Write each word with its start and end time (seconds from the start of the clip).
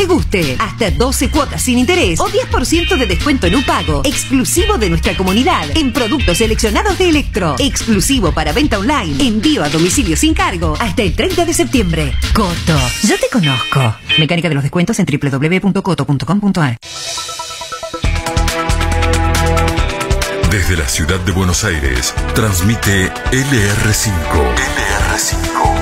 te 0.00 0.06
guste. 0.06 0.56
Hasta 0.58 0.90
12 0.90 1.28
cuotas 1.28 1.60
sin 1.60 1.78
interés 1.78 2.18
o 2.20 2.26
10% 2.26 2.96
de 2.96 3.06
descuento 3.06 3.46
en 3.46 3.56
un 3.56 3.64
pago. 3.64 4.00
Exclusivo 4.04 4.78
de 4.78 4.88
nuestra 4.88 5.14
comunidad 5.14 5.64
en 5.76 5.92
productos 5.92 6.38
seleccionados 6.38 6.96
de 6.96 7.10
Electro. 7.10 7.56
Exclusivo 7.58 8.32
para 8.32 8.52
venta 8.52 8.78
online. 8.78 9.22
Envío 9.22 9.62
a 9.62 9.68
domicilio 9.68 10.16
sin 10.16 10.32
cargo 10.32 10.74
hasta 10.80 11.02
el 11.02 11.14
30 11.14 11.44
de 11.44 11.52
septiembre. 11.52 12.14
Coto, 12.32 12.78
yo 13.02 13.16
te 13.18 13.28
conozco. 13.30 13.94
Mecánica 14.18 14.48
de 14.48 14.54
los 14.54 14.62
descuentos 14.62 14.98
en 14.98 15.06
www.coto.com.ar. 15.06 16.78
Desde 20.50 20.76
la 20.78 20.88
ciudad 20.88 21.20
de 21.20 21.32
Buenos 21.32 21.62
Aires, 21.64 22.14
transmite 22.34 23.12
LR5. 23.32 24.12
LR5. 24.56 25.79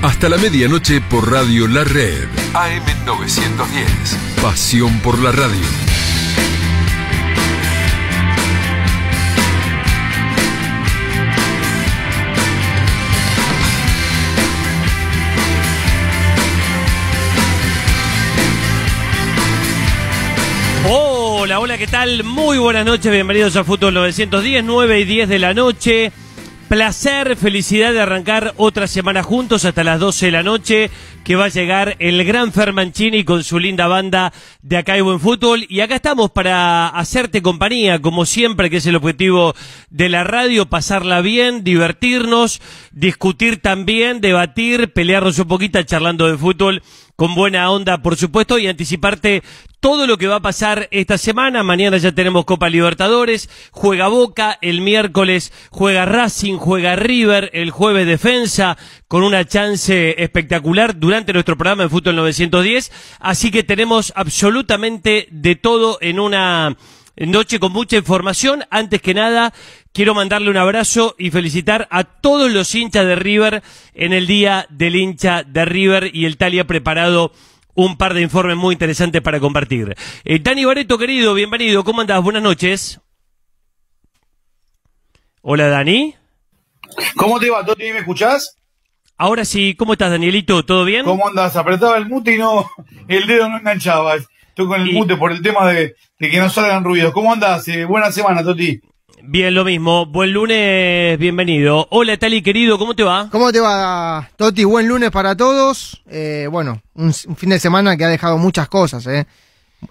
Hasta 0.00 0.30
la 0.30 0.38
medianoche 0.38 1.02
por 1.02 1.30
Radio 1.30 1.68
La 1.68 1.84
Red. 1.84 2.26
AM910. 2.54 4.40
Pasión 4.40 4.98
por 5.00 5.18
la 5.18 5.30
radio. 5.30 5.92
Hola, 21.64 21.78
¿qué 21.78 21.86
tal? 21.86 22.24
Muy 22.24 22.58
buenas 22.58 22.84
noches, 22.84 23.12
bienvenidos 23.12 23.54
a 23.54 23.62
Fútbol 23.62 23.94
910, 23.94 24.64
9 24.64 24.98
y 24.98 25.04
10 25.04 25.28
de 25.28 25.38
la 25.38 25.54
noche. 25.54 26.10
Placer, 26.68 27.36
felicidad 27.36 27.92
de 27.92 28.00
arrancar 28.00 28.52
otra 28.56 28.88
semana 28.88 29.22
juntos 29.22 29.64
hasta 29.64 29.84
las 29.84 30.00
12 30.00 30.26
de 30.26 30.32
la 30.32 30.42
noche, 30.42 30.90
que 31.22 31.36
va 31.36 31.44
a 31.44 31.50
llegar 31.50 31.94
el 32.00 32.24
gran 32.24 32.50
Fermancini 32.50 33.22
con 33.22 33.44
su 33.44 33.60
linda 33.60 33.86
banda 33.86 34.32
de 34.62 34.76
Acá 34.76 34.94
hay 34.94 35.02
Buen 35.02 35.20
Fútbol. 35.20 35.64
Y 35.68 35.82
acá 35.82 35.94
estamos 35.94 36.32
para 36.32 36.88
hacerte 36.88 37.42
compañía, 37.42 38.00
como 38.00 38.26
siempre, 38.26 38.68
que 38.68 38.78
es 38.78 38.86
el 38.86 38.96
objetivo 38.96 39.54
de 39.88 40.08
la 40.08 40.24
radio, 40.24 40.66
pasarla 40.66 41.20
bien, 41.20 41.62
divertirnos, 41.62 42.60
discutir 42.90 43.62
también, 43.62 44.20
debatir, 44.20 44.92
pelearnos 44.92 45.38
un 45.38 45.46
poquito 45.46 45.80
charlando 45.84 46.26
de 46.26 46.36
fútbol 46.36 46.82
con 47.14 47.36
buena 47.36 47.70
onda, 47.70 47.98
por 48.02 48.16
supuesto, 48.16 48.58
y 48.58 48.66
anticiparte 48.66 49.44
todo 49.82 50.06
lo 50.06 50.16
que 50.16 50.28
va 50.28 50.36
a 50.36 50.40
pasar 50.40 50.86
esta 50.92 51.18
semana. 51.18 51.64
Mañana 51.64 51.96
ya 51.96 52.12
tenemos 52.12 52.44
Copa 52.44 52.70
Libertadores, 52.70 53.50
juega 53.72 54.06
Boca, 54.06 54.56
el 54.62 54.80
miércoles 54.80 55.52
juega 55.70 56.04
Racing, 56.04 56.56
juega 56.56 56.94
River, 56.94 57.50
el 57.52 57.72
jueves 57.72 58.06
Defensa, 58.06 58.78
con 59.08 59.24
una 59.24 59.44
chance 59.44 60.22
espectacular 60.22 61.00
durante 61.00 61.32
nuestro 61.32 61.56
programa 61.56 61.82
en 61.82 61.90
Fútbol 61.90 62.14
910. 62.14 62.92
Así 63.18 63.50
que 63.50 63.64
tenemos 63.64 64.12
absolutamente 64.14 65.26
de 65.32 65.56
todo 65.56 65.98
en 66.00 66.20
una 66.20 66.76
noche 67.16 67.58
con 67.58 67.72
mucha 67.72 67.96
información. 67.96 68.62
Antes 68.70 69.02
que 69.02 69.14
nada, 69.14 69.52
quiero 69.92 70.14
mandarle 70.14 70.50
un 70.50 70.58
abrazo 70.58 71.16
y 71.18 71.32
felicitar 71.32 71.88
a 71.90 72.04
todos 72.04 72.52
los 72.52 72.72
hinchas 72.76 73.04
de 73.04 73.16
River 73.16 73.64
en 73.94 74.12
el 74.12 74.28
día 74.28 74.64
del 74.70 74.94
hincha 74.94 75.42
de 75.42 75.64
River 75.64 76.14
y 76.14 76.26
el 76.26 76.36
Talia 76.36 76.68
preparado 76.68 77.32
un 77.74 77.96
par 77.96 78.14
de 78.14 78.20
informes 78.22 78.56
muy 78.56 78.74
interesantes 78.74 79.22
para 79.22 79.40
compartir. 79.40 79.94
Eh, 80.24 80.38
Dani 80.40 80.64
Bareto, 80.64 80.98
querido, 80.98 81.34
bienvenido. 81.34 81.84
¿Cómo 81.84 82.00
andás? 82.00 82.22
Buenas 82.22 82.42
noches. 82.42 83.00
Hola, 85.40 85.68
Dani. 85.68 86.14
¿Cómo 87.16 87.40
te 87.40 87.50
va, 87.50 87.64
Toti? 87.64 87.92
¿Me 87.92 87.98
escuchás? 87.98 88.56
Ahora 89.16 89.44
sí, 89.44 89.74
¿cómo 89.76 89.92
estás, 89.94 90.10
Danielito? 90.10 90.64
¿Todo 90.64 90.84
bien? 90.84 91.04
¿Cómo 91.04 91.26
andas? 91.28 91.56
Apretaba 91.56 91.96
el 91.96 92.08
mute 92.08 92.34
y 92.34 92.38
no, 92.38 92.70
el 93.08 93.26
dedo 93.26 93.48
no 93.48 93.58
enganchaba. 93.58 94.16
Estoy 94.16 94.66
con 94.66 94.80
el 94.80 94.88
Y- 94.88 94.92
mute 94.92 95.16
por 95.16 95.32
el 95.32 95.42
tema 95.42 95.66
de, 95.68 95.94
de 96.18 96.30
que 96.30 96.38
no 96.38 96.50
salgan 96.50 96.84
ruidos. 96.84 97.12
¿Cómo 97.12 97.32
andas? 97.32 97.66
Eh, 97.68 97.84
buena 97.84 98.12
semana, 98.12 98.42
Toti. 98.42 98.80
Bien, 99.24 99.54
lo 99.54 99.64
mismo. 99.64 100.06
Buen 100.06 100.32
lunes, 100.32 101.16
bienvenido. 101.16 101.86
Hola, 101.90 102.16
Tali, 102.16 102.42
querido, 102.42 102.76
¿cómo 102.76 102.94
te 102.94 103.04
va? 103.04 103.28
¿Cómo 103.30 103.52
te 103.52 103.60
va, 103.60 104.28
Toti? 104.36 104.64
Buen 104.64 104.88
lunes 104.88 105.12
para 105.12 105.36
todos. 105.36 106.02
Eh, 106.10 106.48
bueno, 106.50 106.82
un, 106.94 107.14
un 107.28 107.36
fin 107.36 107.50
de 107.50 107.60
semana 107.60 107.96
que 107.96 108.04
ha 108.04 108.08
dejado 108.08 108.36
muchas 108.36 108.68
cosas, 108.68 109.06
¿eh? 109.06 109.26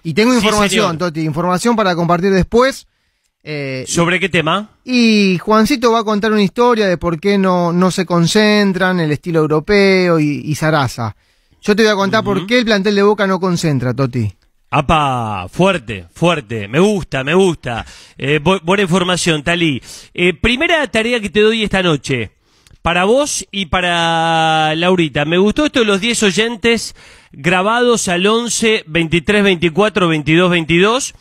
Y 0.02 0.12
tengo 0.12 0.34
información. 0.34 0.98
Toti, 0.98 1.22
información 1.22 1.74
para 1.76 1.94
compartir 1.94 2.30
después. 2.30 2.86
Eh, 3.42 3.84
¿Sobre 3.88 4.20
qué 4.20 4.28
tema? 4.28 4.68
y 4.84 5.38
Juancito 5.38 5.90
va 5.90 6.00
a 6.00 6.04
contar 6.04 6.30
una 6.30 6.42
historia 6.42 6.86
de 6.86 6.96
por 6.98 7.18
qué 7.18 7.38
no, 7.38 7.72
no 7.72 7.90
se 7.90 8.04
concentran, 8.04 9.00
el 9.00 9.10
estilo 9.12 9.40
europeo 9.40 10.20
y, 10.20 10.42
y 10.44 10.54
Sarasa. 10.54 11.16
Yo 11.62 11.74
te 11.74 11.82
voy 11.82 11.92
a 11.92 11.96
contar 11.96 12.22
por 12.22 12.46
qué 12.46 12.58
el 12.58 12.64
plantel 12.66 12.94
de 12.96 13.02
Boca 13.02 13.26
no 13.26 13.40
concentra, 13.40 13.94
Toti. 13.94 14.32
Apa, 14.74 15.48
fuerte, 15.50 16.06
fuerte. 16.14 16.66
Me 16.66 16.78
gusta, 16.80 17.22
me 17.22 17.34
gusta. 17.34 17.84
Eh, 18.16 18.40
bu- 18.42 18.60
buena 18.62 18.84
información, 18.84 19.42
Tali. 19.42 19.82
Eh, 20.14 20.32
primera 20.32 20.86
tarea 20.86 21.20
que 21.20 21.28
te 21.28 21.40
doy 21.40 21.62
esta 21.62 21.82
noche. 21.82 22.30
Para 22.80 23.04
vos 23.04 23.46
y 23.50 23.66
para 23.66 24.74
Laurita. 24.74 25.26
Me 25.26 25.36
gustó 25.36 25.66
esto 25.66 25.80
de 25.80 25.84
los 25.86 26.00
10 26.00 26.22
oyentes 26.22 26.96
grabados 27.32 28.08
al 28.08 28.26
11 28.26 28.84
23 28.86 29.44
24 29.44 30.08
22 30.08 30.50
22. 30.50 31.14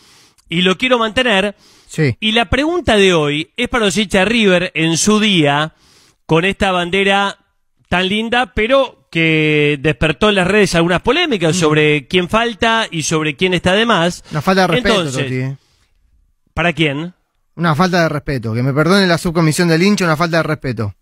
Y 0.47 0.61
lo 0.61 0.77
quiero 0.77 0.97
mantener. 0.97 1.53
Sí. 1.87 2.15
Y 2.21 2.31
la 2.31 2.45
pregunta 2.49 2.95
de 2.95 3.13
hoy 3.13 3.51
es 3.57 3.67
para 3.67 3.89
de 3.89 4.25
River 4.25 4.71
en 4.75 4.97
su 4.97 5.19
día, 5.19 5.73
con 6.25 6.45
esta 6.45 6.71
bandera 6.71 7.37
tan 7.89 8.07
linda, 8.07 8.53
pero 8.55 9.00
que 9.11 9.77
despertó 9.81 10.29
en 10.29 10.35
las 10.35 10.47
redes 10.47 10.73
algunas 10.73 11.01
polémicas 11.01 11.55
sobre 11.55 12.07
quién 12.07 12.29
falta 12.29 12.87
y 12.89 13.03
sobre 13.03 13.35
quién 13.35 13.53
está 13.53 13.73
de 13.73 13.85
más. 13.85 14.23
Una 14.31 14.41
falta 14.41 14.61
de 14.61 14.67
respeto, 14.67 14.95
Entonces, 14.95 15.23
Toti. 15.23 15.35
¿eh? 15.35 15.57
¿Para 16.55 16.73
quién? 16.73 17.13
Una 17.55 17.75
falta 17.75 18.01
de 18.03 18.09
respeto. 18.09 18.53
Que 18.53 18.63
me 18.63 18.73
perdone 18.73 19.05
la 19.05 19.17
subcomisión 19.17 19.67
del 19.67 19.83
hincha, 19.83 20.05
una 20.05 20.15
falta 20.17 20.37
de 20.37 20.43
respeto. 20.43 20.95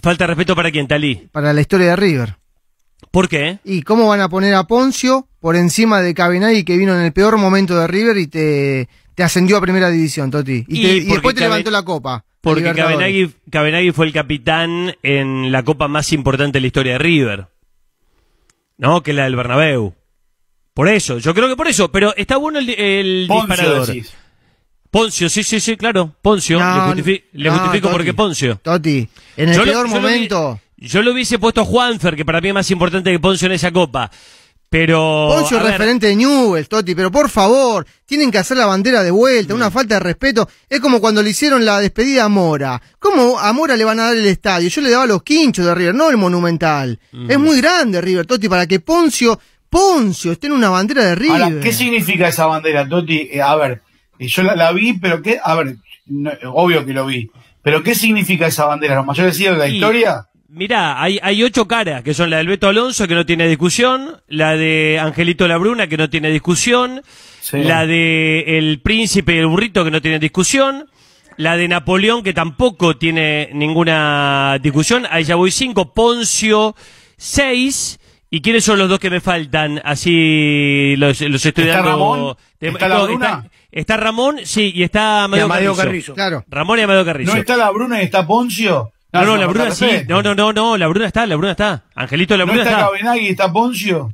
Falta 0.00 0.24
de 0.24 0.28
respeto 0.28 0.54
para 0.54 0.70
quién, 0.70 0.86
Talí. 0.86 1.28
Para 1.32 1.52
la 1.52 1.60
historia 1.60 1.88
de 1.88 1.96
River. 1.96 2.36
¿Por 3.10 3.28
qué? 3.28 3.58
¿Y 3.64 3.82
cómo 3.82 4.06
van 4.08 4.20
a 4.20 4.28
poner 4.28 4.54
a 4.54 4.64
Poncio 4.64 5.26
por 5.40 5.56
encima 5.56 6.02
de 6.02 6.12
Cabenagui 6.14 6.64
que 6.64 6.76
vino 6.76 6.94
en 6.94 7.00
el 7.00 7.12
peor 7.12 7.38
momento 7.38 7.78
de 7.78 7.86
River 7.86 8.18
y 8.18 8.26
te, 8.26 8.88
te 9.14 9.22
ascendió 9.22 9.56
a 9.56 9.60
primera 9.62 9.88
división, 9.88 10.30
Toti? 10.30 10.64
Y, 10.68 10.80
Y 10.80 10.82
te- 10.82 10.96
y 10.98 11.04
después 11.06 11.34
te 11.34 11.40
levantó 11.40 11.70
la 11.70 11.82
copa. 11.82 12.24
Porque. 12.40 12.72
Cabenagui, 12.74 13.30
Cabenagui 13.50 13.92
fue 13.92 14.06
el 14.06 14.12
capitán 14.12 14.94
en 15.02 15.50
la 15.52 15.62
copa 15.64 15.88
más 15.88 16.12
importante 16.12 16.56
de 16.58 16.60
la 16.60 16.66
historia 16.68 16.92
de 16.94 16.98
River. 16.98 17.46
¿No? 18.76 19.02
Que 19.02 19.12
la 19.12 19.24
del 19.24 19.36
Bernabéu. 19.36 19.94
Por 20.74 20.88
eso, 20.88 21.18
yo 21.18 21.34
creo 21.34 21.48
que 21.48 21.56
por 21.56 21.66
eso. 21.66 21.90
Pero 21.90 22.14
está 22.16 22.36
bueno 22.36 22.60
el, 22.60 22.70
el 22.70 23.24
Poncio, 23.26 23.46
disparador. 23.56 23.86
decís. 23.86 24.14
Poncio, 24.90 25.28
sí, 25.28 25.42
sí, 25.42 25.58
sí, 25.60 25.76
claro. 25.76 26.14
Poncio. 26.22 26.58
No, 26.58 26.94
le 26.94 27.02
justifi- 27.02 27.24
le 27.32 27.50
no, 27.50 27.58
justifico 27.58 27.88
Toti. 27.88 27.96
por 27.96 28.04
qué 28.04 28.14
Poncio. 28.14 28.56
Toti, 28.62 29.08
en 29.36 29.48
el 29.48 29.56
Yo 29.56 29.64
peor 29.64 29.88
lo 29.88 29.94
momento. 29.96 30.60
yo 30.76 31.02
lo 31.02 31.12
hubiese 31.12 31.38
puesto 31.38 31.60
a 31.60 31.64
Juanfer, 31.64 32.14
que 32.16 32.24
para 32.24 32.40
mí 32.40 32.48
es 32.48 32.54
más 32.54 32.70
importante 32.70 33.10
que 33.10 33.18
Poncio 33.18 33.46
en 33.46 33.52
esa 33.52 33.70
copa. 33.72 34.10
Pero. 34.70 35.28
Poncio 35.32 35.56
a 35.56 35.60
es 35.60 35.64
ver, 35.64 35.72
referente 35.72 36.06
de 36.08 36.16
Newell's, 36.16 36.68
Toti, 36.68 36.94
pero 36.94 37.10
por 37.10 37.30
favor, 37.30 37.86
tienen 38.04 38.30
que 38.30 38.38
hacer 38.38 38.56
la 38.58 38.66
bandera 38.66 39.02
de 39.02 39.10
vuelta, 39.10 39.54
Mm. 39.54 39.56
una 39.56 39.70
falta 39.70 39.94
de 39.94 40.00
respeto. 40.00 40.48
Es 40.68 40.80
como 40.80 41.00
cuando 41.00 41.22
le 41.22 41.30
hicieron 41.30 41.64
la 41.64 41.80
despedida 41.80 42.24
a 42.24 42.28
Mora. 42.28 42.80
¿Cómo 42.98 43.38
a 43.38 43.50
Mora 43.54 43.76
le 43.76 43.84
van 43.84 43.98
a 44.00 44.04
dar 44.08 44.16
el 44.16 44.26
estadio? 44.26 44.68
Yo 44.68 44.80
le 44.82 44.90
daba 44.90 45.06
los 45.06 45.22
quinchos 45.22 45.64
de 45.64 45.74
River, 45.74 45.94
no 45.94 46.10
el 46.10 46.16
Monumental. 46.18 46.98
Mm. 47.12 47.30
Es 47.30 47.38
muy 47.38 47.60
grande 47.60 48.00
River, 48.00 48.26
Toti, 48.26 48.48
para 48.48 48.66
que 48.66 48.80
Poncio, 48.80 49.40
Poncio 49.70 50.32
esté 50.32 50.48
en 50.48 50.52
una 50.54 50.68
bandera 50.70 51.04
de 51.04 51.14
River. 51.14 51.42
Ahora, 51.42 51.60
¿qué 51.60 51.72
significa 51.72 52.28
esa 52.28 52.46
bandera, 52.46 52.86
Toti? 52.88 53.28
Eh, 53.32 53.40
a 53.40 53.54
ver, 53.56 53.82
eh, 54.18 54.28
yo 54.28 54.42
la, 54.42 54.54
la 54.54 54.72
vi, 54.72 54.94
pero 54.94 55.22
¿qué? 55.22 55.38
A 55.42 55.54
ver, 55.54 55.76
no, 56.06 56.30
obvio 56.52 56.84
que 56.84 56.92
lo 56.92 57.06
vi. 57.06 57.30
Pero 57.62 57.82
¿qué 57.82 57.94
significa 57.94 58.46
esa 58.46 58.66
bandera? 58.66 58.94
¿Los 58.96 59.06
mayores 59.06 59.38
ídolos 59.40 59.58
de 59.60 59.64
la 59.66 59.70
Y- 59.70 59.74
historia? 59.76 60.26
Mirá, 60.50 61.02
hay, 61.02 61.18
hay 61.22 61.42
ocho 61.42 61.68
caras, 61.68 62.02
que 62.02 62.14
son 62.14 62.30
la 62.30 62.38
del 62.38 62.46
Beto 62.48 62.68
Alonso, 62.68 63.06
que 63.06 63.14
no 63.14 63.26
tiene 63.26 63.46
discusión, 63.46 64.22
la 64.28 64.56
de 64.56 64.98
Angelito 64.98 65.46
Labruna, 65.46 65.86
que 65.88 65.98
no 65.98 66.08
tiene 66.08 66.30
discusión, 66.30 67.02
Sí. 67.42 67.58
la 67.62 67.86
de 67.86 68.56
el 68.58 68.80
príncipe 68.80 69.34
y 69.34 69.38
el 69.38 69.46
burrito, 69.46 69.84
que 69.84 69.90
no 69.90 70.00
tiene 70.00 70.18
discusión, 70.18 70.88
la 71.36 71.56
de 71.58 71.68
Napoleón, 71.68 72.22
que 72.22 72.32
tampoco 72.32 72.96
tiene 72.96 73.50
ninguna 73.52 74.58
discusión, 74.62 75.06
ahí 75.10 75.24
ya 75.24 75.36
voy 75.36 75.50
cinco, 75.50 75.92
Poncio, 75.92 76.74
seis, 77.18 77.98
¿y 78.30 78.40
quiénes 78.40 78.64
son 78.64 78.78
los 78.78 78.88
dos 78.88 78.98
que 79.00 79.10
me 79.10 79.20
faltan? 79.20 79.80
Así 79.84 80.94
los, 80.96 81.20
los 81.20 81.44
estoy 81.44 81.64
¿Está 81.64 81.76
dando... 81.82 81.90
Ramón? 81.90 82.36
de- 82.58 82.68
¿Está 82.68 82.88
no, 82.88 82.94
Labruna? 82.98 83.26
está- 83.26 83.50
Está 83.70 83.96
Ramón, 83.98 84.38
sí, 84.44 84.72
y 84.74 84.82
está 84.82 85.20
Y 85.20 85.24
Amadeo, 85.24 85.44
Amadeo 85.44 85.76
Carrizo. 85.76 85.84
Carrizo. 85.84 86.14
Claro. 86.14 86.44
Ramón 86.48 86.78
y 86.78 86.82
Amadeo 86.82 87.04
Carrizo. 87.04 87.34
¿No 87.34 87.38
está 87.38 87.54
la 87.54 87.70
Bruna 87.70 88.00
y 88.00 88.06
está 88.06 88.26
Poncio? 88.26 88.92
No, 89.12 89.20
no, 89.24 89.26
la 89.36 89.44
una 89.44 89.46
Bruna 89.46 89.70
sí. 89.70 89.86
No, 90.08 90.22
no, 90.22 90.34
no, 90.34 90.52
no, 90.52 90.76
la 90.76 90.86
Bruna 90.86 91.06
está, 91.06 91.26
la 91.26 91.36
Bruna 91.36 91.52
está. 91.52 91.84
Angelito, 91.94 92.36
la 92.36 92.44
¿No 92.44 92.52
Bruna 92.52 92.62
está 92.62 92.74
está. 92.74 92.84
Cabenagui 92.86 93.26
y 93.26 93.28
está 93.30 93.52
Poncio? 93.52 94.10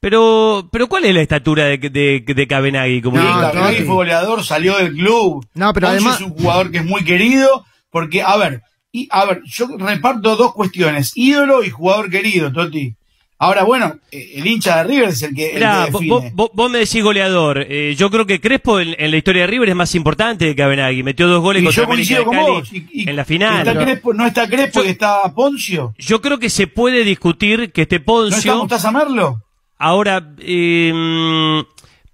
Pero, 0.00 0.68
pero 0.70 0.86
¿cuál 0.88 1.04
es 1.06 1.14
la 1.14 1.20
estatura 1.22 1.64
de, 1.64 1.78
de, 1.78 2.24
de 2.26 2.46
Cabenagui? 2.46 3.02
Como 3.02 3.16
No, 3.16 3.22
digo? 3.26 3.40
Cabenagui 3.40 3.76
fue 3.84 3.94
goleador, 3.94 4.44
salió 4.44 4.76
del 4.78 4.92
club. 4.94 5.46
No, 5.54 5.72
pero 5.72 5.88
Poncio 5.88 6.00
además- 6.08 6.20
es 6.20 6.26
un 6.26 6.32
jugador 6.36 6.70
que 6.70 6.78
es 6.78 6.84
muy 6.84 7.04
querido 7.04 7.64
porque, 7.90 8.22
a 8.22 8.36
ver, 8.36 8.62
y, 8.92 9.08
a 9.10 9.24
ver, 9.24 9.42
yo 9.44 9.68
reparto 9.78 10.36
dos 10.36 10.52
cuestiones, 10.54 11.12
ídolo 11.14 11.64
y 11.64 11.70
jugador 11.70 12.08
querido, 12.10 12.52
Toti. 12.52 12.94
Ahora, 13.38 13.64
bueno, 13.64 13.96
eh, 14.10 14.32
el 14.36 14.46
hincha 14.46 14.78
de 14.78 14.84
River 14.84 15.08
es 15.10 15.22
el 15.22 15.34
que, 15.34 15.48
el 15.48 15.54
Mirá, 15.56 15.84
que 15.84 15.90
vos, 15.90 16.00
define. 16.00 16.32
vos- 16.34 16.50
vos 16.54 16.70
me 16.70 16.78
decís 16.78 17.02
goleador. 17.04 17.66
Eh, 17.68 17.94
yo 17.98 18.10
creo 18.10 18.24
que 18.26 18.40
Crespo 18.40 18.80
en, 18.80 18.96
en 18.98 19.10
la 19.10 19.16
historia 19.18 19.42
de 19.42 19.46
River 19.48 19.68
es 19.68 19.74
más 19.76 19.94
importante 19.94 20.46
que 20.46 20.56
Cabenagui. 20.56 21.02
Metió 21.02 21.28
dos 21.28 21.42
goles 21.42 21.60
y 21.62 21.66
contra 21.66 21.82
yo 21.82 21.86
América 21.92 22.18
de 22.18 22.24
con 22.24 22.34
Cali 22.34 22.46
vos. 22.50 22.72
Y- 22.72 22.86
y- 22.92 23.08
en 23.10 23.14
la 23.16 23.24
final. 23.26 23.66
está 23.68 23.84
Crespo- 23.84 24.14
no 24.14 24.26
está 24.26 24.48
Crespo 24.48 24.80
Yo- 24.80 24.86
y 24.86 24.88
está 24.88 25.34
Poncio. 25.34 25.94
Yo 25.98 26.22
creo 26.22 26.38
que 26.38 26.48
se 26.48 26.66
puede 26.66 27.04
discutir 27.04 27.72
que 27.72 27.82
este 27.82 27.98
¿No 27.98 28.04
Poncio. 28.06 28.38
está 28.38 28.54
Mostaza 28.56 28.90
Merlo? 28.90 29.42
Ahora, 29.78 30.32
eh, 30.38 31.62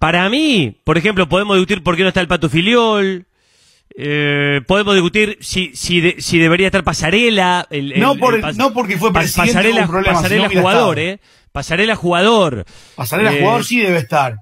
para 0.01 0.29
mí, 0.29 0.77
por 0.83 0.99
ejemplo, 0.99 1.29
podemos 1.29 1.57
discutir 1.57 1.83
por 1.85 1.97
qué 1.97 2.03
no 2.03 2.09
está 2.09 2.21
el 2.21 2.27
Pato 2.27 2.49
Filiol. 2.49 3.27
Eh, 3.97 4.61
podemos 4.67 4.95
discutir 4.95 5.39
si, 5.41 5.73
si, 5.75 6.01
de- 6.01 6.17
si 6.21 6.39
debería 6.39 6.67
estar 6.67 6.85
Pasarela. 6.85 7.67
el- 7.71 7.93
el- 7.93 8.01
No 8.01 8.17
por 8.17 8.35
el- 8.35 8.43
pas- 8.43 8.55
no 8.57 8.73
porque 8.73 8.97
fue 8.99 9.13
presidente 9.13 9.53
Pasarela, 9.55 9.87
problema, 9.87 10.15
Pasarela 10.17 10.49
jugador, 10.49 10.99
estado. 10.99 11.15
¿eh? 11.17 11.21
Pasarela 11.53 11.97
jugador. 11.97 12.65
Pasarela 12.95 13.33
Eh, 13.35 13.41
jugador 13.41 13.65
sí 13.65 13.81
debe 13.81 13.99
estar. 13.99 14.37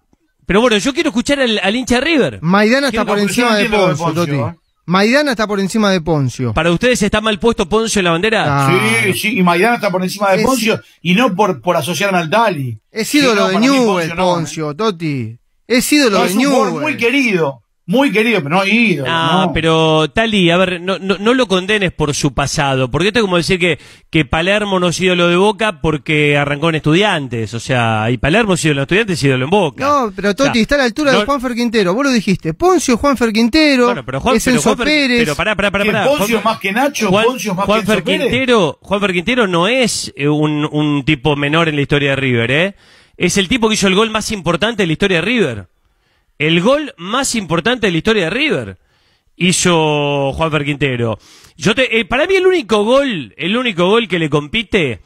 Pero 0.46 0.60
bueno, 0.60 0.76
yo 0.78 0.92
quiero 0.94 1.10
escuchar 1.10 1.40
al, 1.40 1.58
al 1.62 1.76
hincha 1.76 1.96
de 1.96 2.00
River. 2.00 2.38
Maidana 2.42 2.88
está 2.88 3.04
por 3.04 3.18
encima 3.18 3.56
de 3.56 3.68
Poncio, 3.68 4.12
Toti. 4.14 4.32
¿eh? 4.32 4.54
Maidana 4.86 5.30
está 5.32 5.46
por 5.46 5.60
encima 5.60 5.92
de 5.92 6.00
Poncio. 6.00 6.52
¿Para 6.52 6.72
ustedes 6.72 7.00
está 7.02 7.20
mal 7.20 7.38
puesto 7.38 7.68
Poncio 7.68 8.00
en 8.00 8.04
la 8.06 8.10
bandera? 8.10 8.44
Ah. 8.66 8.80
Sí, 9.04 9.12
sí, 9.14 9.38
y 9.38 9.42
Maidana 9.42 9.76
está 9.76 9.90
por 9.90 10.02
encima 10.02 10.30
de 10.32 10.38
Es- 10.40 10.46
Poncio 10.46 10.80
y 11.02 11.14
no 11.14 11.34
por, 11.36 11.60
por 11.60 11.76
asociarme 11.76 12.18
al 12.18 12.28
Tali. 12.30 12.78
Es 12.90 13.14
ídolo 13.14 13.48
Sí, 13.48 13.54
no, 13.54 13.60
de 13.60 13.66
Newell, 13.66 13.84
Poncio 13.86 14.14
no, 14.16 14.22
¿eh? 14.22 14.34
Poncio, 14.34 14.74
Toti. 14.74 15.36
Es 15.68 15.92
ídolo 15.92 16.16
No, 16.18 16.24
de 16.24 16.30
es 16.30 16.34
un 16.36 16.44
jugador 16.44 16.66
Newell. 16.68 16.82
muy 16.82 16.96
querido, 16.96 17.62
muy 17.90 18.12
querido, 18.12 18.40
pero 18.42 18.56
no 18.56 18.64
ídolo. 18.66 19.10
Ah, 19.12 19.44
no. 19.46 19.52
pero 19.52 20.08
Tali, 20.10 20.48
a 20.50 20.56
ver, 20.56 20.80
no, 20.80 20.98
no, 20.98 21.18
no 21.18 21.34
lo 21.34 21.46
condenes 21.48 21.92
por 21.92 22.14
su 22.14 22.32
pasado, 22.32 22.90
porque 22.90 23.08
esto 23.08 23.18
es 23.18 23.24
como 23.24 23.36
decir 23.36 23.58
que, 23.58 23.78
que 24.10 24.24
Palermo 24.24 24.78
no 24.78 24.88
es 24.88 25.00
ídolo 25.00 25.26
de 25.28 25.36
Boca 25.36 25.80
porque 25.80 26.38
arrancó 26.38 26.68
en 26.68 26.76
Estudiantes, 26.76 27.52
o 27.54 27.58
sea, 27.60 28.08
y 28.10 28.18
Palermo 28.18 28.54
es 28.54 28.64
ídolo 28.64 28.80
en 28.80 28.82
Estudiantes 28.84 29.22
y 29.22 29.26
ídolo 29.26 29.44
en 29.44 29.50
Boca. 29.50 29.84
No, 29.84 30.12
pero 30.14 30.30
O 30.30 30.34
sea, 30.36 30.46
Toti 30.46 30.60
está 30.60 30.76
a 30.76 30.78
la 30.78 30.84
altura 30.84 31.12
no- 31.12 31.18
de 31.18 31.24
Juanfer 31.24 31.54
Quintero. 31.54 31.94
Vos 31.94 32.04
lo 32.04 32.10
dijiste. 32.12 32.54
Poncio, 32.54 32.96
Juanfer 32.96 33.32
Quintero. 33.32 33.86
Bueno, 33.86 34.04
pero 34.06 34.20
Juan, 34.20 34.36
es 34.36 34.44
pero 34.44 34.56
Enzo 34.56 34.70
Juanfer- 34.76 34.84
Pérez. 34.84 35.18
pero 35.18 35.34
pará, 35.34 35.56
pará, 35.56 35.70
pará, 35.72 35.84
¿Qué, 35.84 35.92
pará. 35.92 36.04
Poncio 36.06 36.40
Juan- 36.40 36.44
más 36.54 36.60
que 36.60 36.72
Nacho? 36.72 37.08
Juan- 37.08 37.24
¿Poncio 37.24 37.54
más 37.54 37.66
Juanfer 37.66 37.86
que 38.04 38.12
Enzo 38.14 38.22
Pérez? 38.24 38.30
Quintero, 38.30 38.78
Juanfer 38.82 39.12
Quintero 39.12 39.46
no 39.48 39.66
es 39.68 40.12
eh, 40.16 40.28
un, 40.28 40.68
un 40.70 41.04
tipo 41.04 41.34
menor 41.34 41.68
en 41.68 41.74
la 41.76 41.82
historia 41.82 42.10
de 42.10 42.16
River, 42.16 42.50
¿eh? 42.52 42.74
Es 43.16 43.36
el 43.36 43.48
tipo 43.48 43.68
que 43.68 43.74
hizo 43.74 43.86
el 43.88 43.94
gol 43.94 44.10
más 44.10 44.30
importante 44.32 44.82
de 44.82 44.86
la 44.86 44.92
historia 44.92 45.16
de 45.18 45.22
River. 45.22 45.66
El 46.40 46.62
gol 46.62 46.94
más 46.96 47.34
importante 47.34 47.86
de 47.86 47.90
la 47.92 47.98
historia 47.98 48.24
de 48.24 48.30
River 48.30 48.78
hizo 49.36 50.32
Juanfer 50.32 50.64
Quintero. 50.64 51.18
Yo 51.58 51.74
te, 51.74 52.00
eh, 52.00 52.06
para 52.06 52.26
mí 52.26 52.34
el 52.34 52.46
único 52.46 52.82
gol, 52.82 53.34
el 53.36 53.58
único 53.58 53.86
gol 53.86 54.08
que 54.08 54.18
le 54.18 54.30
compite 54.30 55.00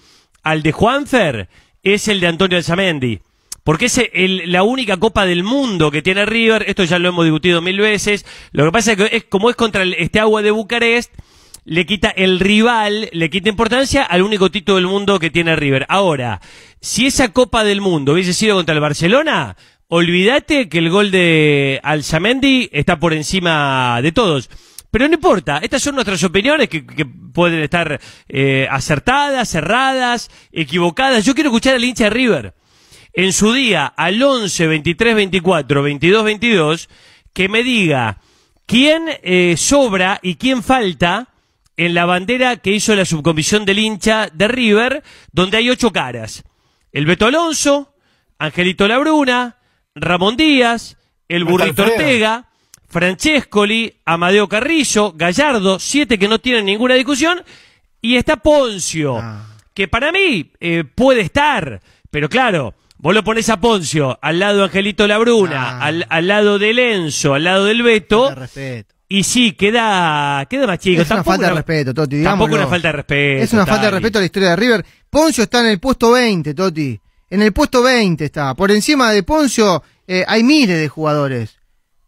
al 0.45 0.63
de 0.63 0.71
Juanfer 0.71 1.49
es 1.83 2.07
el 2.07 2.21
de 2.21 2.29
Antonio 2.29 2.57
Alzamendi. 2.57 3.19
Porque 3.65 3.87
es 3.87 4.01
el- 4.13 4.53
la 4.53 4.63
única 4.63 4.97
Copa 4.99 5.27
del 5.27 5.43
Mundo 5.43 5.91
que 5.91 6.03
tiene 6.03 6.25
River, 6.25 6.67
esto 6.69 6.85
ya 6.85 7.01
lo 7.01 7.09
hemos 7.09 7.25
discutido 7.25 7.61
mil 7.61 7.81
veces, 7.81 8.25
lo 8.53 8.65
que 8.67 8.71
pasa 8.71 8.93
es 8.93 8.97
que 8.97 9.17
es, 9.17 9.25
como 9.25 9.51
es 9.51 9.57
contra 9.57 9.83
el- 9.83 9.95
este 9.95 10.21
agua 10.21 10.41
de 10.41 10.53
Bucarest, 10.53 11.13
le 11.65 11.85
quita 11.85 12.11
el 12.11 12.39
rival, 12.39 13.09
le 13.11 13.29
quita 13.31 13.49
importancia 13.49 14.05
al 14.05 14.23
único 14.23 14.53
título 14.53 14.77
del 14.77 14.87
mundo 14.87 15.19
que 15.19 15.31
tiene 15.31 15.57
River. 15.57 15.85
Ahora, 15.89 16.41
si 16.81 17.07
esa 17.07 17.33
Copa 17.33 17.65
del 17.65 17.81
Mundo 17.81 18.13
hubiese 18.13 18.35
sido 18.35 18.55
contra 18.55 18.75
el 18.75 18.81
Barcelona, 18.83 19.57
olvídate 19.89 20.69
que 20.69 20.79
el 20.79 20.91
gol 20.91 21.11
de 21.11 21.81
Alzamendi 21.83 22.69
está 22.73 22.99
por 22.99 23.13
encima 23.13 24.01
de 24.03 24.13
todos. 24.13 24.51
Pero 24.91 25.09
no 25.09 25.15
importa, 25.15 25.59
estas 25.59 25.83
son 25.83 25.97
nuestras 25.97 26.23
opiniones 26.23 26.69
que, 26.69 26.85
pueden 27.33 27.61
estar 27.63 28.01
eh, 28.29 28.69
acertadas, 28.71 29.49
cerradas, 29.49 30.31
equivocadas. 30.53 31.25
Yo 31.25 31.35
quiero 31.35 31.51
escuchar 31.51 31.75
al 31.75 31.83
hincha 31.83 32.05
de 32.05 32.11
River 32.11 32.55
en 33.13 33.33
su 33.33 33.53
día 33.53 33.87
al 33.87 34.23
11 34.23 34.67
23 34.67 35.15
24 35.15 35.83
22 35.83 36.25
22 36.25 36.89
que 37.33 37.49
me 37.49 37.63
diga 37.63 38.21
quién 38.67 39.09
eh, 39.23 39.55
sobra 39.57 40.21
y 40.23 40.37
quién 40.37 40.63
falta 40.63 41.29
en 41.77 41.95
la 41.95 42.05
bandera 42.05 42.57
que 42.57 42.71
hizo 42.71 42.95
la 42.95 43.05
subcomisión 43.05 43.65
del 43.65 43.81
hincha 43.81 44.29
de 44.33 44.49
River, 44.49 45.03
donde 45.33 45.57
hay 45.57 45.71
ocho 45.71 45.93
caras. 45.93 46.45
El 46.93 47.07
Beto 47.07 47.27
Alonso, 47.27 47.95
Angelito 48.39 48.87
Labruna, 48.87 49.57
Ramón 49.95 50.37
Díaz, 50.37 50.97
el 51.29 51.45
Burrito. 51.45 51.83
Ortega, 51.85 52.47
Francescoli, 52.89 53.95
Amadeo 54.05 54.49
Carrillo, 54.49 55.13
Gallardo, 55.17 55.79
siete 55.79 56.19
que 56.19 56.29
no 56.29 56.39
tienen 56.41 56.65
ninguna 56.67 56.95
discusión, 56.95 57.43
y 58.01 58.17
está 58.17 58.37
Poncio, 58.37 59.19
Ah. 59.19 59.47
que 59.73 59.89
para 59.89 60.13
mí 60.13 60.51
eh, 60.61 60.85
puede 60.85 61.21
estar, 61.23 61.81
pero 62.11 62.29
claro, 62.29 62.75
vos 62.99 63.15
lo 63.15 63.23
pones 63.25 63.49
a 63.49 63.61
Poncio 63.61 64.19
al 64.21 64.39
lado 64.39 64.59
de 64.59 64.65
Angelito 64.65 65.07
Labruna, 65.07 65.79
Ah. 65.79 65.85
al, 65.87 66.07
al 66.09 66.27
lado 66.29 66.59
de 66.59 66.75
Lenzo, 66.75 67.35
al 67.35 67.45
lado 67.45 67.65
del 67.65 67.83
Beto, 67.83 68.25
Falta 68.27 68.35
de 68.35 68.47
respeto. 68.47 68.95
y 69.09 69.23
sí, 69.23 69.53
queda, 69.53 70.45
queda 70.51 70.67
más 70.67 70.79
chico. 70.81 71.03
Es 71.03 71.09
una 71.09 71.17
Tampoco 71.17 71.33
falta 71.37 71.49
de 71.49 71.55
respeto, 71.55 71.95
Toti. 71.95 72.23
Tampoco 72.23 72.55
una 72.55 72.67
falta 72.67 72.89
de 72.89 72.93
respeto. 72.93 73.43
Es 73.45 73.53
una 73.53 73.67
falta 73.67 73.85
de 73.87 73.91
respeto 73.93 74.19
a 74.19 74.21
la 74.23 74.27
historia 74.27 74.51
de 74.51 74.57
River. 74.57 74.87
Poncio 75.09 75.45
está 75.45 75.61
en 75.61 75.67
el 75.67 75.79
puesto 75.81 76.11
20, 76.13 76.53
Toti. 76.53 77.01
En 77.35 77.43
el 77.43 77.53
puesto 77.53 77.83
20 77.83 78.25
está. 78.25 78.55
Por 78.55 78.71
encima 78.71 79.11
de 79.11 79.25
Poncio 79.25 79.83
eh, 80.07 80.25
hay 80.29 80.45
miles 80.45 80.79
de 80.79 80.89
jugadores. 80.89 81.59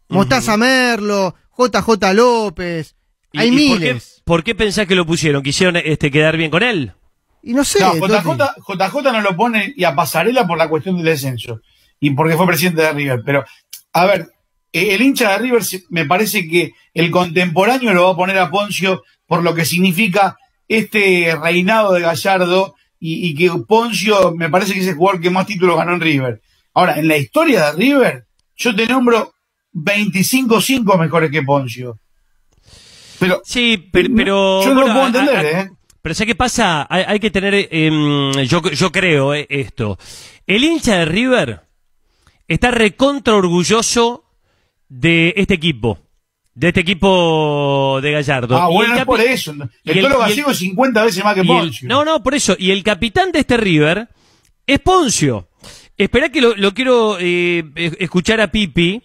Mostaza 0.07 0.55
Merlo, 0.55 1.35
JJ 1.57 2.13
López. 2.13 2.95
¿Y- 3.33 3.39
hay 3.39 3.47
y 3.49 3.51
por 3.51 3.79
qué, 3.79 3.85
miles. 3.87 4.21
por 4.23 4.43
qué 4.45 4.55
pensás 4.55 4.87
que 4.87 4.95
lo 4.95 5.05
pusieron? 5.05 5.43
¿Quisieron 5.43 5.75
este, 5.75 6.11
quedar 6.11 6.37
bien 6.37 6.49
con 6.49 6.63
él? 6.63 6.93
Y 7.43 7.51
no 7.53 7.65
sé. 7.65 7.81
No. 7.81 7.95
JJ, 7.95 8.37
JJ 8.69 9.03
no 9.11 9.19
lo 9.19 9.35
pone 9.35 9.73
y 9.75 9.83
a 9.83 9.93
Pasarela 9.93 10.47
por 10.47 10.57
la 10.57 10.69
cuestión 10.69 10.95
del 10.95 11.03
descenso. 11.03 11.59
Y 11.99 12.11
porque 12.11 12.37
fue 12.37 12.47
presidente 12.47 12.83
de 12.83 12.93
River. 12.93 13.21
Pero, 13.25 13.43
a 13.91 14.05
ver, 14.05 14.29
eh, 14.71 14.95
el 14.95 15.01
hincha 15.01 15.31
de 15.31 15.39
River 15.39 15.61
me 15.89 16.05
parece 16.05 16.47
que 16.47 16.71
el 16.93 17.11
contemporáneo 17.11 17.93
lo 17.93 18.05
va 18.05 18.11
a 18.11 18.15
poner 18.15 18.37
a 18.37 18.49
Poncio 18.49 19.03
por 19.25 19.43
lo 19.43 19.53
que 19.53 19.65
significa 19.65 20.37
este 20.69 21.35
reinado 21.35 21.91
de 21.91 21.99
Gallardo 21.99 22.75
y, 22.99 23.27
y 23.29 23.35
que 23.35 23.51
Poncio 23.67 24.33
me 24.35 24.49
parece 24.49 24.73
que 24.73 24.79
es 24.81 24.87
el 24.87 24.95
jugador 24.95 25.21
que 25.21 25.29
más 25.29 25.45
títulos 25.47 25.77
ganó 25.77 25.93
en 25.93 26.01
River. 26.01 26.41
Ahora, 26.73 26.97
en 26.99 27.07
la 27.07 27.17
historia 27.17 27.65
de 27.71 27.77
River, 27.77 28.25
yo 28.55 28.75
te 28.75 28.85
nombro 28.87 29.33
25-5 29.73 30.97
mejores 30.99 31.31
que 31.31 31.41
Poncio. 31.43 31.99
Pero 33.19 33.41
Sí, 33.43 33.89
pero... 33.91 34.63
Yo 34.63 34.73
no 34.73 34.81
lo 34.87 34.93
puedo 34.93 35.07
entender, 35.07 35.37
a- 35.37 35.61
¿eh? 35.61 35.71
Pero 36.01 36.15
¿sabes 36.15 36.27
qué 36.27 36.35
pasa? 36.35 36.85
Hay, 36.89 37.03
hay 37.07 37.19
que 37.19 37.31
tener... 37.31 37.67
em, 37.71 38.31
yo, 38.43 38.61
yo 38.71 38.91
creo 38.91 39.33
eh, 39.33 39.45
esto. 39.49 39.97
El 40.45 40.63
hincha 40.63 40.97
de 40.97 41.05
River 41.05 41.61
está 42.47 42.71
recontra 42.71 43.35
orgulloso 43.35 44.23
de 44.87 45.33
este 45.35 45.55
equipo. 45.55 45.99
De 46.59 46.69
este 46.69 46.79
equipo 46.79 47.99
de 48.01 48.11
Gallardo. 48.13 48.57
Ah, 48.57 48.67
Y 48.71 48.73
bueno, 48.73 48.93
el 48.93 48.99
es 48.99 49.05
por 49.05 49.21
eso. 49.21 49.51
El 49.51 49.69
el- 49.99 50.01
Gallego 50.09 50.49
es 50.49 50.57
50 50.57 51.03
veces 51.03 51.23
más 51.23 51.35
que 51.35 51.43
Poncio. 51.43 51.87
no, 51.87 52.03
no, 52.03 52.23
por 52.23 52.33
eso. 52.33 52.55
Y 52.57 52.71
el 52.71 52.81
capitán 52.81 53.31
de 53.31 53.41
este 53.41 53.57
River 53.57 54.07
es 54.65 54.79
Poncio. 54.79 55.49
Esperá 55.95 56.29
que 56.29 56.41
lo, 56.41 56.55
lo 56.55 56.73
quiero 56.73 57.19
eh, 57.19 57.63
eh, 57.75 57.91
escuchar 57.99 58.41
a 58.41 58.47
Pipi. 58.49 59.03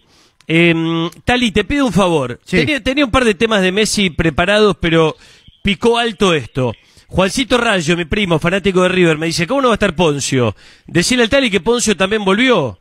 Eh, 0.49 1.11
Tali, 1.27 1.51
te 1.53 1.65
pido 1.65 1.85
un 1.85 1.93
favor. 1.93 2.41
Sí. 2.43 2.57
Tenía, 2.57 2.83
tenía 2.83 3.05
un 3.05 3.11
par 3.11 3.27
de 3.27 3.35
temas 3.35 3.61
de 3.61 3.71
Messi 3.71 4.09
preparados, 4.09 4.77
pero 4.81 5.15
picó 5.63 5.99
alto 5.99 6.33
esto. 6.33 6.73
Juancito 7.07 7.59
Rayo, 7.59 7.99
mi 7.99 8.07
primo, 8.07 8.39
fanático 8.39 8.83
de 8.83 8.89
River, 8.89 9.19
me 9.19 9.27
dice, 9.27 9.47
¿cómo 9.47 9.61
no 9.61 9.69
va 9.69 9.75
a 9.75 9.77
estar 9.77 9.95
Poncio? 9.95 10.57
Decirle 10.87 11.25
al 11.25 11.29
Tali 11.29 11.51
que 11.51 11.61
Poncio 11.61 11.95
también 11.99 12.25
volvió. 12.25 12.79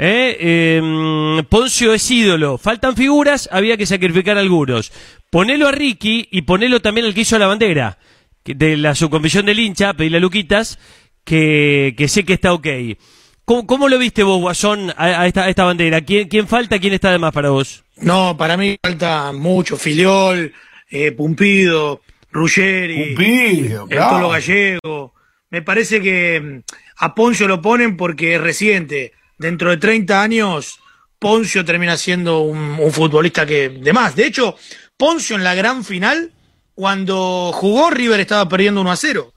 ¿Eh? 0.00 0.36
Eh, 0.40 1.42
Poncio 1.48 1.92
es 1.92 2.08
ídolo. 2.08 2.56
Faltan 2.56 2.94
figuras, 2.94 3.48
había 3.50 3.76
que 3.76 3.84
sacrificar 3.84 4.38
algunos. 4.38 4.92
Ponelo 5.28 5.66
a 5.66 5.72
Ricky 5.72 6.28
y 6.30 6.42
ponelo 6.42 6.80
también 6.80 7.06
al 7.06 7.14
que 7.14 7.22
hizo 7.22 7.38
la 7.38 7.48
bandera 7.48 7.98
de 8.44 8.76
la 8.76 8.94
subcomisión 8.94 9.46
del 9.46 9.58
hincha, 9.58 9.92
pedirle 9.94 10.18
a 10.18 10.20
Luquitas, 10.20 10.78
que, 11.24 11.94
que 11.98 12.06
sé 12.08 12.24
que 12.24 12.34
está 12.34 12.52
ok. 12.52 12.66
¿Cómo, 13.44 13.66
cómo 13.66 13.88
lo 13.88 13.98
viste 13.98 14.22
vos, 14.22 14.40
Guasón, 14.40 14.90
a, 14.96 15.22
a 15.22 15.26
esta, 15.26 15.44
a 15.44 15.48
esta 15.48 15.64
bandera? 15.64 16.00
¿Quién, 16.02 16.28
¿Quién 16.28 16.46
falta? 16.46 16.78
¿Quién 16.78 16.92
está 16.92 17.10
de 17.10 17.18
más 17.18 17.32
para 17.32 17.50
vos? 17.50 17.84
No, 17.96 18.36
para 18.36 18.56
mí 18.56 18.76
falta 18.80 19.32
mucho. 19.32 19.76
Filiol, 19.76 20.52
eh, 20.90 21.12
Pumpido, 21.12 22.02
Ruggeri, 22.30 23.16
Pumpido, 23.16 23.82
el 23.84 23.88
claro. 23.88 24.16
Tolo 24.16 24.28
Gallego. 24.28 25.14
Me 25.50 25.62
parece 25.62 26.00
que 26.00 26.40
mm, 26.40 26.60
a 26.98 27.14
Poncio 27.14 27.48
lo 27.48 27.60
ponen 27.60 27.96
porque 27.96 28.36
es 28.36 28.40
reciente. 28.40 29.12
Dentro 29.38 29.70
de 29.70 29.76
30 29.76 30.20
años, 30.20 30.78
Poncio 31.18 31.64
termina 31.64 31.96
siendo 31.96 32.40
un, 32.40 32.58
un 32.78 32.92
futbolista 32.92 33.46
que 33.46 33.68
de 33.68 33.92
más. 33.92 34.16
De 34.16 34.26
hecho, 34.26 34.56
Poncio 34.96 35.36
en 35.36 35.44
la 35.44 35.54
gran 35.54 35.84
final, 35.84 36.32
cuando 36.74 37.50
jugó 37.54 37.90
River 37.90 38.20
estaba 38.20 38.48
perdiendo 38.48 38.80
1 38.80 38.90
a 38.92 38.96
0. 38.96 39.32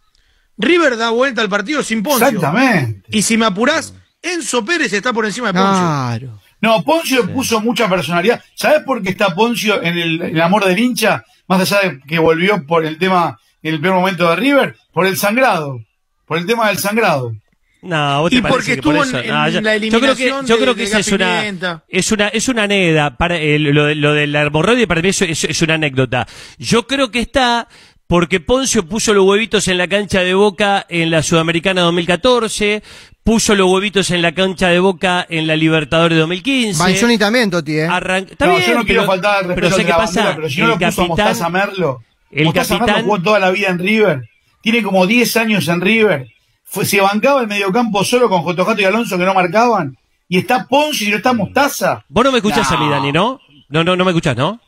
River 0.57 0.97
da 0.97 1.09
vuelta 1.09 1.41
al 1.41 1.49
partido 1.49 1.83
sin 1.83 2.03
Poncio. 2.03 2.27
Exactamente. 2.27 3.03
Y 3.09 3.21
si 3.21 3.37
me 3.37 3.45
apurás, 3.45 3.93
Enzo 4.21 4.63
Pérez 4.63 4.93
está 4.93 5.13
por 5.13 5.25
encima 5.25 5.47
de 5.47 5.53
Poncio. 5.53 5.71
Claro. 5.71 6.39
No, 6.61 6.83
Poncio 6.83 7.27
puso 7.33 7.59
mucha 7.59 7.89
personalidad. 7.89 8.41
¿Sabes 8.55 8.81
por 8.83 9.01
qué 9.01 9.09
está 9.09 9.33
Poncio 9.33 9.81
en 9.81 9.97
el, 9.97 10.21
en 10.21 10.35
el 10.35 10.41
amor 10.41 10.65
del 10.65 10.77
hincha? 10.77 11.25
Más 11.47 11.61
allá 11.61 11.89
de 11.89 11.99
que 12.01 12.19
volvió 12.19 12.65
por 12.67 12.85
el 12.85 12.99
tema 12.99 13.39
en 13.63 13.73
el 13.73 13.81
peor 13.81 13.95
momento 13.95 14.29
de 14.29 14.35
River, 14.35 14.75
por 14.93 15.07
el 15.07 15.17
sangrado. 15.17 15.79
Por 16.25 16.37
el 16.37 16.45
tema 16.45 16.67
del 16.67 16.77
sangrado. 16.77 17.33
No, 17.83 18.21
¿vos 18.21 18.29
te 18.29 18.35
Y 18.37 18.41
parece 18.41 18.55
porque 18.57 18.75
que 18.75 18.81
por 18.83 18.95
eso? 18.95 19.19
en- 19.19 19.27
No, 19.29 19.47
en 19.47 19.53
yo, 19.53 19.61
la 19.61 19.77
yo 19.77 19.99
creo 19.99 20.15
que, 20.15 20.23
eliminación 20.27 20.45
yo 20.45 20.55
de- 20.55 20.61
creo 20.61 20.75
que 20.75 20.81
de 20.81 20.85
esa 20.87 20.99
es 20.99 21.11
una, 21.11 21.43
es 21.87 22.11
una, 22.11 22.27
es 22.27 22.47
una 22.47 22.63
aneda. 22.63 23.17
Para, 23.17 23.37
eh, 23.37 23.57
lo, 23.57 23.85
de, 23.85 23.95
lo 23.95 24.13
de 24.13 24.27
la 24.27 24.43
hemorroide 24.43 24.85
para 24.87 25.01
mí 25.01 25.09
eso 25.09 25.25
es, 25.25 25.43
es 25.45 25.61
una 25.63 25.73
anécdota. 25.75 26.27
Yo 26.59 26.85
creo 26.85 27.09
que 27.09 27.19
está 27.19 27.67
porque 28.05 28.39
Poncio 28.39 28.85
puso 28.85 29.13
los 29.13 29.25
huevitos 29.25 29.67
en 29.67 29.77
la 29.77 29.87
cancha 29.87 30.19
de 30.21 30.33
Boca 30.33 30.85
en 30.89 31.09
la 31.09 31.23
Sudamericana 31.23 31.81
2014, 31.81 32.83
puso 33.23 33.55
los 33.55 33.67
huevitos 33.71 34.11
en 34.11 34.21
la 34.21 34.33
cancha 34.33 34.67
de 34.67 34.79
Boca 34.79 35.25
en 35.29 35.47
la 35.47 35.55
Libertadores 35.55 36.17
2015. 36.19 36.77
Banzoni 36.77 37.17
también, 37.17 37.49
Toti, 37.49 37.77
¿eh? 37.79 37.87
Arran- 37.87 38.27
está 38.29 38.47
no, 38.47 38.55
bien, 38.57 38.67
yo 38.67 38.73
no 38.75 38.83
quiero 38.85 39.01
pero- 39.01 39.11
faltar 39.11 39.35
al 39.37 39.41
pero 39.55 39.55
respeto 39.69 39.75
sé 39.77 39.81
de 39.81 39.87
qué 39.87 39.93
pasa, 39.93 40.19
bandera, 40.19 40.35
pero 40.35 40.49
si 40.49 40.59
no 40.61 40.67
lo 40.67 40.73
el 40.73 40.79
puso 40.79 40.87
a 40.87 41.07
capitán, 41.07 41.07
Mostaza 41.25 41.49
Merlo. 41.49 42.03
el 42.31 42.45
Mostaza 42.45 42.73
capitán- 42.77 42.95
Merlo 42.97 43.11
jugó 43.11 43.23
toda 43.23 43.39
la 43.39 43.49
vida 43.51 43.69
en 43.69 43.79
River. 43.79 44.29
Tiene 44.61 44.83
como 44.83 45.07
10 45.07 45.37
años 45.37 45.67
en 45.69 45.81
River. 45.81 46.27
Fue, 46.73 46.85
se 46.85 47.01
bancaba 47.01 47.41
el 47.41 47.47
mediocampo 47.47 48.01
solo 48.05 48.29
con 48.29 48.43
Jotojato 48.43 48.81
y 48.81 48.85
Alonso 48.85 49.17
que 49.17 49.25
no 49.25 49.33
marcaban. 49.33 49.97
Y 50.29 50.37
está 50.37 50.65
Poncio 50.67 51.05
y 51.05 51.11
no 51.11 51.17
está 51.17 51.33
Mostaza. 51.33 52.05
Vos 52.07 52.23
no 52.23 52.31
me 52.31 52.37
escuchás 52.37 52.71
a 52.71 52.77
mí, 52.77 52.85
No. 52.85 52.91
Dani, 52.91 53.11
¿no? 53.11 53.39
No, 53.67 53.83
no, 53.83 53.95
no 53.97 54.05
me 54.05 54.11
escuchás, 54.11 54.37
¿no? 54.37 54.59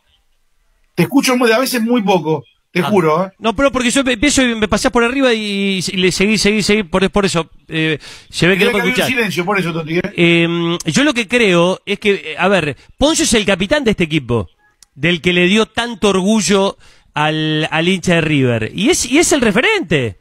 Te 0.95 1.03
escucho 1.03 1.37
muy, 1.37 1.49
a 1.53 1.59
veces 1.59 1.81
muy 1.81 2.01
poco. 2.03 2.43
Te 2.71 2.81
Ah. 2.81 2.83
juro, 2.83 3.25
¿eh? 3.25 3.31
No, 3.39 3.55
pero 3.55 3.71
porque 3.71 3.89
yo 3.89 4.01
empiezo 4.01 4.41
y 4.41 4.55
me 4.55 4.67
pasás 4.67 4.91
por 4.91 5.03
arriba 5.05 5.33
y, 5.33 5.79
y 5.87 5.97
le 5.97 6.11
seguí, 6.11 6.37
seguí, 6.37 6.61
seguí, 6.61 6.83
por, 6.83 7.09
por 7.09 7.23
eso 7.23 7.49
eh, 7.69 7.99
se 8.29 8.47
ve 8.47 8.57
que 8.57 8.65
no 8.65 8.71
me 8.73 8.79
escuchás. 8.79 9.07
silencio, 9.07 9.45
por 9.45 9.57
eso, 9.59 9.71
Toti, 9.71 9.99
¿eh? 9.99 10.01
Eh, 10.17 10.77
yo 10.87 11.03
lo 11.05 11.13
que 11.13 11.27
creo 11.27 11.79
es 11.85 11.99
que, 11.99 12.35
a 12.37 12.47
ver, 12.49 12.75
Poncio 12.97 13.23
es 13.23 13.33
el 13.33 13.45
capitán 13.45 13.83
de 13.85 13.91
este 13.91 14.03
equipo, 14.03 14.49
del 14.95 15.21
que 15.21 15.31
le 15.33 15.45
dio 15.47 15.67
tanto 15.67 16.09
orgullo 16.09 16.77
al, 17.13 17.67
al 17.71 17.87
hincha 17.87 18.15
de 18.15 18.21
River. 18.21 18.71
Y 18.75 18.89
es, 18.89 19.05
y 19.05 19.19
es 19.19 19.31
el 19.33 19.41
referente, 19.41 20.17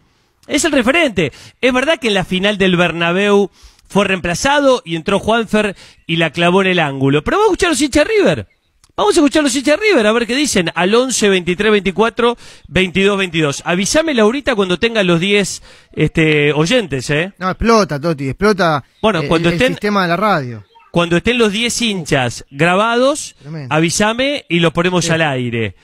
es 0.46 0.64
el 0.64 0.72
referente. 0.72 1.32
Es 1.60 1.72
verdad 1.72 1.98
que 1.98 2.08
en 2.08 2.14
la 2.14 2.24
final 2.24 2.58
del 2.58 2.76
Bernabéu 2.76 3.50
fue 3.88 4.04
reemplazado 4.06 4.82
y 4.84 4.96
entró 4.96 5.18
Juanfer 5.18 5.76
y 6.06 6.16
la 6.16 6.30
clavó 6.30 6.62
en 6.62 6.68
el 6.68 6.78
ángulo. 6.78 7.22
Pero 7.22 7.36
vamos 7.38 7.50
a 7.50 7.52
escuchar 7.52 7.68
a 7.68 7.70
los 7.72 7.80
hinchas 7.82 8.06
River. 8.06 8.48
Vamos 8.94 9.16
a 9.16 9.20
escuchar 9.20 9.40
a 9.40 9.42
los 9.44 9.56
hinchas 9.56 9.78
River 9.80 10.06
a 10.06 10.12
ver 10.12 10.26
qué 10.26 10.34
dicen 10.36 10.70
al 10.74 10.94
11 10.94 11.28
23 11.28 11.72
24 11.72 12.36
22 12.68 13.18
22. 13.18 13.62
Avísame 13.64 14.14
Laurita 14.14 14.54
cuando 14.54 14.78
tenga 14.78 15.02
los 15.02 15.18
10 15.20 15.62
este, 15.92 16.52
oyentes, 16.52 17.08
¿eh? 17.10 17.32
No, 17.38 17.48
explota, 17.50 17.98
Toti, 18.00 18.28
explota 18.28 18.84
Bueno, 19.00 19.20
el, 19.20 19.28
cuando 19.28 19.48
el 19.48 19.54
estén- 19.56 19.72
sistema 19.72 20.02
de 20.02 20.08
la 20.08 20.16
radio. 20.16 20.64
Cuando 20.90 21.16
estén 21.16 21.38
los 21.38 21.52
10 21.52 21.80
hinchas 21.82 22.44
grabados, 22.50 23.34
Tremendo. 23.40 23.74
avísame 23.74 24.44
y 24.50 24.60
los 24.60 24.72
ponemos 24.74 25.08
al 25.08 25.22
aire. 25.22 25.74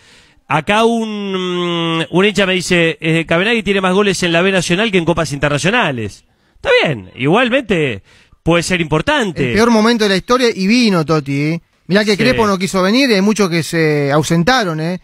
Acá 0.50 0.84
un, 0.84 1.98
mm, 2.00 2.06
un 2.10 2.24
hincha 2.24 2.46
me 2.46 2.54
dice, 2.54 2.96
eh, 3.00 3.26
Cabenagui 3.26 3.62
tiene 3.62 3.80
más 3.82 3.92
goles 3.94 4.22
en 4.22 4.32
la 4.32 4.40
B 4.42 4.50
Nacional 4.50 4.90
que 4.90 4.96
en 4.98 5.04
Copas 5.04 5.32
Internacionales. 5.32 6.24
Está 6.56 6.70
bien, 6.82 7.10
igualmente 7.16 8.02
puede 8.42 8.62
ser 8.62 8.80
importante. 8.80 9.48
El 9.50 9.54
peor 9.54 9.70
momento 9.70 10.04
de 10.04 10.10
la 10.10 10.16
historia 10.16 10.48
y 10.54 10.66
vino, 10.66 11.04
Toti. 11.04 11.40
¿eh? 11.40 11.62
Mirá 11.86 12.04
que 12.04 12.12
Sí. 12.12 12.16
Crepo 12.16 12.46
no 12.46 12.58
quiso 12.58 12.82
venir 12.82 13.10
y 13.10 13.14
hay 13.14 13.20
muchos 13.20 13.50
que 13.50 13.62
se 13.62 14.10
ausentaron. 14.10 14.80
¿eh? 14.80 15.00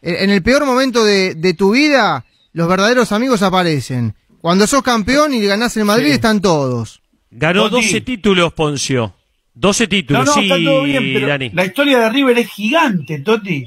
En 0.00 0.30
el 0.30 0.42
peor 0.42 0.64
momento 0.64 1.04
de, 1.04 1.34
de 1.34 1.52
tu 1.54 1.72
vida, 1.72 2.24
los 2.54 2.66
verdaderos 2.68 3.12
amigos 3.12 3.42
aparecen. 3.42 4.14
Cuando 4.40 4.66
sos 4.66 4.82
campeón 4.82 5.34
y 5.34 5.42
ganás 5.44 5.76
en 5.76 5.86
Madrid, 5.86 6.06
Sí. 6.06 6.12
están 6.12 6.40
todos. 6.40 7.02
Ganó 7.30 7.68
Toti. 7.68 7.82
12 7.84 8.00
títulos, 8.00 8.52
Poncio. 8.54 9.14
12 9.54 9.84
No, 9.84 9.88
títulos, 9.88 10.26
no, 10.26 10.32
sí, 10.34 10.40
está 10.42 10.56
todo 10.56 10.82
bien, 10.84 11.10
pero 11.14 11.28
Dani. 11.28 11.50
la 11.50 11.64
historia 11.66 11.98
de 11.98 12.08
River 12.10 12.38
es 12.38 12.48
gigante, 12.50 13.18
Toti. 13.20 13.64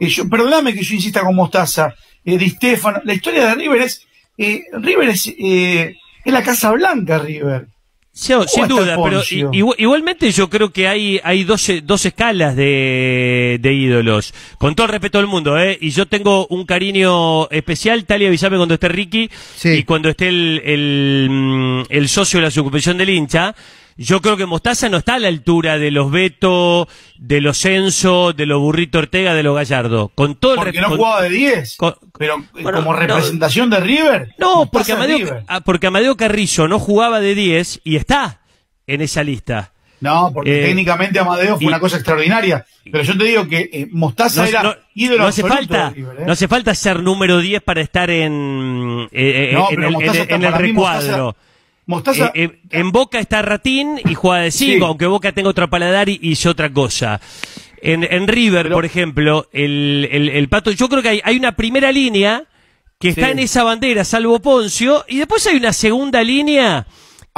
Eh, 0.00 0.08
yo- 0.08 0.28
perdóname 0.28 0.74
que 0.74 0.82
yo 0.82 0.94
insista 0.94 1.20
con 1.22 1.34
Mostaza, 1.34 1.94
eh, 2.24 2.38
Di 2.38 2.50
Stefano. 2.50 3.00
La 3.04 3.14
historia 3.14 3.46
de 3.46 3.54
River 3.54 3.82
es. 3.82 4.06
eh, 4.36 4.62
River 4.72 5.08
es. 5.08 5.26
eh, 5.38 5.94
es 6.24 6.32
la 6.32 6.42
Casa 6.42 6.70
Blanca, 6.72 7.18
River. 7.18 7.66
Sí, 8.12 8.32
sin 8.48 8.64
está 8.64 8.66
duda, 8.66 8.96
pero 9.04 9.18
Poncio? 9.18 9.50
i- 9.52 9.58
igu- 9.62 9.74
igualmente 9.78 10.28
yo 10.32 10.50
creo 10.50 10.72
que 10.72 10.88
hay, 10.88 11.20
hay 11.22 11.44
dos, 11.44 11.68
eh, 11.68 11.82
dos 11.84 12.04
escalas 12.04 12.56
de, 12.56 13.58
de 13.60 13.72
ídolos. 13.72 14.34
Con 14.58 14.74
todo 14.74 14.86
el 14.86 14.92
respeto 14.92 15.18
del 15.18 15.28
mundo, 15.28 15.56
¿eh? 15.56 15.78
Y 15.80 15.90
yo 15.90 16.06
tengo 16.06 16.48
un 16.48 16.64
cariño 16.66 17.48
especial, 17.50 18.04
Tali, 18.06 18.26
avísame 18.26 18.56
cuando 18.56 18.74
esté 18.74 18.88
Ricky 18.88 19.30
Sí. 19.54 19.68
y 19.70 19.84
cuando 19.84 20.08
esté 20.08 20.28
el, 20.30 20.60
el, 20.64 21.28
mm, 21.30 21.82
el 21.90 22.08
socio 22.08 22.40
de 22.40 22.46
la 22.46 22.50
sucursal 22.50 22.98
del 22.98 23.10
hincha. 23.10 23.54
Yo 24.00 24.20
creo 24.22 24.36
que 24.36 24.46
Mostaza 24.46 24.88
no 24.88 24.98
está 24.98 25.14
a 25.14 25.18
la 25.18 25.26
altura 25.26 25.76
de 25.76 25.90
los 25.90 26.10
Beto, 26.12 26.86
de 27.18 27.40
los 27.40 27.58
Censo, 27.58 28.32
de 28.32 28.46
los 28.46 28.60
Burrito 28.60 28.98
Ortega, 28.98 29.34
de 29.34 29.42
los 29.42 29.56
Gallardo. 29.56 30.12
Con 30.14 30.36
todo 30.36 30.52
el 30.54 30.58
Porque 30.60 30.80
no 30.80 30.88
con- 30.88 30.98
jugaba 30.98 31.22
de 31.22 31.30
10. 31.30 31.76
con- 31.76 31.96
pero 32.16 32.36
eh, 32.36 32.62
Bueno, 32.62 32.78
como 32.78 32.92
no. 32.92 32.98
representación 33.00 33.68
de 33.70 33.80
River. 33.80 34.34
No, 34.38 34.68
porque 34.70 34.92
Mostaza 34.92 34.92
es 34.92 34.96
Amadeo, 34.96 35.18
River. 35.18 35.44
ah, 35.48 35.60
porque 35.62 35.86
Amadeo 35.88 36.16
Carrizo 36.16 36.68
no 36.68 36.78
jugaba 36.78 37.18
de 37.20 37.34
10 37.34 37.80
y 37.82 37.96
está 37.96 38.40
en 38.86 39.00
esa 39.00 39.24
lista. 39.24 39.72
No, 40.00 40.30
porque 40.32 40.62
Eh, 40.62 40.66
técnicamente 40.66 41.18
Amadeo 41.18 41.56
fue 41.56 41.64
y- 41.64 41.66
una 41.66 41.80
cosa 41.80 41.96
extraordinaria. 41.96 42.64
Pero 42.84 43.02
yo 43.02 43.18
te 43.18 43.24
digo 43.24 43.48
que 43.48 43.68
eh, 43.72 43.88
Mostaza 43.90 44.48
era 44.48 44.62
no, 44.62 44.74
ídolo 44.94 45.22
no 45.22 45.26
hace 45.26 45.42
falta, 45.42 45.88
de 45.90 45.94
River. 45.96 46.16
¿eh? 46.20 46.24
no 46.24 46.32
hace 46.34 46.46
falta 46.46 46.72
ser 46.76 47.02
número 47.02 47.38
10 47.40 47.60
para 47.62 47.80
estar 47.80 48.08
en, 48.10 49.08
eh, 49.10 49.50
No, 49.54 49.68
en 49.70 49.74
pero 49.74 49.88
el, 49.88 49.92
Mostaza 49.94 50.22
en 50.22 50.28
el- 50.28 50.34
en 50.36 50.44
el 50.44 50.52
recuadro. 50.52 51.24
Mostaza, 51.24 51.47
Eh, 51.88 52.30
eh, 52.34 52.58
en 52.70 52.92
Boca 52.92 53.18
está 53.18 53.40
Ratín 53.42 53.98
y 54.04 54.14
juega 54.14 54.42
de 54.42 54.50
5, 54.50 54.76
Sí. 54.78 54.84
aunque 54.84 55.06
Boca 55.06 55.32
tenga 55.32 55.48
otro 55.48 55.70
paladar 55.70 56.08
y 56.08 56.18
hizo 56.22 56.50
otra 56.50 56.70
cosa. 56.72 57.20
En, 57.80 58.04
en 58.04 58.28
River, 58.28 58.64
Pero- 58.64 58.74
por 58.76 58.84
ejemplo, 58.84 59.48
el, 59.52 60.08
el, 60.10 60.28
el 60.28 60.48
Pato, 60.48 60.70
yo 60.70 60.88
creo 60.88 61.02
que 61.02 61.08
hay, 61.08 61.20
hay 61.24 61.36
una 61.36 61.52
primera 61.56 61.90
línea 61.90 62.44
que 63.00 63.10
está 63.10 63.30
en 63.30 63.38
esa 63.38 63.62
bandera, 63.62 64.04
salvo 64.04 64.40
Poncio, 64.40 65.04
y 65.08 65.18
después 65.18 65.46
hay 65.46 65.56
una 65.56 65.72
segunda 65.72 66.22
línea 66.22 66.86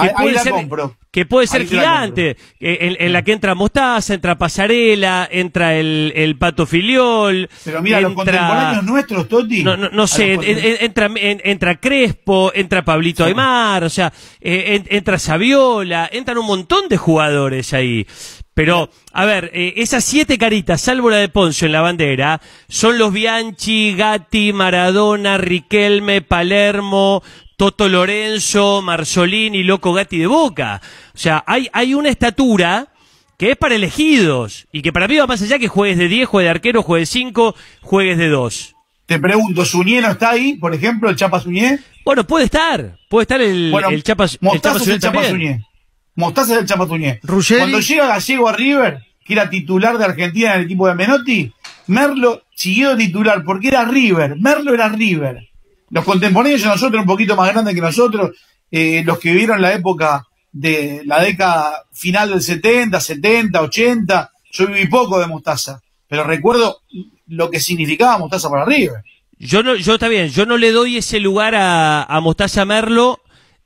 que 0.02 0.14
puede 0.14 0.32
la 0.32 0.42
ser, 0.42 0.52
compro. 0.52 0.96
que 1.10 1.26
puede 1.26 1.46
ser 1.46 1.66
gigante, 1.66 2.36
en, 2.60 2.96
en 2.98 3.12
la 3.12 3.22
que 3.22 3.32
entra 3.32 3.54
Mostaza, 3.54 4.14
entra 4.14 4.36
Pasarela, 4.38 5.28
entra 5.30 5.74
el, 5.76 6.12
el 6.14 6.36
Pato 6.36 6.66
Filiol. 6.66 7.48
pero 7.64 7.82
mira, 7.82 8.00
los 8.00 8.12
entra- 8.12 8.24
contemporáneos 8.24 8.84
nuestros, 8.84 9.28
Toti. 9.28 9.62
no, 9.64 9.76
no, 9.76 9.88
no 9.90 10.06
sé, 10.06 10.36
los 10.36 10.44
en- 10.46 10.76
entra, 10.80 11.10
en- 11.14 11.40
entra 11.44 11.76
Crespo, 11.80 12.52
entra 12.54 12.84
Pablito 12.84 13.24
Sí. 13.24 13.28
Aymar, 13.28 13.84
o 13.84 13.90
sea, 13.90 14.12
eh, 14.40 14.76
en- 14.76 14.96
entra 14.96 15.18
Saviola, 15.18 16.08
entran 16.12 16.38
un 16.38 16.46
montón 16.46 16.88
de 16.88 16.96
jugadores 16.96 17.72
ahí. 17.74 18.06
Pero, 18.52 18.90
a 19.12 19.24
ver, 19.24 19.50
eh, 19.54 19.74
esas 19.76 20.04
siete 20.04 20.36
caritas, 20.36 20.80
salvo 20.82 21.08
la 21.08 21.16
de 21.16 21.28
Poncio 21.30 21.64
en 21.66 21.72
la 21.72 21.80
bandera, 21.80 22.40
son 22.68 22.98
los 22.98 23.10
Bianchi, 23.12 23.94
Gatti, 23.94 24.52
Maradona, 24.52 25.38
Riquelme, 25.38 26.20
Palermo, 26.20 27.22
Toto 27.60 27.90
Lorenzo, 27.90 28.80
Marzolini, 28.80 29.62
Loco 29.64 29.92
Gatti 29.92 30.16
de 30.16 30.26
Boca. 30.26 30.80
O 31.14 31.18
sea, 31.18 31.44
hay, 31.46 31.68
hay 31.74 31.92
una 31.92 32.08
estatura 32.08 32.88
que 33.36 33.50
es 33.50 33.56
para 33.58 33.74
elegidos 33.74 34.66
y 34.72 34.80
que 34.80 34.94
para 34.94 35.06
mí 35.06 35.18
va 35.18 35.26
más 35.26 35.42
allá 35.42 35.58
que 35.58 35.68
juegues 35.68 35.98
de 35.98 36.08
10, 36.08 36.26
juegues 36.26 36.46
de 36.46 36.50
arquero, 36.52 36.82
juegues 36.82 37.10
de 37.10 37.20
5, 37.20 37.54
juegues 37.82 38.16
de 38.16 38.28
2. 38.30 38.76
Te 39.04 39.18
pregunto, 39.18 39.66
¿Suñé 39.66 40.00
no 40.00 40.12
está 40.12 40.30
ahí, 40.30 40.54
por 40.54 40.74
ejemplo, 40.74 41.10
el 41.10 41.16
Chapa 41.16 41.38
Suñé? 41.38 41.80
Bueno, 42.02 42.26
puede 42.26 42.46
estar. 42.46 42.96
Puede 43.10 43.24
estar 43.24 43.42
el, 43.42 43.70
Bueno, 43.70 43.90
el 43.90 44.04
Chapa, 44.04 44.24
el 44.24 44.38
Mostaza 44.40 44.78
Chapa 44.78 44.82
es 44.82 44.88
el 44.88 45.00
Chapa. 45.00 45.24
Suñé. 45.28 45.66
Mostaza 46.14 46.54
es 46.54 46.60
el 46.60 46.66
Chapa 46.66 46.86
Suñé. 46.86 47.20
Ruggeri. 47.22 47.60
Cuando 47.60 47.80
llega 47.80 48.06
Gallego 48.06 48.48
a 48.48 48.52
River, 48.54 49.00
que 49.22 49.34
era 49.34 49.50
titular 49.50 49.98
de 49.98 50.04
Argentina 50.06 50.54
en 50.54 50.60
el 50.60 50.64
equipo 50.64 50.88
de 50.88 50.94
Menotti, 50.94 51.52
Merlo 51.88 52.40
siguió 52.54 52.96
de 52.96 53.04
titular 53.04 53.44
porque 53.44 53.68
era 53.68 53.84
River. 53.84 54.36
Merlo 54.38 54.72
era 54.72 54.88
River. 54.88 55.49
Los 55.90 56.04
contemporáneos 56.04 56.62
de 56.62 56.68
nosotros, 56.68 57.00
un 57.00 57.06
poquito 57.06 57.36
más 57.36 57.52
grandes 57.52 57.74
que 57.74 57.80
nosotros, 57.80 58.30
eh, 58.70 59.02
los 59.04 59.18
que 59.18 59.30
vivieron 59.30 59.60
la 59.60 59.74
época 59.74 60.26
de 60.52 61.02
la 61.04 61.20
década 61.20 61.84
final 61.92 62.30
del 62.30 62.40
70, 62.40 63.00
70, 63.00 63.60
80, 63.60 64.30
yo 64.52 64.66
viví 64.66 64.86
poco 64.86 65.18
de 65.18 65.26
Mostaza, 65.26 65.80
pero 66.08 66.24
recuerdo 66.24 66.80
lo 67.28 67.50
que 67.50 67.60
significaba 67.60 68.18
Mostaza 68.18 68.50
para 68.50 68.64
River. 68.64 69.02
Yo 69.38 69.62
no, 69.62 69.74
yo 69.74 69.94
está 69.94 70.08
bien, 70.08 70.28
yo 70.28 70.46
no 70.46 70.58
le 70.58 70.70
doy 70.70 70.98
ese 70.98 71.18
lugar 71.18 71.54
a, 71.54 72.02
a 72.02 72.20
Mostaza 72.20 72.64
Merlo 72.64 73.20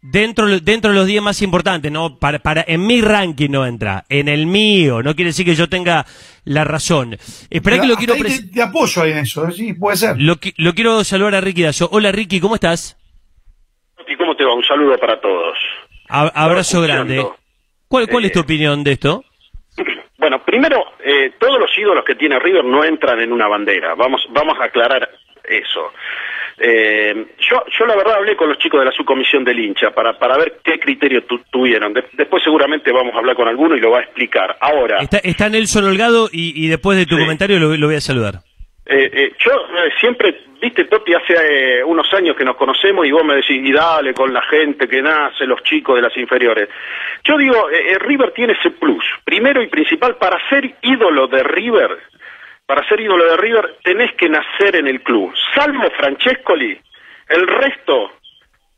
dentro, 0.05 0.61
dentro 0.61 0.91
de 0.91 0.97
los 0.97 1.07
10 1.07 1.23
más 1.23 1.43
importantes, 1.43 1.91
no, 1.91 2.19
para, 2.19 2.39
para, 2.39 2.65
en 2.67 2.87
mi 2.87 3.01
ranking 3.01 3.51
no 3.51 3.67
entra, 3.67 4.05
en 4.09 4.29
el 4.29 4.47
mío, 4.47 5.03
no 5.03 5.15
quiere 5.15 5.31
decir 5.31 5.47
que 5.47 5.55
yo 5.55 5.69
tenga 5.69 6.07
la 6.45 6.65
razón. 6.65 7.17
Espera 7.51 7.81
que 7.81 7.87
lo 7.87 7.97
quiero 7.97 8.15
te, 8.15 8.43
te 8.53 8.63
apoyo 8.63 9.03
ahí 9.03 9.13
en 9.13 9.19
eso, 9.19 9.51
sí, 9.51 9.73
puede 9.75 9.97
ser. 9.97 10.21
lo, 10.21 10.37
qui- 10.37 10.55
lo 10.59 10.73
quiero 10.75 11.03
saludar 11.05 11.37
a 11.37 11.41
Ricky 11.41 11.63
Dazo. 11.63 11.89
Hola 11.93 12.13
Ricky, 12.13 12.41
¿cómo 12.41 12.55
estás? 12.55 12.97
¿Y 14.07 14.17
cómo 14.17 14.37
te 14.37 14.45
va? 14.45 14.55
Un 14.55 14.65
saludo 14.65 14.99
para 14.99 15.21
todos. 15.21 15.57
A- 16.09 16.29
abrazo 16.45 16.81
grande. 16.83 17.27
¿Cuál, 17.89 18.09
cuál 18.09 18.25
es 18.27 18.33
tu 18.33 18.41
Eh, 18.41 18.43
opinión 18.43 18.85
de 18.85 18.93
esto? 18.93 19.25
Bueno, 20.17 20.43
primero, 20.43 20.83
eh, 21.05 21.33
todos 21.39 21.61
los 21.61 21.71
ídolos 21.77 22.03
que 22.03 22.15
tiene 22.15 22.39
River 22.39 22.65
no 22.65 22.83
entran 22.83 23.21
en 23.21 23.31
una 23.31 23.47
bandera. 23.47 23.95
Vamos, 23.95 24.27
vamos 24.31 24.57
a 24.59 24.65
aclarar 24.65 25.07
eso. 25.47 25.93
Eh, 26.59 27.27
yo, 27.51 27.65
yo 27.79 27.87
la 27.87 27.97
verdad 27.97 28.15
hablé 28.17 28.37
con 28.37 28.49
los 28.49 28.59
chicos 28.59 28.81
de 28.81 28.87
la 28.87 28.93
subcomisión 28.93 29.45
del 29.45 29.59
hincha 29.59 29.91
para, 29.91 30.19
para 30.19 30.37
ver 30.39 30.59
qué 30.63 30.79
criterio 30.79 31.25
tu- 31.25 31.41
tuvieron. 31.51 31.93
De- 31.93 32.05
después 32.13 32.43
seguramente 32.43 32.93
vamos 32.93 33.15
a 33.15 33.19
hablar 33.19 33.35
con 33.37 33.49
alguno 33.49 33.77
y 33.77 33.81
lo 33.81 33.91
va 33.91 33.99
a 33.99 34.03
explicar. 34.03 34.57
Ahora, 34.61 34.99
Está, 35.01 35.19
está 35.19 35.49
Nelson 35.49 35.85
Holgado 35.85 36.29
y, 36.33 36.65
y 36.65 36.69
después 36.69 36.97
de 36.99 37.07
tu 37.07 37.17
Sí. 37.17 37.23
comentario 37.23 37.59
lo, 37.59 37.77
lo 37.77 37.87
voy 37.87 37.97
a 37.97 38.01
saludar. 38.01 38.35
Eh, 38.87 39.11
eh, 39.15 39.33
yo 39.43 39.51
eh, 39.53 39.91
siempre, 39.99 40.43
viste, 40.61 40.85
Toti, 40.85 41.15
hace 41.15 41.33
eh, 41.79 41.83
unos 41.85 42.13
años 42.13 42.37
que 42.37 42.45
nos 42.45 42.55
conocemos 42.57 43.07
y 43.07 43.11
vos 43.13 43.25
me 43.25 43.37
decís, 43.37 43.59
y 43.65 43.73
dale 43.73 44.13
con 44.13 44.33
la 44.33 44.43
gente 44.43 44.87
que 44.87 45.01
nace, 45.01 45.47
los 45.47 45.63
chicos 45.63 45.97
de 45.97 46.03
las 46.03 46.15
inferiores. 46.19 46.69
Yo 47.25 47.39
digo, 47.39 47.71
eh, 47.71 47.99
River 47.99 48.33
tiene 48.33 48.53
ese 48.53 48.71
plus. 48.73 49.03
Primero 49.25 49.63
y 49.63 49.69
principal, 49.69 50.17
para 50.17 50.39
ser 50.51 50.75
ídolo 50.83 51.27
de 51.29 51.43
River, 51.43 51.97
para 52.67 52.87
ser 52.89 53.01
ídolo 53.01 53.25
de 53.25 53.37
River, 53.37 53.77
tenés 53.83 54.13
que 54.15 54.29
nacer 54.29 54.77
en 54.77 54.87
el 54.87 55.03
club. 55.03 55.33
Salvo 55.55 55.91
Francescoli, 55.91 56.79
el 57.29 57.47
resto 57.47 58.13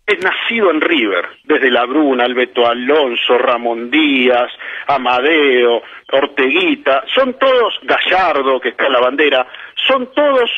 es 0.06 0.22
nacido 0.22 0.70
en 0.70 0.80
River, 0.80 1.26
desde 1.44 1.70
La 1.70 1.84
Bruna, 1.84 2.24
Alberto 2.24 2.66
Alonso, 2.66 3.38
Ramón 3.38 3.90
Díaz, 3.90 4.52
Amadeo, 4.86 5.82
Orteguita, 6.12 7.04
son 7.12 7.36
todos, 7.38 7.80
Gallardo, 7.82 8.60
que 8.60 8.68
está 8.70 8.86
en 8.86 8.92
la 8.92 9.00
bandera, 9.00 9.46
son 9.74 10.12
todos 10.14 10.50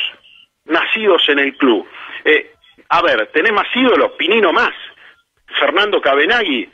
nacidos 0.67 1.27
en 1.29 1.39
el 1.39 1.57
club. 1.57 1.89
Eh, 2.25 2.53
a 2.91 3.01
ver, 3.01 3.29
tenés 3.29 3.53
más 3.53 3.69
ídolos, 3.75 4.13
Pinino 4.13 4.53
más, 4.53 4.75
Fernando 5.59 6.01
Cabenagui, 6.01 6.69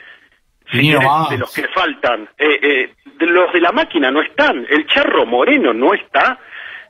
si 0.70 0.90
de 0.90 1.38
los 1.38 1.54
que 1.54 1.68
faltan, 1.68 2.28
eh, 2.38 2.58
eh, 2.62 2.94
de 3.04 3.26
los 3.26 3.52
de 3.52 3.60
la 3.60 3.72
máquina 3.72 4.10
no 4.10 4.22
están, 4.22 4.66
el 4.68 4.86
Charro 4.86 5.26
Moreno 5.26 5.72
no 5.72 5.94
está, 5.94 6.38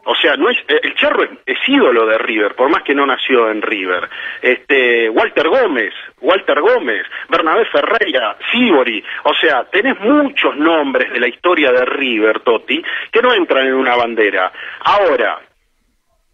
o 0.06 0.14
sea, 0.14 0.36
no 0.36 0.50
es 0.50 0.58
eh, 0.68 0.80
el 0.82 0.94
Charro 0.94 1.24
es, 1.24 1.30
es 1.46 1.58
ídolo 1.66 2.06
de 2.06 2.18
River, 2.18 2.54
por 2.54 2.68
más 2.68 2.82
que 2.82 2.94
no 2.94 3.06
nació 3.06 3.50
en 3.50 3.62
River. 3.62 4.08
Este 4.40 5.08
Walter 5.08 5.48
Gómez, 5.48 5.92
Walter 6.20 6.60
Gómez, 6.60 7.06
Bernabé 7.28 7.64
Ferreira, 7.66 8.36
Sibori, 8.50 9.02
o 9.24 9.34
sea, 9.34 9.64
tenés 9.64 9.98
muchos 10.00 10.56
nombres 10.56 11.12
de 11.12 11.20
la 11.20 11.28
historia 11.28 11.72
de 11.72 11.84
River, 11.84 12.40
Totti, 12.40 12.82
que 13.10 13.22
no 13.22 13.32
entran 13.32 13.66
en 13.66 13.74
una 13.74 13.96
bandera. 13.96 14.52
Ahora, 14.80 15.40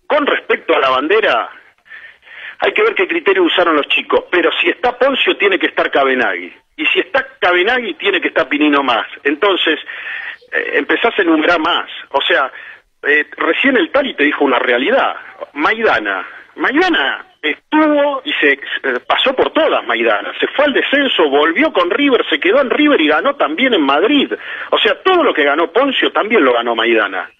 con 0.07 0.27
respecto 0.27 0.75
a 0.75 0.81
la 0.81 0.91
bandera, 0.91 1.51
hay 2.59 2.73
que 2.73 2.83
ver 2.83 2.95
qué 2.95 3.09
criterio 3.09 3.43
usaron 3.45 3.77
los 3.77 3.87
chicos, 3.89 4.25
pero 4.31 4.51
si 4.61 4.69
está 4.69 4.99
Poncio 4.99 5.37
tiene 5.37 5.59
que 5.59 5.67
estar 5.67 5.91
Cabenagui, 5.91 6.53
y 6.83 6.87
si 6.87 7.01
está 7.01 7.27
Cabenagui 7.41 7.95
tiene 7.95 8.21
que 8.21 8.29
estar 8.29 8.49
Pinino 8.49 8.83
más. 8.83 9.07
Entonces, 9.25 9.79
eh, 10.53 10.73
empezás 10.75 11.19
a 11.19 11.23
enumerar 11.23 11.59
más. 11.61 11.89
O 12.11 12.21
sea, 12.23 12.51
eh, 13.03 13.25
recién 13.37 13.77
el 13.77 13.91
Tali 13.91 14.15
te 14.15 14.25
dijo 14.25 14.45
una 14.45 14.59
realidad. 14.59 15.15
Maidana. 15.55 16.27
Maidana 16.57 17.25
estuvo 17.43 18.21
y 18.25 18.33
se 18.35 18.53
eh, 18.53 18.59
pasó 19.07 19.35
por 19.35 19.51
todas 19.53 19.87
Maidana. 19.87 20.33
Se 20.39 20.47
fue 20.49 20.67
al 20.67 20.73
descenso, 20.73 21.29
volvió 21.31 21.73
con 21.73 21.91
River, 21.91 22.25
se 22.29 22.39
quedó 22.39 22.61
en 22.61 22.69
River 22.71 23.01
y 23.01 23.09
ganó 23.09 23.35
también 23.37 23.73
en 23.75 23.83
Madrid. 23.83 24.31
O 24.71 24.79
sea, 24.79 24.95
todo 25.03 25.23
lo 25.25 25.33
que 25.33 25.45
ganó 25.45 25.71
Poncio 25.73 26.13
también 26.13 26.45
lo 26.45 26.53
ganó 26.53 26.75
Maidana. 26.75 27.31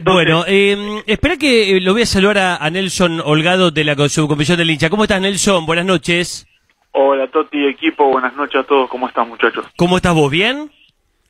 Bueno, 0.00 0.44
eh, 0.46 1.02
espera 1.06 1.36
que 1.38 1.76
eh, 1.76 1.80
lo 1.80 1.94
voy 1.94 2.02
a 2.02 2.06
saludar 2.06 2.58
a, 2.60 2.70
Nelson 2.70 3.22
Holgado 3.24 3.70
de 3.70 3.84
la 3.84 3.96
co- 3.96 4.08
subcomisión 4.08 4.58
del 4.58 4.70
hincha. 4.70 4.90
¿Cómo 4.90 5.04
estás, 5.04 5.20
Nelson? 5.20 5.64
Buenas 5.64 5.86
noches. 5.86 6.46
Hola 6.92 7.30
Toti, 7.30 7.66
equipo, 7.66 8.08
buenas 8.10 8.34
noches 8.34 8.60
a 8.60 8.64
todos, 8.64 8.88
¿cómo 8.90 9.08
están 9.08 9.28
muchachos? 9.28 9.64
¿Cómo 9.76 9.96
estás 9.96 10.14
vos? 10.14 10.30
¿Bien? 10.30 10.70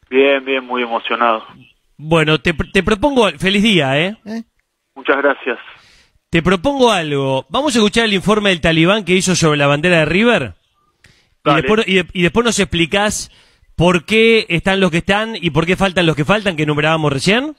Bien, 0.08 0.44
bien, 0.44 0.64
muy 0.64 0.82
emocionado. 0.82 1.44
Bueno, 1.96 2.38
te, 2.38 2.54
te 2.72 2.82
propongo... 2.82 3.28
Feliz 3.38 3.62
día, 3.62 3.98
¿eh? 4.00 4.16
¿Eh? 4.24 4.42
Muchas 4.94 5.16
gracias. 5.18 5.58
Te 6.30 6.42
propongo 6.42 6.90
algo. 6.90 7.44
Vamos 7.50 7.74
a 7.74 7.78
escuchar 7.78 8.04
el 8.04 8.14
informe 8.14 8.50
del 8.50 8.60
talibán 8.60 9.04
que 9.04 9.14
hizo 9.14 9.34
sobre 9.34 9.58
la 9.58 9.66
bandera 9.66 9.98
de 9.98 10.04
River. 10.06 10.54
Y 11.44 11.54
después, 11.54 11.88
y, 11.88 11.94
de- 11.96 12.06
y 12.12 12.22
después 12.22 12.44
nos 12.44 12.58
explicás 12.58 13.30
por 13.76 14.04
qué 14.04 14.46
están 14.48 14.80
los 14.80 14.90
que 14.90 14.98
están 14.98 15.34
y 15.36 15.50
por 15.50 15.66
qué 15.66 15.76
faltan 15.76 16.06
los 16.06 16.16
que 16.16 16.24
faltan, 16.24 16.56
que 16.56 16.62
enumerábamos 16.64 17.12
recién. 17.12 17.56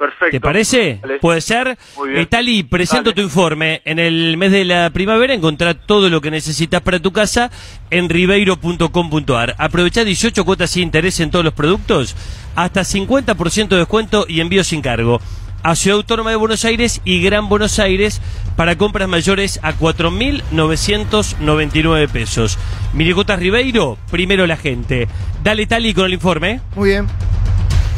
Perfecto. 0.00 0.30
¿Te 0.30 0.40
parece? 0.40 1.00
Puede 1.20 1.42
ser. 1.42 1.76
Muy 1.94 2.08
bien. 2.08 2.22
Eh, 2.22 2.26
Tali, 2.26 2.62
presento 2.62 3.10
Dale. 3.10 3.16
tu 3.16 3.20
informe. 3.20 3.82
En 3.84 3.98
el 3.98 4.38
mes 4.38 4.50
de 4.50 4.64
la 4.64 4.88
primavera 4.88 5.34
encontrá 5.34 5.74
todo 5.74 6.08
lo 6.08 6.22
que 6.22 6.30
necesitas 6.30 6.80
para 6.80 7.00
tu 7.00 7.12
casa 7.12 7.50
en 7.90 8.08
ribeiro.com.ar. 8.08 9.56
Aprovechá 9.58 10.02
18 10.02 10.42
cuotas 10.46 10.70
sin 10.70 10.84
interés 10.84 11.20
en 11.20 11.30
todos 11.30 11.44
los 11.44 11.52
productos, 11.52 12.16
hasta 12.56 12.80
50% 12.80 13.68
de 13.68 13.76
descuento 13.76 14.24
y 14.26 14.40
envío 14.40 14.64
sin 14.64 14.80
cargo. 14.80 15.20
A 15.62 15.76
Ciudad 15.76 15.98
Autónoma 15.98 16.30
de 16.30 16.36
Buenos 16.36 16.64
Aires 16.64 17.02
y 17.04 17.20
Gran 17.20 17.50
Buenos 17.50 17.78
Aires 17.78 18.22
para 18.56 18.78
compras 18.78 19.06
mayores 19.06 19.60
a 19.62 19.74
4.999 19.74 22.08
pesos. 22.08 22.58
Miricotas 22.94 23.38
Ribeiro, 23.38 23.98
primero 24.10 24.46
la 24.46 24.56
gente. 24.56 25.08
Dale 25.44 25.66
Tali 25.66 25.92
con 25.92 26.06
el 26.06 26.14
informe. 26.14 26.62
Muy 26.74 26.88
bien. 26.88 27.06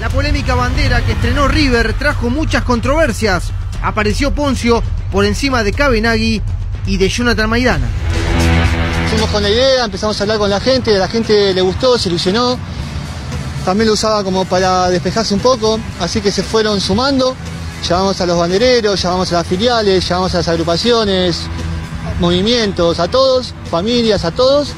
La 0.02 0.08
polémica 0.08 0.56
bandera 0.56 1.00
que 1.06 1.12
estrenó 1.12 1.46
River 1.46 1.94
trajo 1.94 2.28
muchas 2.28 2.64
controversias. 2.64 3.52
Apareció 3.82 4.34
Poncio 4.34 4.82
por 5.12 5.24
encima 5.24 5.62
de 5.62 5.72
Cabenagui 5.72 6.42
y 6.88 6.96
de 6.96 7.08
Jonathan 7.08 7.48
Maidana. 7.48 7.86
Fuimos 9.10 9.30
con 9.30 9.44
la 9.44 9.48
idea, 9.48 9.84
empezamos 9.84 10.18
a 10.18 10.24
hablar 10.24 10.38
con 10.38 10.50
la 10.50 10.58
gente, 10.58 10.98
la 10.98 11.06
gente 11.06 11.54
le 11.54 11.60
gustó, 11.60 11.96
se 12.00 12.08
ilusionó. 12.08 12.58
También 13.64 13.86
lo 13.86 13.94
usaba 13.94 14.24
como 14.24 14.44
para 14.44 14.90
despejarse 14.90 15.34
un 15.34 15.40
poco, 15.40 15.78
así 16.00 16.20
que 16.20 16.32
se 16.32 16.42
fueron 16.42 16.80
sumando. 16.80 17.36
Llamamos 17.88 18.20
a 18.20 18.26
los 18.26 18.36
bandereros, 18.36 19.00
llamamos 19.00 19.30
a 19.30 19.36
las 19.36 19.46
filiales, 19.46 20.08
llamamos 20.08 20.34
a 20.34 20.38
las 20.38 20.48
agrupaciones, 20.48 21.42
movimientos, 22.18 22.98
a 22.98 23.06
todos, 23.06 23.54
familias, 23.70 24.24
a 24.24 24.32
todos. 24.32 24.72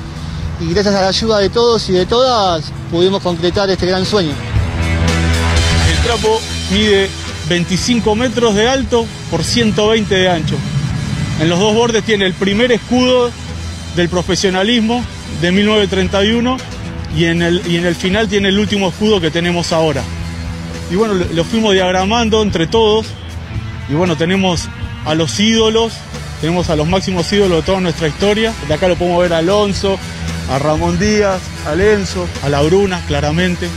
Y 0.60 0.74
gracias 0.74 0.94
a 0.94 1.00
la 1.00 1.08
ayuda 1.08 1.38
de 1.38 1.48
todos 1.48 1.88
y 1.88 1.92
de 1.92 2.04
todas 2.04 2.64
pudimos 2.90 3.22
concretar 3.22 3.70
este 3.70 3.86
gran 3.86 4.04
sueño. 4.04 4.53
El 6.04 6.10
trapo 6.10 6.38
mide 6.70 7.08
25 7.48 8.14
metros 8.14 8.54
de 8.54 8.68
alto 8.68 9.06
por 9.30 9.42
120 9.42 10.14
de 10.14 10.28
ancho. 10.28 10.54
En 11.40 11.48
los 11.48 11.58
dos 11.58 11.74
bordes 11.74 12.04
tiene 12.04 12.26
el 12.26 12.34
primer 12.34 12.72
escudo 12.72 13.30
del 13.96 14.10
profesionalismo 14.10 15.02
de 15.40 15.50
1931 15.50 16.58
y 17.16 17.24
en 17.24 17.40
el, 17.40 17.62
y 17.66 17.78
en 17.78 17.86
el 17.86 17.94
final 17.94 18.28
tiene 18.28 18.50
el 18.50 18.58
último 18.58 18.90
escudo 18.90 19.18
que 19.18 19.30
tenemos 19.30 19.72
ahora. 19.72 20.02
Y 20.90 20.94
bueno, 20.94 21.14
lo, 21.14 21.24
lo 21.24 21.42
fuimos 21.42 21.72
diagramando 21.72 22.42
entre 22.42 22.66
todos 22.66 23.06
y 23.88 23.94
bueno, 23.94 24.14
tenemos 24.14 24.68
a 25.06 25.14
los 25.14 25.40
ídolos, 25.40 25.94
tenemos 26.42 26.68
a 26.68 26.76
los 26.76 26.86
máximos 26.86 27.32
ídolos 27.32 27.62
de 27.62 27.62
toda 27.62 27.80
nuestra 27.80 28.08
historia. 28.08 28.52
De 28.68 28.74
acá 28.74 28.88
lo 28.88 28.96
podemos 28.96 29.22
ver 29.22 29.32
a 29.32 29.38
Alonso, 29.38 29.98
a 30.50 30.58
Ramón 30.58 30.98
Díaz, 30.98 31.40
a 31.66 31.74
Lenzo, 31.74 32.28
a 32.42 32.50
La 32.50 32.60
Bruna, 32.60 33.00
claramente. 33.06 33.70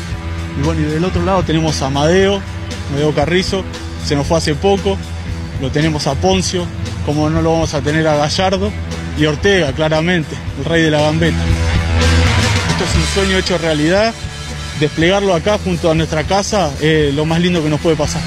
Y 0.60 0.66
bueno, 0.66 0.82
y 0.82 0.86
del 0.86 1.06
otro 1.06 1.24
lado 1.24 1.44
tenemos 1.44 1.82
a 1.82 1.88
Amadeo, 1.88 2.42
Amadeo 2.90 3.14
Carrizo, 3.14 3.64
se 4.06 4.16
nos 4.16 4.26
fue 4.28 4.38
hace 4.38 4.56
poco. 4.56 4.98
Lo 5.62 5.72
tenemos 5.72 6.06
a 6.08 6.16
Poncio, 6.16 6.66
como 7.06 7.30
no 7.30 7.42
lo 7.42 7.52
vamos 7.52 7.74
a 7.74 7.82
tener 7.82 8.08
a 8.08 8.16
Gallardo. 8.16 8.72
Y 9.18 9.26
Ortega, 9.26 9.74
claramente, 9.74 10.36
el 10.60 10.66
rey 10.66 10.84
de 10.84 10.92
la 10.92 11.02
gambeta. 11.02 11.38
Esto 12.70 12.84
es 12.84 12.96
un 12.96 13.14
sueño 13.14 13.38
hecho 13.38 13.58
realidad. 13.58 14.14
Desplegarlo 14.80 15.34
acá 15.34 15.58
junto 15.64 15.90
a 15.90 15.96
nuestra 15.96 16.24
casa 16.24 16.72
es 16.80 17.14
lo 17.16 17.26
más 17.26 17.42
lindo 17.42 17.64
que 17.64 17.70
nos 17.70 17.80
puede 17.80 17.96
pasar. 17.96 18.22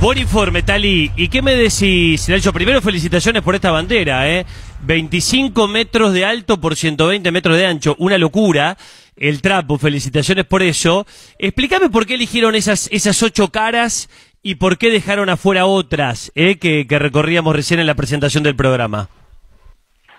Buen 0.00 0.16
informe, 0.16 0.62
Tali. 0.62 1.10
¿Y 1.14 1.28
qué 1.28 1.42
me 1.42 1.54
decís, 1.54 2.26
Nelson? 2.28 2.54
Primero, 2.54 2.80
felicitaciones 2.80 3.42
por 3.42 3.54
esta 3.54 3.70
bandera, 3.70 4.30
¿eh? 4.30 4.46
25 4.82 5.68
metros 5.68 6.12
de 6.12 6.24
alto 6.24 6.60
por 6.60 6.76
120 6.76 7.30
metros 7.32 7.56
de 7.56 7.66
ancho. 7.66 7.96
Una 7.98 8.18
locura. 8.18 8.76
El 9.16 9.42
trapo, 9.42 9.76
felicitaciones 9.76 10.46
por 10.46 10.62
eso. 10.62 11.06
Explícame 11.38 11.90
por 11.90 12.06
qué 12.06 12.14
eligieron 12.14 12.54
esas, 12.54 12.88
esas 12.90 13.22
ocho 13.22 13.48
caras 13.48 14.08
y 14.42 14.54
por 14.54 14.78
qué 14.78 14.90
dejaron 14.90 15.28
afuera 15.28 15.66
otras, 15.66 16.32
¿eh? 16.34 16.58
Que, 16.58 16.86
que 16.86 16.98
recorríamos 16.98 17.54
recién 17.54 17.80
en 17.80 17.86
la 17.86 17.94
presentación 17.94 18.42
del 18.42 18.56
programa. 18.56 19.10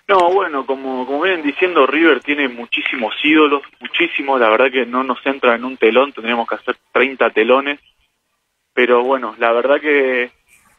No, 0.08 0.32
bueno, 0.32 0.66
como, 0.66 1.06
como 1.06 1.22
vienen 1.22 1.42
diciendo, 1.42 1.88
River 1.88 2.22
tiene 2.22 2.48
muchísimos 2.50 3.16
ídolos, 3.24 3.64
muchísimos, 3.80 4.40
la 4.40 4.50
verdad 4.50 4.72
que 4.72 4.86
no 4.86 5.04
nos 5.04 5.26
entra 5.26 5.56
en 5.56 5.64
un 5.64 5.78
telón, 5.78 6.12
tendríamos 6.12 6.48
que 6.50 6.56
hacer 6.56 6.76
30 6.92 7.30
telones, 7.30 7.80
pero 8.74 9.04
bueno, 9.04 9.36
la 9.40 9.52
verdad 9.54 9.80
que 9.80 10.32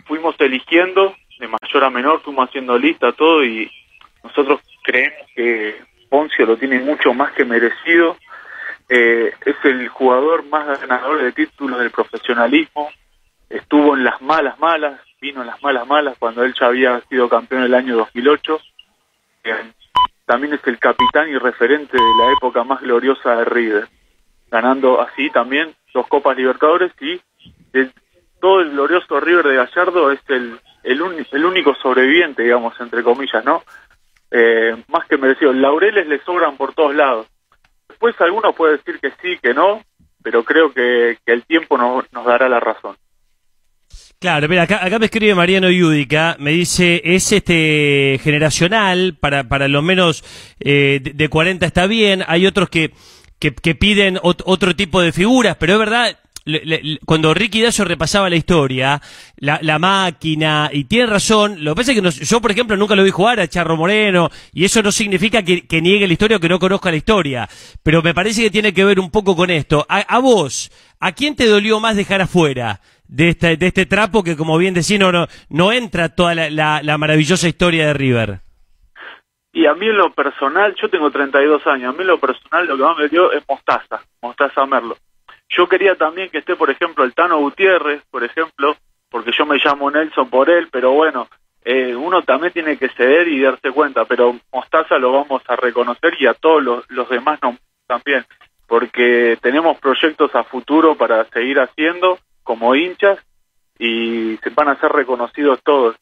fuimos 0.04 0.34
eligiendo 0.38 1.14
de 1.42 1.48
mayor 1.48 1.84
a 1.84 1.90
menor, 1.90 2.20
fuimos 2.22 2.48
haciendo 2.48 2.78
lista, 2.78 3.12
todo, 3.12 3.44
y 3.44 3.68
nosotros 4.22 4.60
creemos 4.82 5.28
que 5.34 5.76
Poncio 6.08 6.46
lo 6.46 6.56
tiene 6.56 6.78
mucho 6.80 7.12
más 7.12 7.32
que 7.32 7.44
merecido, 7.44 8.16
Eh, 8.88 9.32
es 9.46 9.56
el 9.64 9.88
jugador 9.88 10.44
más 10.46 10.78
ganador 10.80 11.22
de 11.22 11.32
títulos 11.32 11.78
del 11.78 11.90
profesionalismo, 11.90 12.90
estuvo 13.48 13.96
en 13.96 14.04
las 14.04 14.20
malas 14.20 14.58
malas, 14.58 15.00
vino 15.20 15.40
en 15.40 15.46
las 15.46 15.62
malas 15.62 15.86
malas 15.86 16.14
cuando 16.18 16.42
él 16.44 16.52
ya 16.60 16.66
había 16.66 17.00
sido 17.08 17.26
campeón 17.28 17.62
el 17.62 17.72
año 17.74 17.96
2008, 17.96 18.60
eh, 19.44 19.72
también 20.26 20.52
es 20.54 20.60
el 20.66 20.78
capitán 20.78 21.30
y 21.30 21.38
referente 21.38 21.96
de 21.96 22.12
la 22.18 22.32
época 22.32 22.64
más 22.64 22.82
gloriosa 22.82 23.36
de 23.36 23.44
River, 23.46 23.88
ganando 24.50 25.00
así 25.00 25.30
también 25.30 25.74
dos 25.94 26.06
Copas 26.08 26.36
Libertadores 26.36 26.92
y 27.00 27.18
el- 27.72 27.92
todo 28.42 28.60
el 28.60 28.70
glorioso 28.72 29.20
River 29.20 29.46
de 29.46 29.56
Gallardo 29.56 30.10
es 30.10 30.20
el, 30.28 30.60
el, 30.84 31.00
uni- 31.02 31.26
el 31.32 31.44
único 31.44 31.74
sobreviviente, 31.74 32.42
digamos, 32.42 32.74
entre 32.80 33.02
comillas, 33.02 33.44
¿no? 33.44 33.62
Eh, 34.30 34.74
más 34.88 35.06
que 35.08 35.18
merecido. 35.18 35.52
Laureles 35.52 36.06
le 36.06 36.18
sobran 36.24 36.56
por 36.56 36.74
todos 36.74 36.94
lados. 36.94 37.26
Después 37.88 38.14
alguno 38.20 38.52
puede 38.52 38.78
decir 38.78 38.98
que 39.00 39.10
sí, 39.22 39.38
que 39.42 39.52
no, 39.54 39.82
pero 40.22 40.42
creo 40.44 40.72
que, 40.72 41.18
que 41.24 41.32
el 41.32 41.44
tiempo 41.44 41.76
nos, 41.76 42.10
nos 42.12 42.24
dará 42.24 42.48
la 42.48 42.58
razón. 42.60 42.96
Claro, 44.18 44.48
mira, 44.48 44.62
acá, 44.62 44.84
acá 44.84 44.98
me 45.00 45.06
escribe 45.06 45.34
Mariano 45.34 45.68
Yudica, 45.68 46.36
me 46.38 46.52
dice, 46.52 47.02
es 47.04 47.32
este 47.32 48.20
generacional, 48.22 49.16
para, 49.20 49.44
para 49.44 49.66
lo 49.66 49.82
menos 49.82 50.22
eh, 50.60 51.00
de, 51.02 51.10
de 51.12 51.28
40 51.28 51.66
está 51.66 51.86
bien, 51.88 52.22
hay 52.28 52.46
otros 52.46 52.68
que, 52.70 52.92
que, 53.40 53.52
que 53.52 53.74
piden 53.74 54.16
ot- 54.18 54.42
otro 54.46 54.76
tipo 54.76 55.00
de 55.02 55.10
figuras, 55.12 55.56
pero 55.58 55.72
es 55.72 55.78
verdad, 55.80 56.18
le- 56.44 56.62
le- 56.64 56.98
cuando 57.04 57.32
Ricky 57.34 57.62
Dazo 57.62 57.84
repasaba 57.84 58.28
la 58.30 58.36
historia, 58.36 59.00
la, 59.36 59.78
máquina, 59.78 60.70
y 60.72 60.84
tiene 60.84 61.06
razón, 61.06 61.64
lo 61.64 61.72
que 61.72 61.76
pasa 61.80 61.92
es 61.92 61.96
que 61.96 62.02
nos- 62.02 62.20
yo, 62.20 62.40
por 62.40 62.50
ejemplo, 62.50 62.76
nunca 62.76 62.94
lo 62.96 63.04
vi 63.04 63.10
jugar 63.10 63.40
a 63.40 63.48
Charro 63.48 63.76
Moreno, 63.76 64.28
y 64.52 64.64
eso 64.64 64.82
no 64.82 64.92
significa 64.92 65.42
que, 65.42 65.66
que 65.66 65.80
niegue 65.82 66.06
la 66.06 66.12
historia 66.12 66.36
o 66.36 66.40
que 66.40 66.48
no 66.48 66.58
conozca 66.58 66.90
la 66.90 66.96
historia, 66.96 67.48
pero 67.82 68.02
me 68.02 68.14
parece 68.14 68.42
que 68.42 68.50
tiene 68.50 68.72
que 68.72 68.84
ver 68.84 68.98
un 69.00 69.10
poco 69.10 69.34
con 69.36 69.50
esto. 69.50 69.86
A, 69.88 69.98
a 70.00 70.18
vos, 70.18 70.70
¿a 71.00 71.12
quién 71.12 71.36
te 71.36 71.46
dolió 71.46 71.80
más 71.80 71.96
dejar 71.96 72.20
afuera? 72.22 72.80
de 73.08 73.28
este, 73.28 73.58
de 73.58 73.66
este 73.66 73.84
trapo 73.84 74.24
que, 74.24 74.38
como 74.38 74.56
bien 74.56 74.72
decís, 74.72 74.98
no, 74.98 75.12
no, 75.12 75.26
no 75.50 75.70
entra 75.70 76.08
toda 76.08 76.34
la, 76.34 76.48
la- 76.48 76.80
la 76.82 76.96
maravillosa 76.96 77.46
historia 77.46 77.86
de 77.88 77.92
River. 77.92 78.40
Y 79.52 79.66
a 79.66 79.74
mí 79.74 79.84
en 79.86 79.98
lo 79.98 80.10
personal, 80.14 80.74
yo 80.80 80.88
tengo 80.88 81.10
32 81.10 81.66
años, 81.66 81.90
a 81.90 81.92
mí 81.92 82.00
en 82.00 82.06
lo 82.06 82.18
personal 82.18 82.66
lo 82.66 82.74
que 82.78 82.82
más 82.82 82.96
me 82.96 83.08
dio 83.08 83.30
es 83.32 83.42
Mostaza, 83.46 84.00
Mostaza 84.22 84.64
Merlo. 84.64 84.96
Yo 85.56 85.68
quería 85.68 85.94
también 85.96 86.30
que 86.30 86.38
esté, 86.38 86.56
por 86.56 86.70
ejemplo, 86.70 87.04
el 87.04 87.14
Tano 87.14 87.38
Gutiérrez, 87.38 88.02
por 88.10 88.24
ejemplo, 88.24 88.76
porque 89.10 89.32
yo 89.36 89.44
me 89.44 89.58
llamo 89.62 89.90
Nelson 89.90 90.30
por 90.30 90.48
él, 90.48 90.68
pero 90.72 90.92
bueno, 90.92 91.28
eh, 91.64 91.94
uno 91.94 92.22
también 92.22 92.52
tiene 92.52 92.78
que 92.78 92.88
ceder 92.88 93.28
y 93.28 93.40
darse 93.40 93.70
cuenta, 93.70 94.06
pero 94.06 94.34
Mostaza 94.52 94.98
lo 94.98 95.12
vamos 95.12 95.42
a 95.46 95.56
reconocer 95.56 96.14
y 96.18 96.26
a 96.26 96.34
todos 96.34 96.62
los, 96.62 96.90
los 96.90 97.08
demás 97.08 97.38
no, 97.42 97.56
también, 97.86 98.24
porque 98.66 99.36
tenemos 99.42 99.78
proyectos 99.78 100.34
a 100.34 100.44
futuro 100.44 100.96
para 100.96 101.24
seguir 101.26 101.60
haciendo 101.60 102.18
como 102.42 102.74
hinchas 102.74 103.18
y 103.78 104.38
se 104.42 104.50
van 104.50 104.68
a 104.68 104.80
ser 104.80 104.90
reconocidos 104.90 105.60
todos. 105.62 105.96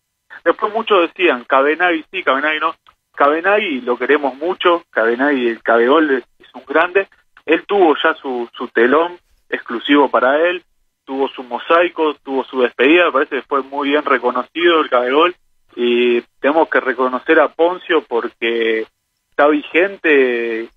Después 0.44 0.72
muchos 0.72 1.00
decían, 1.08 1.44
Cabenagui 1.44 2.04
sí, 2.10 2.22
Cabenagui 2.22 2.60
no. 2.60 2.74
Cabenagui 3.16 3.80
lo 3.80 3.98
queremos 3.98 4.34
mucho, 4.36 4.84
Cabenagui, 4.90 5.48
el 5.48 5.62
Cabegol 5.62 6.10
es, 6.10 6.24
un 6.54 6.64
grande. 6.66 7.08
Él 7.44 7.64
tuvo 7.66 7.94
ya 8.02 8.14
su, 8.14 8.48
su 8.54 8.68
telón 8.68 9.18
exclusivo 9.50 10.08
para 10.10 10.48
él, 10.48 10.62
tuvo 11.04 11.28
su 11.28 11.42
mosaico, 11.42 12.14
tuvo 12.22 12.44
su 12.44 12.60
despedida, 12.60 13.06
me 13.06 13.12
parece 13.12 13.36
que 13.36 13.42
fue 13.42 13.62
muy 13.62 13.88
bien 13.90 14.04
reconocido 14.04 14.80
el 14.80 14.88
Cabegol 14.88 15.34
y 15.76 16.20
tenemos 16.40 16.68
que 16.68 16.80
reconocer 16.80 17.40
a 17.40 17.48
Poncio 17.48 18.02
porque 18.08 18.86
está 19.30 19.48
vigente 19.48 20.68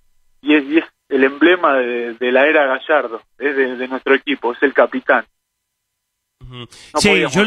y 0.42 0.54
es, 0.54 0.64
y 0.64 0.78
es 0.78 0.84
el 1.08 1.24
emblema 1.24 1.74
de, 1.74 2.14
de 2.14 2.32
la 2.32 2.46
era 2.46 2.66
Gallardo, 2.66 3.22
es 3.38 3.54
de, 3.56 3.76
de 3.76 3.88
nuestro 3.88 4.14
equipo, 4.14 4.52
es 4.52 4.62
el 4.62 4.72
capitán. 4.74 5.24
No 6.50 6.66
sí, 7.00 7.08
yo, 7.30 7.42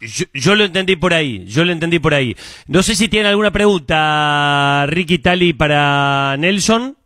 yo- 0.00 0.24
yo 0.32 0.54
lo 0.54 0.64
entendí 0.64 0.96
por 0.96 1.12
ahí, 1.14 1.44
yo 1.46 1.64
lo 1.64 1.72
entendí 1.72 1.98
por 1.98 2.14
ahí. 2.14 2.36
No 2.68 2.82
sé 2.82 2.94
si 2.94 3.08
tiene 3.08 3.28
alguna 3.28 3.50
pregunta, 3.50 4.84
Ricky 4.86 5.18
Tali, 5.18 5.52
para 5.52 6.36
Nelson. 6.38 6.96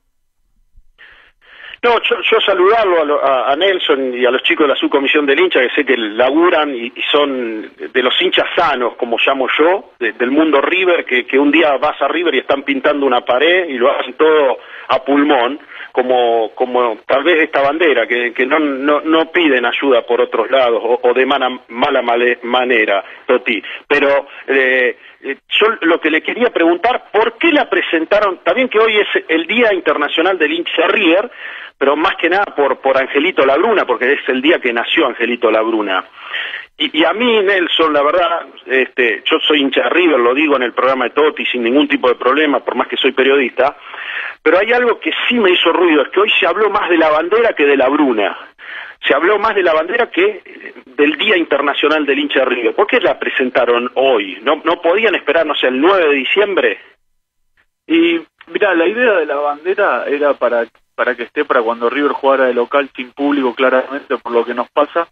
No, 1.84 2.00
yo, 2.02 2.16
yo 2.22 2.40
saludarlo 2.40 3.02
a, 3.02 3.04
lo- 3.04 3.22
a- 3.22 3.54
Nelson 3.56 4.14
y 4.14 4.24
a 4.24 4.30
los 4.30 4.42
chicos 4.42 4.64
de 4.66 4.72
la 4.72 4.78
subcomisión 4.80 5.26
del 5.26 5.38
hincha, 5.38 5.60
que 5.60 5.68
sé 5.74 5.84
que 5.84 5.98
laburan 5.98 6.74
y, 6.74 6.86
y 6.86 7.02
son 7.12 7.70
de 7.76 8.02
los 8.02 8.14
hinchas 8.22 8.46
sanos, 8.56 8.94
como 8.96 9.18
llamo 9.18 9.46
yo, 9.58 9.90
de- 9.98 10.12
del 10.12 10.30
mundo 10.30 10.62
River, 10.62 11.04
que, 11.04 11.38
un 11.38 11.50
día 11.50 11.76
vas 11.76 12.00
a 12.00 12.08
River 12.08 12.34
y 12.36 12.38
están 12.38 12.62
pintando 12.62 13.04
una 13.04 13.20
pared 13.20 13.68
y 13.68 13.74
lo 13.76 13.90
hacen 13.92 14.14
todo 14.14 14.56
a 14.88 15.04
pulmón, 15.04 15.60
como, 15.92 16.52
como 16.54 16.96
tal 17.06 17.22
vez 17.22 17.42
esta 17.42 17.60
bandera, 17.60 18.06
que, 18.06 18.32
no, 18.46 18.58
no 19.02 19.30
piden 19.30 19.66
ayuda 19.66 20.02
por 20.06 20.22
otros 20.22 20.50
lados 20.50 20.80
o, 20.82 21.00
o 21.02 21.12
de 21.12 21.26
mala, 21.26 21.50
mala 21.68 22.00
male- 22.00 22.38
manera, 22.44 23.04
Toti. 23.26 23.62
Pero 23.86 24.26
eh, 24.48 24.96
eh, 25.22 25.36
yo 25.60 25.66
lo 25.82 26.00
que 26.00 26.10
le 26.10 26.22
quería 26.22 26.48
preguntar, 26.50 27.04
¿por 27.12 27.36
qué 27.38 27.52
la 27.52 27.68
presentaron? 27.68 28.38
También 28.42 28.68
que 28.70 28.78
hoy 28.78 28.96
es 28.98 29.24
el 29.28 29.46
Día 29.46 29.72
Internacional 29.74 30.38
del 30.38 30.52
hincha 30.52 30.86
River, 30.88 31.30
pero 31.84 31.96
más 31.96 32.16
que 32.16 32.30
nada 32.30 32.46
por, 32.46 32.78
por 32.78 32.96
Angelito 32.96 33.44
Labruna, 33.44 33.84
porque 33.84 34.10
es 34.10 34.26
el 34.28 34.40
día 34.40 34.58
que 34.58 34.72
nació 34.72 35.06
Angelito 35.06 35.50
Labruna. 35.50 36.02
Y, 36.78 37.00
y 37.00 37.04
a 37.04 37.12
mí, 37.12 37.42
Nelson, 37.42 37.92
la 37.92 38.02
verdad, 38.02 38.46
este, 38.64 39.22
yo 39.26 39.38
soy 39.40 39.60
hincha 39.60 39.82
de 39.82 39.90
River, 39.90 40.18
lo 40.18 40.32
digo 40.32 40.56
en 40.56 40.62
el 40.62 40.72
programa 40.72 41.04
de 41.04 41.10
Totti 41.10 41.44
sin 41.44 41.62
ningún 41.62 41.86
tipo 41.86 42.08
de 42.08 42.14
problema, 42.14 42.60
por 42.60 42.74
más 42.74 42.88
que 42.88 42.96
soy 42.96 43.12
periodista, 43.12 43.76
pero 44.42 44.60
hay 44.60 44.72
algo 44.72 44.98
que 44.98 45.12
sí 45.28 45.34
me 45.34 45.50
hizo 45.50 45.74
ruido, 45.74 46.00
es 46.00 46.08
que 46.08 46.20
hoy 46.20 46.32
se 46.40 46.46
habló 46.46 46.70
más 46.70 46.88
de 46.88 46.96
la 46.96 47.10
bandera 47.10 47.52
que 47.52 47.66
de 47.66 47.76
la 47.76 47.90
Bruna. 47.90 48.34
Se 49.06 49.14
habló 49.14 49.38
más 49.38 49.54
de 49.54 49.62
la 49.62 49.74
bandera 49.74 50.10
que 50.10 50.40
eh, 50.42 50.72
del 50.86 51.18
Día 51.18 51.36
Internacional 51.36 52.06
del 52.06 52.18
hincha 52.18 52.38
de 52.38 52.46
River. 52.46 52.74
¿Por 52.74 52.86
qué 52.86 52.98
la 52.98 53.18
presentaron 53.18 53.90
hoy? 53.96 54.38
¿No, 54.40 54.62
no 54.64 54.80
podían 54.80 55.16
esperar, 55.16 55.44
no 55.44 55.54
sé, 55.54 55.66
el 55.66 55.78
9 55.78 56.08
de 56.08 56.14
diciembre? 56.14 56.78
Y 57.86 58.22
mira, 58.46 58.74
la 58.74 58.86
idea 58.86 59.12
de 59.16 59.26
la 59.26 59.36
bandera 59.36 60.06
era 60.06 60.32
para 60.32 60.64
para 60.94 61.14
que 61.14 61.24
esté 61.24 61.44
para 61.44 61.62
cuando 61.62 61.90
River 61.90 62.12
jugara 62.12 62.46
de 62.46 62.54
local 62.54 62.90
sin 62.94 63.12
público 63.12 63.54
claramente 63.54 64.16
por 64.18 64.32
lo 64.32 64.44
que 64.44 64.54
nos 64.54 64.70
pasa 64.70 65.08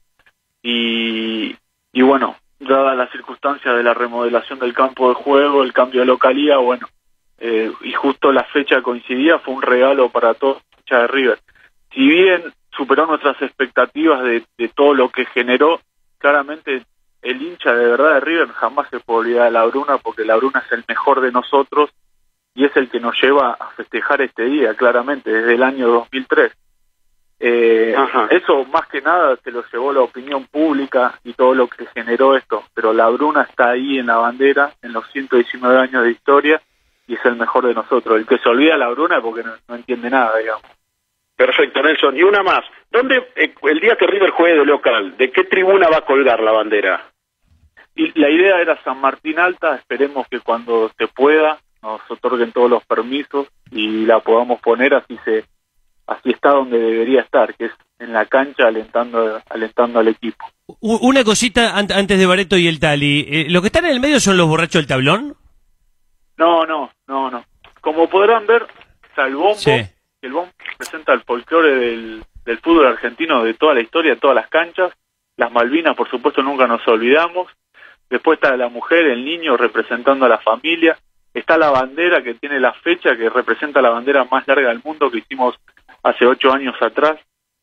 y, 0.63 1.57
y 1.93 2.03
bueno, 2.03 2.37
dadas 2.61 2.97
las 2.97 3.11
circunstancias 3.11 3.77
de 3.77 3.83
la 3.83 3.95
remodelación 3.95 4.59
del 4.59 4.75
campo 4.75 5.09
de 5.09 5.15
juego, 5.15 5.63
el 5.63 5.73
cambio 5.73 6.01
de 6.01 6.07
localía, 6.07 6.59
bueno, 6.59 6.89
eh, 7.39 7.73
y 7.81 7.93
justo 7.93 8.31
la 8.33 8.45
fecha 8.45 8.83
coincidía, 8.83 9.39
fue 9.41 9.55
un 9.55 9.63
regalo 9.63 10.09
para 10.11 10.35
todos 10.35 10.63
los 10.89 11.01
de 11.01 11.07
River. 11.09 11.41
Si 11.93 12.07
bien 12.07 12.53
superó 12.71 13.07
nuestras 13.07 13.41
expectativas 13.43 14.23
de, 14.23 14.45
de 14.57 14.69
todo 14.69 14.95
lo 14.95 15.11
que 15.11 15.27
generó, 15.27 15.81
claramente 16.19 16.85
el 17.23 17.43
hincha 17.43 17.75
de 17.75 17.87
verdad 17.87 18.15
de 18.15 18.21
River 18.21 18.49
jamás 18.49 18.89
se 18.91 19.01
puede 19.01 19.21
olvidar 19.21 19.45
de 19.47 19.51
la 19.53 19.65
Bruna 19.65 19.99
porque 19.99 20.25
la 20.25 20.37
Bruna 20.37 20.63
es 20.65 20.73
el 20.73 20.85
mejor 20.89 21.21
de 21.21 21.33
nosotros 21.33 21.91
y 22.55 22.65
es 22.65 22.77
el 22.77 22.91
que 22.91 23.01
nos 23.01 23.21
lleva 23.21 23.57
a 23.59 23.71
festejar 23.71 24.23
este 24.23 24.45
día, 24.45 24.75
claramente, 24.75 25.31
desde 25.31 25.55
el 25.55 25.63
año 25.63 25.89
2003. 25.89 26.53
Eh, 27.45 27.97
eso 28.31 28.65
más 28.67 28.87
que 28.87 29.01
nada 29.01 29.37
se 29.43 29.51
lo 29.51 29.65
llevó 29.73 29.93
la 29.93 30.03
opinión 30.03 30.47
pública 30.47 31.19
y 31.25 31.33
todo 31.33 31.55
lo 31.55 31.67
que 31.67 31.87
generó 31.87 32.37
esto, 32.37 32.63
pero 32.73 32.93
la 32.93 33.09
Bruna 33.09 33.43
está 33.43 33.71
ahí 33.71 33.99
en 33.99 34.07
la 34.07 34.19
bandera, 34.19 34.73
en 34.81 34.93
los 34.93 35.11
119 35.11 35.77
años 35.77 36.05
de 36.05 36.13
historia, 36.13 36.63
y 37.09 37.15
es 37.15 37.25
el 37.25 37.37
mejor 37.37 37.67
de 37.67 37.75
nosotros. 37.75 38.17
El 38.17 38.27
que 38.27 38.39
se 38.39 38.49
olvida 38.49 38.77
la 38.77 38.91
Bruna 38.91 39.17
es 39.17 39.23
porque 39.23 39.43
no, 39.43 39.55
no 39.67 39.75
entiende 39.75 40.09
nada, 40.09 40.39
digamos. 40.39 40.63
Perfecto, 41.35 41.83
Nelson. 41.83 42.17
Y 42.17 42.23
una 42.23 42.45
más. 42.45 42.61
¿Dónde, 42.91 43.31
eh, 43.35 43.53
el 43.63 43.81
día 43.81 43.97
que 43.97 44.07
River 44.07 44.31
juegue 44.31 44.59
de 44.59 44.65
local, 44.65 45.17
de 45.17 45.33
qué 45.33 45.43
tribuna 45.43 45.89
va 45.89 45.99
a 45.99 46.05
colgar 46.05 46.41
la 46.41 46.53
bandera? 46.53 47.11
Y 47.97 48.17
la 48.19 48.31
idea 48.31 48.61
era 48.61 48.81
San 48.85 49.01
Martín 49.01 49.41
Alta, 49.41 49.75
esperemos 49.75 50.29
que 50.29 50.39
cuando 50.41 50.91
se 50.97 51.09
pueda 51.09 51.59
nos 51.83 52.01
otorguen 52.11 52.53
todos 52.53 52.71
los 52.71 52.85
permisos 52.85 53.47
y 53.71 54.07
la 54.07 54.21
podamos 54.21 54.61
poner 54.61 54.95
así 54.95 55.19
se 55.25 55.45
así 56.07 56.31
está 56.31 56.51
donde 56.51 56.79
debería 56.79 57.21
estar, 57.23 57.55
que 57.55 57.67
es 57.67 57.73
en 57.99 58.13
la 58.13 58.27
cancha 58.27 58.67
alentando 58.67 59.41
alentando 59.49 60.01
al 60.01 60.09
equipo. 60.09 60.45
Una 60.81 61.23
cosita 61.25 61.77
an- 61.77 61.93
antes 61.93 62.19
de 62.19 62.27
Bareto 62.27 62.57
y 62.57 62.67
el 62.67 62.81
Tali. 62.81 63.27
Eh, 63.29 63.47
¿Lo 63.49 63.61
que 63.61 63.69
están 63.69 63.85
en 63.87 63.93
el 63.93 64.01
medio 64.01 64.19
son 64.21 64.37
los 64.37 64.49
borrachos 64.49 64.81
del 64.81 64.87
tablón? 64.89 65.37
No, 66.37 66.67
no, 66.67 66.91
no, 67.07 67.31
no. 67.31 67.45
Como 67.81 68.09
podrán 68.09 68.47
ver, 68.47 68.67
está 69.09 69.27
el 69.27 69.37
bombo, 69.37 69.55
Sí. 69.55 69.71
el 70.23 70.33
bombo 70.33 70.51
presenta 70.77 71.13
el 71.13 71.23
folclore 71.23 71.77
del, 71.77 72.25
del 72.45 72.59
fútbol 72.59 72.87
argentino 72.87 73.45
de 73.45 73.55
toda 73.55 73.75
la 73.75 73.81
historia, 73.83 74.15
de 74.15 74.21
todas 74.21 74.37
las 74.37 74.49
canchas. 74.49 74.93
Las 75.37 75.53
Malvinas, 75.53 75.97
por 75.97 76.11
supuesto, 76.11 76.43
nunca 76.43 76.67
nos 76.67 76.87
olvidamos. 76.89 77.49
Después 78.11 78.37
está 78.39 78.57
la 78.57 78.69
mujer, 78.69 79.07
el 79.07 79.25
niño 79.25 79.57
representando 79.57 80.27
a 80.27 80.29
la 80.29 80.39
familia. 80.39 80.99
Está 81.35 81.57
la 81.57 81.71
bandera 81.71 82.23
que 82.23 82.35
tiene 82.35 82.61
la 82.61 82.73
fecha, 82.73 83.17
que 83.17 83.31
representa 83.31 83.81
la 83.81 83.91
bandera 83.91 84.25
más 84.31 84.47
larga 84.47 84.69
del 84.69 84.83
mundo 84.85 85.11
que 85.11 85.19
hicimos 85.19 85.57
hace 86.03 86.27
ocho 86.27 86.53
años 86.53 86.75
atrás. 86.81 87.19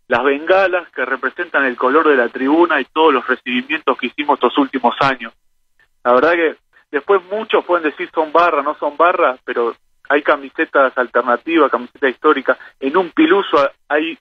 Las 0.08 0.24
bengalas 0.24 0.90
que 0.90 1.06
representan 1.06 1.66
el 1.66 1.78
color 1.78 2.08
de 2.08 2.16
la 2.16 2.30
tribuna 2.30 2.82
y 2.82 2.86
todos 2.86 3.14
los 3.14 3.28
recibimientos 3.28 3.98
que 3.98 4.08
hicimos 4.08 4.38
estos 4.38 4.58
últimos 4.58 4.96
años. 5.02 5.34
La 6.04 6.14
verdad 6.14 6.34
que 6.34 6.56
después 6.90 7.22
muchos 7.30 7.64
pueden 7.64 7.84
decir 7.84 8.10
son 8.14 8.32
barras, 8.32 8.66
no 8.66 8.76
son 8.76 8.98
barras, 8.98 9.40
pero 9.46 9.76
hay 10.10 10.24
camisetas 10.24 10.98
alternativas, 10.98 11.70
camisetas 11.70 12.10
históricas. 12.10 12.58
En 12.80 12.98
un 12.98 13.12
piluso 13.12 13.58
hay 13.88 14.18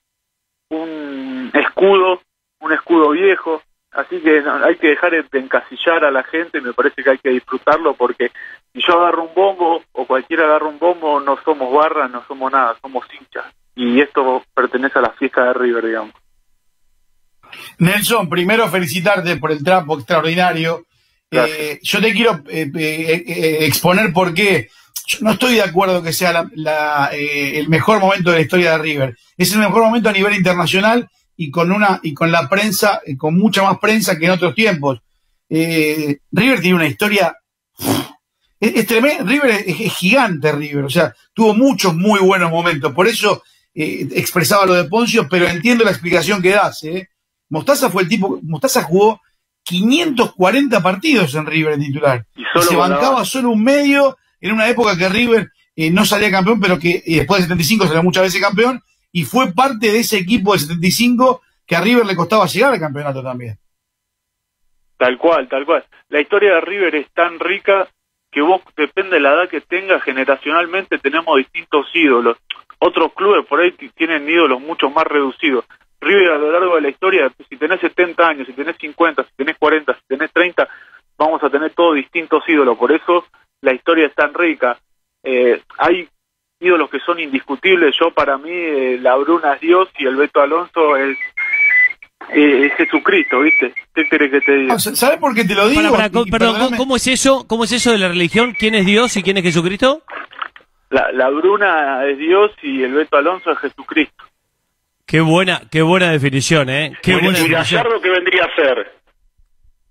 un 0.68 1.50
escudo, 1.54 2.20
un 2.60 2.72
escudo 2.72 3.10
viejo. 3.10 3.62
Así 3.90 4.20
que 4.20 4.44
hay 4.62 4.76
que 4.76 4.88
dejar 4.88 5.12
de 5.12 5.38
encasillar 5.38 6.04
a 6.04 6.10
la 6.10 6.22
gente, 6.22 6.60
me 6.60 6.74
parece 6.74 7.02
que 7.02 7.10
hay 7.10 7.18
que 7.18 7.30
disfrutarlo 7.30 7.94
porque 7.94 8.30
si 8.72 8.80
yo 8.86 9.00
agarro 9.00 9.24
un 9.24 9.34
bombo 9.34 9.82
o 9.92 10.06
cualquiera 10.06 10.44
agarra 10.44 10.66
un 10.66 10.78
bombo, 10.78 11.20
no 11.20 11.36
somos 11.44 11.72
barras, 11.72 12.10
no 12.10 12.24
somos 12.26 12.50
nada, 12.52 12.76
somos 12.80 13.04
hinchas. 13.18 13.44
Y 13.74 14.00
esto 14.00 14.42
pertenece 14.54 14.98
a 14.98 15.02
la 15.02 15.12
fiesta 15.12 15.44
de 15.44 15.52
River, 15.54 15.86
digamos. 15.86 16.14
Nelson, 17.78 18.28
primero 18.28 18.68
felicitarte 18.68 19.36
por 19.36 19.52
el 19.52 19.62
trapo 19.64 19.96
extraordinario. 19.96 20.84
Eh, 21.30 21.78
yo 21.82 22.00
te 22.00 22.12
quiero 22.12 22.40
eh, 22.48 22.70
eh, 22.74 23.58
exponer 23.66 24.12
por 24.12 24.34
qué. 24.34 24.68
Yo 25.06 25.18
no 25.22 25.32
estoy 25.32 25.54
de 25.54 25.62
acuerdo 25.62 26.02
que 26.02 26.12
sea 26.12 26.32
la- 26.32 26.50
la, 26.54 27.10
el 27.12 27.68
mejor 27.68 28.00
momento 28.00 28.30
de 28.30 28.36
la 28.36 28.42
historia 28.42 28.72
de 28.72 28.78
River. 28.78 29.16
Es 29.36 29.52
el 29.52 29.60
mejor 29.60 29.82
momento 29.84 30.08
a 30.08 30.12
nivel 30.12 30.34
internacional 30.34 31.08
y 31.36 31.50
con 31.50 31.72
una 31.72 32.00
y 32.02 32.12
con 32.14 32.30
la 32.32 32.48
prensa, 32.48 33.00
con 33.16 33.38
mucha 33.38 33.62
más 33.62 33.78
prensa 33.78 34.18
que 34.18 34.26
en 34.26 34.32
otros 34.32 34.54
tiempos. 34.54 35.00
River 35.48 36.60
tiene 36.60 36.74
una 36.74 36.86
historia. 36.86 37.34
Es, 38.60 38.74
es 38.74 38.86
tremendo. 38.86 39.24
River 39.24 39.50
es, 39.50 39.80
es 39.80 39.94
gigante, 39.96 40.52
River. 40.52 40.84
O 40.84 40.90
sea, 40.90 41.14
tuvo 41.32 41.54
muchos 41.54 41.94
muy 41.94 42.20
buenos 42.20 42.50
momentos. 42.50 42.92
Por 42.92 43.06
eso 43.06 43.42
eh, 43.74 44.08
expresaba 44.16 44.66
lo 44.66 44.74
de 44.74 44.84
Poncio, 44.84 45.28
pero 45.28 45.46
entiendo 45.46 45.84
la 45.84 45.90
explicación 45.90 46.42
que 46.42 46.50
das. 46.50 46.82
¿eh? 46.84 47.08
Mostaza 47.48 47.90
fue 47.90 48.02
el 48.02 48.08
tipo. 48.08 48.40
Mostaza 48.42 48.82
jugó 48.82 49.20
540 49.62 50.82
partidos 50.82 51.34
en 51.34 51.46
River 51.46 51.74
en 51.74 51.80
titular. 51.80 52.26
Y 52.34 52.42
solo 52.52 52.64
se 52.64 52.76
bancaba 52.76 53.24
solo 53.24 53.50
un 53.50 53.62
medio 53.62 54.16
en 54.40 54.52
una 54.52 54.68
época 54.68 54.96
que 54.96 55.08
River 55.08 55.50
eh, 55.76 55.90
no 55.90 56.04
salía 56.04 56.30
campeón, 56.30 56.60
pero 56.60 56.78
que 56.78 57.02
eh, 57.06 57.18
después 57.18 57.40
del 57.40 57.48
75 57.48 57.86
salió 57.86 58.02
muchas 58.02 58.24
veces 58.24 58.40
campeón. 58.40 58.82
Y 59.12 59.24
fue 59.24 59.52
parte 59.52 59.92
de 59.92 60.00
ese 60.00 60.18
equipo 60.18 60.52
del 60.52 60.60
75 60.60 61.42
que 61.66 61.76
a 61.76 61.80
River 61.80 62.04
le 62.04 62.16
costaba 62.16 62.46
llegar 62.46 62.72
al 62.72 62.80
campeonato 62.80 63.22
también. 63.22 63.58
Tal 64.96 65.16
cual, 65.18 65.48
tal 65.48 65.64
cual. 65.64 65.84
La 66.08 66.20
historia 66.20 66.54
de 66.54 66.60
River 66.62 66.96
es 66.96 67.06
tan 67.12 67.38
rica 67.38 67.88
que 68.30 68.40
vos, 68.42 68.60
depende 68.76 69.16
de 69.16 69.20
la 69.20 69.32
edad 69.34 69.48
que 69.48 69.60
tengas, 69.60 70.02
generacionalmente 70.02 70.98
tenemos 70.98 71.36
distintos 71.36 71.86
ídolos. 71.94 72.36
Otros 72.78 73.12
clubes 73.14 73.46
por 73.46 73.60
ahí 73.60 73.72
tienen 73.94 74.28
ídolos 74.28 74.60
mucho 74.60 74.90
más 74.90 75.04
reducidos. 75.04 75.64
River 76.00 76.32
a 76.32 76.38
lo 76.38 76.52
largo 76.52 76.76
de 76.76 76.82
la 76.82 76.90
historia, 76.90 77.32
si 77.48 77.56
tenés 77.56 77.80
70 77.80 78.28
años, 78.28 78.46
si 78.46 78.52
tenés 78.52 78.76
50, 78.76 79.24
si 79.24 79.30
tenés 79.36 79.56
40, 79.58 79.94
si 79.94 80.00
tenés 80.06 80.32
30, 80.32 80.68
vamos 81.16 81.42
a 81.42 81.50
tener 81.50 81.72
todos 81.72 81.96
distintos 81.96 82.44
ídolos. 82.48 82.78
Por 82.78 82.92
eso 82.92 83.24
la 83.62 83.74
historia 83.74 84.06
es 84.06 84.14
tan 84.14 84.32
rica. 84.32 84.78
Eh, 85.24 85.60
hay 85.78 86.08
ídolos 86.60 86.90
que 86.90 87.00
son 87.00 87.18
indiscutibles. 87.18 87.96
Yo, 87.98 88.12
para 88.12 88.38
mí, 88.38 88.50
eh, 88.52 88.98
la 89.00 89.16
Bruna 89.16 89.54
es 89.54 89.60
Dios 89.60 89.88
y 89.98 90.06
el 90.06 90.16
Beto 90.16 90.40
Alonso 90.40 90.96
es, 90.96 91.18
eh, 92.34 92.66
es 92.66 92.74
Jesucristo, 92.76 93.40
¿viste? 93.40 93.72
¿Qué 93.94 94.08
querés 94.08 94.30
que 94.30 94.40
te 94.40 94.52
diga? 94.56 94.78
¿Sabes 94.78 95.18
por 95.18 95.34
qué 95.34 95.44
te 95.44 95.54
lo 95.54 95.68
digo? 95.68 95.90
Para, 95.92 96.06
Y- 96.06 96.10
perdón, 96.10 96.24
¿cómo, 96.30 96.38
perdóname. 96.38 96.76
cómo 96.76 96.96
es 96.96 97.06
eso? 97.06 97.46
¿Cómo 97.46 97.64
es 97.64 97.72
eso 97.72 97.92
de 97.92 97.98
la 97.98 98.08
religión? 98.08 98.54
¿Quién 98.58 98.74
es 98.74 98.86
Dios 98.86 99.16
y 99.16 99.22
quién 99.22 99.36
es 99.38 99.42
Jesucristo? 99.44 100.02
La, 100.90 101.10
la 101.12 101.28
Bruna 101.30 102.04
es 102.06 102.18
Dios 102.18 102.50
y 102.62 102.82
el 102.82 102.94
Beto 102.94 103.16
Alonso 103.16 103.50
es 103.52 103.58
Jesucristo. 103.58 104.24
Qué 105.06 105.20
buena, 105.20 105.62
qué 105.70 105.82
buena 105.82 106.10
definición, 106.10 106.68
¿eh? 106.70 106.96
Qué 107.02 107.12
Bueno, 107.12 107.28
buena 107.30 107.38
¿Y 107.38 107.42
definición. 107.48 107.82
Gallardo 107.82 108.00
qué 108.02 108.10
vendría 108.10 108.44
a 108.44 108.54
ser? 108.54 108.92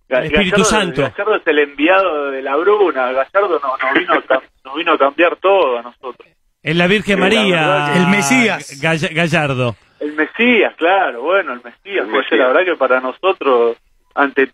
Ga- 0.09 0.19
El 0.19 0.25
Espíritu 0.25 0.57
Gallardo- 0.57 0.63
Santo. 0.65 1.01
Gallardo 1.01 1.35
es 1.35 1.47
el 1.47 1.59
enviado 1.59 2.31
de 2.31 2.41
la 2.41 2.55
Bruna. 2.55 3.11
Gallardo 3.11 3.59
nos, 3.59 3.61
nos 3.61 3.93
vino, 3.93 4.13
a, 4.13 4.41
nos 4.63 4.75
vino 4.75 4.93
a 4.93 4.97
cambiar 4.97 5.35
todo 5.37 5.79
a 5.79 5.81
nosotros. 5.81 6.27
Es 6.63 6.75
la 6.75 6.87
Virgen 6.87 7.15
Sí, 7.15 7.19
la 7.21 7.25
María. 7.25 7.55
verdad 7.67 7.93
que- 7.93 7.99
El 7.99 8.07
Mesías. 8.07 8.81
Gall- 8.81 9.13
Gallardo. 9.13 9.75
El 9.99 10.13
Mesías, 10.13 10.73
claro, 10.77 11.21
bueno, 11.23 11.53
el 11.53 11.61
Mesías. 11.63 12.05
El 12.05 12.11
Pues 12.11 12.25
Mesías. 12.25 12.39
la 12.39 12.47
verdad 12.47 12.65
que 12.65 12.75
para 12.77 12.99
nosotros, 12.99 13.77
ante 14.15 14.51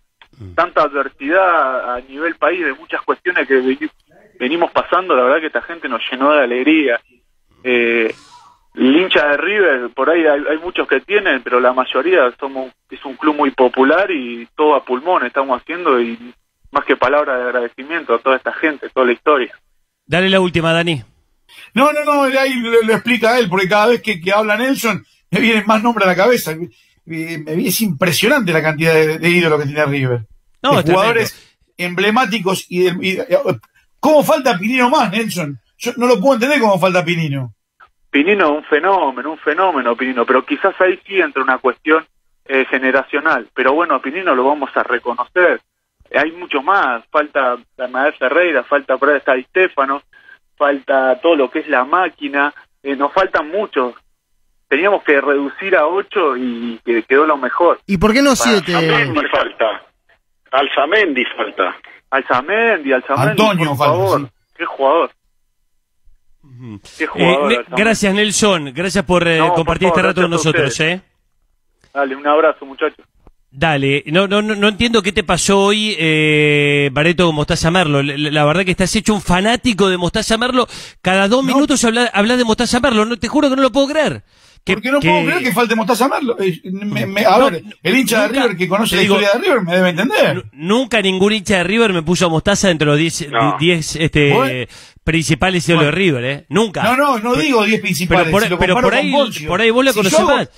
tanta 0.54 0.82
adversidad 0.82 1.94
a 1.94 2.00
nivel 2.00 2.34
país 2.36 2.64
de 2.64 2.72
muchas 2.74 3.02
cuestiones 3.02 3.46
que 3.46 3.54
veni- 3.60 3.90
venimos 4.38 4.70
pasando, 4.72 5.14
la 5.14 5.22
verdad 5.24 5.40
que 5.40 5.46
esta 5.46 5.62
gente 5.62 5.88
nos 5.88 6.00
llenó 6.10 6.32
de 6.32 6.42
alegría. 6.42 7.00
Eh, 7.62 8.12
el 8.74 8.96
hincha 8.96 9.28
de 9.28 9.36
River, 9.36 9.90
por 9.94 10.10
ahí 10.10 10.26
hay, 10.26 10.42
hay 10.50 10.58
muchos 10.58 10.88
que 10.88 11.00
tienen, 11.00 11.42
pero 11.42 11.60
la 11.60 11.72
mayoría 11.72 12.32
somos 12.40 12.72
es 12.90 13.04
un 13.04 13.14
club 13.16 13.36
muy 13.36 13.50
popular 13.52 14.10
y 14.10 14.46
todo 14.56 14.74
a 14.74 14.84
pulmón 14.84 15.24
estamos 15.24 15.60
haciendo 15.60 16.00
y 16.00 16.18
más 16.72 16.84
que 16.84 16.96
palabras 16.96 17.38
de 17.38 17.44
agradecimiento 17.44 18.14
a 18.14 18.18
toda 18.18 18.36
esta 18.36 18.52
gente, 18.52 18.88
toda 18.90 19.06
la 19.06 19.12
historia. 19.12 19.54
Dale 20.06 20.28
la 20.28 20.40
última, 20.40 20.72
Dani. 20.72 21.02
No, 21.74 21.92
no, 21.92 22.04
no, 22.04 22.22
ahí 22.24 22.54
lo, 22.54 22.82
lo 22.82 22.92
explica 22.94 23.38
él, 23.38 23.48
porque 23.48 23.68
cada 23.68 23.86
vez 23.86 24.02
que, 24.02 24.20
que 24.20 24.32
habla 24.32 24.56
Nelson 24.56 25.04
me 25.34 25.40
vienen 25.40 25.64
más 25.66 25.82
nombres 25.82 26.06
a 26.06 26.10
la 26.10 26.16
cabeza. 26.16 26.52
Eh, 26.52 27.38
me- 27.44 27.66
es 27.68 27.80
impresionante 27.82 28.52
la 28.52 28.62
cantidad 28.62 28.94
de, 28.94 29.18
de 29.18 29.28
ídolos 29.30 29.60
que 29.60 29.66
tiene 29.66 29.84
River. 29.86 30.20
No, 30.62 30.72
de 30.72 30.78
es 30.80 30.90
jugadores 30.90 31.56
emblemáticos 31.76 32.66
y, 32.68 32.84
de- 32.84 32.96
y- 33.06 33.18
eh, 33.18 33.38
¿Cómo 34.00 34.22
falta 34.22 34.58
Pinino 34.58 34.90
más, 34.90 35.10
Nelson? 35.10 35.58
Yo 35.78 35.92
no 35.96 36.06
lo 36.06 36.20
puedo 36.20 36.34
entender 36.34 36.60
cómo 36.60 36.78
falta 36.78 37.04
Pinino. 37.04 37.54
Pinino 38.10 38.52
un 38.54 38.64
fenómeno, 38.64 39.32
un 39.32 39.38
fenómeno 39.38 39.96
Pinino, 39.96 40.24
pero 40.24 40.44
quizás 40.46 40.74
ahí 40.80 40.98
sí 41.06 41.20
entra 41.20 41.42
una 41.42 41.58
cuestión 41.58 42.06
eh, 42.46 42.64
generacional, 42.70 43.48
pero 43.54 43.72
bueno, 43.72 43.94
a 43.94 44.02
Pinino 44.02 44.34
lo 44.34 44.44
vamos 44.44 44.70
a 44.74 44.82
reconocer. 44.82 45.60
Eh, 46.10 46.18
Hay 46.18 46.32
mucho 46.32 46.62
más, 46.62 47.02
falta 47.10 47.56
Bernabé 47.76 48.12
Ferreira, 48.12 48.62
falta 48.64 48.96
por 48.98 49.08
ahí 49.10 49.16
está 49.16 49.34
Di 49.34 49.42
Stefano, 49.44 50.02
falta 50.56 51.18
todo 51.20 51.34
lo 51.36 51.50
que 51.50 51.60
es 51.60 51.68
la 51.68 51.84
máquina, 51.84 52.54
eh, 52.82 52.94
nos 52.96 53.12
faltan 53.12 53.48
muchos. 53.50 53.94
Teníamos 54.74 55.04
que 55.04 55.20
reducir 55.20 55.76
a 55.76 55.86
ocho 55.86 56.36
y 56.36 56.80
que 56.84 57.04
quedó 57.04 57.24
lo 57.26 57.36
mejor. 57.36 57.78
¿Y 57.86 57.96
por 57.96 58.12
qué 58.12 58.22
no 58.22 58.34
siete? 58.34 58.74
Alzamendi 58.74 59.20
falta. 59.28 59.82
Alzamendi 60.50 61.24
falta. 61.36 61.76
Alzamendi, 62.10 62.92
Alzamendi, 62.92 63.30
Antonio 63.30 63.68
por 63.68 63.76
falta, 63.78 63.84
favor. 63.94 64.20
sí. 64.22 64.26
Qué 64.56 64.64
jugador. 64.64 65.10
Qué 66.98 67.04
Eh, 67.04 67.06
jugador. 67.06 67.66
Gracias, 67.76 68.14
Nelson. 68.14 68.72
Gracias 68.74 69.04
por 69.04 69.28
eh, 69.28 69.38
No, 69.38 69.46
por 69.48 69.54
compartir 69.58 69.88
favor, 69.90 69.98
este 70.00 70.08
rato 70.08 70.20
con 70.22 70.30
nosotros. 70.32 70.80
¿eh? 70.80 71.00
Dale, 71.92 72.16
un 72.16 72.26
abrazo, 72.26 72.66
muchachos. 72.66 73.06
Dale, 73.56 74.02
no, 74.08 74.26
no, 74.26 74.42
no, 74.42 74.56
no 74.56 74.66
entiendo 74.68 75.00
qué 75.02 75.12
te 75.12 75.22
pasó 75.22 75.66
hoy, 75.66 75.94
eh, 75.96 76.90
Bareto, 76.92 77.26
con 77.26 77.36
Mostaza 77.36 77.70
Merlo. 77.70 78.02
La, 78.02 78.16
la- 78.18 78.30
la 78.32 78.44
verdad 78.44 78.64
que 78.64 78.72
estás 78.72 78.96
hecho 78.96 79.14
un 79.14 79.22
fanático 79.22 79.88
de 79.88 79.96
Mostaza 79.98 80.36
Merlo. 80.36 80.66
Cada 81.00 81.28
dos 81.28 81.44
minutos 81.44 81.84
hablas 81.84 82.10
habla 82.12 82.36
de 82.36 82.42
Mostaza 82.44 82.80
Merlo. 82.80 83.04
No, 83.04 83.16
te 83.16 83.28
juro 83.28 83.48
que 83.48 83.54
no 83.54 83.62
lo 83.62 83.70
puedo 83.70 83.86
creer. 83.86 84.24
Que- 84.64 84.72
Porque 84.74 84.90
no 84.90 84.98
que- 84.98 85.08
puedo 85.10 85.24
creer 85.26 85.42
que 85.42 85.52
falte 85.52 85.74
Mostaza 85.74 86.08
Merlo. 86.08 86.36
Eh, 86.40 86.58
me- 86.72 87.04
me- 87.06 87.26
a 87.26 87.36
No, 87.38 87.50
ver, 87.50 87.62
el 87.82 87.96
hincha 87.98 88.22
de 88.22 88.28
River 88.28 88.56
que 88.56 88.66
conoce 88.66 88.96
la 88.96 89.02
digo- 89.02 89.20
historia 89.20 89.38
de 89.38 89.46
River 89.46 89.62
me 89.62 89.76
debe 89.76 89.88
entender. 89.90 90.36
Nu- 90.36 90.42
Nunca 90.54 91.02
ningún 91.02 91.32
hincha 91.34 91.58
de 91.58 91.64
River 91.64 91.92
me 91.92 92.02
puso 92.02 92.24
a 92.26 92.28
Mostaza 92.30 92.70
entre 92.70 92.86
los 92.86 92.96
10 92.98 93.28
No. 93.30 93.56
di- 93.58 93.66
10, 93.66 93.96
este, 93.96 94.68
principales 95.04 95.68
ídolos 95.68 95.84
de 95.84 95.90
Bueno. 95.90 95.98
River, 95.98 96.24
¿eh? 96.24 96.46
Nunca. 96.48 96.82
No, 96.82 96.96
no, 96.96 97.18
no 97.18 97.34
digo 97.36 97.62
10 97.64 97.80
principales. 97.80 98.24
Pero 98.24 98.32
por, 98.32 98.42
si 98.44 98.48
lo 98.48 98.58
pero 98.58 98.74
por 98.80 98.94
ahí, 98.94 99.12
Poncio. 99.12 99.48
por 99.48 99.60
ahí 99.60 99.70
vos 99.70 99.84
la 99.84 99.92
Si 99.92 99.98
conocés 99.98 100.18
yo 100.18 100.26
más. 100.26 100.48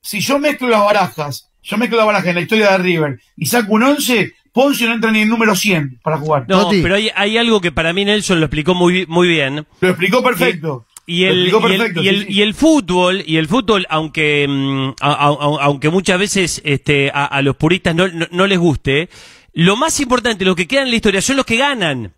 si 0.00 0.20
yo 0.20 0.38
mezclo 0.38 0.68
las 0.68 0.84
barajas, 0.84 1.50
yo 1.62 1.76
mezclo 1.76 1.98
las 1.98 2.06
barajas 2.06 2.28
en 2.28 2.34
la 2.36 2.40
historia 2.42 2.70
de 2.70 2.78
River 2.78 3.18
y 3.36 3.46
saco 3.46 3.72
un 3.74 3.82
11, 3.82 4.34
Poncio 4.52 4.88
no 4.88 4.94
entra 4.94 5.10
ni 5.12 5.18
en 5.18 5.24
el 5.24 5.28
número 5.30 5.54
100 5.54 6.00
para 6.02 6.16
jugar. 6.18 6.44
No, 6.48 6.62
Toti. 6.62 6.80
pero 6.82 6.94
hay, 6.96 7.10
hay 7.14 7.36
algo 7.38 7.60
que 7.60 7.70
para 7.70 7.92
mí 7.92 8.04
Nelson 8.04 8.40
lo 8.40 8.46
explicó 8.46 8.74
muy, 8.74 9.04
muy 9.06 9.28
bien. 9.28 9.66
Lo 9.80 9.88
explicó 9.88 10.22
perfecto. 10.22 10.86
Y 11.10 11.24
el, 11.24 11.46
y 11.48 11.72
el- 11.74 12.04
y 12.04 12.08
el- 12.08 12.26
sí. 12.26 12.32
y 12.34 12.42
el 12.42 12.52
fútbol, 12.52 13.22
y 13.26 13.38
el 13.38 13.48
fútbol, 13.48 13.86
aunque, 13.88 14.46
mm, 14.46 14.88
a- 15.00 15.12
a- 15.12 15.28
a- 15.28 15.64
aunque 15.64 15.88
muchas 15.88 16.18
veces 16.18 16.60
este, 16.64 17.10
a, 17.12 17.24
a 17.24 17.40
los 17.40 17.56
puristas 17.56 17.94
no, 17.94 18.08
no, 18.08 18.26
no 18.30 18.46
les 18.46 18.58
guste, 18.58 19.08
lo 19.54 19.74
más 19.76 19.98
importante, 20.00 20.44
lo 20.44 20.54
que 20.54 20.68
queda 20.68 20.82
en 20.82 20.90
la 20.90 20.96
historia 20.96 21.22
son 21.22 21.36
los 21.36 21.46
que 21.46 21.56
ganan. 21.56 22.12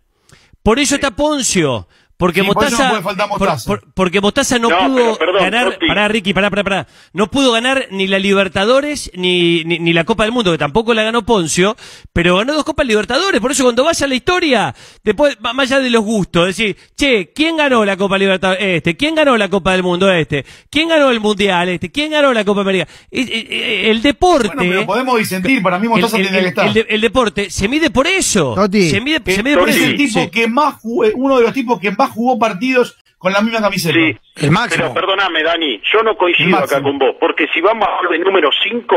Por 0.61 0.77
eso 0.77 0.95
está 0.95 1.11
Poncio. 1.15 1.87
Porque 2.21 2.41
Sí, 2.41 2.45
por 2.47 2.55
Mostaza, 2.55 2.93
no 2.93 3.01
por- 3.37 3.63
por- 3.65 3.93
porque 3.95 4.21
Mostaza 4.21 4.59
no, 4.59 4.69
No, 4.69 4.77
pudo 4.77 4.95
pero 4.95 5.17
perdón, 5.17 5.41
ganar, 5.41 5.77
pará 5.87 6.07
Ricky, 6.07 6.33
pará, 6.35 6.51
pará, 6.51 6.63
pará, 6.63 6.87
no 7.13 7.31
pudo 7.31 7.51
ganar 7.51 7.87
ni 7.89 8.05
la 8.05 8.19
Libertadores 8.19 9.09
ni, 9.15 9.63
ni, 9.63 9.79
ni 9.79 9.91
la 9.91 10.03
Copa 10.03 10.23
del 10.25 10.31
Mundo, 10.31 10.51
que 10.51 10.59
tampoco 10.59 10.93
la 10.93 11.01
ganó 11.01 11.25
Poncio, 11.25 11.75
pero 12.13 12.37
ganó 12.37 12.53
dos 12.53 12.63
Copas 12.63 12.85
Libertadores, 12.85 13.41
por 13.41 13.51
eso 13.51 13.63
cuando 13.63 13.83
vaya 13.83 14.05
a 14.05 14.07
la 14.07 14.13
historia, 14.13 14.75
después, 15.03 15.35
más 15.41 15.57
allá 15.71 15.81
de 15.81 15.89
los 15.89 16.03
gustos, 16.03 16.45
decir, 16.45 16.77
che, 16.95 17.31
¿quién 17.33 17.57
ganó 17.57 17.83
la 17.83 17.97
Copa 17.97 18.19
Libertadores? 18.19 18.63
Este, 18.63 18.95
¿quién 18.95 19.15
ganó 19.15 19.35
la 19.35 19.49
Copa 19.49 19.71
del 19.71 19.81
Mundo? 19.81 20.11
Este, 20.11 20.45
¿quién 20.69 20.89
ganó 20.89 21.09
el 21.09 21.19
Mundial? 21.21 21.69
Este, 21.69 21.91
¿quién 21.91 22.11
ganó 22.11 22.31
la 22.33 22.45
Copa 22.45 22.61
América? 22.61 22.87
El 23.09 24.01
deporte... 24.01 24.47
Bueno, 24.55 24.61
pero 24.71 24.85
podemos 24.85 25.17
disentir. 25.17 25.61
Para 25.61 25.79
mí 25.79 25.87
Mostaza 25.87 26.17
el, 26.17 26.21
el- 26.21 26.27
tendría 26.27 26.43
que 26.43 26.49
estar. 26.49 26.67
el 26.67 26.73
de- 26.73 26.85
el 26.89 27.01
deporte 27.01 27.49
se 27.49 27.67
mide 27.67 27.89
por 27.89 28.05
eso. 28.07 28.53
Toti. 28.55 28.89
Se 28.89 29.01
mide, 29.01 29.21
se 29.25 29.41
mide 29.43 29.57
por 29.57 29.69
es 29.69 29.75
eso. 29.75 29.85
el 29.85 29.97
tipo 29.97 30.19
Sí. 30.21 30.29
que 30.29 30.47
más 30.47 30.75
uno 30.83 31.37
de 31.37 31.43
los 31.43 31.53
tipos 31.53 31.79
que 31.79 31.91
más 31.91 32.10
jugó 32.11 32.37
partidos 32.39 32.97
con 33.17 33.33
la 33.33 33.41
misma 33.41 33.61
camiseta. 33.61 33.93
Sí. 33.95 34.17
El 34.45 34.51
máximo. 34.51 34.93
Pero 34.93 34.93
perdóname, 34.93 35.43
Dani, 35.43 35.81
yo 35.91 36.01
no 36.03 36.11
El 36.11 36.17
coincido 36.17 36.57
acá 36.57 36.81
con 36.81 36.97
vos, 36.97 37.15
porque 37.19 37.47
si 37.53 37.61
vamos 37.61 37.87
a 37.87 37.97
hablar 37.97 38.13
de 38.13 38.19
números 38.19 38.55
5, 38.63 38.95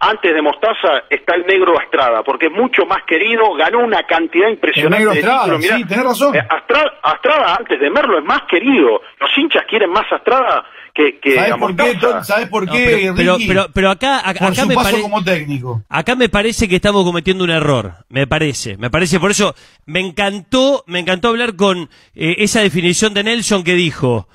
antes 0.00 0.34
de 0.34 0.42
Mostaza 0.42 1.04
está 1.08 1.36
el 1.36 1.46
negro 1.46 1.78
Astrada, 1.78 2.24
porque 2.24 2.46
es 2.46 2.52
mucho 2.52 2.84
más 2.86 3.04
querido, 3.04 3.54
ganó 3.54 3.78
una 3.80 4.02
cantidad 4.02 4.48
impresionante 4.48 4.98
negro 4.98 5.12
de 5.12 5.18
Astrada, 5.20 5.42
títulos. 5.44 5.60
Mirá, 5.60 5.76
sí, 5.76 5.84
tenés 5.84 6.04
razón. 6.04 6.34
eh, 6.34 6.46
Astrada, 6.48 6.92
Astrada 7.02 7.56
antes 7.56 7.78
de 7.78 7.88
Merlo 7.88 8.18
es 8.18 8.24
más 8.24 8.42
querido. 8.50 9.00
Los 9.20 9.30
hinchas 9.38 9.64
quieren 9.68 9.90
más 9.90 10.10
Astrada 10.10 10.64
que, 10.94 11.18
que 11.20 11.34
¿Sabes 11.34 11.54
por 11.56 11.76
qué? 11.76 11.98
¿Sabes 12.24 12.48
por 12.48 12.66
No, 12.66 12.72
qué, 12.72 12.84
pero, 12.84 13.14
pero, 13.14 13.36
Ricky? 13.36 13.48
pero, 13.48 13.66
pero 13.72 13.90
acá, 13.90 14.18
acá, 14.28 14.40
por 14.40 14.52
acá 14.52 14.62
su 14.62 14.68
me 14.68 14.74
parece. 14.74 15.02
como 15.02 15.24
técnico. 15.24 15.82
Acá 15.88 16.14
me 16.16 16.28
parece 16.28 16.68
que 16.68 16.76
estamos 16.76 17.04
cometiendo 17.04 17.44
un 17.44 17.50
error, 17.50 17.94
me 18.08 18.26
parece, 18.26 18.76
me 18.76 18.90
parece, 18.90 19.18
por 19.18 19.30
eso 19.30 19.54
me 19.86 20.00
encantó, 20.00 20.84
me 20.86 20.98
encantó 20.98 21.28
hablar 21.28 21.56
con 21.56 21.88
eh, 22.14 22.36
esa 22.38 22.60
definición 22.60 23.14
de 23.14 23.24
Nelson 23.24 23.64
que 23.64 23.74
dijo, 23.74 24.28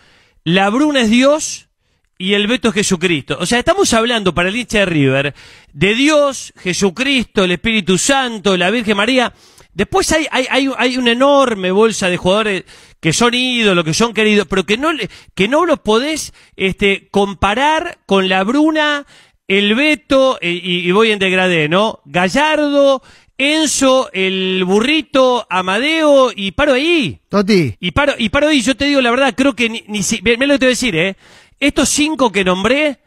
la 0.43 0.69
Bruna 0.69 1.01
es 1.01 1.09
Dios 1.09 1.69
y 2.17 2.33
el 2.33 2.47
Beto 2.47 2.69
es 2.69 2.73
Jesucristo. 2.73 3.37
O 3.39 3.45
sea, 3.45 3.59
estamos 3.59 3.93
hablando 3.93 4.33
para 4.33 4.49
el 4.49 4.55
hincha 4.55 4.79
de 4.79 4.85
River 4.87 5.35
de 5.73 5.93
Dios, 5.93 6.53
Jesucristo, 6.57 7.43
el 7.43 7.51
Espíritu 7.51 7.97
Santo, 7.97 8.57
la 8.57 8.71
Virgen 8.71 8.97
María. 8.97 9.31
Después 9.77 10.11
hay, 10.11 10.25
hay, 10.31 10.47
hay, 10.49 10.71
hay 10.75 10.97
una 10.97 11.11
enorme 11.11 11.69
bolsa 11.69 12.09
de 12.09 12.17
jugadores 12.17 12.63
que 12.99 13.13
son 13.13 13.35
ídolos, 13.35 13.85
que 13.85 13.93
son 13.93 14.11
queridos, 14.11 14.47
pero 14.49 14.65
que 14.65 14.75
no, 14.75 14.89
que 15.35 15.47
no 15.47 15.67
los 15.67 15.81
podés 15.81 16.33
este, 16.55 17.09
comparar 17.11 17.99
con 18.07 18.27
la 18.27 18.43
Bruna, 18.43 19.05
el 19.47 19.75
Beto, 19.75 20.39
eh, 20.41 20.49
y, 20.49 20.79
y 20.79 20.91
voy 20.91 21.11
en 21.11 21.19
degradé, 21.19 21.69
¿no? 21.69 21.99
Gallardo, 22.05 23.03
Enzo, 23.37 24.09
el 24.13 24.63
burrito, 24.65 25.45
Amadeo, 25.47 26.31
y 26.35 26.53
paro 26.53 26.73
ahí. 26.73 27.21
Toti, 27.29 27.75
Y 27.79 27.91
paro, 27.91 28.15
y 28.17 28.29
paro 28.29 28.47
ahí, 28.47 28.61
yo 28.61 28.75
te 28.75 28.85
digo 28.85 28.99
la 28.99 29.11
verdad, 29.11 29.35
creo 29.37 29.55
que 29.55 29.69
ni, 29.69 29.83
ni 29.87 30.01
si, 30.01 30.23
mira 30.23 30.47
lo 30.47 30.55
que 30.55 30.59
te 30.59 30.65
voy 30.65 30.69
a 30.69 30.69
decir, 30.69 30.95
¿eh? 30.95 31.17
Estos 31.59 31.89
cinco 31.89 32.31
que 32.31 32.43
nombré, 32.43 32.97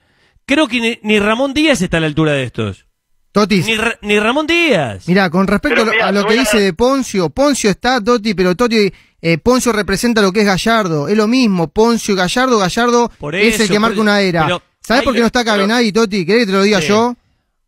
creo 0.47 0.69
que 0.69 0.81
ni, 0.81 0.99
ni 1.03 1.19
Ramón 1.19 1.53
Díaz 1.53 1.83
está 1.83 1.97
a 1.97 2.01
la 2.01 2.07
altura 2.07 2.35
de 2.35 2.45
estos. 2.45 2.87
Toti, 3.33 3.63
Ni, 3.63 3.77
Ra- 3.77 3.97
ni 4.03 4.19
Ramón 4.19 4.47
Díaz. 4.47 5.07
Mira, 5.07 5.31
con 5.31 5.47
respecto 5.47 5.85
Pero 5.87 6.05
a 6.05 6.11
lo- 6.11 6.27
que 6.27 6.35
a- 6.35 6.41
dice 6.41 6.61
de 6.61 6.73
Poncio, 6.73 7.31
Poncio 7.31 7.71
está, 7.71 8.01
Toti, 8.03 8.35
pero 8.35 8.57
Toti, 8.57 8.93
eh, 9.23 9.39
Poncio 9.39 9.73
representa 9.73 10.21
lo 10.21 10.33
que 10.33 10.41
es 10.41 10.47
Gallardo. 10.47 11.07
Es 11.07 11.17
lo 11.17 11.29
mismo, 11.29 11.69
Poncio 11.69 12.15
y 12.15 12.17
Gallardo, 12.17 12.59
Gallardo 12.59 13.11
Por 13.19 13.37
es 13.37 13.61
el 13.61 13.69
que 13.69 13.79
marca 13.79 13.95
por- 13.97 14.03
una 14.03 14.21
era. 14.21 14.47
pero 14.47 14.63
¿Sabes 14.81 15.01
hay- 15.01 15.05
por 15.05 15.15
qué 15.15 15.21
no 15.21 15.27
está 15.27 15.41
pero- 15.45 15.53
Cabenagui, 15.57 15.93
Toti? 15.93 16.27
¿Querés 16.27 16.43
que 16.43 16.47
te 16.47 16.53
lo 16.53 16.63
diga 16.63 16.81
Sí. 16.81 16.89
yo? 16.89 17.15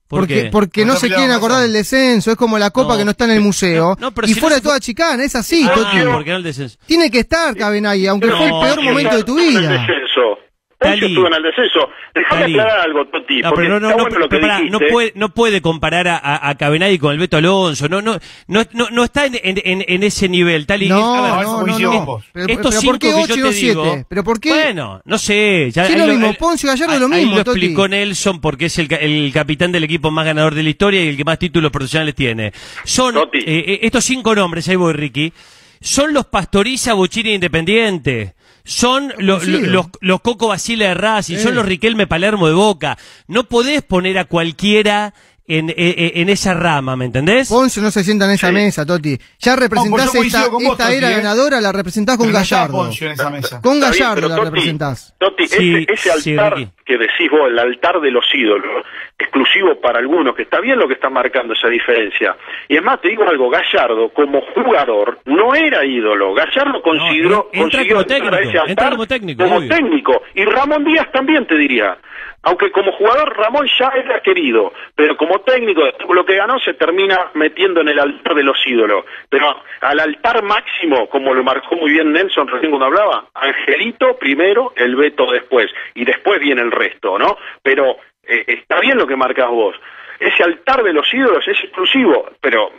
¿Por 0.08 0.20
porque 0.22 0.42
qué? 0.42 0.50
porque 0.50 0.84
no 0.84 0.96
se 0.96 1.06
quieren 1.08 1.30
acordar 1.30 1.62
del 1.62 1.72
descenso, 1.72 2.30
es 2.32 2.36
como 2.36 2.58
la 2.58 2.70
copa 2.70 2.92
No, 2.94 2.98
que 2.98 3.04
no 3.06 3.12
está 3.12 3.24
en 3.24 3.30
el 3.30 3.40
museo. 3.40 3.96
no, 3.98 4.12
pero 4.12 4.26
y 4.28 4.34
si 4.34 4.40
fuera 4.40 4.56
no 4.56 4.60
de 4.60 4.62
toda 4.62 4.78
chicana, 4.80 5.22
es 5.24 5.34
así, 5.36 5.64
Ah, 5.66 5.72
Toti. 5.74 5.98
porque 6.12 6.30
no 6.32 6.36
el 6.36 6.42
descenso. 6.42 6.76
Tiene 6.84 7.10
que 7.10 7.20
estar 7.20 7.56
Cabenagui, 7.56 8.06
aunque 8.08 8.26
No, 8.26 8.36
fue 8.36 8.46
el 8.46 8.52
peor 8.74 8.82
momento 8.84 9.16
de 9.16 9.24
tu 9.24 9.38
en 9.38 9.44
el 9.44 9.50
vida. 9.60 9.70
descenso. 9.70 10.38
Tali. 10.82 11.06
estuvo 11.06 11.26
en 11.26 11.34
el 11.34 11.42
descenso. 11.42 11.88
Déjame 12.14 12.40
Tali. 12.42 12.52
aclarar 12.58 12.80
algo, 12.80 13.04
Toti, 13.06 13.40
No, 13.42 13.52
pero 13.54 13.68
no, 13.68 13.80
no, 13.80 13.90
no, 13.96 14.02
bueno 14.04 14.26
pero 14.28 14.40
pará, 14.42 14.58
no 14.58 14.64
dijiste. 14.64 14.86
puede, 14.92 15.12
no 15.16 15.28
puede 15.30 15.60
comparar 15.62 16.08
a, 16.08 16.16
a, 16.18 16.48
a 16.50 16.54
Cabenagui 16.56 16.98
con 16.98 17.12
el 17.12 17.18
Beto 17.18 17.36
Alonso, 17.36 17.88
no, 17.88 18.02
no, 18.02 18.18
no, 18.48 18.62
no, 18.72 18.88
no 18.90 19.04
está 19.04 19.26
en, 19.26 19.34
en, 19.42 19.60
en- 19.64 19.84
en 19.86 20.02
ese 20.02 20.28
nivel, 20.28 20.66
tal 20.66 20.82
y 20.82 20.88
No, 20.88 21.14
a 21.24 21.36
ver, 21.38 21.46
no, 21.46 21.66
no, 21.66 21.78
no. 21.78 22.22
Pero, 22.32 22.46
estos 22.48 22.70
pero 22.70 22.80
cinco 22.80 22.92
¿por 22.92 22.98
qué 22.98 23.08
que 23.08 23.14
8 23.14 23.26
yo 23.28 23.34
y 23.34 23.36
te 23.36 23.42
no 23.42 23.50
digo, 23.50 23.84
7? 23.84 24.06
¿Pero 24.08 24.24
por 24.24 24.40
qué? 24.40 24.48
Bueno, 24.50 25.00
no 25.04 25.18
sé. 25.18 25.70
Ya, 25.72 25.86
Sí, 25.86 25.92
ahí 25.94 25.98
lo 25.98 26.06
mismo, 26.06 26.34
Poncio 26.34 26.68
Gallardo 26.68 26.92
ahí- 26.94 27.00
lo 27.00 27.06
ahí 27.06 27.20
mismo, 27.22 27.36
lo 27.38 27.44
Toti. 27.44 27.58
explicó 27.60 27.88
Nelson 27.88 28.40
porque 28.40 28.66
es 28.66 28.78
el, 28.78 28.88
ca- 28.88 28.96
el 28.96 29.30
capitán 29.32 29.72
del 29.72 29.84
equipo 29.84 30.10
más 30.10 30.24
ganador 30.26 30.54
de 30.54 30.62
la 30.62 30.70
historia 30.70 31.02
y 31.04 31.08
el 31.08 31.16
que 31.16 31.24
más 31.24 31.38
títulos 31.38 31.70
profesionales 31.70 32.14
tiene. 32.14 32.52
Son 32.84 33.16
eh, 33.16 33.22
eh, 33.44 33.78
estos 33.82 34.04
cinco 34.04 34.34
nombres, 34.34 34.68
ahí 34.68 34.76
voy, 34.76 34.92
Ricky, 34.92 35.32
son 35.80 36.12
los 36.12 36.26
Pastoriza, 36.26 36.94
Bochini 36.94 37.30
e 37.30 37.34
Independiente. 37.34 38.34
Son 38.64 39.12
lo- 39.18 39.40
los, 39.42 39.88
los 40.00 40.20
Coco 40.20 40.48
Basile 40.48 40.86
de 40.88 40.94
Racing, 40.94 41.36
Eh. 41.36 41.40
son 41.40 41.54
los 41.54 41.66
Riquelme 41.66 42.06
Palermo 42.06 42.46
de 42.48 42.54
Boca. 42.54 42.96
No 43.28 43.44
podés 43.44 43.82
poner 43.82 44.18
a 44.18 44.24
cualquiera 44.24 45.14
en, 45.48 45.70
eh, 45.70 45.74
eh, 45.76 46.12
en 46.16 46.28
esa 46.28 46.54
rama, 46.54 46.94
¿me 46.94 47.04
entendés? 47.04 47.48
Poncio 47.48 47.82
no 47.82 47.90
se 47.90 48.04
sienta 48.04 48.24
en 48.26 48.30
esa 48.30 48.48
Sí. 48.48 48.54
mesa, 48.54 48.86
Toti. 48.86 49.18
Ya 49.40 49.56
representás 49.56 49.90
No, 49.90 49.96
pues 49.96 50.10
coincido 50.10 50.38
esta, 50.38 50.50
con 50.52 50.62
vos, 50.62 50.72
esta 50.72 50.84
Toti, 50.84 50.96
era 50.98 51.10
¿eh? 51.10 51.14
ganadora, 51.16 51.60
la 51.60 51.72
representás 51.72 52.16
con 52.16 52.26
Pero 52.28 52.38
Gallardo. 52.38 52.90
En 53.00 53.10
esa 53.10 53.28
mesa. 53.30 53.60
Con 53.60 53.72
bien, 53.80 53.90
Gallardo 53.90 54.28
la 54.28 54.36
Totti, 54.36 54.44
representás. 54.48 55.14
Totti, 55.18 55.48
Sí, 55.48 55.86
ese, 55.88 56.10
altar 56.12 56.54
que 56.86 56.92
decís 56.96 57.28
vos, 57.30 57.48
el 57.50 57.58
altar 57.58 58.00
de 58.00 58.10
los 58.12 58.24
ídolos, 58.32 58.84
exclusivo 59.22 59.80
para 59.80 59.98
algunos, 59.98 60.34
que 60.34 60.42
está 60.42 60.60
bien 60.60 60.78
lo 60.78 60.86
que 60.86 60.94
está 60.94 61.10
marcando 61.10 61.54
esa 61.54 61.68
diferencia. 61.68 62.36
Y 62.68 62.76
es 62.76 62.82
más, 62.82 63.00
te 63.00 63.08
digo 63.08 63.28
algo, 63.28 63.50
Gallardo 63.50 64.10
como 64.10 64.40
jugador 64.54 65.18
no 65.24 65.54
era 65.54 65.84
ídolo. 65.84 66.34
Gallardo 66.34 66.82
consideró, 66.82 67.48
entra 67.52 67.62
consiguió 67.62 67.96
como 67.96 68.06
técnico, 68.06 68.36
ese 68.36 68.90
como 68.90 69.06
técnico, 69.06 69.44
como 69.44 69.68
técnico. 69.68 70.22
Y 70.34 70.44
Ramón 70.44 70.84
Díaz 70.84 71.10
también 71.12 71.46
te 71.46 71.56
diría. 71.56 71.96
Aunque 72.44 72.72
como 72.72 72.90
jugador 72.92 73.36
Ramón 73.36 73.68
ya 73.78 73.92
era 73.94 74.20
querido, 74.20 74.72
pero 74.96 75.16
como 75.16 75.40
técnico, 75.42 75.82
lo 76.12 76.24
que 76.24 76.36
ganó 76.36 76.58
se 76.58 76.74
termina 76.74 77.30
metiendo 77.34 77.80
en 77.82 77.88
el 77.88 77.98
altar 78.00 78.34
de 78.34 78.42
los 78.42 78.58
ídolos. 78.66 79.04
Pero 79.28 79.62
al 79.80 80.00
altar 80.00 80.42
máximo, 80.42 81.08
como 81.08 81.34
lo 81.34 81.44
marcó 81.44 81.76
muy 81.76 81.92
bien 81.92 82.12
Nelson 82.12 82.48
recién 82.48 82.72
cuando 82.72 82.86
hablaba, 82.86 83.26
Angelito 83.34 84.16
primero, 84.18 84.72
el 84.74 84.96
Beto 84.96 85.30
después, 85.30 85.66
y 85.94 86.04
después 86.04 86.40
viene 86.40 86.62
el 86.62 86.72
resto, 86.72 87.16
¿no? 87.16 87.36
Pero 87.62 87.96
eh, 88.26 88.44
está 88.46 88.80
bien 88.80 88.98
lo 88.98 89.06
que 89.06 89.16
marcas 89.16 89.48
vos. 89.48 89.74
Ese 90.20 90.42
altar 90.42 90.82
de 90.82 90.92
los 90.92 91.12
ídolos 91.12 91.46
es 91.48 91.58
exclusivo, 91.60 92.30
pero 92.40 92.70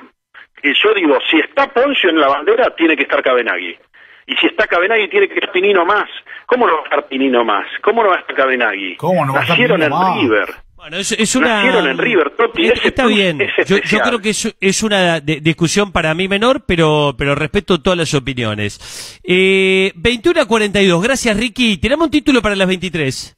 eh, 0.62 0.74
yo 0.82 0.94
digo, 0.94 1.18
si 1.30 1.38
está 1.40 1.68
Poncio 1.74 2.10
en 2.10 2.20
la 2.20 2.28
bandera, 2.28 2.74
tiene 2.76 2.96
que 2.96 3.04
estar 3.04 3.22
Cabenagui. 3.22 3.78
Y 4.26 4.36
si 4.38 4.48
está 4.48 4.66
Cabenagui, 4.68 5.10
tiene 5.10 5.28
que 5.28 5.34
estar 5.36 5.52
Pinino 5.52 5.86
más. 5.86 6.10
¿Cómo 6.46 6.66
no 6.68 6.76
va 6.76 6.80
a 6.80 6.84
estar 6.86 7.08
Pinino 7.08 7.44
más? 7.44 7.66
¿Cómo 7.82 8.04
no 8.04 8.10
va 8.10 8.16
a 8.16 8.20
estar 8.20 8.36
Cabenagui? 8.36 8.96
¿Cómo 8.96 9.26
no 9.26 9.34
va 9.34 9.40
a 9.40 9.42
estar 9.42 9.58
Nacieron 9.60 9.82
en 9.84 9.90
Pinino 9.90 10.06
más? 10.06 10.22
River. 10.22 10.56
Bueno, 10.78 10.98
es, 10.98 11.12
es 11.14 11.36
una... 11.36 11.56
Nacieron 11.64 11.88
en 11.90 11.98
River, 11.98 12.30
Totti, 12.32 12.66
Es- 12.66 12.74
ese 12.80 12.88
Está 12.90 13.06
bien. 13.08 13.42
es 13.42 13.68
Yo, 13.68 14.00
creo 14.00 14.20
que 14.20 14.30
es, 14.30 14.56
es 14.60 14.84
una 14.84 15.20
de- 15.20 15.42
discusión 15.42 15.92
para 15.92 16.14
mí 16.14 16.28
menor, 16.30 16.64
pero, 16.66 17.16
pero 17.18 17.36
respeto 17.36 17.82
todas 17.82 17.98
las 18.00 18.14
opiniones. 18.14 19.20
Eh, 19.24 19.92
21 19.96 20.42
a 20.42 20.46
42. 20.46 21.04
Gracias, 21.04 21.38
Ricky. 21.38 21.78
Tenemos 21.78 22.06
un 22.06 22.12
título 22.12 22.42
para 22.42 22.56
las 22.56 22.68
23. 22.68 23.38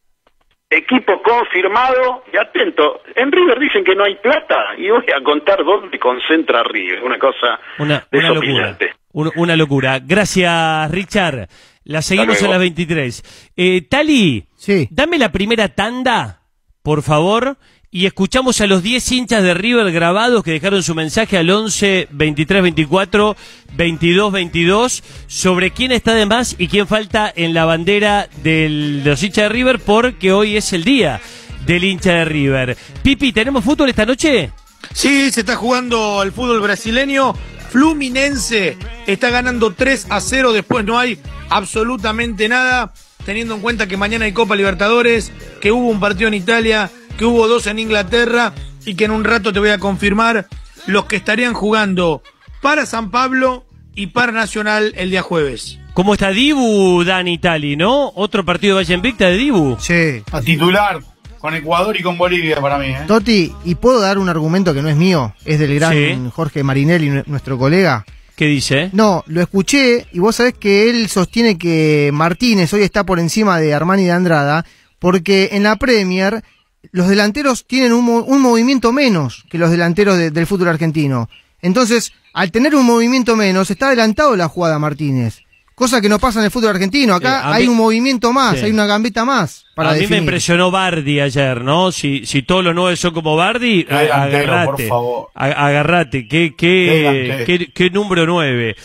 Equipo 0.78 1.22
confirmado 1.24 2.24
y 2.34 2.38
atento. 2.38 3.02
En 3.16 3.32
River 3.32 3.60
dicen 3.60 3.84
que 3.84 3.96
no 3.96 4.04
hay 4.04 4.16
plata 4.16 4.56
y 4.78 4.90
voy 4.90 5.06
a 5.16 5.24
contar 5.24 5.64
dónde 5.64 5.98
concentra 6.00 6.64
River. 6.64 7.04
Una 7.04 7.18
cosa 7.18 7.60
Una, 7.80 8.06
una 8.12 8.30
locura. 8.32 8.78
Un- 9.14 9.32
una 9.38 9.56
locura. 9.56 10.00
Gracias, 10.00 10.92
Richard. 10.92 11.48
La 11.86 12.02
seguimos 12.02 12.42
a 12.44 12.48
las 12.50 12.60
23. 12.60 13.52
Eh, 13.56 13.84
Tali, 13.90 14.48
Sí. 14.56 14.88
dame 14.92 15.18
la 15.18 15.32
primera 15.32 15.70
tanda, 15.70 16.42
por 16.84 17.02
favor, 17.04 17.58
y 17.96 18.06
escuchamos 18.08 18.60
a 18.60 18.68
los 18.68 18.84
10 18.84 19.10
hinchas 19.14 19.42
de 19.42 19.54
River 19.54 19.90
grabados 19.94 20.44
que 20.44 20.52
dejaron 20.52 20.84
su 20.84 20.94
mensaje 20.94 21.38
al 21.38 21.50
11 21.50 22.10
23 22.12 22.62
24 22.62 23.38
22 23.74 24.32
22 24.34 25.04
sobre 25.28 25.72
quién 25.72 25.94
está 25.94 26.14
de 26.14 26.26
más 26.26 26.56
y 26.58 26.68
quién 26.68 26.88
falta 26.88 27.32
en 27.34 27.54
la 27.54 27.64
bandera 27.64 28.28
del- 28.44 29.02
de 29.02 29.10
los 29.12 29.24
hinchas 29.24 29.44
de 29.46 29.50
River 29.50 29.80
porque 29.80 30.34
hoy 30.34 30.58
es 30.58 30.74
el 30.74 30.84
día 30.84 31.22
del 31.66 31.86
hincha 31.86 32.12
de 32.16 32.26
River. 32.26 32.78
Pipi, 33.02 33.32
¿tenemos 33.32 33.64
fútbol 33.64 33.88
esta 33.90 34.06
noche? 34.06 34.52
Sí, 34.92 35.32
se 35.32 35.40
está 35.40 35.56
jugando 35.56 36.22
el 36.22 36.34
fútbol 36.34 36.60
brasileño. 36.60 37.34
Fluminense 37.70 38.76
está 39.08 39.30
ganando 39.30 39.72
3 39.74 40.08
a 40.10 40.20
0. 40.20 40.52
Después 40.52 40.84
no 40.84 41.00
hay 41.00 41.18
absolutamente 41.50 42.50
nada. 42.50 42.92
Teniendo 43.26 43.56
en 43.56 43.62
cuenta 43.62 43.88
que 43.88 43.96
mañana 43.96 44.26
hay 44.26 44.34
Copa 44.34 44.58
Libertadores, 44.58 45.32
que 45.62 45.72
hubo 45.72 45.88
un 45.88 46.02
partido 46.02 46.28
en 46.28 46.34
Italia, 46.36 46.92
que 47.18 47.26
hubo 47.26 47.48
dos 47.48 47.68
en 47.68 47.80
Inglaterra 47.80 48.54
y 48.86 48.96
que 48.96 49.06
en 49.06 49.12
un 49.12 49.24
rato 49.24 49.52
te 49.54 49.60
voy 49.60 49.70
a 49.70 49.78
confirmar 49.80 50.48
los 50.88 51.06
que 51.06 51.16
estarían 51.16 51.54
jugando 51.54 52.22
para 52.62 52.86
San 52.86 53.12
Pablo 53.12 53.66
y 53.96 54.08
para 54.08 54.32
Nacional 54.32 54.94
el 54.98 55.10
día 55.10 55.22
jueves. 55.22 55.80
¿Cómo 55.94 56.14
está 56.14 56.30
Dibu, 56.30 57.04
Dani 57.06 57.38
Tali, 57.38 57.78
no? 57.78 58.12
Otro 58.16 58.44
partido 58.44 58.76
de 58.76 58.84
Valle 58.84 58.94
Invicta 58.96 59.28
de 59.30 59.38
Dibu. 59.38 59.78
Sí. 59.80 60.22
A 60.32 60.42
titular 60.42 61.00
con 61.40 61.54
Ecuador 61.56 61.96
y 61.98 62.04
con 62.04 62.18
Bolivia 62.18 62.60
para 62.60 62.78
mí. 62.78 62.88
¿eh? 62.88 62.98
Toti, 63.08 63.54
¿y 63.64 63.76
puedo 63.76 64.02
dar 64.02 64.18
un 64.18 64.28
argumento 64.28 64.74
que 64.74 64.82
no 64.82 64.90
es 64.90 64.96
mío? 64.98 65.34
Es 65.46 65.60
del 65.60 65.74
gran 65.76 65.94
Sí. 65.94 66.18
Jorge 66.34 66.64
Marinelli, 66.64 67.10
nue- 67.10 67.24
nuestro 67.28 67.58
colega. 67.58 68.06
¿Qué 68.36 68.46
dice? 68.48 68.90
No, 68.92 69.24
lo 69.28 69.42
escuché 69.42 70.08
y 70.12 70.20
vos 70.20 70.36
sabés 70.36 70.56
que 70.56 70.90
él 70.90 71.08
sostiene 71.08 71.58
que 71.58 72.10
Martínez 72.14 72.74
hoy 72.74 72.82
está 72.82 73.06
por 73.06 73.20
encima 73.20 73.60
de 73.60 73.74
Armani 73.74 74.04
de 74.04 74.12
Andrada 74.12 74.66
porque 75.00 75.50
en 75.54 75.64
la 75.64 75.78
Premier 75.78 76.44
los 76.92 77.08
delanteros 77.08 77.66
tienen 77.66 77.94
un, 77.94 78.06
mo- 78.06 78.24
un 78.24 78.42
movimiento 78.42 78.92
menos 78.92 79.46
que 79.50 79.58
los 79.58 79.72
delanteros 79.72 80.18
de- 80.18 80.32
del 80.32 80.48
fútbol 80.48 80.70
argentino. 80.70 81.30
Entonces, 81.62 82.12
al 82.34 82.52
tener 82.52 82.76
un 82.76 82.86
movimiento 82.86 83.36
menos, 83.36 83.72
está 83.72 83.88
adelantado 83.88 84.36
la 84.36 84.48
jugada 84.48 84.78
Martínez. 84.80 85.40
Cosa 85.74 86.00
que 86.00 86.08
no 86.08 86.20
pasa 86.20 86.40
en 86.40 86.46
el 86.46 86.52
fútbol 86.52 86.70
argentino. 86.70 87.16
Acá 87.16 87.40
Eh, 87.40 87.54
hay 87.56 87.64
mí- 87.64 87.70
un 87.70 87.78
movimiento 87.78 88.32
más, 88.32 88.58
Sí. 88.60 88.66
hay 88.66 88.72
una 88.72 88.86
gambeta 88.86 89.26
más 89.26 89.66
para 89.76 89.92
a 89.92 89.94
mí 89.96 90.08
me 90.08 90.18
impresionó 90.18 90.72
Bardi 90.72 91.20
ayer, 91.20 91.62
¿no? 91.62 91.92
Si, 91.92 92.26
si 92.26 92.44
todos 92.44 92.64
los 92.64 92.74
nueve 92.74 92.96
son 92.96 93.14
como 93.14 93.36
Bardi, 93.36 93.86
agarrate. 93.90 94.66
por 94.66 94.88
favor. 94.88 95.28
Agarrate. 95.36 96.28
¿Qué, 96.30 96.54
Qué 96.58 97.44
qué, 97.46 97.72
qué 97.74 97.90
número 97.90 98.26
nueve? 98.26 98.76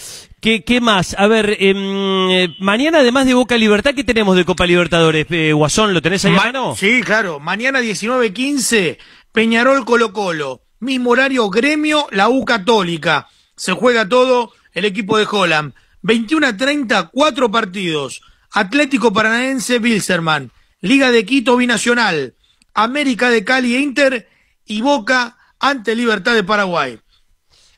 ¿Qué, 0.41 0.65
qué 0.65 0.81
más? 0.81 1.15
A 1.19 1.27
ver, 1.27 1.57
em, 1.61 2.31
eh, 2.31 2.57
mañana 2.61 3.01
además 3.01 3.27
de 3.27 3.35
Boca 3.35 3.57
Libertad, 3.59 3.95
¿qué 3.95 4.05
tenemos 4.05 4.37
de 4.37 4.45
Copa 4.47 4.67
Libertadores? 4.67 5.27
Eh, 5.31 5.53
Guasón, 5.53 5.93
¿lo 5.93 6.01
tenés 6.01 6.25
ahí 6.25 6.33
a 6.33 6.37
Ma- 6.37 6.45
mano? 6.45 6.75
Sí, 6.77 7.03
claro. 7.03 7.41
Mañana 7.41 7.81
19.15, 7.81 8.97
Peñarol 9.33 9.85
Colo 9.85 10.13
Colo. 10.13 10.63
Mismo 10.79 11.11
horario, 11.11 11.51
Gremio, 11.51 12.07
la 12.11 12.31
U 12.31 12.45
Católica. 12.47 13.29
Se 13.55 13.73
juega 13.73 14.09
todo 14.09 14.53
el 14.73 14.87
equipo 14.87 15.19
de 15.19 15.27
Holland. 15.31 15.75
21.30, 16.03 17.11
cuatro 17.13 17.51
partidos. 17.51 18.23
Atlético 18.53 19.13
Paranaense, 19.13 19.79
Bilserman. 19.79 20.51
Liga 20.81 21.11
de 21.11 21.27
Quito, 21.27 21.59
Binacional. 21.59 22.35
América 22.73 23.29
de 23.29 23.45
Cali 23.45 23.75
e 23.75 23.81
Inter. 23.81 24.29
Y 24.65 24.81
Boca 24.81 25.37
ante 25.59 25.95
Libertad 25.95 26.35
de 26.35 26.45
Paraguay. 26.45 26.99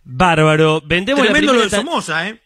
Bárbaro. 0.04 0.80
Vendemos 0.84 1.24
Tremendo 1.24 1.52
la 1.52 1.58
lo 1.58 1.64
de 1.64 1.70
Somoza, 1.70 2.28
¿eh? 2.28 2.40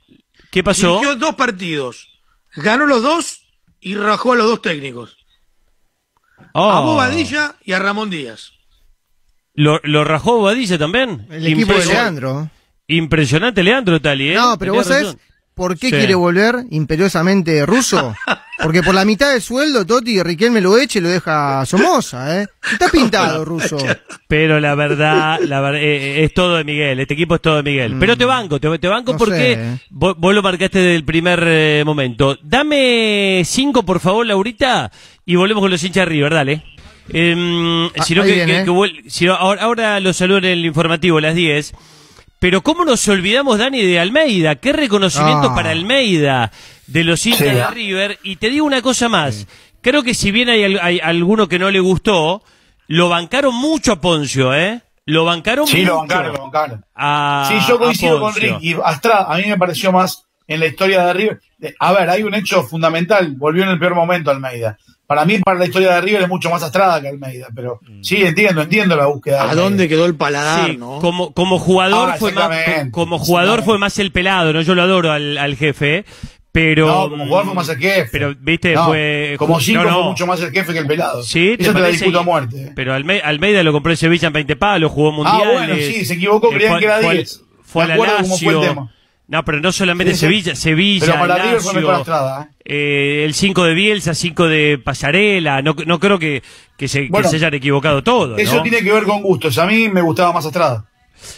¿Qué 0.56 0.64
pasó? 0.64 1.00
Dirigió 1.00 1.16
dos 1.16 1.34
partidos. 1.34 2.08
Ganó 2.54 2.86
los 2.86 3.02
dos 3.02 3.42
y 3.78 3.94
rajó 3.94 4.32
a 4.32 4.36
los 4.36 4.46
dos 4.46 4.62
técnicos. 4.62 5.18
Oh, 6.54 6.70
A 6.70 6.80
Bobadilla 6.80 7.56
y 7.62 7.74
a 7.74 7.78
Ramón 7.78 8.08
Díaz. 8.08 8.52
¿Lo, 9.52 9.80
lo 9.82 10.02
rajó 10.02 10.38
Bobadilla 10.38 10.78
también? 10.78 11.26
El 11.28 11.46
equipo 11.46 11.74
de. 11.74 11.84
Leandro. 11.84 12.50
Impresionante 12.86 13.62
Leandro 13.62 14.00
Tali, 14.00 14.30
¿eh? 14.30 14.34
No, 14.34 14.56
pero 14.58 14.72
vos 14.72 14.86
sabés. 14.86 15.18
Por 15.56 15.78
qué 15.78 15.88
Sí. 15.88 15.96
quiere 15.96 16.14
volver 16.14 16.66
imperiosamente 16.70 17.64
ruso. 17.64 18.14
Porque 18.62 18.82
por 18.82 18.94
la 18.94 19.06
mitad 19.06 19.32
del 19.32 19.40
sueldo, 19.40 19.86
Totti 19.86 20.22
Riquelme 20.22 20.60
lo 20.60 20.76
eche 20.76 20.98
y 20.98 21.02
lo 21.02 21.08
deja 21.08 21.60
a 21.60 21.66
Somoza, 21.66 22.42
¿eh? 22.42 22.46
Está 22.72 22.90
pintado 22.90 23.42
ruso. 23.46 23.78
Pero 24.28 24.60
la 24.60 24.74
verdad, 24.74 25.38
la 25.40 25.60
ver- 25.62 25.76
eh, 25.76 26.20
eh, 26.20 26.24
es 26.24 26.34
todo 26.34 26.56
de 26.56 26.64
Miguel, 26.64 27.00
este 27.00 27.14
equipo 27.14 27.36
es 27.36 27.40
todo 27.40 27.56
de 27.56 27.62
Miguel. 27.62 27.96
Pero 27.98 28.18
te 28.18 28.26
banco, 28.26 28.60
te, 28.60 28.78
te 28.78 28.86
banco 28.88 29.12
Mm. 29.12 29.14
No 29.14 29.18
porque 29.18 29.52
eh. 29.52 29.78
vos, 29.90 30.14
vos 30.18 30.34
lo 30.34 30.42
marcaste 30.42 30.78
desde 30.78 30.94
el 30.96 31.04
primer 31.04 31.42
eh, 31.46 31.82
momento. 31.86 32.36
Dame 32.42 33.40
cinco, 33.46 33.82
por 33.82 33.98
favor, 34.00 34.26
Laurita, 34.26 34.90
y 35.24 35.36
volvemos 35.36 35.62
con 35.62 35.70
los 35.70 35.82
hinchas 35.82 36.02
de 36.02 36.10
River, 36.10 36.34
dale. 36.34 36.62
Em, 37.08 37.86
Ah, 37.86 38.02
sino 38.04 38.22
ahí 38.22 38.28
que, 38.28 38.34
viene, 38.34 38.52
que- 38.64 38.70
eh. 38.70 39.02
que 39.04 39.10
si 39.10 39.24
no, 39.24 39.34
ahora, 39.34 39.62
ahora 39.62 40.00
lo 40.00 40.12
saludo 40.12 40.38
en 40.38 40.44
el 40.46 40.66
informativo, 40.66 41.16
a 41.16 41.22
las 41.22 41.34
10. 41.34 41.72
Pero 42.38 42.62
¿cómo 42.62 42.84
nos 42.84 43.06
olvidamos, 43.08 43.58
Dani, 43.58 43.82
de 43.82 43.98
Almeida? 43.98 44.56
¿Qué 44.56 44.72
reconocimiento 44.72 45.48
Ah. 45.50 45.54
para 45.54 45.70
Almeida 45.70 46.52
de 46.86 47.04
los 47.04 47.24
hinchas 47.26 47.48
Sí. 47.48 47.54
de 47.54 47.66
River? 47.68 48.18
Y 48.22 48.36
te 48.36 48.50
digo 48.50 48.66
una 48.66 48.82
cosa 48.82 49.08
más. 49.08 49.46
Creo 49.80 50.02
que 50.02 50.14
si 50.14 50.30
bien 50.32 50.48
hay, 50.48 50.64
hay 50.76 51.00
alguno 51.00 51.48
que 51.48 51.58
no 51.58 51.70
le 51.70 51.80
gustó, 51.80 52.42
lo 52.88 53.08
bancaron 53.08 53.54
mucho 53.54 53.92
a 53.92 54.00
Poncio, 54.00 54.54
¿eh? 54.54 54.82
Lo 55.06 55.24
bancaron 55.24 55.66
Sí, 55.66 55.78
mucho. 55.78 55.88
lo 55.92 55.96
bancaron, 55.98 56.32
lo 56.34 56.42
bancaron. 56.42 56.84
a- 56.94 57.46
Sí, 57.48 57.54
yo 57.68 57.78
coincido 57.78 58.20
con. 58.20 58.34
Ricky. 58.34 58.76
Astrada, 58.84 59.32
a 59.32 59.36
mí 59.38 59.44
me 59.46 59.56
pareció 59.56 59.92
más 59.92 60.24
en 60.48 60.60
la 60.60 60.66
historia 60.66 61.06
de 61.06 61.12
River. 61.12 61.40
Eh, 61.62 61.74
A 61.78 61.92
ver, 61.92 62.10
hay 62.10 62.22
un 62.22 62.34
hecho 62.34 62.62
fundamental. 62.64 63.34
Volvió 63.36 63.62
en 63.62 63.70
el 63.70 63.78
peor 63.78 63.94
momento 63.94 64.30
Almeida. 64.30 64.76
Para 65.06 65.24
mí, 65.24 65.38
para 65.38 65.58
la 65.58 65.66
historia 65.66 65.94
de 65.94 66.00
River 66.00 66.22
es 66.22 66.28
mucho 66.28 66.50
más 66.50 66.62
Astrada 66.62 67.00
que 67.00 67.08
Almeida. 67.08 67.46
Pero 67.54 67.80
sí, 68.02 68.16
entiendo, 68.24 68.62
entiendo 68.62 68.96
la 68.96 69.06
búsqueda. 69.06 69.48
¿A 69.50 69.54
dónde 69.54 69.88
quedó 69.88 70.04
el 70.06 70.16
paladar, 70.16 70.70
Sí, 70.70 70.76
no? 70.76 70.98
como, 70.98 71.32
como 71.32 71.58
jugador 71.58 72.10
Ah, 72.10 72.16
fue 72.18 72.32
más, 72.32 72.50
como 72.90 73.18
jugador 73.18 73.62
fue 73.62 73.78
más 73.78 73.98
el 74.00 74.10
pelado, 74.12 74.52
¿no? 74.52 74.62
Yo 74.62 74.74
lo 74.74 74.82
adoro 74.82 75.12
al, 75.12 75.38
al 75.38 75.54
jefe, 75.56 76.04
pero. 76.50 76.86
No, 76.88 77.10
como 77.10 77.24
jugador 77.26 77.44
fue 77.46 77.54
más 77.54 77.68
el 77.68 77.78
jefe. 77.78 78.08
Pero, 78.10 78.34
viste, 78.40 78.74
No, 78.74 78.86
fue. 78.86 79.36
Como 79.38 79.60
cinco 79.60 79.84
no, 79.84 79.90
no. 79.90 79.94
fue 79.96 80.04
mucho 80.10 80.26
más 80.26 80.40
el 80.40 80.50
jefe 80.50 80.72
que 80.72 80.78
el 80.80 80.86
pelado. 80.88 81.22
Sí, 81.22 81.54
¿te 81.56 81.62
Eso 81.62 81.72
te 81.72 81.78
la 81.78 81.84
parece? 81.86 82.04
disputo 82.04 82.18
a 82.18 82.22
muerte. 82.24 82.62
eh. 82.64 82.72
Pero 82.74 82.92
Alme- 82.96 83.20
Almeida 83.22 83.62
lo 83.62 83.72
compró 83.72 83.92
el 83.92 83.98
Sevilla 83.98 84.26
en 84.26 84.32
20 84.32 84.56
palos, 84.56 84.90
jugó 84.90 85.12
mundiales. 85.12 85.46
Ah, 85.46 85.52
bueno, 85.52 85.74
sí, 85.76 86.04
se 86.04 86.14
equivocó, 86.14 86.48
creían 86.50 86.72
fue- 86.72 86.80
que 86.80 86.86
era 86.86 86.96
fue 86.98 87.08
al- 87.10 87.16
10. 87.18 87.42
Fue 87.62 87.84
a 87.84 87.86
la 87.86 87.94
acuerdo 87.94 88.16
cómo 88.22 88.38
fue 88.38 88.52
el 88.52 88.58
Lazio. 88.60 88.90
No, 89.28 89.44
pero 89.44 89.60
no 89.60 89.72
solamente 89.72 90.12
Sí, 90.14 90.20
sí. 90.20 90.26
Sevilla, 90.26 90.54
Sevilla, 90.54 91.26
Lazio, 91.26 91.72
mejor 91.72 91.94
Astrada. 91.96 92.48
¿eh? 92.64 92.64
eh, 92.64 93.24
el 93.24 93.34
5 93.34 93.64
de 93.64 93.74
Bielsa, 93.74 94.14
5 94.14 94.46
de 94.46 94.78
Pasarela, 94.78 95.62
no, 95.62 95.74
no 95.84 95.98
creo 95.98 96.18
que, 96.18 96.42
que, 96.78 96.86
se, 96.86 97.02
que 97.02 97.08
Bueno, 97.10 97.28
se 97.28 97.36
hayan 97.36 97.54
equivocado 97.54 98.04
todos. 98.04 98.38
Eso 98.38 98.56
¿no? 98.56 98.62
tiene 98.62 98.82
que 98.82 98.92
ver 98.92 99.02
con 99.04 99.22
gustos. 99.22 99.58
A 99.58 99.66
mí 99.66 99.88
me 99.88 100.00
gustaba 100.00 100.32
más 100.32 100.46
Astrada. 100.46 100.84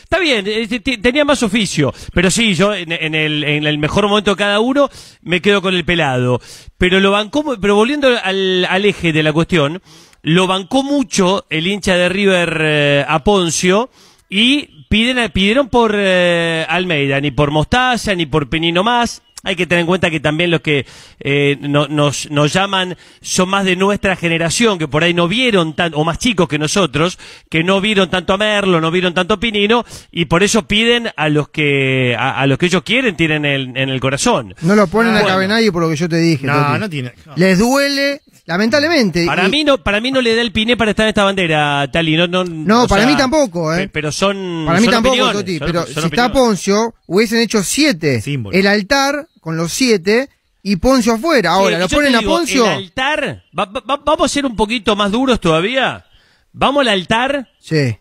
Está 0.03 0.19
bien, 0.19 0.45
eh, 0.47 0.67
te- 0.69 0.81
te- 0.81 0.99
tenía 0.99 1.25
más 1.25 1.43
oficio, 1.43 1.95
pero 2.13 2.31
sí, 2.31 2.55
yo 2.55 2.75
en, 2.75 2.91
en 2.93 3.15
el, 3.15 3.45
en 3.45 3.65
el 3.67 3.79
mejor 3.79 4.07
momento 4.09 4.33
de 4.33 4.37
cada 4.37 4.61
uno 4.61 4.91
me 5.23 5.41
quedo 5.41 5.63
con 5.63 5.75
el 5.75 5.85
pelado. 5.85 6.41
Pero 6.77 7.01
lo 7.01 7.13
bancó, 7.13 7.57
pero 7.61 7.75
volviendo 7.75 8.09
al, 8.23 8.67
al 8.67 8.85
eje 8.85 9.13
de 9.15 9.23
la 9.23 9.33
cuestión, 9.33 9.81
lo 10.23 10.47
bancó 10.47 10.83
mucho 10.83 11.47
el 11.49 11.67
hincha 11.69 11.95
de 11.95 12.09
River 12.11 12.59
eh, 12.61 13.05
a 13.09 13.23
Poncio 13.25 13.89
y 14.29 14.78
piden, 14.89 15.31
pidieron 15.33 15.69
por 15.69 15.95
eh, 15.97 16.65
Almeida, 16.69 17.21
ni 17.21 17.31
por 17.31 17.51
Mostaza, 17.51 18.15
ni 18.15 18.27
por 18.27 18.49
Penino 18.49 18.83
más. 18.85 19.23
Hay 19.45 19.55
que 19.55 19.69
tener 19.69 19.83
en 19.83 19.87
cuenta 19.87 20.11
que 20.11 20.19
también 20.19 20.51
los 20.51 20.61
que 20.63 20.85
eh, 21.21 21.57
no- 21.61 21.87
nos, 21.87 22.29
nos 22.29 22.53
llaman 22.53 22.97
son 23.21 23.49
más 23.49 23.65
de 23.65 23.77
nuestra 23.77 24.17
generación, 24.17 24.79
que 24.81 24.89
por 24.89 25.05
ahí 25.05 25.15
no 25.15 25.29
vieron 25.29 25.75
tanto, 25.77 25.97
o 25.97 26.05
más 26.05 26.19
chicos 26.19 26.49
que 26.49 26.59
nosotros, 26.59 27.21
que 27.49 27.63
no 27.63 27.81
vieron 27.81 28.11
tanto 28.11 28.33
a 28.33 28.37
Merlo, 28.37 28.81
no 28.81 28.91
vieron 28.91 29.15
tanto 29.15 29.35
a 29.35 29.41
Pinino, 29.41 29.85
y 30.11 30.25
por 30.25 30.43
eso 30.43 30.67
piden 30.67 31.11
a 31.17 31.29
los 31.29 31.51
que, 31.51 32.17
a, 32.19 32.41
a 32.41 32.47
los 32.49 32.59
que 32.59 32.67
ellos 32.67 32.83
quieren, 32.83 33.17
tienen 33.17 33.45
en, 33.45 33.77
en 33.77 33.89
el 33.91 34.01
corazón. 34.01 34.57
No 34.63 34.75
lo 34.75 34.89
ponen 34.89 35.13
Ah, 35.15 35.19
a 35.19 35.23
bueno. 35.23 35.35
cabe 35.37 35.49
nadie 35.49 35.71
por 35.71 35.83
lo 35.85 35.89
que 35.89 35.97
yo 35.97 36.09
te 36.09 36.17
dije. 36.17 36.45
No, 36.45 36.77
no 36.77 36.91
tiene. 36.91 37.13
no. 37.25 37.35
Les 37.37 37.57
duele, 37.61 38.21
lamentablemente. 38.49 39.25
Para 39.27 39.47
y- 39.47 39.51
mí 39.51 39.63
no, 39.63 39.79
para 39.79 40.01
mí 40.01 40.11
no 40.11 40.21
le 40.21 40.35
da 40.35 40.43
el 40.43 40.51
piné 40.51 40.77
para 40.77 40.91
estar 40.91 41.05
en 41.05 41.11
esta 41.11 41.23
bandera, 41.23 41.89
Tali, 41.93 42.17
no, 42.17 42.27
no, 42.27 42.43
No, 42.45 42.89
para 42.89 43.03
sea, 43.05 43.11
mí 43.13 43.17
tampoco, 43.17 43.73
¿eh? 43.73 43.83
pe- 43.83 43.89
Pero 43.91 44.11
son, 44.11 44.65
Para 44.67 44.81
mí 44.81 44.87
son 44.87 44.95
tampoco, 44.95 45.13
opiniones, 45.15 45.37
Toti, 45.41 45.59
son- 45.59 45.67
pero 45.67 45.87
son 45.87 46.03
si 46.03 46.09
está. 46.09 46.33
Poncio, 46.33 46.95
hubiesen 47.07 47.39
hecho 47.41 47.63
siete. 47.63 48.21
Símbolo. 48.21 48.57
El 48.59 48.67
altar 48.67 49.29
con 49.41 49.57
los 49.57 49.73
siete 49.73 50.29
y 50.63 50.77
Poncio 50.77 51.13
afuera. 51.15 51.53
Ahora, 51.53 51.77
Sí, 51.77 51.83
lo 51.83 51.89
ponen 51.89 52.17
a 52.17 52.19
digo, 52.19 52.33
Poncio. 52.33 52.65
El 52.65 52.71
altar, 52.73 53.45
va- 53.57 53.65
va- 53.67 53.85
va- 53.89 54.03
vamos 54.05 54.25
a 54.25 54.29
ser 54.35 54.45
un 54.45 54.57
poquito 54.57 54.97
más 54.97 55.13
duros 55.13 55.39
todavía. 55.41 56.05
Vamos 56.53 56.81
al 56.81 56.89
altar. 56.89 57.49
Sí. 57.61 57.97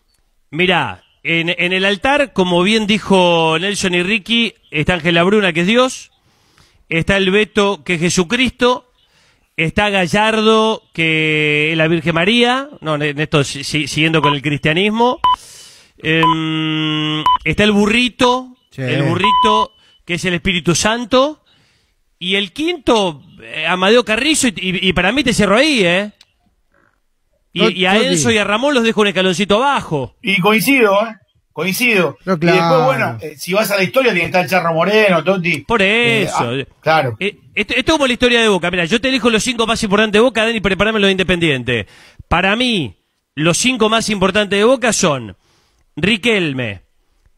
Mirá, 0.50 1.04
en, 1.22 1.50
en 1.50 1.72
el 1.72 1.84
altar, 1.84 2.32
como 2.32 2.62
bien 2.62 2.86
dijo 2.86 3.56
Nelson 3.60 3.94
y 3.94 4.02
Ricky, 4.02 4.54
está 4.70 4.94
Ángela 4.94 5.22
Bruna, 5.22 5.52
que 5.52 5.60
es 5.60 5.66
Dios. 5.66 6.10
Está 6.88 7.18
el 7.18 7.30
Beto, 7.30 7.84
que 7.84 7.94
es 7.94 8.00
Jesucristo. 8.00 8.87
Está 9.58 9.90
Gallardo, 9.90 10.84
que 10.94 11.72
es 11.72 11.76
la 11.76 11.88
Virgen 11.88 12.14
María. 12.14 12.68
No, 12.80 12.94
en 12.94 13.18
esto 13.18 13.42
si- 13.42 13.64
si- 13.64 13.88
siguiendo 13.88 14.22
con 14.22 14.32
el 14.34 14.40
cristianismo. 14.40 15.18
Em, 15.98 17.24
está 17.42 17.64
el 17.64 17.72
burrito, 17.72 18.56
Sí. 18.70 18.82
el 18.82 19.02
burrito, 19.02 19.72
que 20.04 20.14
es 20.14 20.24
el 20.24 20.34
Espíritu 20.34 20.76
Santo. 20.76 21.42
Y 22.20 22.36
el 22.36 22.52
quinto, 22.52 23.20
eh, 23.42 23.66
Amadeo 23.66 24.04
Carrizo, 24.04 24.46
y, 24.46 24.54
y- 24.56 24.88
y 24.90 24.92
para 24.92 25.10
mí 25.10 25.24
te 25.24 25.32
cierro 25.34 25.56
ahí, 25.56 25.84
¿eh? 25.84 26.12
Y, 27.52 27.80
y 27.80 27.84
a. 27.86 27.96
Enzo 28.00 28.30
y 28.30 28.38
a 28.38 28.44
Ramón 28.44 28.74
los 28.74 28.84
dejo 28.84 29.00
un 29.00 29.08
escaloncito 29.08 29.56
abajo. 29.56 30.14
Y 30.22 30.40
coincido, 30.40 30.94
¿eh? 31.04 31.16
Coincido. 31.58 32.16
No, 32.24 32.34
Y 32.34 32.46
después, 32.46 32.84
bueno, 32.84 33.18
eh, 33.20 33.34
si 33.36 33.52
vas 33.52 33.68
a 33.72 33.76
la 33.76 33.82
historia, 33.82 34.12
tiene 34.12 34.20
que 34.20 34.26
estar 34.26 34.44
el 34.44 34.48
Charro 34.48 34.72
Moreno, 34.72 35.24
Totti. 35.24 35.58
Por 35.62 35.82
Eh, 35.82 36.22
eso. 36.22 36.36
ah, 36.38 36.64
claro. 36.80 37.16
Eh, 37.18 37.36
esto, 37.52 37.74
esto 37.74 37.90
es 37.90 37.94
como 37.94 38.06
la 38.06 38.12
historia 38.12 38.40
de 38.40 38.46
Boca. 38.46 38.70
Mira, 38.70 38.84
yo 38.84 39.00
te 39.00 39.08
elijo 39.08 39.28
los 39.28 39.42
cinco 39.42 39.66
más 39.66 39.82
importantes 39.82 40.12
de 40.20 40.22
Boca, 40.22 40.44
Dani, 40.44 40.60
preparame 40.60 41.00
los 41.00 41.08
de 41.08 41.12
Independiente. 41.12 41.86
Para 42.28 42.54
mí, 42.54 42.94
los 43.34 43.58
cinco 43.58 43.88
más 43.88 44.08
importantes 44.08 44.56
de 44.56 44.64
Boca 44.64 44.92
son 44.92 45.36
Riquelme, 45.96 46.82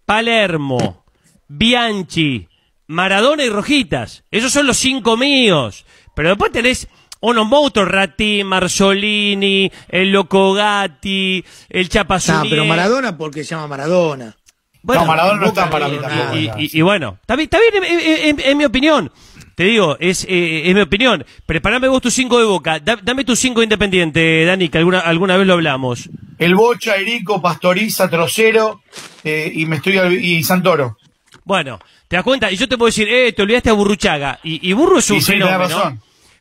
Palermo, 0.04 1.06
Bianchi, 1.48 2.46
Maradona 2.88 3.42
y 3.44 3.48
Rojitas. 3.48 4.24
Esos 4.30 4.52
son 4.52 4.66
los 4.66 4.76
cinco 4.76 5.16
míos. 5.16 5.86
Pero 6.14 6.28
después 6.28 6.52
tenés 6.52 6.88
unos 7.20 7.46
monstruos, 7.46 7.88
Ratti, 7.88 8.42
Marzolini, 8.44 9.70
el 9.88 10.10
Loco 10.12 10.52
Gatti, 10.54 11.44
el 11.68 11.86
Ah, 11.86 11.88
Chapazuni. 11.88 12.50
pero 12.50 12.64
Maradona 12.64 13.16
porque 13.16 13.44
se 13.44 13.50
llama 13.54 13.68
Maradona. 13.68 14.36
No, 14.82 15.04
Maradona 15.04 15.40
no 15.42 15.46
está 15.48 15.68
para 15.68 15.88
mí 15.88 15.96
no, 15.96 16.02
tampoco. 16.02 16.36
y, 16.36 16.50
y- 16.64 16.78
y 16.78 16.82
bueno, 16.82 17.18
está 17.20 17.36
bien, 17.36 17.44
está 17.52 17.58
bien, 17.70 18.38
es, 18.42 18.56
mi 18.56 18.64
opinión. 18.64 19.12
Te 19.54 19.64
digo, 19.64 19.98
es, 20.00 20.24
eh, 20.26 20.62
es 20.70 20.74
mi 20.74 20.80
opinión. 20.80 21.22
Preparame 21.44 21.86
vos 21.88 22.00
tus 22.00 22.14
cinco 22.14 22.38
de 22.38 22.46
boca. 22.46 22.80
Da- 22.80 22.98
dame 23.02 23.24
tus 23.24 23.38
cinco 23.38 23.62
independiente, 23.62 24.46
Dani, 24.46 24.70
que 24.70 24.78
alguna, 24.78 25.00
alguna 25.00 25.36
vez 25.36 25.46
lo 25.46 25.52
hablamos. 25.52 26.08
El 26.38 26.54
Bocha, 26.54 26.96
Erico, 26.96 27.42
Pastoriza, 27.42 28.08
Trocero 28.08 28.80
eh, 29.22 29.52
y 29.54 29.66
me 29.66 29.76
estoy 29.76 29.98
y 29.98 30.42
Santoro. 30.42 30.96
Bueno, 31.44 31.78
te 32.08 32.16
das 32.16 32.24
cuenta, 32.24 32.50
y 32.50 32.56
yo 32.56 32.66
te 32.66 32.78
puedo 32.78 32.86
decir, 32.88 33.06
eh, 33.10 33.32
te 33.34 33.42
olvidaste 33.42 33.68
a 33.68 33.74
Burruchaga. 33.74 34.38
Y, 34.42 34.66
y 34.66 34.72
Burru 34.72 34.96
es 34.98 35.10
un 35.10 35.18
Y 35.18 35.20
sí, 35.20 35.32
fenómeno. 35.32 35.58
razón. 35.58 36.00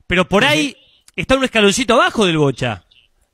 Pero 0.09 0.27
por 0.27 0.43
ahí 0.43 0.75
está 1.15 1.37
un 1.37 1.43
escaloncito 1.43 1.93
abajo 1.93 2.25
del 2.25 2.39
Bocha. 2.39 2.83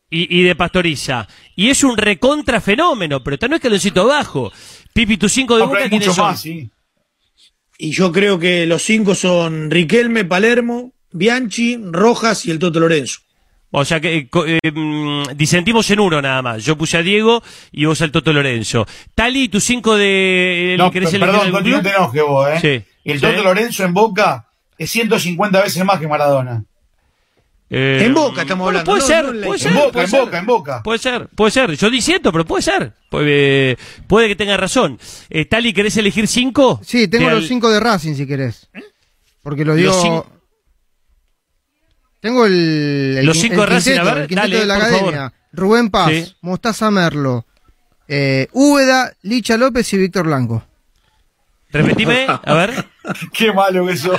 Y, 0.10 0.40
y 0.40 0.44
de 0.44 0.56
Pastoriza. 0.56 1.26
Y 1.56 1.70
es 1.70 1.84
un 1.86 1.96
recontra 1.98 2.60
fenómeno, 2.60 3.24
pero 3.24 3.36
está 3.36 3.48
un 3.48 3.54
escaloncito 3.54 4.02
abajo. 4.02 4.52
Pipi, 4.94 5.16
tus 5.18 5.32
cinco 5.32 5.56
de 5.56 5.62
No, 5.62 5.68
boca, 5.68 5.84
hay 5.84 5.90
¿quiénes 5.90 6.14
son? 6.14 6.26
más, 6.28 6.42
sí. 6.42 6.70
Y 7.78 7.92
yo 7.92 8.12
creo 8.12 8.38
que 8.38 8.66
los 8.66 8.82
cinco 8.84 9.16
son 9.16 9.72
Riquelme, 9.72 10.26
Palermo, 10.26 10.92
Bianchi, 11.12 11.78
Rojas 11.92 12.46
y 12.46 12.52
el 12.52 12.60
Toto 12.60 12.80
Lorenzo. 12.82 13.20
O 13.72 13.84
sea 13.84 14.00
que 14.00 14.16
eh, 14.16 14.30
co- 14.30 14.46
eh, 14.46 14.60
mm, 14.72 15.36
disentimos 15.36 15.90
en 15.92 16.00
uno 16.02 16.22
nada 16.22 16.42
más. 16.42 16.64
Yo 16.64 16.78
puse 16.78 16.98
a 16.98 17.02
Diego 17.02 17.42
y 17.72 17.86
vos 17.86 18.02
al 18.02 18.12
Toto 18.12 18.32
Lorenzo. 18.34 18.86
Tali, 19.16 19.48
tus 19.50 19.64
cinco 19.64 19.96
de... 19.96 20.76
No, 20.78 20.92
¿querés 20.92 21.10
per- 21.12 21.24
elegir 21.24 21.40
perdón, 21.42 21.52
Totti, 21.58 21.70
no 21.72 21.82
te 21.82 21.90
enojes 21.90 22.24
vos, 22.24 22.50
¿eh? 22.50 22.60
Sí. 22.62 22.92
El 23.12 23.20
Sí. 23.20 23.26
Toto 23.26 23.44
Lorenzo 23.44 23.84
en 23.84 23.94
Boca 23.94 24.45
es 24.78 24.92
150 24.92 25.62
veces 25.62 25.84
más 25.86 26.00
que 26.00 26.08
Maradona. 26.08 26.64
Eh, 27.70 28.04
En 28.06 28.14
Boca 28.14 28.42
estamos 28.44 28.68
hablando, 28.68 28.92
Puede 28.92 29.02
no- 29.02 29.08
ser, 29.08 29.26
no 29.26 29.42
puede 29.48 29.52
en 29.54 29.60
ser. 29.60 29.74
Boca, 29.74 29.92
puede 29.92 30.06
en 30.06 30.12
ser. 30.12 30.20
Boca, 30.22 30.38
en 30.38 30.46
Boca. 30.46 30.84
Puede 30.84 31.00
ser, 31.00 31.28
puede 31.30 31.52
ser. 31.52 31.72
Yo 31.76 31.90
diciendo, 31.90 32.32
pero 32.32 32.46
puede 32.46 32.62
ser. 32.62 32.94
Puede, 33.10 33.78
puede 34.08 34.28
que 34.28 34.36
tenga 34.36 34.56
razón. 34.56 35.00
Eh, 35.30 35.46
Tali, 35.46 35.74
¿querés 35.74 35.98
elegir 35.98 36.28
cinco? 36.28 36.80
Sí, 36.84 37.08
tengo 37.08 37.26
De 37.28 37.32
los 37.36 37.44
al- 37.44 37.48
cinco 37.48 37.70
de 37.72 37.80
Racing 37.80 38.14
si 38.14 38.28
querés. 38.28 38.70
Porque 39.42 39.66
lo 39.66 39.74
digo. 39.76 39.94
cinco- 40.02 40.28
Tengo 42.20 42.46
el, 42.46 43.16
el 43.20 43.26
Los 43.26 43.38
cinco 43.38 43.56
el 43.56 43.60
de 43.62 43.66
Racing, 43.68 43.92
quinteto, 43.94 44.10
a 44.10 44.14
ver, 44.14 44.22
el 44.24 44.28
quinteto 44.30 44.48
dale, 44.48 44.60
de 44.60 44.66
la 44.66 44.76
academia. 44.76 45.12
favor. 45.12 45.32
Rubén 45.54 45.90
Paz, 45.90 46.10
Sí. 46.12 46.36
Mostaza 46.42 46.92
Merlo, 46.92 47.46
eh, 48.08 48.48
Úbeda, 48.52 49.14
Licha 49.22 49.58
López 49.58 49.92
y 49.94 49.98
Víctor 49.98 50.26
Blanco. 50.26 50.64
Repetime, 51.72 52.26
a 52.28 52.54
ver. 52.54 52.86
Qué 53.34 53.52
malo 53.52 53.86
que 53.86 53.98
sos. 53.98 54.18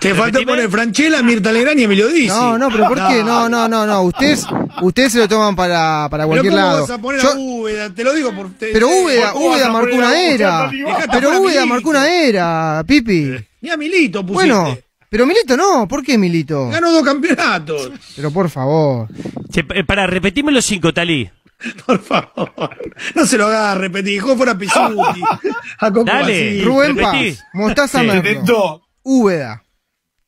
Te 0.00 0.14
falta 0.14 0.40
poner 0.42 0.68
Franchella, 0.70 1.22
Mirta 1.22 1.50
Legrand 1.50 1.80
y 1.80 1.84
Emilio 1.84 2.08
Dizzi. 2.08 2.28
No, 2.28 2.58
no, 2.58 2.68
pero 2.68 2.88
¿por 2.88 2.96
qué? 3.08 3.24
No, 3.24 3.48
no, 3.48 3.66
no, 3.68 3.86
no. 3.86 4.02
Ustedes, 4.02 4.46
ustedes 4.82 5.12
se 5.12 5.18
lo 5.20 5.28
toman 5.28 5.56
para, 5.56 6.08
para 6.10 6.24
Pero 6.24 6.28
cualquier 6.28 6.52
¿cómo 6.52 6.64
lado. 6.64 6.80
vas 6.82 6.90
a 6.90 6.98
poner 6.98 7.20
Yo- 7.22 7.30
a 7.32 7.36
Úbeda? 7.36 7.94
Te 7.94 8.04
lo 8.04 8.12
digo 8.12 8.32
por... 8.34 8.50
te- 8.54 8.70
pero 8.72 8.86
Úbeda, 8.88 9.32
¿cómo 9.32 9.48
vas 9.48 9.56
Úbeda 9.56 9.72
marcó 9.72 9.96
una 9.96 10.20
era. 10.20 10.70
Pero 11.10 11.40
Úbeda 11.40 11.66
marcó 11.66 11.90
una 11.90 12.08
era, 12.10 12.84
Pipi. 12.86 13.34
Ni 13.62 13.70
a 13.70 13.76
Milito 13.76 14.24
pusiste. 14.24 14.52
Bueno, 14.52 14.78
pero 15.08 15.26
Milito 15.26 15.56
no. 15.56 15.88
¿Por 15.88 16.04
qué 16.04 16.18
Milito? 16.18 16.68
Ganó 16.68 16.92
dos 16.92 17.02
campeonatos. 17.02 17.90
Pero 18.14 18.30
por 18.30 18.50
favor. 18.50 19.08
Che, 19.50 19.64
eh, 19.74 19.84
para, 19.84 20.06
repetime 20.06 20.52
los 20.52 20.64
cinco, 20.66 20.92
Tali. 20.92 21.28
Por 21.86 22.00
favor. 22.00 22.92
No 23.14 23.26
se 23.26 23.36
lo 23.38 23.46
haga 23.46 23.74
repetir. 23.74 24.14
Dejó 24.14 24.36
fuera 24.36 24.52
a 24.52 24.58
Pisuti. 24.58 25.22
A 25.78 25.90
Coco 25.92 26.04
Dale. 26.04 26.20
Basile. 26.22 26.64
Rubén 26.64 26.96
repetí. 26.96 27.30
Paz, 27.32 27.44
Mostaza 27.54 28.00
Sí. 28.00 28.06
Merlo. 28.06 28.82
Úbeda, 29.02 29.64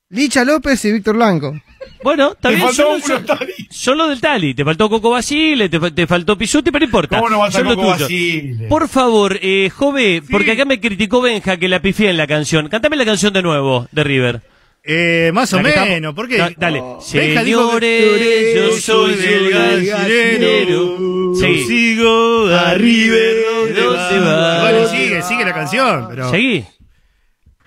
Licha 0.08 0.44
López 0.44 0.84
y 0.86 0.92
Víctor 0.92 1.16
Blanco. 1.16 1.60
Bueno, 2.02 2.34
bien. 2.42 2.60
faltó 2.60 2.74
Solo, 2.74 2.90
uno, 2.94 3.06
solo- 3.06 3.24
Tali. 3.24 3.52
solo 3.70 4.08
del 4.08 4.20
Tali. 4.20 4.54
Te 4.54 4.64
faltó 4.64 4.88
Coco 4.88 5.10
Basile, 5.10 5.68
te, 5.68 5.78
fa- 5.78 5.90
te 5.94 6.06
faltó 6.06 6.36
Pisuti, 6.36 6.70
pero 6.70 6.80
no 6.80 6.86
importa. 6.86 7.18
¿Cómo 7.18 7.28
no 7.30 7.38
vas 7.40 7.54
a 7.54 7.60
lo 7.60 7.70
Coco 7.76 7.92
tuyo. 7.92 8.04
Basile? 8.04 8.68
Por 8.68 8.88
favor, 8.88 9.38
eh, 9.42 9.70
Jove, 9.74 10.22
porque 10.30 10.52
acá 10.52 10.64
me 10.64 10.80
criticó 10.80 11.20
Benja 11.20 11.58
que 11.58 11.68
la 11.68 11.80
pifié 11.82 12.10
en 12.10 12.16
la 12.16 12.26
canción. 12.26 12.68
Cántame 12.68 12.96
la 12.96 13.04
canción 13.04 13.32
de 13.32 13.42
nuevo, 13.42 13.86
de 13.92 14.02
River. 14.04 14.42
Eh, 14.82 15.30
más 15.34 15.52
o 15.52 15.60
menos, 15.60 16.14
¿por 16.14 16.26
qué? 16.28 16.38
Da- 16.38 16.52
dale. 16.56 16.82
Señores, 17.00 18.54
yo 18.56 18.72
soy 18.80 19.14
del 19.14 19.50
gallinero. 19.50 21.34
Sí. 21.38 21.64
Sigo 21.66 22.46
a 22.48 22.74
River, 22.74 23.36
¿dónde 23.76 24.18
va? 24.18 24.62
Vale, 24.62 24.88
sigue, 24.88 25.22
sigue 25.22 25.44
la 25.44 25.52
canción, 25.54 26.06
pero. 26.08 26.30
Seguí. 26.30 26.64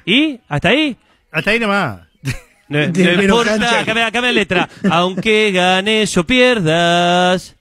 ¿Y? 0.05 0.39
¿Hasta 0.47 0.69
ahí? 0.69 0.97
Hasta 1.31 1.51
ahí 1.51 1.59
nomás. 1.59 2.01
No, 2.67 2.83
importa, 3.21 3.83
me 3.85 4.21
la 4.21 4.31
letra. 4.31 4.69
Aunque 4.89 5.51
ganes 5.51 6.15
o 6.17 6.25
pierdas. 6.25 7.55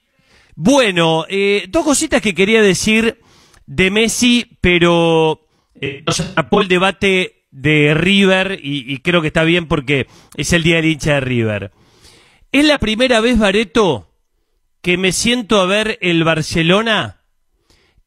Bueno, 0.55 1.25
eh, 1.29 1.67
dos 1.69 1.85
cositas 1.85 2.21
que 2.23 2.35
quería 2.35 2.63
decir 2.63 3.19
de 3.67 3.91
Messi, 3.91 4.59
pero 4.61 5.47
eh, 5.81 6.03
nos 6.07 6.21
atrapó 6.21 6.61
el 6.61 6.69
debate 6.69 7.42
de 7.53 7.95
River 7.95 8.59
y, 8.63 8.93
y 8.93 8.99
creo 8.99 9.21
que 9.21 9.29
está 9.29 9.45
bien 9.45 9.69
porque 9.69 10.09
es 10.37 10.53
el 10.53 10.65
día 10.65 10.77
del 10.77 10.87
hincha 10.87 11.15
de 11.15 11.21
River. 11.21 11.71
Es 12.51 12.65
la 12.65 12.79
primera 12.79 13.21
vez, 13.21 13.39
Bareto, 13.39 14.11
que 14.83 14.97
me 14.99 15.13
siento 15.13 15.61
a 15.61 15.67
ver 15.67 15.99
el 16.03 16.25
Barcelona 16.25 17.21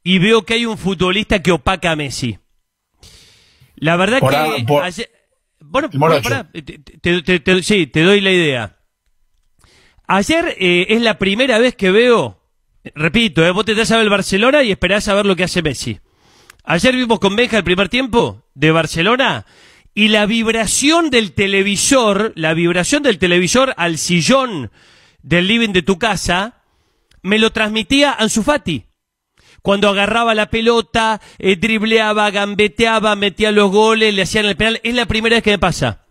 y 0.03 0.19
veo 0.19 0.43
que 0.43 0.55
hay 0.55 0.65
un 0.65 0.77
futbolista 0.77 1.41
que 1.41 1.51
opaca 1.53 1.91
a 1.91 1.95
Messi. 1.95 2.37
La 3.75 3.95
verdad 3.95 4.19
Por 4.19 4.31
que 4.31 4.35
a- 4.37 4.65
por- 4.67 4.83
ayer- 4.83 5.09
bueno, 5.61 5.89
te- 7.01 7.21
te- 7.21 7.39
te- 7.39 7.63
sí, 7.63 7.87
te 7.87 8.01
doy 8.03 8.21
la 8.21 8.31
idea. 8.31 8.77
Ayer 10.07 10.55
eh, 10.59 10.85
es 10.89 11.01
la 11.01 11.17
primera 11.17 11.57
vez 11.57 11.75
que 11.75 11.89
veo, 11.91 12.39
repito, 12.93 13.43
eh, 13.45 13.51
vos 13.51 13.65
te 13.65 13.73
das 13.73 13.91
a 13.91 13.95
ver 13.97 14.03
el 14.03 14.09
Barcelona 14.11 14.61
y 14.63 14.71
esperás 14.71 15.07
a 15.07 15.13
ver 15.15 15.25
lo 15.25 15.35
que 15.35 15.43
hace 15.43 15.61
Messi. 15.63 15.99
Ayer 16.68 16.95
vimos 16.95 17.20
con 17.20 17.36
Benja 17.36 17.57
el 17.57 17.63
primer 17.63 17.89
tiempo 17.89 18.43
de 18.55 18.72
Barcelona 18.72 19.45
y 19.93 20.07
la 20.07 20.26
vibración 20.26 21.11
del 21.11 21.34
televisor, 21.34 22.34
la 22.36 22.55
vibración 22.55 23.03
del 23.03 23.20
televisor 23.20 23.76
al 23.78 23.99
sillón 23.99 24.72
del 25.22 25.47
living 25.47 25.70
de 25.70 25.84
tu 25.84 25.99
casa, 25.99 26.63
me 27.22 27.38
lo 27.38 27.51
transmitía 27.51 28.13
Ansu 28.13 28.41
Fati. 28.41 28.86
Cuando 29.61 29.89
agarraba 29.89 30.34
la 30.34 30.49
pelota, 30.49 31.22
eh, 31.38 31.55
dribleaba, 31.55 32.32
gambeteaba, 32.32 33.16
metía 33.16 33.51
los 33.51 33.72
goles, 33.72 34.13
le 34.16 34.24
hacían 34.24 34.45
el 34.45 34.57
penal. 34.57 34.82
Es 34.84 34.95
la 34.95 35.05
primera 35.05 35.36
vez 35.36 35.43
que 35.43 35.51
me 35.51 35.59
pasa. 35.59 36.05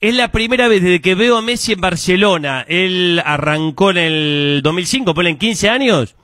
Es 0.00 0.14
la 0.14 0.32
primera 0.32 0.68
vez 0.68 0.82
desde 0.82 1.02
que 1.02 1.14
veo 1.14 1.36
a 1.36 1.42
Messi 1.42 1.72
en 1.72 1.80
Barcelona, 1.82 2.64
él 2.66 3.22
arrancó 3.24 3.90
en 3.90 3.98
el 3.98 4.60
2005, 4.62 5.14
ponen 5.14 5.38
15 5.38 5.68
años, 5.68 6.16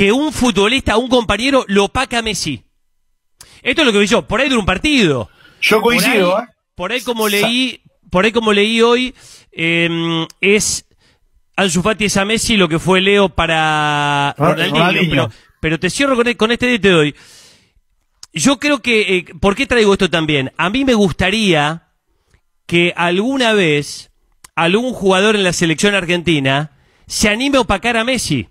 que 0.00 0.12
un 0.12 0.32
futbolista, 0.32 0.96
un 0.96 1.10
compañero, 1.10 1.66
lo 1.68 1.84
opaca 1.84 2.20
a 2.20 2.22
Messi. 2.22 2.64
Esto 3.60 3.82
es 3.82 3.86
lo 3.86 3.92
que 3.92 3.98
vi 3.98 4.06
yo, 4.06 4.26
por 4.26 4.40
ahí 4.40 4.48
de 4.48 4.56
un 4.56 4.64
partido. 4.64 5.28
Yo 5.60 5.76
Por 5.82 5.92
coincido, 5.92 6.38
ahí, 6.38 6.44
¿eh? 6.44 6.48
por 6.74 6.90
ahí 6.90 7.02
como 7.02 7.28
leí, 7.28 7.82
por 8.10 8.24
ahí 8.24 8.32
como 8.32 8.54
leí 8.54 8.80
hoy, 8.80 9.14
eh, 9.52 10.26
es 10.40 10.86
Ansu 11.54 11.82
Fati 11.82 12.06
es 12.06 12.16
a 12.16 12.24
Messi 12.24 12.56
lo 12.56 12.66
que 12.66 12.78
fue 12.78 13.02
Leo 13.02 13.28
para 13.28 14.34
Ro- 14.38 14.52
Ronaldinho. 14.54 14.78
Ronaldinho. 14.78 15.10
Pero, 15.10 15.30
pero 15.60 15.78
te 15.78 15.90
cierro 15.90 16.16
con, 16.16 16.28
e- 16.28 16.36
con 16.38 16.50
este 16.50 16.78
te 16.78 16.88
doy. 16.88 17.14
Yo 18.32 18.58
creo 18.58 18.80
que, 18.80 19.18
eh, 19.18 19.24
¿por 19.38 19.54
qué 19.54 19.66
traigo 19.66 19.92
esto 19.92 20.08
también? 20.08 20.50
A 20.56 20.70
mí 20.70 20.86
me 20.86 20.94
gustaría 20.94 21.88
que 22.64 22.94
alguna 22.96 23.52
vez 23.52 24.10
algún 24.54 24.94
jugador 24.94 25.36
en 25.36 25.44
la 25.44 25.52
selección 25.52 25.94
argentina 25.94 26.70
se 27.06 27.28
anime 27.28 27.58
a 27.58 27.60
opacar 27.60 27.98
a 27.98 28.04
Messi. 28.04 28.48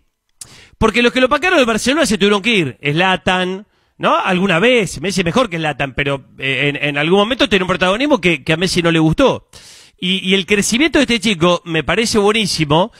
Porque 0.80 1.03
los 1.03 1.13
que 1.13 1.19
lo 1.19 1.27
opacaron 1.27 1.57
del 1.57 1.67
Barcelona 1.67 2.07
se 2.07 2.17
tuvieron 2.17 2.41
que 2.41 2.55
ir. 2.55 2.77
Slatan, 2.82 3.67
¿no? 3.97 4.17
Alguna 4.17 4.59
vez. 4.59 4.99
Messi 5.01 5.21
es 5.21 5.25
mejor 5.25 5.49
que 5.49 5.57
Slatan, 5.57 5.93
pero 5.93 6.25
eh, 6.39 6.69
en, 6.69 6.84
en 6.84 6.97
algún 6.97 7.19
momento 7.19 7.47
tiene 7.47 7.63
un 7.63 7.69
protagonismo 7.69 8.19
que, 8.19 8.43
que 8.43 8.53
a 8.53 8.57
Messi 8.57 8.82
no 8.82 8.89
le 8.89 8.99
gustó. 8.99 9.49
Y, 9.99 10.27
y 10.27 10.34
el 10.34 10.45
crecimiento 10.45 10.97
de 10.97 11.03
este 11.03 11.19
chico 11.19 11.61
me 11.65 11.84
parece 11.84 12.17
buenísimo. 12.17 12.91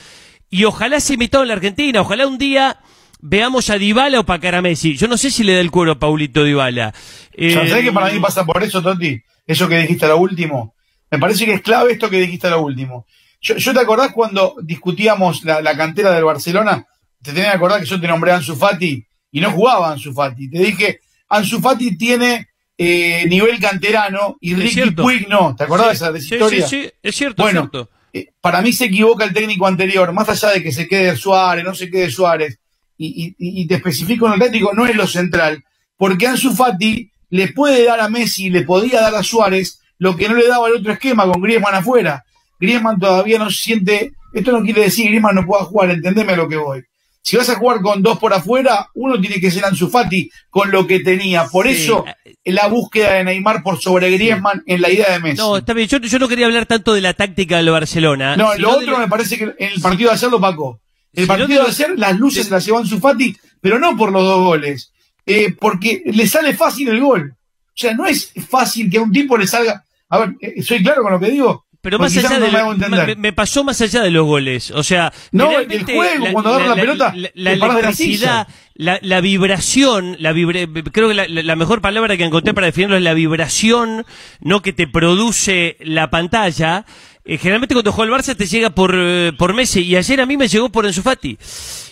Y 0.50 0.66
ojalá 0.66 1.00
se 1.00 1.14
imitado 1.14 1.44
en 1.44 1.48
la 1.48 1.54
Argentina. 1.56 2.02
Ojalá 2.02 2.28
un 2.28 2.38
día 2.38 2.80
veamos 3.22 3.70
a 3.70 3.78
Dybala 3.78 4.20
opacar 4.20 4.56
a 4.56 4.62
Messi. 4.62 4.98
Yo 4.98 5.08
no 5.08 5.18
sé 5.18 5.32
si 5.32 5.44
le 5.44 5.54
da 5.54 5.62
el 5.62 5.72
cuero 5.72 5.94
a 5.94 6.00
Paulito 6.00 6.44
Dybala. 6.44 6.94
Eh, 7.32 7.54
¿Sabés 7.54 7.84
que 7.84 7.92
para 7.92 8.12
mí 8.12 8.20
pasa 8.20 8.46
por 8.46 8.62
eso, 8.62 8.82
Toti? 8.82 9.22
Eso 9.48 9.70
que 9.70 9.80
dijiste 9.80 10.06
a 10.06 10.10
lo 10.10 10.18
último. 10.18 10.76
Me 11.10 11.18
parece 11.18 11.46
que 11.46 11.54
es 11.54 11.62
clave 11.62 11.94
esto 11.94 12.10
que 12.10 12.20
dijiste 12.20 12.48
a 12.48 12.52
lo 12.52 12.62
último. 12.62 13.08
Yo, 13.42 13.56
yo 13.56 13.74
te 13.74 13.80
acordás 13.80 14.12
cuando 14.12 14.56
discutíamos 14.62 15.46
la, 15.46 15.62
la 15.62 15.78
cantera 15.78 16.12
del 16.12 16.26
Barcelona, 16.26 16.86
te 17.22 17.32
tenía 17.34 17.52
que 17.52 17.58
acordar 17.58 17.80
que 17.80 17.86
yo 17.88 18.00
te 18.00 18.08
nombré 18.08 18.32
a 18.32 18.38
Ansu 18.38 18.56
Fati 18.56 19.06
y 19.32 19.42
no 19.42 19.52
jugaba 19.52 19.92
Ansu 19.92 20.14
Fati. 20.14 20.50
Te 20.50 20.60
dije, 20.60 21.00
Ansu 21.30 21.60
Fati 21.60 21.98
tiene 21.98 22.48
eh, 22.78 23.26
nivel 23.28 23.60
canterano 23.60 24.38
y 24.42 24.56
Ricky. 24.56 24.92
Puig 24.92 25.28
no. 25.28 25.56
¿Te 25.56 25.64
acordás 25.66 25.88
de 25.88 25.94
esa 25.94 26.12
de 26.12 26.20
esa 26.20 26.28
sí, 26.30 26.36
historia? 26.36 26.68
sí, 26.68 26.84
sí, 26.84 26.92
es 27.04 27.16
cierto, 27.16 27.44
Bueno, 27.44 27.62
es 27.66 27.70
cierto. 27.72 27.90
Eh, 28.14 28.32
para 28.42 28.62
mí 28.62 28.74
se 28.74 28.86
equivoca 28.86 29.24
el 29.26 29.34
técnico 29.34 29.68
anterior, 29.68 30.12
más 30.14 30.30
allá 30.30 30.50
de 30.54 30.64
que 30.64 30.72
se 30.72 30.88
quede 30.88 31.16
Suárez, 31.16 31.64
no 31.64 31.76
se 31.76 31.92
quede 31.92 32.10
Suárez, 32.10 32.58
y, 32.98 33.36
y- 33.38 33.62
y 33.62 33.68
te 33.68 33.76
especifico 33.76 34.26
en 34.28 34.34
el 34.34 34.42
Atlético, 34.42 34.74
no 34.74 34.86
es 34.88 34.96
lo 34.96 35.06
central, 35.06 35.64
porque 35.96 36.26
Ansu 36.28 36.56
Fati 36.56 37.12
le 37.30 37.50
puede 37.50 37.86
dar 37.86 38.00
a 38.00 38.10
Messi, 38.10 38.50
le 38.50 38.64
podía 38.64 39.02
dar 39.02 39.14
a 39.14 39.22
Suárez 39.24 39.80
lo 40.00 40.16
que 40.16 40.28
no 40.28 40.36
le 40.36 40.48
daba 40.48 40.68
el 40.70 40.76
otro 40.76 40.92
esquema 40.94 41.32
con 41.32 41.42
Griezmann 41.42 41.76
afuera. 41.76 42.24
Griezmann 42.60 42.98
todavía 43.00 43.38
no 43.38 43.50
se 43.52 43.58
siente, 43.58 44.12
esto 44.34 44.52
no 44.52 44.64
quiere 44.64 44.82
decir 44.84 45.04
que 45.04 45.10
Griezmann 45.10 45.36
no 45.36 45.46
pueda 45.46 45.64
jugar, 45.66 45.92
entendeme 45.92 46.34
a 46.34 46.38
lo 46.38 46.48
que 46.50 46.58
voy. 46.58 46.84
Si 47.22 47.36
vas 47.38 47.50
a 47.50 47.56
jugar 47.56 47.82
con 47.82 48.02
dos 48.02 48.18
por 48.18 48.34
afuera, 48.34 48.88
uno 48.96 49.20
tiene 49.20 49.40
que 49.40 49.52
ser 49.52 49.66
Ansu 49.66 49.90
Fati 49.90 50.30
con 50.50 50.72
lo 50.72 50.88
que 50.88 51.02
tenía. 51.02 51.46
Por 51.46 51.68
Sí. 51.68 51.74
eso 51.84 52.06
la 52.46 52.68
búsqueda 52.68 53.14
de 53.16 53.24
Neymar 53.26 53.62
por 53.62 53.80
sobre 53.80 54.10
Griezmann 54.10 54.64
en 54.66 54.82
la 54.82 54.90
idea 54.90 55.12
de 55.12 55.20
Messi. 55.20 55.38
No, 55.38 55.58
está 55.58 55.74
bien. 55.74 55.88
Yo, 55.88 55.98
yo 56.00 56.18
no 56.18 56.28
quería 56.28 56.46
hablar 56.48 56.66
tanto 56.66 56.94
de 56.94 57.02
la 57.02 57.14
táctica 57.14 57.58
del 57.58 57.70
Barcelona. 57.70 58.36
No, 58.38 58.56
lo 58.56 58.72
otro 58.72 58.94
la- 58.94 59.00
me 59.00 59.08
parece 59.08 59.38
que 59.38 59.44
en 59.60 59.74
el 59.74 59.82
partido 59.82 60.10
de 60.10 60.16
ayer 60.16 60.30
lo 60.32 60.38
opacó. 60.38 60.80
El 61.14 61.24
Si 61.24 61.28
partido 61.28 61.60
no 61.60 61.66
de 61.66 61.72
ayer, 61.72 61.94
las 62.00 62.18
luces 62.18 62.50
las 62.50 62.66
llevó 62.66 62.80
Ansu 62.80 63.00
Fati, 63.00 63.36
pero 63.62 63.78
no 63.80 63.96
por 63.98 64.12
los 64.12 64.24
dos 64.24 64.40
goles. 64.42 64.92
eh, 65.26 65.54
porque 65.60 66.02
le 66.06 66.26
sale 66.28 66.56
fácil 66.56 66.88
el 66.90 67.02
gol. 67.02 67.36
O 67.36 67.72
sea, 67.76 67.94
no 67.94 68.08
es 68.08 68.32
fácil 68.50 68.90
que 68.90 68.98
a 68.98 69.02
un 69.02 69.12
tipo 69.12 69.38
le 69.38 69.46
salga. 69.46 69.84
A 70.10 70.18
ver, 70.18 70.30
eh, 70.42 70.64
¿soy 70.64 70.82
claro 70.82 71.04
con 71.04 71.12
lo 71.12 71.20
que 71.20 71.30
digo? 71.30 71.66
Pero 71.82 71.98
más 71.98 72.16
allá 72.18 72.30
no 72.32 72.36
de 72.40 72.46
me 72.48 72.52
lo- 72.52 72.58
hago 72.58 72.74
entender. 72.74 73.08
me, 73.08 73.16
me 73.16 73.34
pasó 73.34 73.64
más 73.64 73.80
allá 73.80 74.02
de 74.02 74.12
los 74.12 74.26
goles. 74.26 74.70
O 74.72 74.84
sea, 74.84 75.14
No, 75.32 75.58
el 75.60 75.84
juego, 75.86 76.26
cuando 76.34 76.50
agarra 76.54 76.68
la 76.68 76.76
pelota, 76.76 77.14
la, 77.16 77.30
de 77.52 77.56
la 77.58 77.66
electricidad, 77.68 78.48
la, 78.76 79.00
la 79.02 79.22
vibración, 79.22 80.18
la 80.20 80.34
vibre- 80.34 80.68
creo 80.92 81.08
que 81.08 81.14
la, 81.14 81.28
la- 81.30 81.42
la 81.44 81.56
mejor 81.56 81.82
palabra 81.82 82.18
que 82.18 82.26
encontré 82.26 82.54
para 82.54 82.68
definirlo 82.68 82.98
es 82.98 83.04
la 83.04 83.14
vibración, 83.14 84.06
no 84.42 84.62
que 84.62 84.74
te 84.74 84.88
produce 84.88 85.78
la 85.80 86.10
pantalla. 86.10 86.86
eh, 87.26 87.38
generalmente 87.38 87.76
cuando 87.76 87.92
juega 87.92 88.14
el 88.16 88.22
Barça 88.22 88.36
te 88.36 88.46
llega 88.48 88.72
por, 88.72 88.94
eh, 88.98 89.32
por 89.38 89.54
Messi 89.54 89.82
y 89.82 89.96
ayer 89.96 90.20
a 90.20 90.26
mí 90.26 90.36
me 90.36 90.48
llegó 90.48 90.70
por 90.70 90.86
Enzo 90.86 91.02
Fati. 91.04 91.38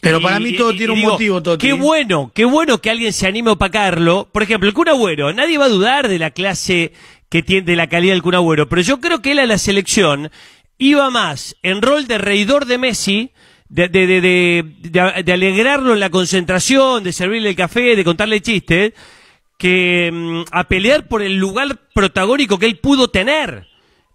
Pero 0.01 0.19
Y- 0.19 0.23
para 0.23 0.39
mí 0.39 0.53
todo 0.53 0.71
y- 0.73 0.77
tiene 0.77 0.93
y 0.93 0.95
un 0.95 0.99
digo, 1.01 1.11
motivo, 1.13 1.43
Toti. 1.43 1.65
Qué 1.65 1.73
bueno, 1.73 2.31
qué 2.33 2.43
bueno 2.45 2.79
que 2.81 2.89
alguien 2.89 3.13
se 3.13 3.27
anime 3.27 3.51
a 3.51 3.53
opacarlo. 3.53 4.27
Por 4.33 4.43
ejemplo, 4.43 4.67
el 4.67 4.73
Kun 4.73 4.89
Agüero, 4.89 5.31
nadie 5.33 5.57
va 5.57 5.65
a 5.65 5.69
dudar 5.69 6.07
de 6.09 6.17
la 6.19 6.31
clase 6.31 6.91
que 7.29 7.43
tiene, 7.43 7.63
de 7.65 7.75
la 7.75 7.87
calidad 7.87 8.13
del 8.13 8.21
Kun 8.21 8.35
Agüero, 8.35 8.69
pero 8.69 8.81
yo 8.81 8.99
creo 8.99 9.21
que 9.21 9.31
él 9.33 9.39
a 9.39 9.45
la 9.45 9.57
selección 9.57 10.31
iba 10.77 11.09
más 11.09 11.55
en 11.63 11.81
rol 11.81 12.07
de 12.07 12.17
reidor 12.17 12.65
de 12.65 12.77
Messi, 12.77 13.31
de, 13.69 13.89
de, 13.89 14.07
de, 14.07 14.21
de, 14.21 14.63
de- 14.81 15.23
de 15.23 15.33
alegrarlo 15.33 15.93
en 15.93 15.99
la 15.99 16.09
concentración, 16.09 17.03
de 17.03 17.11
servirle 17.11 17.49
el 17.49 17.55
café, 17.55 17.95
de 17.95 18.03
contarle 18.03 18.41
chistes, 18.41 18.93
que 19.57 20.09
mm, 20.13 20.41
a 20.51 20.65
pelear 20.65 21.07
por 21.07 21.21
el 21.21 21.35
lugar 21.37 21.77
protagónico 21.93 22.59
que 22.59 22.65
él 22.67 22.77
pudo 22.77 23.09
tener 23.09 23.67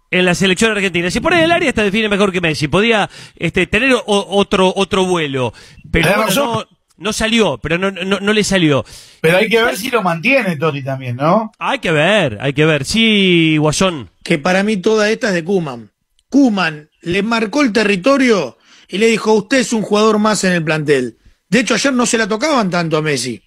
en 0.09 0.25
la 0.25 0.35
selección 0.35 0.71
argentina. 0.71 1.09
Si 1.11 1.19
ahí 1.31 1.43
el 1.43 1.51
área 1.51 1.69
está 1.69 1.83
define 1.83 2.07
mejor 2.07 2.31
que 2.31 2.39
Messi, 2.41 2.67
podía 2.67 3.09
este, 3.35 3.67
tener 3.67 3.93
o- 3.93 4.03
otro 4.05 4.71
otro 4.75 5.05
vuelo, 5.05 5.53
pero 5.91 6.07
bueno, 6.15 6.31
no, 6.55 6.65
no 6.97 7.13
salió, 7.13 7.57
pero 7.57 7.77
no, 7.77 7.91
no, 7.91 8.19
no 8.19 8.33
le 8.33 8.43
salió. 8.43 8.85
Pero 9.21 9.37
hay 9.37 9.49
que 9.49 9.61
ver 9.61 9.77
si 9.77 9.89
lo 9.89 10.01
mantiene 10.03 10.55
Totti 10.57 10.83
también, 10.83 11.15
¿no? 11.15 11.51
Hay 11.59 11.79
que 11.79 11.91
ver, 11.91 12.37
hay 12.41 12.53
que 12.53 12.65
ver. 12.65 12.85
Sí, 12.85 13.57
Guasón. 13.57 14.09
que 14.23 14.37
para 14.37 14.63
mí 14.63 14.77
toda 14.77 15.09
esta 15.09 15.29
es 15.29 15.33
de 15.33 15.43
Kuman. 15.43 15.91
Kuman 16.29 16.89
le 17.01 17.23
marcó 17.23 17.61
el 17.61 17.71
territorio 17.73 18.57
y 18.87 18.97
le 18.97 19.07
dijo, 19.07 19.33
usted 19.33 19.57
es 19.57 19.73
un 19.73 19.81
jugador 19.81 20.19
más 20.19 20.43
en 20.43 20.53
el 20.53 20.63
plantel. 20.63 21.17
De 21.49 21.59
hecho, 21.59 21.75
ayer 21.75 21.93
no 21.93 22.05
se 22.05 22.17
la 22.17 22.27
tocaban 22.27 22.69
tanto 22.69 22.97
a 22.97 23.01
Messi. 23.01 23.41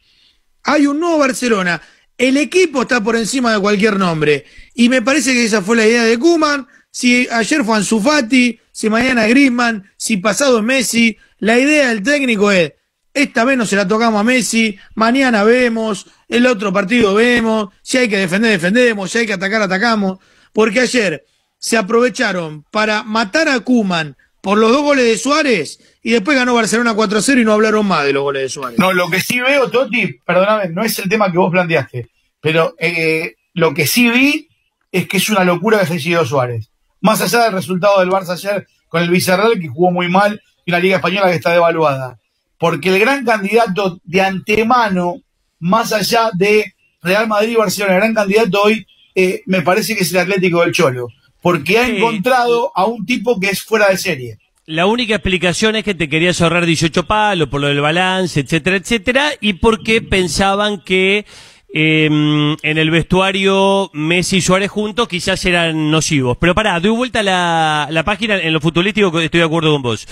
Hay 0.64 0.86
un 0.86 1.00
nuevo 1.00 1.18
Barcelona. 1.18 1.80
El 2.18 2.36
equipo 2.36 2.82
está 2.82 3.02
por 3.02 3.16
encima 3.16 3.52
de 3.52 3.60
cualquier 3.60 3.98
nombre. 3.98 4.44
Y 4.74 4.88
me 4.88 5.02
parece 5.02 5.32
que 5.32 5.44
esa 5.44 5.62
fue 5.62 5.76
la 5.76 5.86
idea 5.86 6.04
de 6.04 6.18
Kuman. 6.18 6.66
Si 6.90 7.28
ayer 7.30 7.64
fue 7.64 7.76
Ansu 7.76 8.00
Fati, 8.00 8.58
si 8.72 8.88
mañana 8.88 9.24
es 9.24 9.30
Griezmann, 9.30 9.90
si 9.96 10.16
pasado 10.16 10.58
es 10.58 10.64
Messi, 10.64 11.16
la 11.38 11.58
idea 11.58 11.88
del 11.88 12.02
técnico 12.02 12.50
es, 12.50 12.72
esta 13.16 13.44
vez 13.44 13.56
no 13.56 13.64
se 13.64 13.76
la 13.76 13.88
tocamos 13.88 14.20
a 14.20 14.24
Messi, 14.24 14.78
mañana 14.94 15.42
vemos, 15.42 16.06
el 16.28 16.46
otro 16.46 16.70
partido 16.70 17.14
vemos, 17.14 17.70
si 17.80 17.96
hay 17.96 18.10
que 18.10 18.18
defender, 18.18 18.50
defendemos, 18.50 19.10
si 19.10 19.18
hay 19.18 19.26
que 19.26 19.32
atacar, 19.32 19.62
atacamos. 19.62 20.18
Porque 20.52 20.80
ayer 20.80 21.24
se 21.58 21.78
aprovecharon 21.78 22.64
para 22.70 23.02
matar 23.02 23.48
a 23.48 23.60
Kuman 23.60 24.16
por 24.42 24.58
los 24.58 24.70
dos 24.70 24.82
goles 24.82 25.06
de 25.06 25.16
Suárez 25.16 25.80
y 26.02 26.12
después 26.12 26.36
ganó 26.36 26.54
Barcelona 26.54 26.94
4-0 26.94 27.40
y 27.40 27.44
no 27.44 27.54
hablaron 27.54 27.86
más 27.86 28.04
de 28.04 28.12
los 28.12 28.22
goles 28.22 28.42
de 28.42 28.48
Suárez. 28.50 28.78
No, 28.78 28.92
lo 28.92 29.08
que 29.08 29.20
sí 29.20 29.40
veo, 29.40 29.70
Totti, 29.70 30.20
perdóname, 30.24 30.68
no 30.68 30.84
es 30.84 30.98
el 30.98 31.08
tema 31.08 31.32
que 31.32 31.38
vos 31.38 31.50
planteaste, 31.50 32.10
pero 32.40 32.74
eh, 32.78 33.36
lo 33.54 33.72
que 33.72 33.86
sí 33.86 34.10
vi 34.10 34.48
es 34.92 35.08
que 35.08 35.16
es 35.16 35.30
una 35.30 35.42
locura 35.42 35.80
que 35.86 35.98
sido 35.98 36.26
Suárez. 36.26 36.70
Más 37.00 37.22
allá 37.22 37.44
del 37.44 37.52
resultado 37.54 38.00
del 38.00 38.10
Barça 38.10 38.32
ayer 38.32 38.66
con 38.88 39.02
el 39.02 39.08
Villarreal, 39.08 39.58
que 39.58 39.68
jugó 39.68 39.90
muy 39.90 40.08
mal, 40.10 40.42
y 40.66 40.70
una 40.70 40.80
Liga 40.80 40.96
Española 40.96 41.30
que 41.30 41.36
está 41.36 41.52
devaluada. 41.52 42.18
Porque 42.58 42.88
el 42.88 42.98
gran 42.98 43.24
candidato 43.24 44.00
de 44.04 44.20
antemano, 44.20 45.16
más 45.58 45.92
allá 45.92 46.30
de 46.34 46.74
Real 47.02 47.28
Madrid 47.28 47.52
y 47.52 47.56
Barcelona, 47.56 47.94
el 47.94 48.00
gran 48.00 48.14
candidato 48.14 48.62
hoy, 48.62 48.86
eh, 49.14 49.42
me 49.46 49.62
parece 49.62 49.94
que 49.94 50.02
es 50.02 50.12
el 50.12 50.18
Atlético 50.18 50.60
del 50.62 50.72
Cholo. 50.72 51.08
Porque 51.42 51.78
ha 51.78 51.86
encontrado 51.86 52.72
a 52.74 52.86
un 52.86 53.06
tipo 53.06 53.38
que 53.38 53.48
es 53.48 53.62
fuera 53.62 53.88
de 53.88 53.98
serie. 53.98 54.38
La 54.64 54.86
única 54.86 55.14
explicación 55.14 55.76
es 55.76 55.84
que 55.84 55.94
te 55.94 56.08
querías 56.08 56.40
ahorrar 56.40 56.66
18 56.66 57.06
palos 57.06 57.48
por 57.48 57.60
lo 57.60 57.68
del 57.68 57.80
balance, 57.80 58.40
etcétera, 58.40 58.76
etcétera, 58.76 59.30
y 59.40 59.52
porque 59.52 60.02
pensaban 60.02 60.82
que 60.82 61.24
eh, 61.72 62.06
en 62.06 62.78
el 62.78 62.90
vestuario 62.90 63.90
Messi 63.92 64.36
y 64.36 64.40
Suárez 64.40 64.70
juntos 64.70 65.08
quizás 65.08 65.44
eran 65.44 65.90
nocivos. 65.90 66.36
Pero 66.38 66.54
pará, 66.54 66.78
doy 66.80 66.90
vuelta 66.90 67.22
la, 67.22 67.88
la 67.90 68.04
página 68.04 68.36
en 68.38 68.52
lo 68.52 68.60
futbolístico, 68.60 69.18
estoy 69.20 69.40
de 69.40 69.46
acuerdo 69.46 69.72
con 69.72 69.82
vos. 69.82 70.06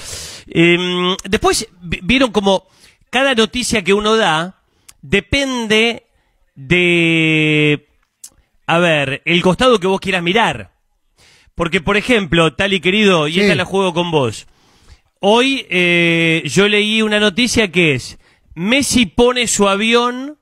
Eh, 0.48 1.16
después 1.24 1.68
vi- 1.80 2.00
vieron 2.02 2.30
como 2.32 2.66
cada 3.10 3.34
noticia 3.34 3.82
que 3.82 3.94
uno 3.94 4.16
da 4.16 4.60
depende 5.00 6.04
de, 6.54 7.86
a 8.66 8.78
ver, 8.78 9.22
el 9.24 9.42
costado 9.42 9.78
que 9.78 9.86
vos 9.86 10.00
quieras 10.00 10.22
mirar. 10.22 10.72
Porque, 11.54 11.80
por 11.80 11.96
ejemplo, 11.96 12.52
tal 12.54 12.72
y 12.72 12.80
querido, 12.80 13.28
y 13.28 13.34
Sí. 13.34 13.40
esta 13.40 13.54
la 13.54 13.64
juego 13.64 13.94
con 13.94 14.10
vos. 14.10 14.46
Hoy 15.20 15.64
eh, 15.70 16.42
yo 16.46 16.68
leí 16.68 17.00
una 17.00 17.20
noticia 17.20 17.70
que 17.70 17.94
es, 17.94 18.18
Messi 18.54 19.06
pone 19.06 19.46
su 19.46 19.68
avión 19.68 20.36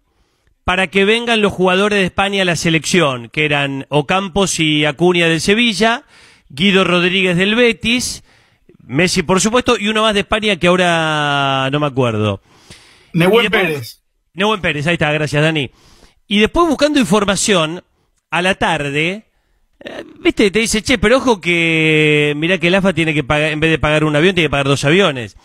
para 0.65 0.87
que 0.89 1.05
vengan 1.05 1.41
los 1.43 1.53
jugadores 1.53 1.99
de 1.99 2.05
España 2.07 2.43
a 2.43 2.45
la 2.45 2.57
selección, 2.57 3.29
que 3.29 3.45
eran 3.45 3.87
Ocampos 3.89 4.61
y 4.61 4.85
Acuña 4.85 5.29
del 5.29 5.41
Sevilla, 5.41 6.05
Guido 6.49 6.85
Rodríguez 6.85 7.37
del 7.37 7.55
Betis, 7.55 8.23
Messi 8.85 9.23
por 9.23 9.41
supuesto, 9.41 9.77
y 9.79 9.89
uno 9.89 10.03
más 10.03 10.15
de 10.15 10.21
España 10.21 10.57
que 10.57 10.67
ahora 10.69 11.69
no 11.73 11.81
me 11.81 11.87
acuerdo. 11.87 12.41
Después- 13.13 13.51
Pérez. 13.51 14.03
Nehuen 14.35 14.61
Pérez, 14.61 14.87
ahí 14.87 14.95
está, 14.95 15.13
gracias 15.13 15.43
Dani. 15.43 15.71
Y 16.27 16.39
después 16.41 16.67
buscando 16.69 16.99
información, 17.01 17.83
a 18.31 18.41
la 18.41 18.55
tarde, 18.55 19.27
eh, 19.85 20.05
viste, 20.21 20.51
te 20.51 20.61
dice, 20.61 20.81
che, 20.83 20.97
pero 20.97 21.19
ojo 21.19 21.39
que, 21.41 22.33
mirá 22.37 22.57
que 22.57 22.69
el 22.69 22.75
AFA 22.77 22.95
tiene 22.95 23.13
que 23.13 23.23
pagar, 23.25 23.53
en 23.53 23.61
vez 23.61 23.71
de 23.71 23.79
pagar 23.79 24.05
un 24.05 24.17
avión, 24.17 24.35
tiene 24.35 24.47
que 24.47 24.51
pagar 24.51 24.69
dos 24.69 24.85
aviones. 24.85 25.37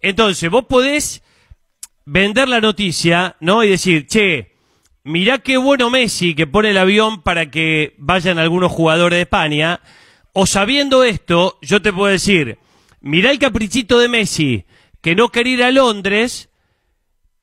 Entonces, 0.00 0.50
vos 0.50 0.64
podés 0.64 1.22
vender 2.04 2.48
la 2.48 2.60
noticia, 2.60 3.36
¿no? 3.38 3.62
Y 3.62 3.68
decir, 3.68 4.06
che, 4.08 4.51
mirá 5.04 5.38
qué 5.38 5.56
bueno 5.56 5.90
Messi 5.90 6.34
que 6.34 6.46
pone 6.46 6.70
el 6.70 6.78
avión 6.78 7.22
para 7.22 7.50
que 7.50 7.94
vayan 7.98 8.38
algunos 8.38 8.70
jugadores 8.72 9.16
de 9.18 9.22
España. 9.22 9.80
O 10.32 10.46
sabiendo 10.46 11.04
esto, 11.04 11.58
yo 11.62 11.82
te 11.82 11.92
puedo 11.92 12.10
decir, 12.10 12.58
mirá 13.00 13.30
el 13.30 13.38
caprichito 13.38 13.98
de 13.98 14.08
Messi, 14.08 14.64
que 15.02 15.14
no 15.14 15.28
quiere 15.28 15.50
ir 15.50 15.62
a 15.62 15.70
Londres, 15.70 16.48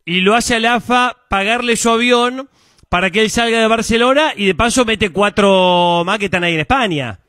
y 0.06 0.22
lo 0.22 0.34
hace 0.36 0.56
al 0.56 0.66
AFA 0.66 1.16
pagarle 1.30 1.76
su 1.76 1.90
avión 1.90 2.50
para 2.90 3.12
que 3.12 3.22
él 3.22 3.30
salga 3.30 3.60
de 3.60 3.68
Barcelona 3.68 4.34
y 4.36 4.46
de 4.48 4.56
paso 4.56 4.84
mete 4.86 5.12
cuatro 5.12 6.02
más 6.04 6.18
que 6.18 6.26
están 6.26 6.44
ahí 6.44 6.56
en 6.56 6.62
España, 6.62 7.20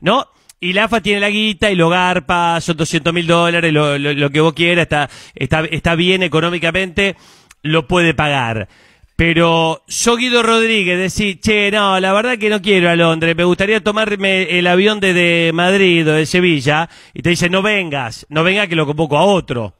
¿no? 0.00 0.26
Y 0.58 0.72
la 0.72 0.84
AFA 0.84 1.02
tiene 1.02 1.20
la 1.20 1.28
guita 1.28 1.70
y 1.70 1.74
lo 1.74 1.90
garpa, 1.90 2.58
son 2.62 2.76
200 2.78 3.12
mil 3.12 3.26
dólares, 3.26 3.70
lo, 3.72 3.98
lo- 3.98 4.14
lo 4.14 4.30
que 4.30 4.40
vos 4.40 4.54
quieras, 4.54 4.84
está, 4.84 5.10
está, 5.34 5.60
está 5.64 5.94
bien 5.96 6.22
económicamente, 6.22 7.16
lo 7.62 7.86
puede 7.86 8.14
pagar. 8.14 8.68
Pero 9.24 9.84
yo, 9.86 10.16
Guido 10.16 10.42
Rodríguez, 10.42 10.98
decir, 10.98 11.38
che, 11.40 11.70
no, 11.70 12.00
la 12.00 12.12
verdad 12.12 12.38
que 12.38 12.48
no 12.50 12.60
quiero 12.60 12.90
a 12.90 12.96
Londres, 12.96 13.36
me 13.36 13.44
gustaría 13.44 13.80
tomarme 13.80 14.58
el 14.58 14.66
avión 14.66 14.98
desde 14.98 15.52
Madrid 15.52 16.08
o 16.08 16.14
de 16.14 16.26
Sevilla, 16.26 16.90
y 17.14 17.22
te 17.22 17.30
dice, 17.30 17.48
no 17.48 17.62
vengas, 17.62 18.26
no 18.30 18.42
venga 18.42 18.66
que 18.66 18.74
lo 18.74 18.84
convoco 18.84 19.16
a 19.16 19.22
otro. 19.22 19.74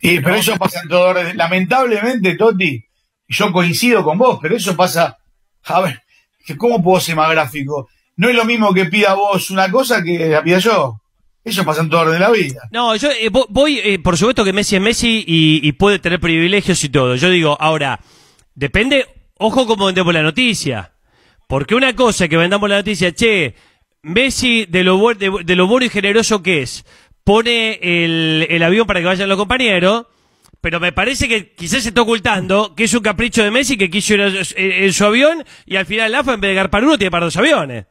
Y, 0.00 0.20
pero 0.20 0.36
eso 0.36 0.56
pasa 0.56 0.78
en 0.80 0.88
todo 0.88 1.08
orden. 1.08 1.36
Lamentablemente, 1.36 2.36
Toti, 2.36 2.84
yo 3.26 3.50
coincido 3.52 4.04
con 4.04 4.16
vos, 4.16 4.38
pero 4.40 4.54
eso 4.54 4.76
pasa. 4.76 5.18
A 5.64 5.80
ver, 5.80 6.00
que 6.46 6.56
¿cómo 6.56 6.80
puedo 6.80 7.00
ser 7.00 7.16
más 7.16 7.28
gráfico? 7.32 7.88
No 8.16 8.28
es 8.28 8.36
lo 8.36 8.44
mismo 8.44 8.72
que 8.72 8.84
pida 8.84 9.14
vos 9.14 9.50
una 9.50 9.68
cosa 9.72 10.04
que 10.04 10.28
la 10.28 10.40
pida 10.44 10.60
yo. 10.60 11.00
Eso 11.42 11.64
pasa 11.64 11.80
en 11.80 11.90
todo 11.90 12.02
orden 12.02 12.14
de 12.14 12.20
la 12.20 12.30
vida. 12.30 12.60
No, 12.70 12.94
yo 12.94 13.10
eh, 13.10 13.28
vo- 13.28 13.46
voy, 13.48 13.80
eh, 13.82 13.98
por 13.98 14.16
supuesto 14.16 14.44
que 14.44 14.52
Messi 14.52 14.76
es 14.76 14.82
Messi 14.82 15.24
y, 15.26 15.66
y 15.66 15.72
puede 15.72 15.98
tener 15.98 16.20
privilegios 16.20 16.84
y 16.84 16.90
todo. 16.90 17.16
Yo 17.16 17.28
digo, 17.28 17.56
ahora, 17.60 17.98
depende, 18.54 19.06
ojo 19.38 19.66
cómo 19.66 19.86
vendemos 19.86 20.12
la 20.14 20.22
noticia. 20.22 20.92
Porque 21.46 21.74
una 21.74 21.94
cosa 21.94 22.26
que 22.28 22.36
vendamos 22.36 22.68
la 22.68 22.76
noticia, 22.76 23.12
che, 23.12 23.54
Messi, 24.02 24.66
de 24.66 24.84
lo, 24.84 24.98
bu- 24.98 25.16
de, 25.16 25.44
de 25.44 25.56
lo 25.56 25.66
bueno 25.66 25.86
y 25.86 25.90
generoso 25.90 26.42
que 26.42 26.62
es, 26.62 26.84
pone 27.22 27.78
el, 27.82 28.46
el 28.50 28.62
avión 28.62 28.86
para 28.86 29.00
que 29.00 29.06
vayan 29.06 29.28
los 29.28 29.38
compañeros, 29.38 30.06
pero 30.60 30.80
me 30.80 30.92
parece 30.92 31.28
que 31.28 31.52
quizás 31.54 31.82
se 31.82 31.88
está 31.90 32.02
ocultando 32.02 32.74
que 32.74 32.84
es 32.84 32.94
un 32.94 33.00
capricho 33.00 33.42
de 33.42 33.50
Messi 33.50 33.76
que 33.76 33.90
quiso 33.90 34.14
ir 34.14 34.22
a- 34.22 34.32
en, 34.56 34.92
su 34.92 35.04
avión 35.04 35.44
y 35.66 35.76
al 35.76 35.86
final 35.86 36.10
la 36.12 36.20
AFA 36.20 36.34
en 36.34 36.40
vez 36.40 36.50
de 36.50 36.54
garpar 36.54 36.84
uno 36.84 36.96
tiene 36.98 37.10
para 37.10 37.26
dos 37.26 37.36
aviones. 37.36 37.86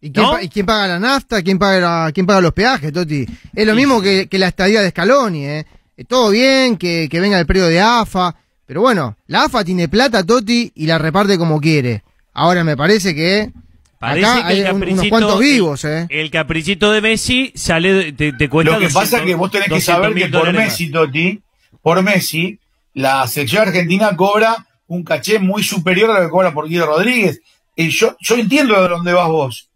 ¿Y 0.00 0.12
quién, 0.12 0.24
¿No? 0.26 0.32
pa- 0.32 0.42
y 0.42 0.48
quién 0.50 0.66
paga 0.66 0.86
la 0.88 0.98
nafta? 1.00 1.42
¿Quién 1.42 1.58
paga, 1.58 1.80
la- 2.04 2.12
quién 2.12 2.26
paga 2.26 2.40
los 2.42 2.52
peajes, 2.52 2.92
Toti? 2.92 3.26
Es 3.54 3.66
lo 3.66 3.74
mismo 3.74 4.00
que, 4.02 4.28
que 4.28 4.38
la 4.38 4.48
estadía 4.48 4.82
de 4.82 4.90
Scaloni, 4.90 5.46
¿eh? 5.46 5.66
Eh, 5.96 6.04
Todo 6.04 6.30
bien, 6.30 6.76
que, 6.76 7.08
que 7.10 7.20
venga 7.20 7.40
el 7.40 7.46
periodo 7.46 7.68
de 7.68 7.80
AFA, 7.80 8.36
pero 8.66 8.80
bueno, 8.80 9.16
la 9.26 9.44
AFA 9.44 9.64
tiene 9.64 9.88
plata, 9.88 10.24
Toti, 10.24 10.72
y 10.74 10.86
la 10.86 10.98
reparte 10.98 11.38
como 11.38 11.60
quiere. 11.60 12.02
Ahora 12.32 12.64
me 12.64 12.76
parece 12.76 13.14
que 13.14 13.50
Parece 13.98 14.26
acá 14.26 14.48
que 14.48 14.60
el 14.60 14.66
hay 14.66 14.72
un- 14.74 14.82
unos 14.88 15.08
cuantos 15.08 15.40
vivos, 15.40 15.84
¿eh? 15.84 16.06
El 16.10 16.30
caprichito 16.30 16.92
de 16.92 17.00
Messi 17.00 17.52
sale, 17.54 17.92
de- 17.94 18.12
te, 18.12 18.32
te 18.34 18.48
cuesta 18.50 18.72
Lo 18.72 18.78
que 18.78 18.84
200 18.84 19.02
pasa 19.02 19.18
es 19.18 19.24
que 19.24 19.34
vos 19.34 19.50
tenés 19.50 19.68
que 19.68 19.74
200 19.74 19.84
saber 20.04 20.14
que 20.14 20.28
por 20.28 20.52
Messi, 20.52 20.90
Toti, 20.90 21.40
por 21.80 22.02
Messi, 22.02 22.58
la 22.92 23.26
selección 23.26 23.62
argentina 23.68 24.14
cobra 24.16 24.66
un 24.88 25.02
caché 25.02 25.38
muy 25.38 25.62
superior 25.62 26.10
a 26.10 26.20
lo 26.20 26.26
que 26.26 26.30
cobra 26.30 26.52
por 26.52 26.68
Guido 26.68 26.86
Rodríguez. 26.86 27.40
Y 27.74 27.88
yo, 27.88 28.16
yo 28.20 28.36
entiendo 28.36 28.80
de 28.80 28.88
dónde 28.88 29.12
vas 29.12 29.28
vos. 29.28 29.68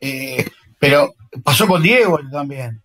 Eh, 0.00 0.46
pero 0.78 1.14
pasó 1.44 1.66
con 1.66 1.82
Diego 1.82 2.18
también. 2.32 2.80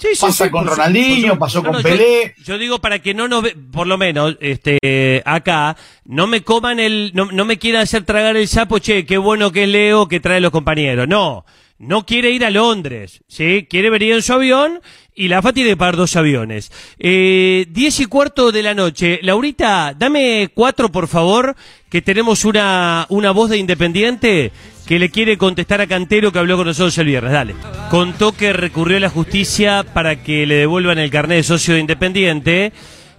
Sí, 0.00 0.08
sí, 0.14 0.20
Pasa 0.20 0.44
sí, 0.46 0.50
con 0.50 0.66
Ronaldinho, 0.66 1.38
pasó 1.38 1.58
No, 1.58 1.64
con 1.64 1.76
no, 1.76 1.82
Pelé. 1.82 2.34
Yo, 2.42 2.56
digo 2.56 2.80
para 2.80 3.00
que 3.00 3.12
no 3.12 3.28
nos 3.28 3.42
ve, 3.42 3.54
por 3.70 3.86
lo 3.86 3.98
menos, 3.98 4.36
este, 4.40 5.22
acá, 5.26 5.76
no 6.06 6.26
me 6.26 6.42
coman 6.42 6.80
el, 6.80 7.10
no, 7.14 7.26
no 7.26 7.44
me 7.44 7.58
quieran 7.58 7.82
hacer 7.82 8.04
tragar 8.04 8.36
el 8.36 8.48
sapo, 8.48 8.78
che, 8.78 9.04
qué 9.04 9.18
bueno 9.18 9.52
que 9.52 9.64
es 9.64 9.68
Leo 9.68 10.08
que 10.08 10.20
trae 10.20 10.40
los 10.40 10.52
compañeros. 10.52 11.06
No. 11.06 11.44
no 11.78 12.06
quiere 12.06 12.30
ir 12.30 12.44
a 12.44 12.50
Londres, 12.50 13.22
¿sí? 13.28 13.66
Quiere 13.68 13.90
venir 13.90 14.14
en 14.14 14.22
su 14.22 14.32
avión 14.32 14.80
y 15.14 15.28
la 15.28 15.38
AFA 15.38 15.52
tiene 15.52 15.70
que 15.70 15.76
pagar 15.76 15.96
dos 15.96 16.16
aviones. 16.16 16.72
Eh, 16.98 17.66
diez 17.68 18.00
y 18.00 18.06
cuarto 18.06 18.52
de 18.52 18.62
la 18.62 18.72
noche. 18.74 19.18
Laurita, 19.22 19.94
dame 19.94 20.50
cuatro, 20.54 20.90
por 20.90 21.08
favor, 21.08 21.54
que 21.90 22.00
tenemos 22.00 22.46
una, 22.46 23.04
una 23.10 23.30
voz 23.32 23.50
de 23.50 23.58
Independiente 23.58 24.50
que 24.90 24.98
le 24.98 25.08
quiere 25.08 25.38
contestar 25.38 25.80
a 25.80 25.86
Cantero 25.86 26.32
que 26.32 26.40
habló 26.40 26.56
con 26.56 26.66
nosotros 26.66 26.98
el 26.98 27.06
viernes. 27.06 27.30
Dale. 27.30 27.54
Contó 27.90 28.32
que 28.32 28.52
recurrió 28.52 28.96
a 28.96 29.00
la 29.00 29.08
justicia 29.08 29.84
para 29.84 30.24
que 30.24 30.46
le 30.46 30.56
devuelvan 30.56 30.98
el 30.98 31.12
carnet 31.12 31.36
de 31.36 31.42
socio 31.44 31.74
de 31.74 31.80
Independiente. 31.80 32.72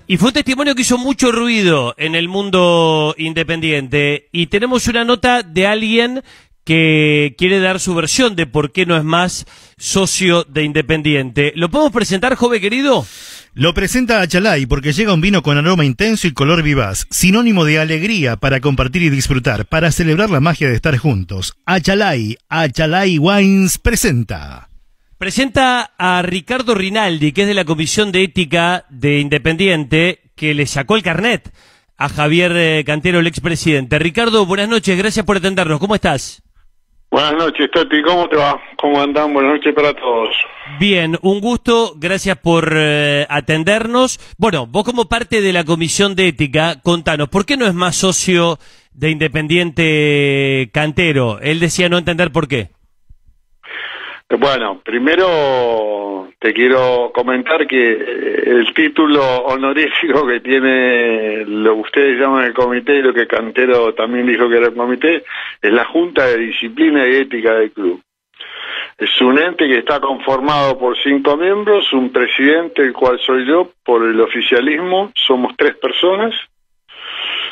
Y 0.06 0.18
fue 0.18 0.28
un 0.28 0.34
testimonio 0.34 0.76
que 0.76 0.82
hizo 0.82 0.98
mucho 0.98 1.32
ruido 1.32 1.96
en 1.98 2.16
el 2.16 2.28
mundo 2.28 3.16
independiente. 3.18 4.28
Y 4.34 4.48
tenemos 4.48 4.86
una 4.90 5.06
nota 5.06 5.44
de 5.44 5.66
alguien 5.66 6.22
que 6.66 7.36
quiere 7.38 7.62
dar 7.62 7.80
su 7.80 7.96
versión 7.96 8.36
de 8.36 8.48
por 8.48 8.74
qué 8.74 8.86
no 8.86 8.98
es 8.98 9.06
más 9.06 9.46
socio 9.78 10.44
de 10.44 10.64
Independiente. 10.64 11.54
¿Lo 11.56 11.72
podemos 11.72 11.94
presentar, 11.94 12.36
joven 12.36 12.60
querido? 12.60 13.06
Lo 13.54 13.74
presenta 13.74 14.22
Achalay 14.22 14.66
porque 14.66 14.93
llega 14.93 15.14
un 15.14 15.20
vino 15.20 15.43
con 15.43 15.58
aroma 15.58 15.84
intenso 15.84 16.26
y 16.26 16.32
color 16.32 16.64
vivaz, 16.64 17.06
sinónimo 17.10 17.66
de 17.66 17.80
alegría 17.80 18.38
para 18.38 18.62
compartir 18.62 19.02
y 19.02 19.10
disfrutar, 19.10 19.66
para 19.66 19.91
celebrar 19.91 20.30
la 20.30 20.39
magia 20.39 20.70
de 20.70 20.76
estar 20.76 20.95
juntos. 20.97 21.54
Achalay, 21.66 22.38
Achalay 22.47 23.18
Wines 23.18 23.78
presenta. 23.78 24.70
Presenta 25.18 25.91
a 25.97 26.22
Ricardo 26.22 26.76
Rinaldi, 26.76 27.34
que 27.34 27.41
es 27.41 27.47
de 27.49 27.54
la 27.54 27.66
Comisión 27.66 28.14
de 28.14 28.24
Ética 28.24 28.86
de 28.89 29.20
Independiente, 29.20 30.32
que 30.38 30.54
le 30.54 30.66
sacó 30.66 30.95
el 30.95 31.04
carnet 31.04 31.52
a 31.97 32.08
Javier 32.08 32.54
eh, 32.56 32.84
Cantero, 32.86 33.20
el 33.20 33.28
expresidente. 33.28 33.99
Ricardo, 33.99 34.45
buenas 34.45 34.70
noches, 34.70 34.97
gracias 34.97 35.26
por 35.26 35.36
atendernos. 35.36 35.78
¿Cómo 35.78 35.95
estás? 35.95 36.41
Buenas 37.12 37.34
noches, 37.34 37.70
Toti. 37.72 38.01
¿Cómo 38.03 38.30
te 38.30 38.38
va? 38.38 38.57
¿Cómo 38.78 39.01
andan? 39.01 39.34
Buenas 39.34 39.55
noches 39.55 39.76
para 39.76 39.93
todos. 39.93 40.30
Bien, 40.80 41.18
un 41.22 41.41
gusto. 41.41 41.93
Gracias 41.97 42.38
por 42.38 42.72
eh, 42.74 43.26
atendernos. 43.30 44.18
Bueno, 44.38 44.66
vos 44.66 44.86
como 44.86 45.09
parte 45.09 45.41
de 45.41 45.51
la 45.51 45.66
Comisión 45.66 46.16
de 46.16 46.30
Ética, 46.30 46.80
contanos, 46.82 47.28
¿por 47.28 47.45
qué 47.45 47.57
no 47.57 47.68
es 47.68 47.74
más 47.74 47.97
socio 47.97 48.59
de 48.93 49.09
Independiente 49.09 50.70
Cantero? 50.74 51.41
Él 51.41 51.59
decía 51.59 51.89
no 51.89 51.97
entender 51.97 52.32
por 52.32 52.47
qué. 52.47 52.70
Bueno, 54.40 54.80
primero 54.84 56.30
te 56.40 56.54
quiero 56.54 57.12
comentar 57.14 57.68
que 57.68 57.92
eh, 57.92 58.44
el 58.46 58.74
título 58.74 59.22
honorífico 59.44 60.26
que 60.26 60.40
tiene 60.40 61.44
lo 61.46 61.76
que 61.76 61.82
ustedes 61.82 62.20
llaman 62.20 62.46
el 62.46 62.54
comité 62.54 62.96
y 62.96 63.02
lo 63.02 63.14
que 63.14 63.28
Cantero 63.28 63.94
también 63.94 64.26
dijo 64.26 64.48
que 64.48 64.58
era 64.58 64.68
el 64.68 64.74
comité 64.74 65.26
es 65.62 65.72
la 65.74 65.84
Junta 65.84 66.28
de 66.28 66.38
Disciplina 66.38 67.06
y 67.08 67.16
Ética 67.18 67.56
del 67.56 67.72
club. 67.72 68.02
Es 68.98 69.20
un 69.20 69.38
ente 69.38 69.68
que 69.68 69.80
está 69.80 70.00
conformado 70.00 70.78
por 70.78 70.98
cinco 70.98 71.36
miembros, 71.36 71.92
un 71.92 72.12
presidente, 72.12 72.84
el 72.84 72.94
cual 72.94 73.20
soy 73.20 73.46
yo, 73.46 73.72
por 73.84 74.04
el 74.04 74.20
oficialismo, 74.22 75.12
somos 75.16 75.54
tres 75.58 75.76
personas, 75.76 76.34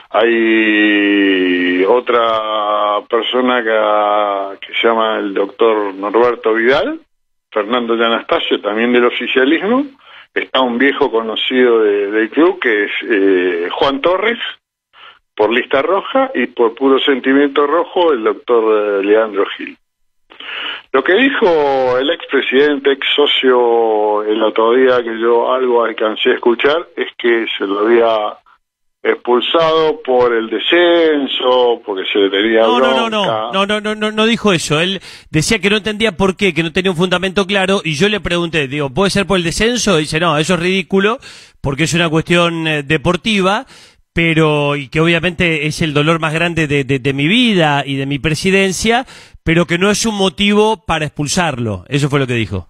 hay 0.09 1.83
otra 1.85 3.01
persona 3.07 3.63
que, 3.63 4.73
se 4.73 4.87
llama 4.87 5.17
el 5.17 5.33
doctor 5.33 5.93
Norberto 5.93 6.53
Vidal, 6.53 6.99
Fernando 7.51 7.95
de 7.95 8.05
Anastasio, 8.05 8.59
también 8.59 8.91
del 8.91 9.05
oficialismo. 9.05 9.85
Está 10.33 10.61
un 10.61 10.77
viejo 10.77 11.11
conocido 11.11 11.81
del 11.81 12.29
club 12.29 12.59
que 12.59 12.85
es 12.85 12.91
eh, 13.09 13.69
Juan 13.71 14.01
Torres, 14.01 14.39
por 15.35 15.51
lista 15.51 15.81
roja, 15.81 16.31
y 16.33 16.47
por 16.47 16.75
puro 16.75 16.99
sentimiento 16.99 17.65
rojo 17.65 18.11
el 18.11 18.23
doctor 18.23 19.01
eh, 19.01 19.05
Leandro 19.05 19.45
Gil. 19.57 19.77
Lo 20.91 21.03
que 21.03 21.13
dijo 21.13 21.97
el 21.99 22.09
expresidente, 22.09 22.91
ex 22.93 23.05
socio 23.15 24.23
el 24.23 24.41
otro 24.41 24.73
día 24.73 25.03
que 25.03 25.19
yo 25.19 25.53
algo 25.53 25.83
alcancé 25.83 26.31
a 26.31 26.35
escuchar, 26.35 26.87
es 26.95 27.07
que 27.15 27.45
se 27.57 27.65
lo 27.65 27.79
había 27.79 28.37
expulsado 29.01 30.01
por 30.03 30.33
el 30.33 30.49
descenso, 30.49 31.81
porque 31.85 32.03
se 32.11 32.19
le 32.19 32.29
tenía 32.29 32.61
no, 32.61 32.75
bronca. 32.75 33.09
No, 33.09 33.09
no, 33.09 33.19
no, 33.53 33.65
no, 33.65 33.81
no, 33.81 33.95
no, 33.95 34.11
no, 34.11 34.25
dijo 34.25 34.51
eso. 34.51 34.79
Él 34.81 35.01
decía 35.29 35.59
que 35.59 35.69
no 35.69 35.77
entendía 35.77 36.17
por 36.17 36.35
qué, 36.35 36.53
que 36.53 36.63
no 36.63 36.73
tenía 36.73 36.91
un 36.91 36.97
fundamento 36.97 37.47
claro, 37.47 37.81
y 37.83 37.93
yo 37.93 38.09
le 38.09 38.19
pregunté, 38.19 38.67
digo, 38.67 38.89
¿puede 38.89 39.09
ser 39.09 39.25
por 39.25 39.37
el 39.37 39.43
descenso? 39.43 39.97
Y 39.97 40.01
dice, 40.03 40.19
no, 40.19 40.37
eso 40.37 40.55
es 40.55 40.59
ridículo, 40.59 41.19
porque 41.61 41.83
es 41.83 41.93
una 41.93 42.09
cuestión 42.09 42.67
eh, 42.67 42.83
deportiva, 42.83 43.65
pero, 44.11 44.75
y 44.75 44.89
que 44.89 44.99
obviamente 44.99 45.65
es 45.67 45.81
el 45.81 45.93
dolor 45.93 46.19
más 46.19 46.33
grande 46.33 46.67
de, 46.67 46.83
de, 46.83 46.99
de 46.99 47.13
mi 47.13 47.27
vida 47.27 47.83
y 47.85 47.95
de 47.95 48.05
mi 48.05 48.19
presidencia, 48.19 49.05
pero 49.43 49.65
que 49.65 49.77
no 49.77 49.89
es 49.89 50.05
un 50.05 50.15
motivo 50.15 50.85
para 50.85 51.05
expulsarlo. 51.05 51.85
Eso 51.87 52.09
fue 52.09 52.19
lo 52.19 52.27
que 52.27 52.33
dijo. 52.33 52.67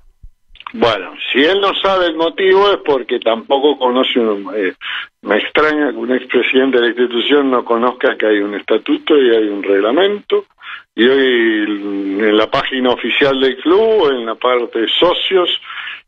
Bueno, 0.73 1.13
si 1.31 1.43
él 1.43 1.59
no 1.59 1.73
sabe 1.81 2.07
el 2.07 2.15
motivo 2.15 2.71
es 2.71 2.77
porque 2.85 3.19
tampoco 3.19 3.77
conoce 3.77 4.19
un... 4.19 4.53
Eh, 4.55 4.73
me 5.23 5.37
extraña 5.37 5.91
que 5.91 5.97
un 5.97 6.11
expresidente 6.11 6.77
de 6.77 6.83
la 6.83 6.89
institución 6.89 7.49
no 7.49 7.65
conozca 7.65 8.15
que 8.15 8.27
hay 8.27 8.39
un 8.39 8.53
estatuto 8.53 9.17
y 9.17 9.35
hay 9.35 9.47
un 9.47 9.63
reglamento. 9.63 10.45
Y 10.95 11.07
hoy 11.07 12.19
en 12.19 12.37
la 12.37 12.49
página 12.51 12.91
oficial 12.91 13.39
del 13.39 13.57
club, 13.57 14.11
en 14.11 14.25
la 14.25 14.35
parte 14.35 14.81
de 14.81 14.87
socios 14.87 15.49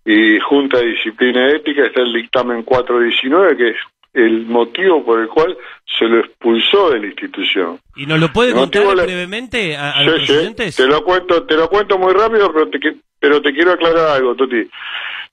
y 0.05 0.39
Junta 0.39 0.79
de 0.79 0.87
Disciplina 0.87 1.49
Ética, 1.49 1.85
está 1.85 2.01
el 2.01 2.13
dictamen 2.13 2.63
419, 2.63 3.57
que 3.57 3.69
es 3.69 3.77
el 4.13 4.45
motivo 4.45 5.03
por 5.03 5.21
el 5.21 5.27
cual 5.27 5.57
se 5.97 6.05
lo 6.05 6.19
expulsó 6.19 6.91
de 6.91 6.99
la 6.99 7.07
institución. 7.07 7.79
¿Y 7.95 8.05
nos 8.05 8.19
lo 8.19 8.31
puede 8.31 8.53
contar 8.53 8.83
brevemente 8.95 9.75
a, 9.75 9.91
a 9.91 9.99
Sí, 9.99 10.05
los 10.05 10.25
sí, 10.25 10.33
oyentes? 10.33 10.75
Te 10.75 10.87
lo 10.87 11.03
cuento, 11.03 11.43
te 11.43 11.55
lo 11.55 11.69
cuento 11.69 11.97
muy 11.97 12.13
rápido, 12.13 12.51
pero 12.53 12.69
te, 12.69 12.79
pero 13.19 13.41
te 13.41 13.53
quiero 13.53 13.71
aclarar 13.71 14.17
algo, 14.17 14.35
Toti. 14.35 14.67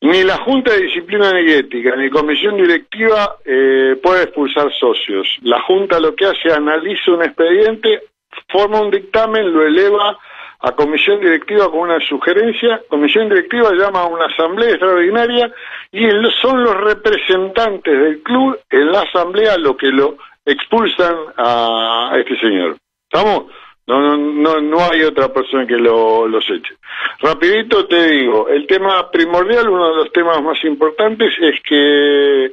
Ni 0.00 0.22
la 0.22 0.36
Junta 0.38 0.72
de 0.72 0.82
Disciplina 0.82 1.32
ni 1.32 1.50
Ética 1.50 1.96
ni 1.96 2.08
Comisión 2.08 2.56
Directiva 2.56 3.36
eh, 3.44 3.98
puede 4.00 4.24
expulsar 4.24 4.72
socios. 4.78 5.26
La 5.42 5.60
Junta 5.62 5.98
lo 5.98 6.14
que 6.14 6.26
hace, 6.26 6.52
analiza 6.52 7.10
un 7.10 7.24
expediente, 7.24 8.02
forma 8.48 8.80
un 8.80 8.90
dictamen, 8.92 9.52
lo 9.52 9.66
eleva 9.66 10.16
a 10.60 10.72
Comisión 10.72 11.20
Directiva 11.20 11.70
con 11.70 11.80
una 11.80 12.00
sugerencia. 12.00 12.80
Comisión 12.88 13.28
Directiva 13.28 13.70
llama 13.72 14.00
a 14.00 14.06
una 14.06 14.26
asamblea 14.26 14.70
extraordinaria 14.70 15.52
y 15.92 16.08
son 16.42 16.64
los 16.64 16.74
representantes 16.74 17.98
del 17.98 18.22
club 18.22 18.58
en 18.70 18.92
la 18.92 19.02
asamblea 19.02 19.56
lo 19.58 19.76
que 19.76 19.88
lo 19.88 20.16
expulsan 20.44 21.14
a, 21.36 22.10
a 22.12 22.18
este 22.18 22.38
señor. 22.40 22.76
¿Estamos? 23.10 23.44
No, 23.86 24.02
no, 24.02 24.16
no, 24.18 24.60
no 24.60 24.78
hay 24.84 25.02
otra 25.02 25.32
persona 25.32 25.66
que 25.66 25.76
lo, 25.76 26.28
los 26.28 26.44
eche. 26.50 26.74
Rapidito 27.20 27.86
te 27.86 28.10
digo, 28.10 28.46
el 28.48 28.66
tema 28.66 29.10
primordial, 29.10 29.66
uno 29.66 29.88
de 29.88 29.96
los 29.96 30.12
temas 30.12 30.42
más 30.42 30.62
importantes 30.64 31.32
es 31.40 31.58
que 31.62 32.52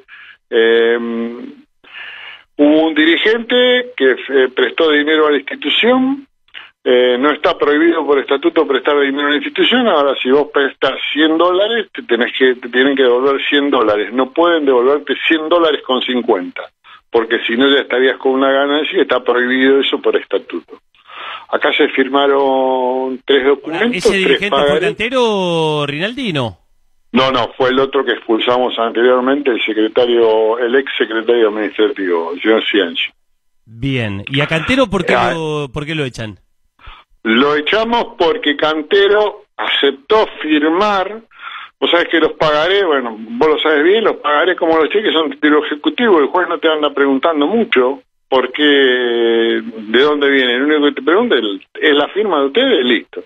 eh, 0.50 0.98
hubo 2.58 2.88
un 2.88 2.96
dirigente 2.96 3.92
que 3.98 4.12
eh, 4.12 4.50
prestó 4.56 4.92
dinero 4.92 5.28
a 5.28 5.32
la 5.32 5.38
institución, 5.38 6.26
eh, 6.88 7.18
no 7.20 7.32
está 7.32 7.58
prohibido 7.58 8.06
por 8.06 8.20
estatuto 8.20 8.68
prestar 8.68 9.00
dinero 9.02 9.26
a 9.28 9.30
la 9.32 9.36
institución, 9.38 9.88
ahora 9.88 10.14
si 10.22 10.30
vos 10.30 10.50
prestas 10.54 10.94
100 11.14 11.38
dólares, 11.38 11.88
te, 11.92 12.04
tenés 12.04 12.32
que, 12.38 12.54
te 12.56 12.70
tienen 12.70 12.96
que 12.96 13.02
devolver 13.04 13.42
100 13.50 13.72
dólares, 13.72 14.14
no 14.14 14.30
pueden 14.32 14.66
devolverte 14.66 15.16
100 15.28 15.50
dólares 15.50 15.82
con 15.86 16.00
50, 16.02 16.62
porque 17.10 17.40
si 17.48 17.58
no 17.58 17.68
ya 17.74 17.82
estarías 17.82 18.18
con 18.18 18.34
una 18.34 18.52
ganancia 18.52 18.98
y 18.98 19.02
está 19.02 19.24
prohibido 19.24 19.80
eso 19.80 20.00
por 20.00 20.16
estatuto. 20.16 20.80
Acá 21.50 21.72
se 21.74 21.88
firmaron 21.90 23.20
tres 23.26 23.46
documentos, 23.46 23.96
¿Ese 23.98 24.18
dirigente 24.18 24.50
fue 24.50 24.60
pagarés. 24.60 24.82
cantero 24.90 25.86
Rinaldi 25.88 26.34
no? 26.34 26.60
No, 27.14 27.32
no, 27.32 27.48
fue 27.58 27.70
el 27.70 27.80
otro 27.80 28.04
que 28.04 28.12
expulsamos 28.12 28.78
anteriormente, 28.78 29.50
el 29.50 29.62
secretario, 29.64 30.60
el 30.60 30.76
ex 30.76 30.92
secretario 30.98 31.48
administrativo, 31.48 32.34
el 32.34 32.42
señor. 32.42 32.64
Bien. 33.66 34.24
¿Y 34.28 34.42
a 34.42 34.48
Cantero 34.48 34.88
por 34.88 35.06
qué, 35.06 35.16
Ah. 35.16 35.32
lo, 35.34 35.70
por 35.72 35.86
qué 35.86 35.96
lo 35.96 36.04
echan? 36.04 36.40
Lo 37.26 37.56
echamos 37.56 38.14
porque 38.20 38.56
Cantero 38.56 39.46
aceptó 39.58 40.28
firmar, 40.44 41.24
vos 41.80 41.90
sabés 41.90 42.08
que 42.10 42.20
los 42.20 42.34
pagaré, 42.34 42.86
bueno, 42.86 43.18
vos 43.18 43.50
lo 43.50 43.58
sabes 43.58 43.84
bien, 43.84 44.04
los 44.04 44.18
pagaré 44.18 44.56
como 44.56 44.78
los 44.78 44.90
cheques 44.90 45.12
son 45.12 45.32
de 45.32 45.50
lo 45.50 45.66
ejecutivo, 45.66 46.20
el 46.20 46.28
juez 46.28 46.48
no 46.48 46.60
te 46.60 46.70
anda 46.70 46.94
preguntando 46.94 47.48
mucho, 47.48 48.04
porque 48.30 48.62
de 48.62 50.02
dónde 50.04 50.30
viene, 50.30 50.60
lo 50.60 50.66
único 50.66 50.86
que 50.86 51.02
te 51.02 51.02
pregunta 51.02 51.36
es, 51.74 51.96
la 51.96 52.08
firma 52.10 52.42
de 52.42 52.46
ustedes, 52.46 52.86
listo. 52.86 53.24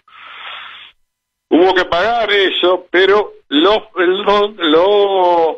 Hubo 1.50 1.74
que 1.74 1.84
pagar 1.84 2.32
eso, 2.32 2.88
pero 2.90 3.34
los, 3.50 3.80
los, 3.98 5.58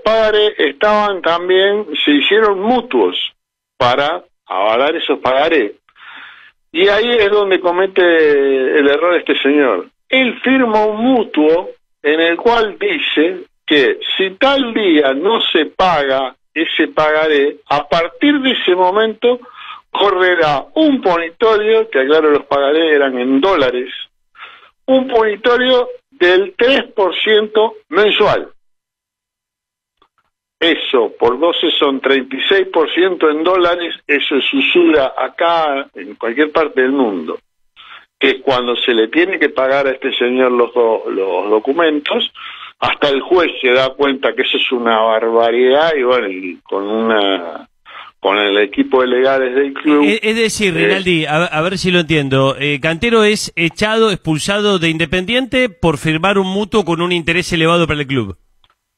estaban 0.58 1.22
también, 1.22 1.86
se 2.04 2.10
hicieron 2.10 2.60
mutuos 2.60 3.16
para 3.78 4.24
avalar 4.48 4.96
esos 4.96 5.20
pagarés. 5.20 5.74
Y 6.72 6.88
ahí 6.88 7.10
es 7.20 7.30
donde 7.30 7.60
comete 7.60 8.02
el 8.02 8.88
error 8.88 9.16
este 9.16 9.38
señor. 9.42 9.88
Él 10.08 10.40
firma 10.42 10.86
un 10.86 11.04
mutuo 11.04 11.70
en 12.02 12.20
el 12.20 12.38
cual 12.38 12.78
dice 12.80 13.46
que 13.66 14.00
si 14.18 14.32
tal 14.32 14.74
día 14.74 15.14
no 15.14 15.40
se 15.42 15.66
paga 15.66 16.36
ese 16.54 16.88
pagaré, 16.90 17.58
a 17.70 17.88
partir 17.88 18.40
de 18.40 18.52
ese 18.52 18.76
momento 18.76 19.40
correrá 19.90 20.66
un 20.76 21.02
ponitorio, 21.02 21.90
que 21.90 22.00
aclaro 22.00 22.32
los 22.32 22.46
pagarés 22.46 22.94
eran 22.94 23.18
en 23.18 23.40
dólares, 23.40 23.90
un 24.86 25.08
punitorio 25.08 25.90
del 26.10 26.56
3% 26.56 27.74
mensual. 27.90 28.50
Eso 30.62 31.12
por 31.20 31.40
12 31.40 31.72
son 31.80 32.00
36% 32.00 33.32
en 33.32 33.44
dólares, 33.44 33.96
eso 34.06 34.36
es 34.36 34.46
usura 34.54 35.14
acá 35.18 35.88
en 35.96 36.14
cualquier 36.16 36.52
parte 36.52 36.82
del 36.82 36.92
mundo. 36.92 37.40
Que 38.20 38.42
cuando 38.42 38.76
se 38.76 38.94
le 38.94 39.08
tiene 39.08 39.40
que 39.40 39.50
pagar 39.50 39.88
a 39.88 39.92
este 39.92 40.14
señor 40.14 40.52
los, 40.52 40.72
do- 40.76 41.06
los 41.10 41.50
documentos, 41.50 42.32
hasta 42.80 43.10
el 43.10 43.22
juez 43.22 43.52
se 43.60 43.72
da 43.72 43.90
cuenta 43.96 44.36
que 44.36 44.44
eso 44.44 44.58
es 44.58 44.72
una 44.72 45.00
barbaridad 45.00 45.94
y 45.98 46.04
bueno, 46.04 46.28
y 46.30 46.58
con 46.64 46.84
una 46.88 47.68
con 48.20 48.38
el 48.38 48.56
equipo 48.60 49.02
de 49.02 49.08
legales 49.08 49.56
del 49.56 49.74
club. 49.74 50.06
Es, 50.22 50.36
decir, 50.36 50.78
eh, 50.78 50.86
Rinaldi, 50.86 51.26
a, 51.26 51.38
a 51.46 51.62
ver 51.64 51.80
si 51.80 51.90
lo 51.90 52.02
entiendo. 52.02 52.56
Eh, 52.60 52.80
Cantero 52.80 53.24
es 53.24 53.52
echado, 53.56 54.12
expulsado 54.12 54.78
de 54.78 54.90
Independiente 54.90 55.70
por 55.70 55.98
firmar 55.98 56.38
un 56.38 56.46
mutuo 56.46 56.86
con 56.86 57.02
un 57.02 57.12
interés 57.12 57.52
elevado 57.52 57.88
para 57.88 58.00
el 58.02 58.06
club. 58.06 58.38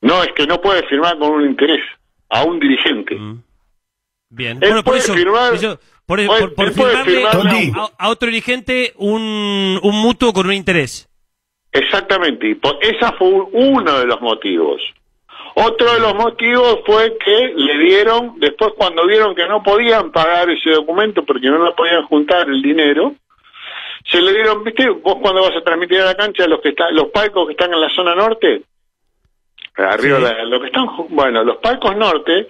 No, 0.03 0.21
es 0.21 0.31
que 0.33 0.45
no 0.45 0.61
puede 0.61 0.83
firmar 0.87 1.17
con 1.17 1.31
un 1.31 1.45
interés 1.45 1.81
a 2.29 2.43
un 2.43 2.59
dirigente. 2.59 3.15
Bien. 4.29 4.57
Él 4.61 4.69
bueno, 4.69 4.75
por 4.83 4.93
puede 4.93 4.99
eso, 4.99 5.13
firmar- 5.15 5.53
eso- 5.53 5.79
por, 6.05 6.17
puede- 6.25 6.27
por- 6.27 6.53
por 6.55 6.65
él 6.67 6.73
puede 6.73 6.97
firmarle 7.03 7.51
firmar- 7.51 7.91
a, 7.97 8.05
a 8.05 8.09
otro 8.09 8.27
dirigente 8.29 8.93
un, 8.97 9.79
un 9.81 9.95
mutuo 10.01 10.31
con 10.33 10.45
un 10.47 10.53
interés. 10.53 11.09
Exactamente, 11.71 12.49
y 12.49 12.55
por, 12.55 12.77
esa 12.81 13.13
fue 13.13 13.27
un- 13.29 13.49
uno 13.53 13.99
de 13.99 14.05
los 14.05 14.21
motivos. 14.21 14.81
Otro 15.55 15.93
de 15.93 15.99
los 15.99 16.15
motivos 16.15 16.79
fue 16.85 17.15
que 17.23 17.53
le 17.55 17.77
dieron, 17.77 18.39
después 18.39 18.73
cuando 18.75 19.05
vieron 19.05 19.35
que 19.35 19.47
no 19.47 19.61
podían 19.63 20.11
pagar 20.11 20.49
ese 20.49 20.71
documento 20.71 21.23
porque 21.23 21.47
no 21.47 21.59
lo 21.59 21.75
podían 21.75 22.03
juntar 22.07 22.49
el 22.49 22.61
dinero, 22.61 23.13
se 24.05 24.19
le 24.21 24.33
dieron, 24.33 24.63
viste, 24.63 24.89
vos 24.89 25.17
cuando 25.21 25.41
vas 25.43 25.55
a 25.55 25.63
transmitir 25.63 26.01
a 26.01 26.05
la 26.05 26.15
cancha 26.15 26.47
los 26.47 26.59
que 26.59 26.69
están, 26.69 26.93
los 26.95 27.05
palcos 27.09 27.45
que 27.47 27.51
están 27.53 27.71
en 27.73 27.81
la 27.81 27.89
zona 27.89 28.15
norte, 28.15 28.63
arriba, 29.77 30.19
Sí. 30.19 30.35
lo 30.49 30.59
que 30.59 30.67
están, 30.67 30.87
bueno, 31.09 31.43
los 31.43 31.57
palcos 31.57 31.95
norte, 31.95 32.47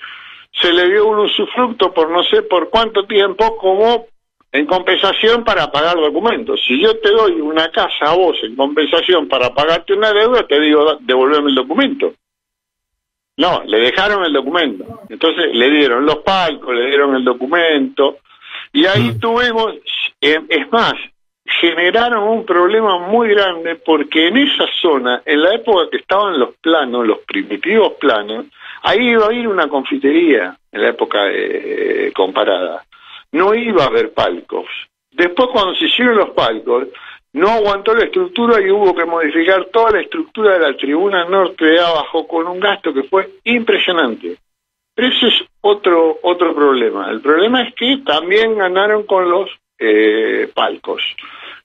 se 0.62 0.72
le 0.72 0.88
dio 0.90 1.08
un 1.08 1.20
usufructo 1.20 1.94
por 1.94 2.10
no 2.10 2.24
sé 2.24 2.44
por 2.44 2.70
cuánto 2.70 3.06
tiempo 3.06 3.58
como 3.58 4.08
en 4.52 4.66
compensación 4.68 5.44
para 5.44 5.72
pagar 5.72 5.96
documentos. 5.96 6.62
Si 6.68 6.80
yo 6.80 6.96
te 7.00 7.10
doy 7.10 7.42
una 7.42 7.70
casa 7.72 8.12
a 8.12 8.16
vos 8.16 8.38
en 8.44 8.56
compensación 8.56 9.28
para 9.28 9.50
pagarte 9.54 9.94
una 9.94 10.14
deuda, 10.14 10.46
te 10.46 10.60
digo, 10.60 10.86
"Da- 10.86 10.98
devolveme 11.02 11.50
el 11.50 11.56
documento. 11.56 12.14
No, 13.38 13.64
le 13.66 13.80
dejaron 13.80 14.24
el 14.26 14.34
documento. 14.34 15.02
Entonces 15.10 15.56
le 15.56 15.70
dieron 15.72 16.06
los 16.06 16.18
palcos, 16.18 16.76
le 16.76 16.86
dieron 16.86 17.16
el 17.16 17.24
documento. 17.24 18.18
Y 18.72 18.86
ahí 18.86 19.18
tuvimos, 19.20 19.74
eh, 20.22 20.40
es 20.50 20.72
más, 20.72 20.94
generaron 21.46 22.24
un 22.24 22.46
problema 22.46 23.00
muy 23.00 23.30
grande 23.30 23.76
porque 23.76 24.28
en 24.28 24.38
esa 24.38 24.66
zona, 24.82 25.22
en 25.26 25.42
la 25.42 25.56
época 25.56 25.90
que 25.92 25.98
estaban 25.98 26.40
los 26.40 26.56
planos, 26.58 27.06
los 27.06 27.20
primitivos 27.20 27.94
planos, 28.00 28.46
ahí 28.84 29.10
iba 29.10 29.24
a 29.24 29.26
haber 29.28 29.48
una 29.48 29.68
confitería 29.68 30.56
en 30.72 30.82
la 30.82 30.90
época 30.90 31.20
eh, 31.30 32.12
comparada. 32.16 32.86
No 33.32 33.54
iba 33.54 33.84
a 33.84 33.88
haber 33.88 34.14
palcos. 34.14 34.68
Después 35.12 35.50
cuando 35.52 35.76
se 35.76 35.86
hicieron 35.86 36.18
los 36.18 36.30
palcos, 36.32 36.88
no 37.34 37.50
aguantó 37.50 37.94
la 37.94 38.06
estructura 38.06 38.62
y 38.62 38.70
hubo 38.70 38.96
que 38.96 39.06
modificar 39.06 39.66
toda 39.66 39.92
la 39.92 40.02
estructura 40.02 40.54
de 40.54 40.60
la 40.60 40.78
tribuna 40.78 41.26
norte 41.26 41.66
de 41.66 41.80
abajo 41.80 42.28
con 42.28 42.48
un 42.48 42.60
gasto 42.60 42.94
que 42.94 43.04
fue 43.04 43.30
impresionante. 43.44 44.38
Pero 44.96 45.08
eso 45.08 45.28
es 45.28 45.44
otro 45.62 46.20
otro 46.22 46.54
problema. 46.54 47.10
El 47.10 47.22
problema 47.22 47.64
es 47.64 47.74
que 47.74 47.98
también 48.06 48.56
ganaron 48.56 49.04
con 49.04 49.30
los 49.30 49.50
eh, 49.80 50.50
palcos, 50.54 51.02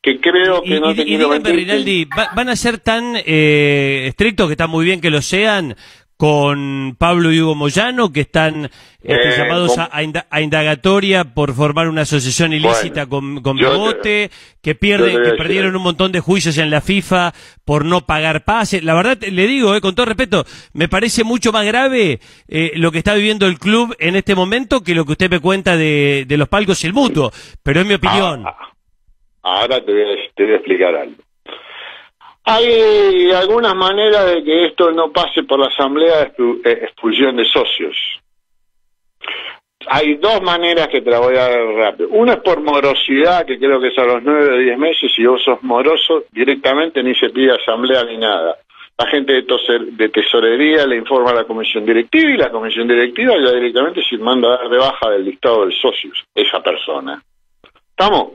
que 0.03 0.21
creo 0.21 0.63
que 0.63 0.77
Y, 0.77 0.81
no 0.81 0.91
y- 0.93 1.01
y 1.03 1.17
Rinaldi, 1.17 2.05
¿va- 2.07 2.31
¿van 2.35 2.49
a 2.49 2.57
ser 2.57 2.79
tan 2.79 3.15
eh, 3.17 4.05
estrictos, 4.09 4.47
que 4.49 4.53
está 4.55 4.67
muy 4.67 4.85
bien 4.85 5.01
que 5.01 5.11
lo 5.11 5.23
sean, 5.23 5.77
con 6.19 6.97
Pablo 6.99 7.33
y 7.33 7.41
Hugo 7.41 7.55
Moyano, 7.55 8.13
que 8.13 8.23
están 8.23 8.65
este, 9.01 9.29
Eh, 9.35 9.35
llamados 9.39 9.71
con- 9.77 9.81
a, 9.83 9.89
a 9.93 10.03
inda- 10.03 10.27
a 10.31 10.41
indagatoria 10.41 11.23
por 11.33 11.55
formar 11.55 11.89
una 11.89 12.03
asociación 12.03 12.53
ilícita 12.53 13.07
con, 13.07 13.41
con 13.41 13.57
Bebote, 13.71 14.31
que 14.61 14.75
pierden, 14.75 15.11
que 15.23 15.31
perdieron 15.39 15.77
un 15.77 15.83
montón 15.83 16.11
de 16.11 16.19
juicios 16.19 16.59
en 16.59 16.71
la 16.71 16.81
FIFA 16.81 17.33
por 17.65 17.85
no 17.85 18.01
pagar 18.05 18.43
pases. 18.45 18.83
La 18.83 18.95
verdad, 18.95 19.17
le 19.23 19.47
digo, 19.47 19.77
eh, 19.77 19.81
con 19.81 19.95
todo 19.95 20.07
respeto, 20.07 20.45
me 20.73 20.89
parece 20.89 21.23
mucho 21.23 21.53
más 21.53 21.65
grave 21.65 22.19
eh, 22.49 22.73
lo 22.75 22.91
que 22.91 22.99
está 22.99 23.15
viviendo 23.15 23.47
el 23.47 23.61
club 23.61 23.95
en 24.01 24.17
este 24.17 24.35
momento 24.35 24.83
que 24.83 24.97
lo 24.97 25.05
que 25.05 25.13
usted 25.13 25.31
me 25.31 25.39
cuenta 25.39 25.77
de, 25.77 26.25
de 26.27 26.37
los 26.37 26.49
palcos 26.49 26.83
y 26.83 26.89
el 26.89 26.95
mutuo. 26.95 27.31
Pero 27.63 27.81
es 27.81 27.87
mi 27.87 27.95
opinión. 27.95 28.45
Ahora 29.43 29.83
te 29.85 29.93
voy, 29.93 30.03
a, 30.03 30.35
te 30.35 30.43
voy 30.43 30.53
a 30.53 30.57
explicar 30.57 30.95
algo. 30.97 31.15
Hay 32.51 33.31
algunas 33.33 33.75
maneras 33.75 34.25
de 34.27 34.43
que 34.43 34.65
esto 34.67 34.91
no 34.91 35.13
pase 35.13 35.43
por 35.43 35.59
la 35.61 35.67
asamblea 35.67 36.25
de 36.25 36.33
eh, 36.65 36.79
expulsión 36.85 37.37
de 37.37 37.45
socios. 37.45 37.95
Hay 39.87 40.15
dos 40.17 40.41
maneras 40.43 40.89
que 40.89 41.03
te 41.03 41.11
la 41.11 41.19
voy 41.21 41.37
a 41.37 41.49
dar 41.49 41.65
rápido. 41.75 42.09
Una 42.11 42.33
es 42.35 42.41
por 42.41 42.61
morosidad, 42.63 43.45
que 43.47 43.59
creo 43.59 43.79
que 43.81 43.89
es 43.89 43.99
a 43.99 44.05
los 44.05 44.23
nueve 44.23 44.55
o 44.55 44.59
diez 44.59 44.79
meses, 44.79 45.13
si 45.15 45.25
vos 45.27 45.43
sos 45.45 45.63
moroso, 45.63 46.25
directamente 46.33 47.03
ni 47.03 47.15
se 47.15 47.31
pide 47.31 47.53
asamblea 47.53 48.03
ni 48.05 48.17
nada. 48.17 48.57
La 48.99 49.07
gente 49.07 49.33
de, 49.35 49.47
toser- 49.47 49.93
de 49.97 50.09
tesorería 50.09 50.87
le 50.87 50.97
informa 50.97 51.31
a 51.31 51.35
la 51.35 51.45
comisión 51.45 51.85
directiva 51.87 52.31
y 52.31 52.37
la 52.37 52.51
comisión 52.51 52.89
directiva 52.89 53.35
ya 53.39 53.53
directamente 53.53 54.03
se 54.03 54.19
manda 54.19 54.49
a 54.49 54.57
dar 54.59 54.69
de 54.69 54.79
baja 54.79 55.11
del 55.11 55.25
listado 55.25 55.67
de 55.67 55.73
socios 55.81 56.25
esa 56.35 56.61
persona. 56.63 57.23
¿Estamos? 57.91 58.33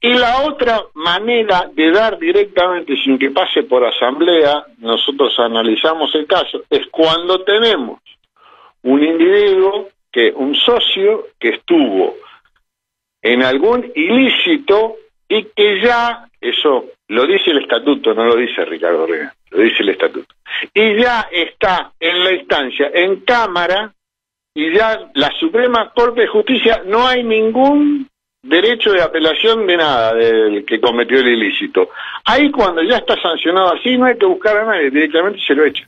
Y 0.00 0.14
la 0.14 0.42
otra 0.42 0.82
manera 0.94 1.68
de 1.72 1.90
dar 1.90 2.18
directamente 2.18 2.96
sin 3.02 3.18
que 3.18 3.30
pase 3.30 3.64
por 3.64 3.84
asamblea, 3.84 4.64
nosotros 4.78 5.38
analizamos 5.38 6.14
el 6.14 6.26
caso, 6.26 6.62
es 6.70 6.86
cuando 6.90 7.42
tenemos 7.42 8.00
un 8.82 9.02
individuo, 9.04 9.88
que 10.10 10.30
un 10.30 10.54
socio 10.54 11.28
que 11.38 11.50
estuvo 11.50 12.16
en 13.22 13.42
algún 13.42 13.90
ilícito 13.94 14.96
y 15.28 15.44
que 15.44 15.80
ya, 15.80 16.28
eso 16.38 16.84
lo 17.08 17.26
dice 17.26 17.50
el 17.50 17.62
estatuto, 17.62 18.12
no 18.12 18.26
lo 18.26 18.36
dice 18.36 18.64
Ricardo 18.64 19.06
Reina, 19.06 19.34
lo 19.50 19.62
dice 19.62 19.82
el 19.82 19.88
estatuto, 19.90 20.34
y 20.74 20.96
ya 21.00 21.28
está 21.30 21.92
en 21.98 22.24
la 22.24 22.32
instancia, 22.34 22.90
en 22.92 23.20
Cámara, 23.20 23.94
y 24.54 24.74
ya 24.74 25.10
la 25.14 25.30
Suprema 25.40 25.90
Corte 25.94 26.22
de 26.22 26.26
Justicia 26.26 26.82
no 26.84 27.06
hay 27.06 27.22
ningún 27.22 28.06
derecho 28.42 28.90
de 28.92 29.02
apelación 29.02 29.66
de 29.66 29.76
nada 29.76 30.14
del 30.14 30.64
que 30.66 30.80
cometió 30.80 31.18
el 31.20 31.28
ilícito. 31.28 31.90
Ahí 32.24 32.50
cuando 32.50 32.82
ya 32.82 32.96
está 32.96 33.20
sancionado 33.20 33.74
así, 33.74 33.96
no 33.96 34.06
hay 34.06 34.16
que 34.18 34.26
buscar 34.26 34.56
a 34.56 34.64
nadie, 34.66 34.90
directamente 34.90 35.40
se 35.46 35.54
lo 35.54 35.64
echa. 35.64 35.86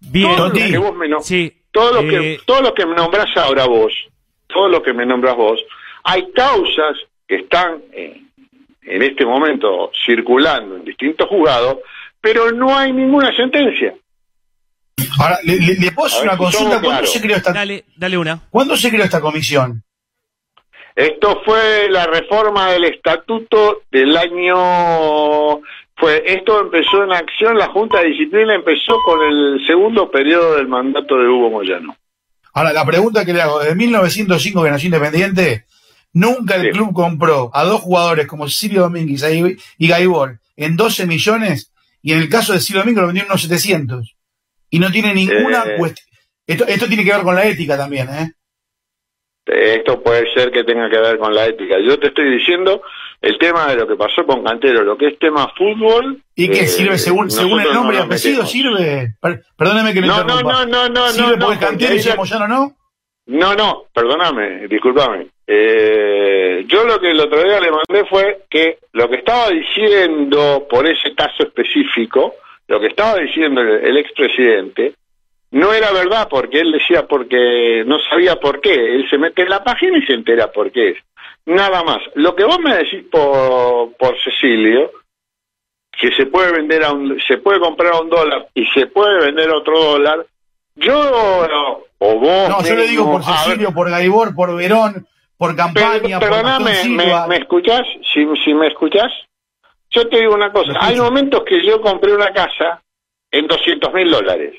Bien, 0.00 0.34
Todo 0.36 0.48
lo 0.48 0.52
que 0.54 0.78
vos 0.78 0.96
me 0.96 1.08
no- 1.08 1.20
sí, 1.20 1.52
todo 1.70 1.92
lo 1.94 2.00
eh, 2.02 2.08
que 2.08 2.40
todo 2.44 2.60
lo 2.60 2.74
que 2.74 2.84
me 2.84 2.94
nombras 2.96 3.34
ahora 3.36 3.66
vos, 3.66 3.92
todo 4.48 4.68
lo 4.68 4.82
que 4.82 4.92
me 4.92 5.06
nombras 5.06 5.36
vos, 5.36 5.60
hay 6.04 6.30
causas 6.32 6.96
que 7.28 7.36
están 7.36 7.80
en, 7.92 8.28
en 8.82 9.02
este 9.02 9.24
momento 9.24 9.90
circulando 10.04 10.76
en 10.76 10.84
distintos 10.84 11.28
juzgados, 11.28 11.78
pero 12.20 12.50
no 12.50 12.76
hay 12.76 12.92
ninguna 12.92 13.34
sentencia. 13.34 13.94
Ahora, 15.18 15.38
le, 15.44 15.56
le- 15.58 15.74
le 15.76 15.92
puedo 15.92 16.06
hacer 16.08 16.18
A 16.18 16.22
ver, 16.22 16.28
una 16.30 16.36
consulta. 16.38 16.80
¿Cuándo 16.80 17.06
se 17.06 17.20
creó 17.20 17.36
esta, 17.36 17.52
Dale, 17.52 17.84
dale 17.96 18.18
una. 18.18 18.40
¿Cuándo 18.50 18.76
se 18.76 18.90
creó 18.90 19.04
esta 19.04 19.20
comisión? 19.20 19.82
Esto 20.94 21.40
fue 21.44 21.88
la 21.90 22.06
reforma 22.06 22.70
del 22.72 22.84
estatuto 22.84 23.82
del 23.90 24.16
año 24.16 25.60
fue 25.96 26.22
esto 26.26 26.60
empezó 26.60 27.04
en 27.04 27.12
acción 27.12 27.56
la 27.56 27.68
Junta 27.68 28.00
de 28.00 28.08
Disciplina 28.08 28.54
empezó 28.54 28.98
con 29.04 29.20
el 29.22 29.60
segundo 29.66 30.10
periodo 30.10 30.56
del 30.56 30.66
mandato 30.68 31.16
de 31.16 31.28
Hugo 31.28 31.50
Moyano. 31.50 31.96
Ahora, 32.54 32.72
la 32.72 32.84
pregunta 32.84 33.24
que 33.24 33.32
le 33.32 33.40
hago, 33.40 33.60
desde 33.60 33.74
1905 33.74 34.62
que 34.62 34.70
nació 34.70 34.86
Independiente, 34.88 35.64
nunca 36.12 36.56
el 36.56 36.62
Sí. 36.64 36.70
club 36.70 36.92
compró 36.92 37.50
a 37.54 37.64
dos 37.64 37.80
jugadores 37.80 38.26
como 38.26 38.46
Cecilio 38.48 38.82
Domínguez 38.82 39.22
y 39.78 39.88
Gaibor 39.88 40.38
en 40.56 40.76
12 40.76 41.06
millones 41.06 41.72
y 42.02 42.12
en 42.12 42.18
el 42.18 42.28
caso 42.28 42.52
de 42.52 42.58
Cecilio 42.58 42.80
Domínguez 42.82 43.00
lo 43.02 43.06
vendió 43.08 43.22
en 43.24 43.30
unos 43.30 43.42
700. 43.42 44.14
Y 44.70 44.78
no 44.78 44.90
tiene 44.90 45.14
ninguna 45.14 45.64
Eh. 45.66 45.74
cuestión. 45.78 46.06
Esto, 46.46 46.66
esto 46.66 46.86
tiene 46.88 47.04
que 47.04 47.12
ver 47.12 47.22
con 47.22 47.34
la 47.34 47.44
ética 47.46 47.76
también, 47.78 48.08
¿eh? 48.10 48.32
Esto 49.46 50.02
puede 50.02 50.32
ser 50.34 50.50
que 50.52 50.62
tenga 50.62 50.88
que 50.88 50.98
ver 50.98 51.18
con 51.18 51.34
la 51.34 51.46
ética. 51.46 51.76
Yo 51.80 51.98
te 51.98 52.08
estoy 52.08 52.30
diciendo 52.30 52.82
el 53.20 53.38
tema 53.38 53.66
de 53.68 53.76
lo 53.76 53.88
que 53.88 53.96
pasó 53.96 54.24
con 54.24 54.44
Cantero, 54.44 54.82
lo 54.84 54.96
que 54.96 55.08
es 55.08 55.18
tema 55.18 55.52
fútbol. 55.56 56.22
¿Y 56.36 56.48
qué 56.48 56.60
eh, 56.60 56.68
sirve 56.68 56.98
según, 56.98 57.30
según 57.30 57.60
el 57.60 57.72
nombre 57.72 57.96
y 57.96 57.98
no 58.00 58.04
apellido? 58.04 58.46
¿Sirve? 58.46 59.14
Per- 59.20 59.42
perdóneme 59.56 59.92
que 59.92 60.00
lo 60.00 60.06
No, 60.06 60.24
no, 60.24 60.42
no, 60.42 60.66
no, 60.66 60.88
no, 60.88 61.08
¿Sirve 61.08 61.36
no, 61.36 61.46
porque 61.46 61.60
no, 61.60 61.66
Cantero 61.68 61.94
y 61.94 62.16
Moyano 62.16 62.48
no? 62.48 62.76
No, 63.26 63.54
no, 63.54 63.84
perdóname, 63.92 64.66
discúlpame. 64.68 65.28
Eh, 65.46 66.64
yo 66.66 66.84
lo 66.84 67.00
que 67.00 67.10
el 67.10 67.20
otro 67.20 67.42
día 67.42 67.60
le 67.60 67.70
mandé 67.70 68.08
fue 68.08 68.44
que 68.48 68.78
lo 68.92 69.08
que 69.08 69.16
estaba 69.16 69.48
diciendo 69.50 70.66
por 70.68 70.86
ese 70.86 71.14
caso 71.14 71.42
específico, 71.44 72.34
lo 72.68 72.80
que 72.80 72.88
estaba 72.88 73.16
diciendo 73.18 73.60
el, 73.60 73.84
el 73.84 73.96
expresidente, 73.98 74.94
no 75.52 75.72
era 75.72 75.92
verdad 75.92 76.28
porque 76.30 76.60
él 76.60 76.72
decía 76.72 77.06
porque 77.06 77.84
no 77.86 77.98
sabía 78.10 78.36
por 78.36 78.60
qué. 78.60 78.72
Él 78.72 79.06
se 79.08 79.18
mete 79.18 79.42
en 79.42 79.50
la 79.50 79.62
página 79.62 79.98
y 79.98 80.06
se 80.06 80.14
entera 80.14 80.50
por 80.50 80.72
qué 80.72 80.90
es. 80.90 80.98
Nada 81.44 81.82
más. 81.84 81.98
Lo 82.14 82.34
que 82.34 82.44
vos 82.44 82.58
me 82.58 82.74
decís 82.74 83.04
por, 83.10 83.92
por 83.96 84.16
Cecilio, 84.24 84.90
que 85.92 86.10
se 86.16 86.26
puede 86.26 86.52
vender 86.52 86.82
a 86.84 86.92
un, 86.92 87.20
se 87.28 87.36
puede 87.38 87.60
comprar 87.60 87.92
a 87.92 88.00
un 88.00 88.08
dólar 88.08 88.48
y 88.54 88.64
se 88.66 88.86
puede 88.86 89.26
vender 89.26 89.50
a 89.50 89.58
otro 89.58 89.78
dólar, 89.78 90.26
yo 90.74 91.46
o 91.98 92.18
vos 92.18 92.48
No, 92.48 92.62
yo 92.62 92.74
le 92.74 92.88
digo 92.88 93.04
por 93.04 93.24
ver, 93.24 93.36
Cecilio, 93.36 93.74
por 93.74 93.90
Gaibor, 93.90 94.34
por 94.34 94.56
Verón, 94.56 95.06
por 95.36 95.54
Campaña, 95.54 96.18
por 96.18 96.30
Perdóname, 96.30 96.84
¿me, 96.88 97.28
me 97.28 97.36
escuchás? 97.36 97.86
Si, 98.14 98.26
si 98.42 98.54
me 98.54 98.68
escuchás, 98.68 99.12
yo 99.90 100.08
te 100.08 100.18
digo 100.18 100.34
una 100.34 100.50
cosa. 100.50 100.72
Hay 100.80 100.96
momentos 100.96 101.42
que 101.44 101.62
yo 101.62 101.82
compré 101.82 102.14
una 102.14 102.32
casa 102.32 102.80
en 103.30 103.46
200 103.46 103.92
mil 103.92 104.10
dólares. 104.10 104.54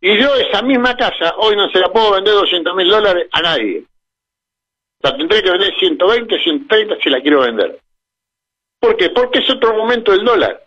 Y 0.00 0.18
yo 0.18 0.34
esa 0.36 0.62
misma 0.62 0.96
casa 0.96 1.34
hoy 1.38 1.56
no 1.56 1.68
se 1.70 1.78
la 1.78 1.88
puedo 1.92 2.12
vender 2.12 2.32
200 2.34 2.74
mil 2.74 2.88
dólares 2.88 3.26
a 3.32 3.42
nadie. 3.42 3.84
La 5.02 5.16
tendré 5.16 5.42
que 5.42 5.50
vender 5.50 5.72
120, 5.78 6.38
130 6.42 6.94
si 7.02 7.10
la 7.10 7.20
quiero 7.20 7.40
vender. 7.40 7.78
¿Por 8.78 8.96
qué? 8.96 9.10
Porque 9.10 9.40
es 9.40 9.50
otro 9.50 9.74
momento 9.76 10.12
del 10.12 10.24
dólar. 10.24 10.62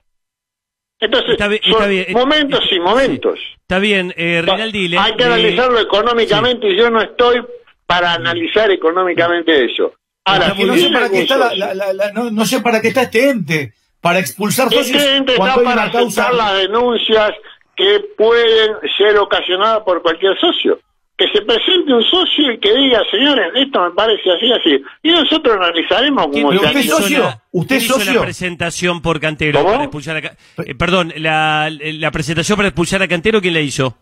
Entonces, 0.99 1.31
Está 1.31 1.47
bien, 1.47 1.61
son 1.63 1.71
está 1.73 1.87
bien. 1.87 2.05
momentos 2.13 2.61
y 2.71 2.79
momentos. 2.79 3.39
Está 3.61 3.79
bien, 3.79 4.13
eh, 4.15 4.41
Rinaldi. 4.43 4.87
le- 4.87 4.97
Hay 4.99 5.15
que 5.15 5.23
analizarlo 5.23 5.79
económicamente 5.79 6.69
y 6.69 6.77
yo 6.77 6.89
no 6.89 7.01
estoy 7.01 7.43
para 7.85 8.13
analizar 8.13 8.71
económicamente 8.71 9.65
eso. 9.65 9.93
Ahora, 10.25 10.55
si 10.55 10.63
no 10.63 10.75
sé 10.77 10.89
para 10.89 11.09
qué 11.09 11.21
está 11.23 11.37
la- 11.37 11.49
socio- 11.49 11.59
la- 11.65 11.73
la- 11.73 11.93
la- 11.93 12.11
no, 12.13 12.31
no 12.31 12.45
sé 12.45 12.61
para 12.61 12.79
qué 12.81 12.87
está 12.89 13.01
este 13.03 13.29
ente, 13.29 13.73
para 13.99 14.19
expulsar 14.19 14.69
socios 14.71 14.95
Este 15.01 15.15
ente 15.17 15.35
cuando 15.35 15.59
está 15.61 15.69
hay 15.71 15.75
para 15.75 15.83
una 15.87 15.91
causa. 15.91 16.21
aceptar 16.27 16.33
las 16.53 16.61
denuncias 16.61 17.31
que 17.75 17.99
pueden 18.17 18.75
ser 18.97 19.17
ocasionadas 19.17 19.81
por 19.83 20.01
cualquier 20.01 20.37
socio. 20.39 20.79
Que 21.15 21.27
se 21.27 21.41
presente 21.43 21.93
un 21.93 22.03
socio 22.03 22.51
y 22.51 22.57
que 22.59 22.73
diga, 22.73 22.99
señores, 23.11 23.51
esto 23.55 23.81
me 23.83 23.91
parece 23.91 24.31
así, 24.31 24.51
así. 24.51 24.83
Y 25.03 25.11
nosotros 25.11 25.55
analizaremos 25.57 26.25
cómo 26.25 26.51
se 26.51 26.57
usted 26.57 26.77
es 26.79 26.89
socio, 26.89 27.19
la- 27.19 27.41
usted 27.51 27.75
es 27.75 27.83
hizo 27.85 27.93
socio. 27.95 28.13
la 28.15 28.21
presentación 28.21 29.01
por 29.01 29.19
Cantero 29.19 29.59
¿Cómo? 29.59 29.71
para 29.73 29.83
expulsar 29.83 30.17
a 30.17 30.63
eh, 30.63 30.73
perdón, 30.75 31.13
la, 31.17 31.69
la 31.69 32.11
presentación 32.11 32.55
para 32.55 32.69
expulsar 32.69 33.03
a 33.03 33.07
Cantero, 33.07 33.39
¿quién 33.41 33.53
la 33.53 33.59
hizo? 33.59 33.95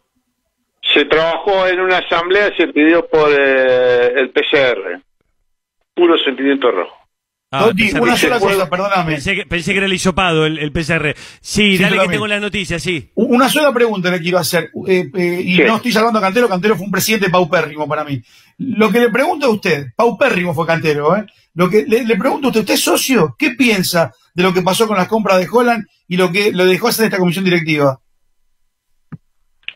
Se 0.94 1.04
trabajó 1.06 1.68
en 1.68 1.82
una 1.82 1.98
asamblea, 1.98 2.56
se 2.56 2.68
pidió 2.70 3.06
por 3.08 3.30
eh, 3.32 4.14
el 4.16 4.30
PCR. 4.32 5.02
Puro 5.94 6.18
sentimiento 6.18 6.72
rojo. 6.72 6.96
Ah, 7.54 7.70
pensé- 7.76 8.00
una 8.00 8.16
sola 8.16 8.40
cosa, 8.40 8.70
perdóname. 8.70 9.12
Pensé 9.14 9.36
que, 9.36 9.46
pensé 9.46 9.72
que 9.74 9.78
era 9.80 9.86
el 9.86 9.92
hisopado, 9.94 10.46
el, 10.46 10.58
el 10.58 10.72
PCR. 10.72 11.14
Sí, 11.42 11.76
Sí, 11.76 11.78
dale 11.84 12.00
que 12.00 12.08
tengo 12.08 12.26
la 12.28 12.40
noticia, 12.40 12.80
sí. 12.80 13.12
Una 13.16 13.50
sola 13.50 13.74
pregunta 13.74 14.10
le 14.10 14.22
quiero 14.22 14.38
hacer, 14.38 14.72
eh, 14.88 15.10
eh, 15.14 15.42
y 15.46 15.58
no 15.60 15.76
estoy 15.76 15.92
salvando 15.92 16.20
a 16.20 16.22
Cantero, 16.22 16.48
Cantero 16.48 16.78
fue 16.78 16.86
un 16.86 16.92
presidente 16.92 17.30
paupérrimo 17.30 17.90
para 17.90 18.06
mí. 18.06 18.22
Lo 18.58 18.90
que 18.90 19.02
le 19.02 19.10
pregunto 19.10 19.48
a 19.48 19.50
usted, 19.50 19.88
paupérrimo 19.98 20.54
fue 20.54 20.66
Cantero, 20.66 21.16
¿eh? 21.18 21.26
Lo 21.54 21.70
que 21.70 21.84
le, 21.86 22.06
le 22.06 22.16
pregunto 22.16 22.48
a 22.48 22.50
usted, 22.52 22.62
¿usted 22.62 22.74
es 22.76 22.84
socio? 22.84 23.36
¿Qué 23.38 23.52
piensa 23.52 24.14
de 24.34 24.44
lo 24.44 24.54
que 24.54 24.62
pasó 24.62 24.88
con 24.88 24.96
las 24.96 25.10
compras 25.10 25.38
de 25.40 25.48
Holland 25.52 25.86
y 26.08 26.16
lo 26.16 26.32
que 26.32 26.54
lo 26.54 26.66
dejó 26.66 26.88
hacer 26.88 27.06
esta 27.06 27.18
comisión 27.18 27.44
directiva? 27.44 28.00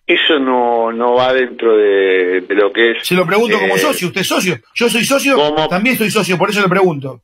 Eso 0.08 0.40
no, 0.40 0.94
no 0.94 1.16
va 1.16 1.34
dentro 1.34 1.76
de, 1.76 2.42
de 2.48 2.56
lo 2.56 2.72
que 2.72 2.92
es... 2.92 2.98
Se 3.08 3.16
lo 3.16 3.26
pregunto 3.26 3.60
como 3.60 3.76
eh, 3.76 3.80
socio, 3.80 4.08
¿usted 4.08 4.22
es 4.22 4.28
socio? 4.28 4.60
Yo 4.76 4.88
soy 4.88 5.04
socio, 5.04 5.36
¿Cómo? 5.36 5.68
también 5.68 5.98
soy 5.98 6.12
socio, 6.12 6.38
por 6.38 6.52
eso 6.52 6.62
le 6.62 6.70
pregunto. 6.70 7.24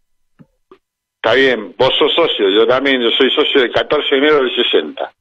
Está 1.23 1.35
bien, 1.35 1.75
vos 1.77 1.93
sos 1.99 2.11
socio, 2.15 2.49
yo 2.49 2.65
también, 2.65 2.99
yo 2.99 3.11
soy 3.11 3.29
socio 3.29 3.61
del 3.61 3.71
14 3.71 4.09
de 4.09 4.17
enero 4.17 4.37
del 4.37 4.55
60. 4.55 5.13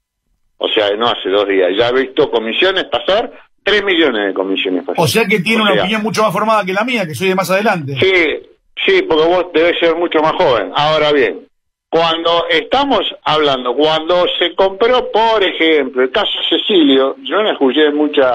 O 0.57 0.67
sea, 0.71 0.91
no 0.97 1.07
hace 1.07 1.29
dos 1.29 1.47
días. 1.47 1.69
Ya 1.77 1.89
he 1.89 1.93
visto 1.93 2.31
comisiones 2.31 2.85
pasar, 2.85 3.31
3 3.63 3.85
millones 3.85 4.29
de 4.29 4.33
comisiones 4.33 4.83
pasar. 4.85 5.05
O 5.05 5.07
sea 5.07 5.27
que 5.27 5.41
tiene 5.41 5.61
O 5.61 5.65
una 5.65 5.75
sea, 5.75 5.83
opinión 5.83 6.03
mucho 6.03 6.23
más 6.23 6.33
formada 6.33 6.65
que 6.65 6.73
la 6.73 6.85
mía, 6.85 7.07
que 7.07 7.15
soy 7.15 7.29
de 7.29 7.35
más 7.35 7.51
adelante. 7.51 7.99
Sí, 8.01 8.49
sí, 8.87 9.03
porque 9.03 9.27
vos 9.27 9.47
debes 9.53 9.79
ser 9.79 9.95
mucho 9.95 10.21
más 10.23 10.33
joven. 10.33 10.73
Ahora 10.75 11.13
bien, 11.13 11.47
cuando 11.91 12.47
estamos 12.49 13.01
hablando, 13.25 13.75
cuando 13.75 14.25
se 14.39 14.55
compró, 14.55 15.11
por 15.13 15.45
ejemplo, 15.45 16.03
el 16.03 16.11
caso 16.11 16.33
Cecilio, 16.49 17.17
yo 17.25 17.43
no 17.43 17.51
escuché 17.51 17.91
muchas 17.91 18.33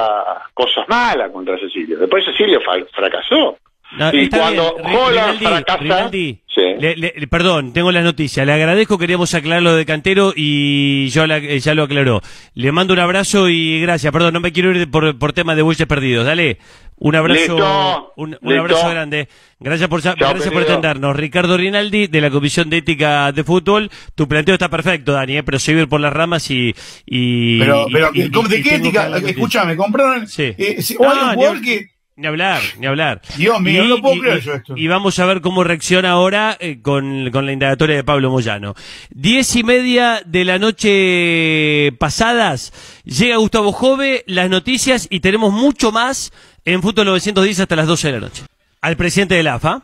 cosas 0.53 0.87
malas 0.87 1.31
contra 1.31 1.57
Cecilio. 1.57 1.97
Después 1.97 2.25
Cecilio 2.25 2.59
fracasó. 2.61 3.57
No, 3.97 4.13
y 4.13 4.23
está 4.23 4.39
cuando 4.39 4.75
bien, 4.83 4.95
Holland 4.97 5.39
Rinaldi, 5.39 5.45
fracasa... 5.45 5.77
Rinaldi, 5.77 6.41
Sí. 6.53 6.61
le- 6.79 6.95
le- 6.95 7.27
perdón, 7.27 7.71
tengo 7.73 7.91
la 7.91 8.01
noticia. 8.01 8.43
Le 8.45 8.53
agradezco, 8.53 8.97
queríamos 8.97 9.33
aclarar 9.33 9.61
lo 9.63 9.75
de 9.75 9.85
Cantero 9.85 10.33
y 10.35 11.07
yo 11.09 11.27
la- 11.27 11.37
eh, 11.37 11.59
ya 11.59 11.73
lo 11.75 11.83
aclaró. 11.83 12.21
Le 12.55 12.71
mando 12.71 12.93
un 12.93 12.99
abrazo 12.99 13.47
y 13.49 13.79
gracias. 13.81 14.11
Perdón, 14.11 14.33
no 14.33 14.39
me 14.39 14.51
quiero 14.51 14.71
ir 14.75 14.89
por, 14.89 15.17
por 15.17 15.33
tema 15.33 15.55
de 15.55 15.61
bueyes 15.61 15.85
perdidos. 15.87 16.25
Dale, 16.25 16.57
un 16.97 17.15
abrazo, 17.15 17.39
Listo, 17.39 18.13
un, 18.17 18.37
un 18.41 18.49
listo. 18.53 18.59
abrazo 18.61 18.89
grande. 18.89 19.27
Gracias 19.59 19.87
por, 19.89 20.01
Chao, 20.01 20.15
gracias 20.17 20.51
por 20.53 20.61
atendernos. 20.63 21.15
Ricardo 21.15 21.55
Rinaldi, 21.57 22.07
de 22.07 22.21
la 22.21 22.29
Comisión 22.31 22.69
de 22.69 22.77
Ética 22.77 23.31
de 23.31 23.43
Fútbol. 23.43 23.89
Tu 24.15 24.27
planteo 24.27 24.55
está 24.55 24.69
perfecto, 24.69 25.11
Dani, 25.13 25.37
eh, 25.37 25.43
pero 25.43 25.59
seguir 25.59 25.87
por 25.87 25.99
las 26.01 26.11
ramas 26.13 26.49
y... 26.51 26.73
y 27.05 27.59
Pero, 27.59 27.85
pero, 27.91 28.11
y- 28.13 28.23
y- 28.23 28.31
¿cómo- 28.31 28.47
¿de 28.49 28.59
y 28.59 28.63
qué 28.63 28.75
ética? 28.75 29.09
Escúchame, 29.17 29.75
compraron. 29.77 30.27
Sí. 30.27 30.53
eh, 30.57 30.81
si- 30.81 30.95
No, 30.95 31.01
o 31.07 31.11
hay 31.11 31.17
un 31.19 31.33
jugador 31.35 31.61
que. 31.61 31.94
Ni 32.17 32.27
hablar, 32.27 32.61
ni 32.77 32.87
hablar. 32.87 33.21
Dios 33.35 33.59
mío, 33.59 33.83
no 33.83 33.89
lo 33.89 34.01
puedo 34.01 34.21
creer 34.21 34.39
yo 34.39 34.53
esto. 34.53 34.73
y 34.77 34.87
vamos 34.87 35.19
a 35.19 35.25
ver 35.25 35.41
cómo 35.41 35.65
reacciona 35.65 36.11
ahora 36.11 36.55
eh, 36.61 36.79
con, 36.81 37.29
con 37.29 37.45
la 37.45 37.51
indagatoria 37.51 37.97
de 37.97 38.05
Pablo 38.05 38.29
Moyano. 38.31 38.73
Diez 39.09 39.53
y 39.57 39.63
media 39.63 40.21
de 40.25 40.45
la 40.45 40.57
noche 40.57 41.91
pasadas, 41.99 42.71
llega 43.03 43.35
Gustavo 43.35 43.73
Jove, 43.73 44.23
las 44.27 44.49
noticias 44.49 45.07
y 45.09 45.19
tenemos 45.19 45.51
mucho 45.51 45.91
más 45.91 46.31
en 46.63 46.81
Fútbol 46.81 47.07
910 47.07 47.59
hasta 47.59 47.75
las 47.75 47.87
12 47.87 48.07
de 48.07 48.13
la 48.13 48.19
noche. 48.21 48.43
Al 48.79 48.95
presidente 48.95 49.35
de 49.35 49.43
la 49.43 49.55
AFA. 49.55 49.81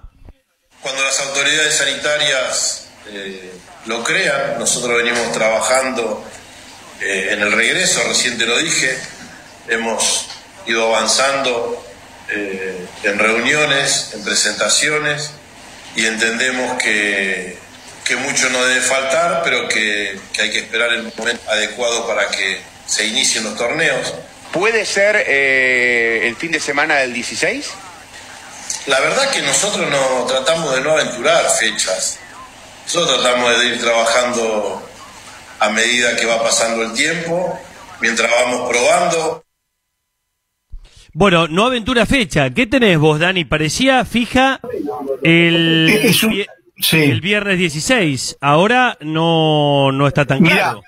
Cuando 0.82 1.04
las 1.04 1.20
autoridades 1.28 1.76
sanitarias 1.76 2.92
eh, 3.10 3.52
lo 3.88 4.06
crean, 4.06 4.58
nosotros 4.58 5.04
venimos 5.04 5.34
trabajando 5.34 6.24
eh, 7.02 7.30
en 7.32 7.42
el 7.42 7.52
regreso, 7.52 8.00
recién 8.08 8.38
te 8.38 8.46
lo 8.46 8.58
dije, 8.58 8.98
hemos 9.68 10.30
ido 10.66 10.96
avanzando 10.96 11.91
eh, 12.32 12.86
en 13.04 13.20
reuniones, 13.20 14.12
en 14.14 14.24
presentaciones 14.24 15.32
y 15.96 16.06
entendemos 16.06 16.82
que, 16.82 17.58
que 18.06 18.16
mucho 18.16 18.50
no 18.50 18.64
debe 18.66 18.82
faltar, 18.82 19.42
pero 19.44 19.68
que, 19.68 20.20
que 20.34 20.42
hay 20.42 20.52
que 20.52 20.60
esperar 20.60 20.94
el 20.94 21.12
momento 21.16 21.50
adecuado 21.50 22.08
para 22.08 22.30
que 22.30 22.62
se 22.86 23.06
inicien 23.06 23.44
los 23.44 23.56
torneos. 23.56 24.14
¿Puede 24.52 24.86
ser 24.86 25.24
eh, 25.28 26.28
el 26.28 26.36
fin 26.36 26.52
de 26.52 26.60
semana 26.60 26.98
del 26.98 27.14
16? 27.14 27.70
La 28.88 29.00
verdad 29.00 29.30
que 29.32 29.42
nosotros 29.42 29.90
no 29.90 30.26
tratamos 30.26 30.76
de 30.76 30.82
no 30.82 30.92
aventurar 30.92 31.50
fechas. 31.52 32.20
Nosotros 32.86 33.22
tratamos 33.22 33.60
de 33.60 33.66
ir 33.68 33.82
trabajando 33.82 34.90
a 35.60 35.70
medida 35.70 36.16
que 36.16 36.26
va 36.26 36.42
pasando 36.42 36.82
el 36.82 36.94
tiempo, 36.94 37.60
mientras 38.02 38.30
vamos 38.30 38.70
probando. 38.70 39.44
Bueno, 41.14 41.48
no 41.48 41.66
aventura 41.66 42.06
fecha. 42.06 42.50
¿Qué 42.52 42.68
tenés 42.68 42.98
vos, 42.98 43.20
Dani? 43.20 43.44
Parecía 43.46 44.06
fija 44.06 44.60
el, 45.24 45.90
Es 45.90 46.24
un- 46.24 46.32
vie- 46.34 46.48
sí. 46.80 46.98
el 46.98 47.22
viernes 47.22 47.58
16. 47.58 48.38
Ahora 48.42 48.98
no, 49.02 49.92
no 49.92 50.08
está 50.08 50.26
tan 50.26 50.42
Mira, 50.42 50.56
claro. 50.56 50.84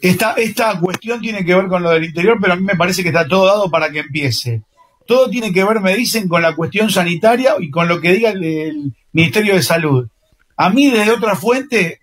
esta, 0.00 0.32
esta 0.34 0.78
cuestión 0.78 1.20
tiene 1.20 1.44
que 1.44 1.54
ver 1.54 1.68
con 1.68 1.82
lo 1.82 1.90
del 1.90 2.04
interior, 2.04 2.36
pero 2.40 2.52
a 2.52 2.56
mí 2.56 2.62
me 2.62 2.76
parece 2.76 3.02
que 3.02 3.08
está 3.08 3.26
todo 3.26 3.46
dado 3.46 3.70
para 3.70 3.90
que 3.90 4.00
empiece. 4.00 4.62
Todo 5.06 5.28
tiene 5.30 5.52
que 5.52 5.64
ver, 5.64 5.80
me 5.80 5.96
dicen, 5.96 6.28
con 6.28 6.42
la 6.42 6.54
cuestión 6.54 6.90
sanitaria 6.90 7.54
y 7.58 7.70
con 7.70 7.88
lo 7.88 8.00
que 8.00 8.12
diga 8.12 8.30
el, 8.30 8.44
el 8.44 8.92
Ministerio 9.12 9.54
de 9.54 9.62
Salud. 9.62 10.06
A 10.56 10.70
mí, 10.70 10.90
desde 10.90 11.10
otra 11.12 11.34
fuente, 11.34 12.00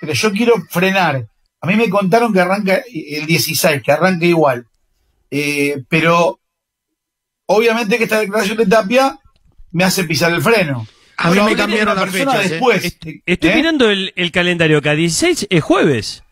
pero 0.00 0.12
yo 0.14 0.32
quiero 0.32 0.54
frenar. 0.70 1.26
A 1.60 1.66
mí 1.66 1.76
me 1.76 1.90
contaron 1.90 2.32
que 2.32 2.40
arranca 2.40 2.82
el 2.92 3.26
16, 3.26 3.82
que 3.82 3.92
arranca 3.92 4.24
igual. 4.24 4.64
Eh, 5.30 5.82
pero 5.88 6.39
obviamente 7.54 7.98
que 7.98 8.04
esta 8.04 8.20
declaración 8.20 8.56
de 8.56 8.66
Tapia 8.66 9.18
me 9.72 9.84
hace 9.84 10.04
pisar 10.04 10.32
el 10.32 10.42
freno. 10.42 10.86
A 11.16 11.28
mí 11.28 11.34
Pero 11.34 11.44
me 11.44 11.56
cambiaron 11.56 11.96
las 11.96 12.10
fechas, 12.10 12.46
¿eh? 12.46 12.48
después. 12.48 12.84
Estoy 13.26 13.50
¿eh? 13.50 13.54
mirando 13.54 13.90
el, 13.90 14.12
el 14.16 14.32
calendario 14.32 14.78
acá. 14.78 14.92
16 14.94 15.46
es 15.50 15.62
jueves. 15.62 16.22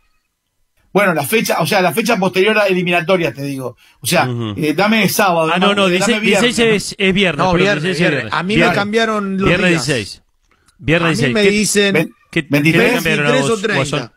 Bueno, 0.92 1.12
la 1.12 1.22
fecha, 1.24 1.58
o 1.60 1.66
sea, 1.66 1.82
la 1.82 1.92
fecha 1.92 2.16
posterior 2.16 2.58
a 2.58 2.66
eliminatoria, 2.66 3.32
te 3.34 3.42
digo. 3.42 3.76
O 4.00 4.06
sea, 4.06 4.24
Ujú. 4.24 4.54
eh, 4.56 4.72
dame 4.74 5.06
sábado. 5.10 5.50
Ah, 5.54 5.58
no, 5.58 5.74
no, 5.74 5.82
dame 5.84 5.96
16, 5.96 6.20
viernes. 6.22 6.56
16 6.56 6.74
es, 6.74 6.94
es 6.98 7.14
viernes. 7.14 7.38
No, 7.44 7.52
viernes, 7.52 7.82
16 7.82 7.92
es 7.94 7.98
viernes. 8.00 8.22
viernes. 8.22 8.32
A 8.34 8.42
mí 8.42 8.54
me 8.54 8.56
Viernes. 8.56 8.74
cambiaron 8.78 9.36
los 9.38 9.46
Viernes 9.48 9.70
días. 9.70 9.86
16. 9.86 10.22
Viernes 10.78 11.08
A 11.22 11.26
mí 11.26 11.34
16. 11.34 11.34
me 11.34 11.42
¿Qué- 11.42 11.50
dicen 11.50 11.94
qué- 11.94 12.08
qué 12.30 12.42
te 12.42 12.48
23, 12.50 12.92
cambiaron 12.94 13.26
a 13.26 13.30
23 13.32 13.44
o 13.44 13.52
vos, 13.52 13.62
30. 13.62 13.76
Guasón? 13.76 14.12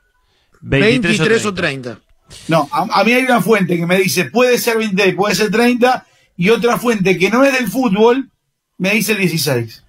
23 0.62 1.45
o 1.45 1.54
30. 1.54 1.99
No, 2.47 2.70
a, 2.72 3.02
a 3.02 3.04
mí 3.04 3.12
hay 3.14 3.24
una 3.24 3.41
fuente 3.41 3.76
que 3.76 3.86
me 3.86 3.97
dice 3.97 4.26
puede 4.26 4.58
ser 4.58 4.78
20, 4.78 5.14
puede 5.14 5.36
ser 5.36 5.52
30, 5.52 6.06
y 6.38 6.50
otra 6.50 6.78
fuente 6.78 7.18
que 7.18 7.30
no 7.30 7.44
es 7.44 7.54
del 7.54 7.68
fútbol 7.68 8.30
me 8.78 8.92
dice 8.92 9.12
el 9.14 9.20
16. 9.20 9.84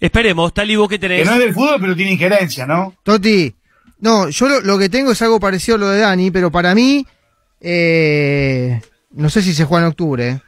Esperemos, 0.00 0.52
tal 0.54 0.70
y 0.70 0.76
vos 0.76 0.88
que 0.88 0.98
Que 0.98 1.08
tenés. 1.08 1.26
no 1.26 1.32
es 1.34 1.38
del 1.38 1.54
fútbol, 1.54 1.76
pero 1.80 1.94
tiene 1.96 2.12
injerencia, 2.12 2.66
¿no? 2.66 2.94
Toti, 3.02 3.54
no, 4.00 4.28
yo 4.30 4.48
lo, 4.48 4.60
lo 4.62 4.78
que 4.78 4.88
tengo 4.88 5.12
es 5.12 5.20
algo 5.22 5.38
parecido 5.38 5.76
a 5.76 5.78
lo 5.78 5.88
de 5.90 6.00
Dani, 6.00 6.30
pero 6.30 6.50
para 6.50 6.74
mí, 6.74 7.06
eh, 7.60 8.80
no 9.12 9.28
sé 9.30 9.42
si 9.42 9.52
se 9.54 9.64
juega 9.64 9.84
en 9.86 9.90
octubre. 9.90 10.28
eh. 10.28 10.40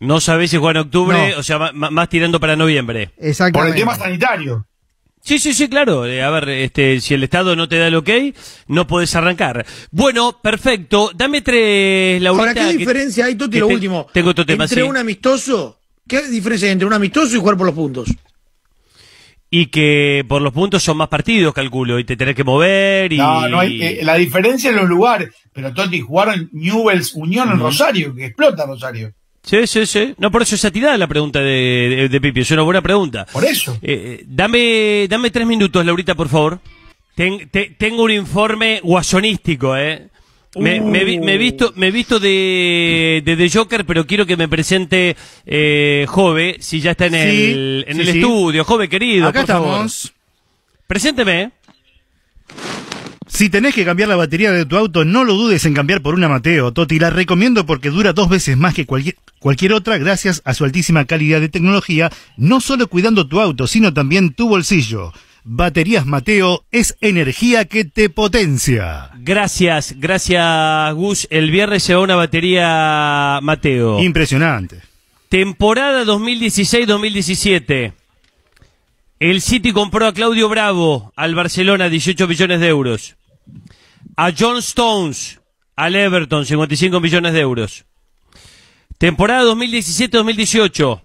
No 0.00 0.20
sabés 0.20 0.50
si 0.50 0.56
juega 0.56 0.80
en 0.80 0.86
octubre, 0.86 1.30
No. 1.30 1.38
o 1.38 1.42
sea, 1.44 1.58
ma- 1.72 1.90
más 1.90 2.08
tirando 2.08 2.40
para 2.40 2.56
noviembre. 2.56 3.08
Por 3.14 3.24
el 3.24 3.30
Exactamente. 3.30 3.78
tema 3.78 3.94
sanitario. 3.94 4.66
Sí, 5.24 5.38
sí, 5.38 5.54
sí, 5.54 5.68
claro. 5.68 6.04
Eh, 6.04 6.20
a 6.22 6.30
ver, 6.30 6.48
este, 6.48 7.00
si 7.00 7.14
el 7.14 7.22
Estado 7.22 7.54
no 7.54 7.68
te 7.68 7.78
da 7.78 7.86
el 7.86 7.94
ok, 7.94 8.10
no 8.66 8.86
puedes 8.88 9.14
arrancar. 9.14 9.64
Bueno, 9.92 10.40
perfecto. 10.42 11.12
Dame 11.14 11.42
tres, 11.42 12.20
Laurita. 12.20 12.48
Ahora, 12.50 12.54
¿qué 12.54 12.72
que- 12.72 12.78
diferencia 12.78 13.26
hay, 13.26 13.36
Toti, 13.36 13.58
lo 13.60 13.68
te- 13.68 13.74
último? 13.74 14.06
Tengo 14.12 14.30
otro 14.30 14.44
tema, 14.44 14.64
Entre 14.64 14.82
sí. 14.82 14.88
un 14.88 14.96
amistoso, 14.96 15.78
¿qué 16.08 16.22
diferencia 16.28 16.66
hay 16.66 16.72
entre 16.72 16.86
un 16.88 16.92
amistoso 16.92 17.36
y 17.36 17.38
jugar 17.40 17.56
por 17.56 17.66
los 17.66 17.74
puntos? 17.76 18.08
Y 19.48 19.66
que 19.66 20.24
por 20.26 20.40
los 20.40 20.52
puntos 20.52 20.82
son 20.82 20.96
más 20.96 21.08
partidos, 21.08 21.52
calculo, 21.52 21.98
y 21.98 22.04
te 22.04 22.16
tenés 22.16 22.34
que 22.34 22.42
mover 22.42 23.12
y... 23.12 23.18
No, 23.18 23.46
no 23.48 23.60
hay, 23.60 23.82
eh, 23.82 24.00
la 24.02 24.14
diferencia 24.14 24.70
en 24.70 24.76
los 24.76 24.88
lugares. 24.88 25.28
Pero 25.52 25.74
Toti 25.74 26.00
jugaron 26.00 26.48
Newells 26.52 27.12
Unión 27.14 27.50
en. 27.50 27.58
Rosario, 27.60 28.14
que 28.14 28.24
explota 28.26 28.64
Rosario. 28.66 29.12
Sí, 29.44 29.66
sí, 29.66 29.86
sí. 29.86 30.14
No, 30.18 30.30
por 30.30 30.42
eso 30.42 30.54
es 30.54 30.64
atinada 30.64 30.96
la 30.96 31.08
pregunta 31.08 31.40
de, 31.40 31.48
de, 31.96 32.08
de 32.08 32.20
Pipi. 32.20 32.40
Es 32.40 32.50
una 32.52 32.62
buena 32.62 32.80
pregunta. 32.80 33.26
Por 33.32 33.44
eso. 33.44 33.72
Eh, 33.82 34.18
eh, 34.20 34.24
dame, 34.26 35.06
dame 35.08 35.30
tres 35.30 35.46
minutos, 35.46 35.84
Laurita, 35.84 36.14
por 36.14 36.28
favor. 36.28 36.60
Ten- 37.16 37.48
te- 37.50 37.74
tengo 37.76 38.04
un 38.04 38.12
informe 38.12 38.80
guasonístico, 38.82 39.76
¿eh? 39.76 40.08
Me, 40.54 40.80
me 40.82 41.02
vi- 41.04 41.18
me 41.18 41.34
he 41.34 41.38
visto, 41.38 41.72
me 41.76 41.88
he 41.88 41.90
visto 41.90 42.20
de, 42.20 43.22
de 43.24 43.36
The 43.36 43.50
Joker, 43.50 43.84
pero 43.86 44.06
quiero 44.06 44.26
que 44.26 44.36
me 44.36 44.48
presente 44.48 45.16
eh, 45.46 46.04
Jove, 46.08 46.56
si 46.60 46.80
ya 46.80 46.90
está 46.92 47.06
en 47.06 47.12
Sí, 47.14 47.18
el, 47.18 47.84
en 47.88 47.94
sí, 47.96 48.00
el 48.02 48.08
sí. 48.12 48.18
estudio. 48.18 48.64
Jove, 48.64 48.88
querido, 48.88 49.28
Acá 49.28 49.40
por 49.40 49.48
favor. 49.48 49.68
estamos. 49.70 50.12
Presénteme. 50.86 51.50
Si 53.32 53.48
tenés 53.48 53.74
que 53.74 53.86
cambiar 53.86 54.10
la 54.10 54.16
batería 54.16 54.52
de 54.52 54.66
tu 54.66 54.76
auto, 54.76 55.06
no 55.06 55.24
lo 55.24 55.32
dudes 55.32 55.64
en 55.64 55.72
cambiar 55.72 56.02
por 56.02 56.14
una 56.14 56.28
Mateo. 56.28 56.70
Toti, 56.72 56.98
la 56.98 57.08
recomiendo 57.08 57.64
porque 57.64 57.88
dura 57.88 58.12
dos 58.12 58.28
veces 58.28 58.58
más 58.58 58.74
que 58.74 58.84
cualquier, 58.84 59.16
cualquier 59.38 59.72
otra 59.72 59.96
gracias 59.96 60.42
a 60.44 60.52
su 60.52 60.64
altísima 60.64 61.06
calidad 61.06 61.40
de 61.40 61.48
tecnología, 61.48 62.12
no 62.36 62.60
solo 62.60 62.88
cuidando 62.88 63.26
tu 63.26 63.40
auto, 63.40 63.66
sino 63.66 63.94
también 63.94 64.34
tu 64.34 64.50
bolsillo. 64.50 65.14
Baterías 65.44 66.04
Mateo 66.04 66.66
es 66.72 66.94
energía 67.00 67.64
que 67.64 67.86
te 67.86 68.10
potencia. 68.10 69.08
Gracias, 69.18 69.94
gracias, 69.98 70.94
Gus. 70.94 71.26
El 71.30 71.50
viernes 71.50 71.84
se 71.84 71.94
va 71.94 72.02
una 72.02 72.16
batería 72.16 73.40
Mateo. 73.42 74.02
Impresionante. 74.02 74.82
Temporada 75.30 76.04
2016-2017. 76.04 77.94
El 79.20 79.40
City 79.40 79.72
compró 79.72 80.06
a 80.06 80.12
Claudio 80.12 80.50
Bravo 80.50 81.14
al 81.16 81.34
Barcelona 81.34 81.88
18 81.88 82.28
millones 82.28 82.60
de 82.60 82.68
euros. 82.68 83.16
A 84.16 84.32
John 84.36 84.58
Stones 84.58 85.40
al 85.76 85.96
Everton 85.96 86.46
55 86.46 87.00
millones 87.00 87.32
de 87.32 87.40
euros. 87.40 87.84
Temporada 88.98 89.44
2017-2018. 89.52 91.02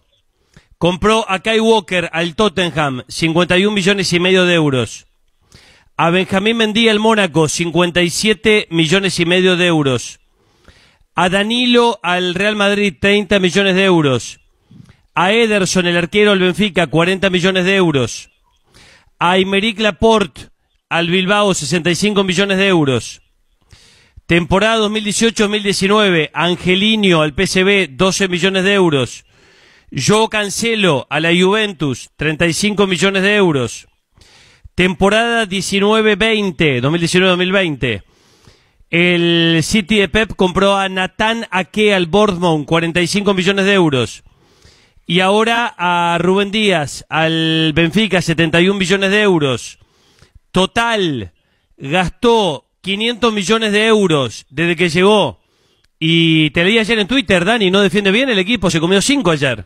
Compró 0.78 1.26
a 1.28 1.40
Kai 1.40 1.60
Walker 1.60 2.10
al 2.14 2.36
Tottenham 2.36 3.04
51 3.08 3.74
millones 3.74 4.14
y 4.14 4.20
medio 4.20 4.46
de 4.46 4.54
euros. 4.54 5.08
A 5.96 6.12
Benjamín 6.12 6.58
Mendy 6.58 6.90
al 6.90 7.00
Mónaco 7.00 7.48
57 7.48 8.68
millones 8.70 9.20
y 9.20 9.26
medio 9.26 9.58
de 9.58 9.66
euros. 9.66 10.20
A 11.16 11.30
Danilo 11.30 12.00
al 12.04 12.36
Real 12.36 12.56
Madrid 12.56 12.94
30 13.00 13.40
millones 13.40 13.76
de 13.76 13.86
euros. 13.86 14.40
A 15.16 15.32
Ederson, 15.32 15.88
el 15.88 15.98
arquero 15.98 16.34
al 16.34 16.40
Benfica, 16.40 16.86
40 16.86 17.32
millones 17.32 17.66
de 17.66 17.76
euros. 17.76 18.30
A 19.18 19.32
Aymeric 19.32 19.80
Laporte 19.80 20.50
al 20.90 21.10
Bilbao, 21.10 21.54
65 21.54 22.24
millones 22.24 22.58
de 22.58 22.68
euros. 22.68 23.22
Temporada 24.26 24.86
2018-2019, 24.88 26.32
Angelinho 26.34 27.22
al 27.22 27.34
PSV, 27.34 27.90
12 27.92 28.28
millones 28.28 28.64
de 28.64 28.74
euros. 28.74 29.26
Joe 29.92 30.28
Cancelo 30.30 31.08
a 31.10 31.20
la 31.20 31.30
Juventus, 31.30 32.10
35 32.18 32.88
millones 32.88 33.24
de 33.24 33.36
euros. 33.36 33.88
Temporada 34.76 35.46
19-20, 35.46 36.82
2019-2020. 36.82 38.04
El 38.90 39.60
City 39.64 39.98
de 39.98 40.08
Pep 40.08 40.36
compró 40.36 40.78
a 40.78 40.88
Nathan 40.88 41.46
Ake 41.52 41.94
al 41.94 42.06
Bournemouth, 42.06 42.66
45 42.66 43.34
millones 43.34 43.66
de 43.66 43.74
euros. 43.74 44.24
Y 45.06 45.22
ahora 45.22 45.74
a 45.78 46.18
Rubén 46.20 46.52
Díaz 46.52 47.06
al 47.10 47.72
Benfica, 47.74 48.22
71 48.22 48.78
millones 48.78 49.12
de 49.12 49.22
euros. 49.22 49.77
Total, 50.62 51.34
gastó 51.78 52.66
500 52.82 53.32
millones 53.32 53.72
de 53.72 53.86
euros 53.86 54.48
desde 54.50 54.76
que 54.76 54.90
llegó. 54.90 55.40
Y 56.00 56.50
te 56.50 56.64
leí 56.64 56.80
ayer 56.80 56.98
en 56.98 57.08
Twitter, 57.08 57.46
Dani, 57.46 57.70
no 57.70 57.80
defiende 57.80 58.10
bien 58.10 58.28
el 58.30 58.40
equipo, 58.40 58.72
se 58.72 58.80
comió 58.80 59.00
5 59.00 59.30
ayer. 59.30 59.66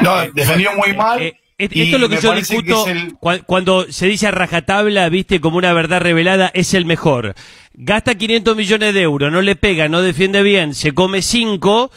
No, 0.00 0.22
defendió 0.32 0.72
muy 0.72 0.94
mal. 0.96 1.20
Eh, 1.20 1.34
y 1.58 1.82
esto 1.82 1.96
es 1.96 2.00
lo 2.00 2.08
que 2.08 2.16
yo 2.18 2.32
discuto 2.34 2.86
que 2.86 2.90
es 2.92 2.96
el- 2.96 3.12
cua- 3.18 3.42
cuando 3.44 3.92
se 3.92 4.06
dice 4.06 4.26
a 4.26 4.30
rajatabla, 4.30 5.06
viste, 5.10 5.38
como 5.42 5.58
una 5.58 5.74
verdad 5.74 6.00
revelada, 6.00 6.50
es 6.54 6.72
el 6.72 6.86
mejor. 6.86 7.34
Gasta 7.74 8.14
500 8.14 8.56
millones 8.56 8.94
de 8.94 9.02
euros, 9.02 9.30
no 9.30 9.42
le 9.42 9.54
pega, 9.54 9.86
no 9.90 10.00
defiende 10.00 10.42
bien, 10.42 10.74
se 10.74 10.92
come 10.92 11.20
5. 11.20 11.90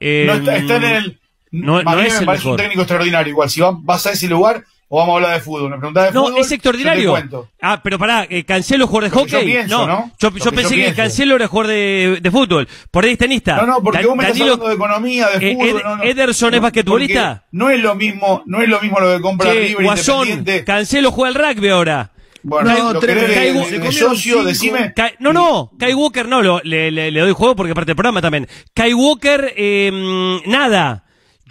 no 0.00 0.32
está, 0.32 0.56
está 0.56 0.76
en 0.76 0.84
el. 0.84 1.20
no- 1.50 1.80
es 1.80 1.84
me 1.84 1.90
el 1.92 1.96
parece 1.98 2.18
un 2.20 2.26
mejor. 2.32 2.56
técnico 2.56 2.80
extraordinario. 2.80 3.30
Igual, 3.30 3.50
si 3.50 3.60
va- 3.60 3.76
vas 3.78 4.06
a 4.06 4.12
ese 4.12 4.26
lugar 4.26 4.64
o 4.88 4.98
vamos 4.98 5.12
a 5.14 5.16
hablar 5.16 5.34
de 5.34 5.40
fútbol. 5.40 5.70
Me 5.70 5.76
preguntás 5.78 6.04
de 6.06 6.12
No, 6.12 6.26
fútbol. 6.26 6.40
es 6.40 6.52
extraordinario. 6.52 7.16
yo 7.28 7.42
te. 7.44 7.48
Ah, 7.60 7.80
pero 7.82 7.98
pará, 7.98 8.26
eh, 8.30 8.44
Cancelo 8.44 8.86
jugador 8.86 9.10
de 9.10 9.16
Lo 9.16 9.24
que 9.24 9.30
yo 9.30 9.38
hockey. 9.38 9.52
pienso, 9.52 9.86
¿no? 9.86 10.12
Yo, 10.18 10.30
Lo 10.30 10.36
yo 10.36 10.50
que 10.50 10.56
pensé 10.56 10.62
yo 10.62 10.68
que 10.70 10.74
pienso. 10.76 10.96
Cancelo 10.96 11.36
era 11.36 11.48
jugador 11.48 11.72
de, 11.72 12.18
de 12.22 12.30
fútbol. 12.30 12.68
Por 12.90 13.04
ahí 13.04 13.12
es 13.12 13.18
tenista. 13.18 13.56
No, 13.56 13.66
no, 13.66 13.82
porque 13.82 13.98
Dan- 13.98 14.06
vos 14.08 14.16
me 14.16 14.22
estás 14.24 14.38
Danilo- 14.38 14.52
hablando 14.54 14.68
de 14.68 14.74
economía, 14.74 15.28
de 15.28 15.50
eh, 15.50 15.54
fútbol. 15.54 15.68
Ed- 15.68 15.82
no, 15.84 15.96
no. 15.96 16.02
Ederson 16.04 16.54
es 16.54 16.60
No, 16.60 16.62
basquetbolista. 16.62 17.44
No 17.52 17.70
es 17.70 17.80
lo 17.82 17.94
mismo, 17.94 18.42
no 18.46 18.62
es 18.62 18.68
lo 18.68 18.80
mismo 18.80 19.00
lo 19.00 19.16
que 19.16 19.20
compra 19.22 19.52
Che, 19.52 19.60
River 19.68 19.84
Guasón, 19.84 20.28
Independiente. 20.28 20.64
Cancelo 20.64 21.10
juega 21.10 21.28
al 21.28 21.54
rugby 21.56 21.68
ahora. 21.68 22.10
Bueno, 22.44 22.70
Kai- 22.70 22.78
lo 22.92 23.00
Kai- 23.00 23.70
de- 23.70 23.78
de 23.80 23.92
socio, 23.92 24.44
decime. 24.44 24.92
Kai- 24.94 25.14
no, 25.18 25.32
no, 25.32 25.72
Kai 25.80 25.94
Walker 25.94 26.28
no, 26.28 26.42
lo- 26.42 26.60
le, 26.62 26.92
le- 26.92 27.10
le 27.10 27.20
doy 27.20 27.32
juego 27.32 27.56
porque 27.56 27.74
parte 27.74 27.88
del 27.90 27.96
programa 27.96 28.22
también. 28.22 28.46
Kai 28.72 28.94
Walker, 28.94 29.52
eh, 29.56 30.40
nada. 30.46 31.02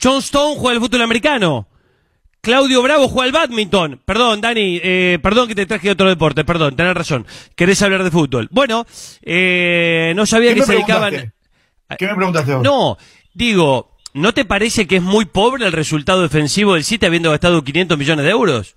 John 0.01 0.19
Stone 0.19 0.55
juega 0.57 0.75
al 0.77 0.81
fútbol 0.81 1.01
americano. 1.01 1.67
Claudio 2.45 2.83
Bravo 2.83 3.07
juega 3.07 3.25
al 3.25 3.31
badminton. 3.31 4.01
Perdón, 4.05 4.39
Dani, 4.39 4.79
eh, 4.83 5.17
perdón 5.19 5.47
que 5.47 5.55
te 5.55 5.65
traje 5.65 5.89
otro 5.89 6.07
deporte, 6.07 6.45
perdón, 6.45 6.75
tenés 6.75 6.93
razón. 6.93 7.25
Querés 7.55 7.81
hablar 7.81 8.03
de 8.03 8.11
fútbol. 8.11 8.47
Bueno, 8.51 8.85
eh, 9.23 10.13
no 10.15 10.27
sabía 10.27 10.53
¿Qué 10.53 10.59
que 10.59 10.65
se 10.67 10.73
dedicaban... 10.73 11.33
¿Qué 11.97 12.05
me 12.05 12.13
preguntaste 12.13 12.53
vos? 12.53 12.63
No, 12.63 12.99
digo, 13.33 13.95
¿no 14.13 14.31
te 14.35 14.45
parece 14.45 14.85
que 14.85 14.97
es 14.97 15.01
muy 15.01 15.25
pobre 15.25 15.65
el 15.65 15.71
resultado 15.71 16.21
defensivo 16.21 16.75
del 16.75 16.83
City 16.83 17.07
habiendo 17.07 17.31
gastado 17.31 17.63
500 17.63 17.97
millones 17.97 18.25
de 18.25 18.31
euros? 18.31 18.75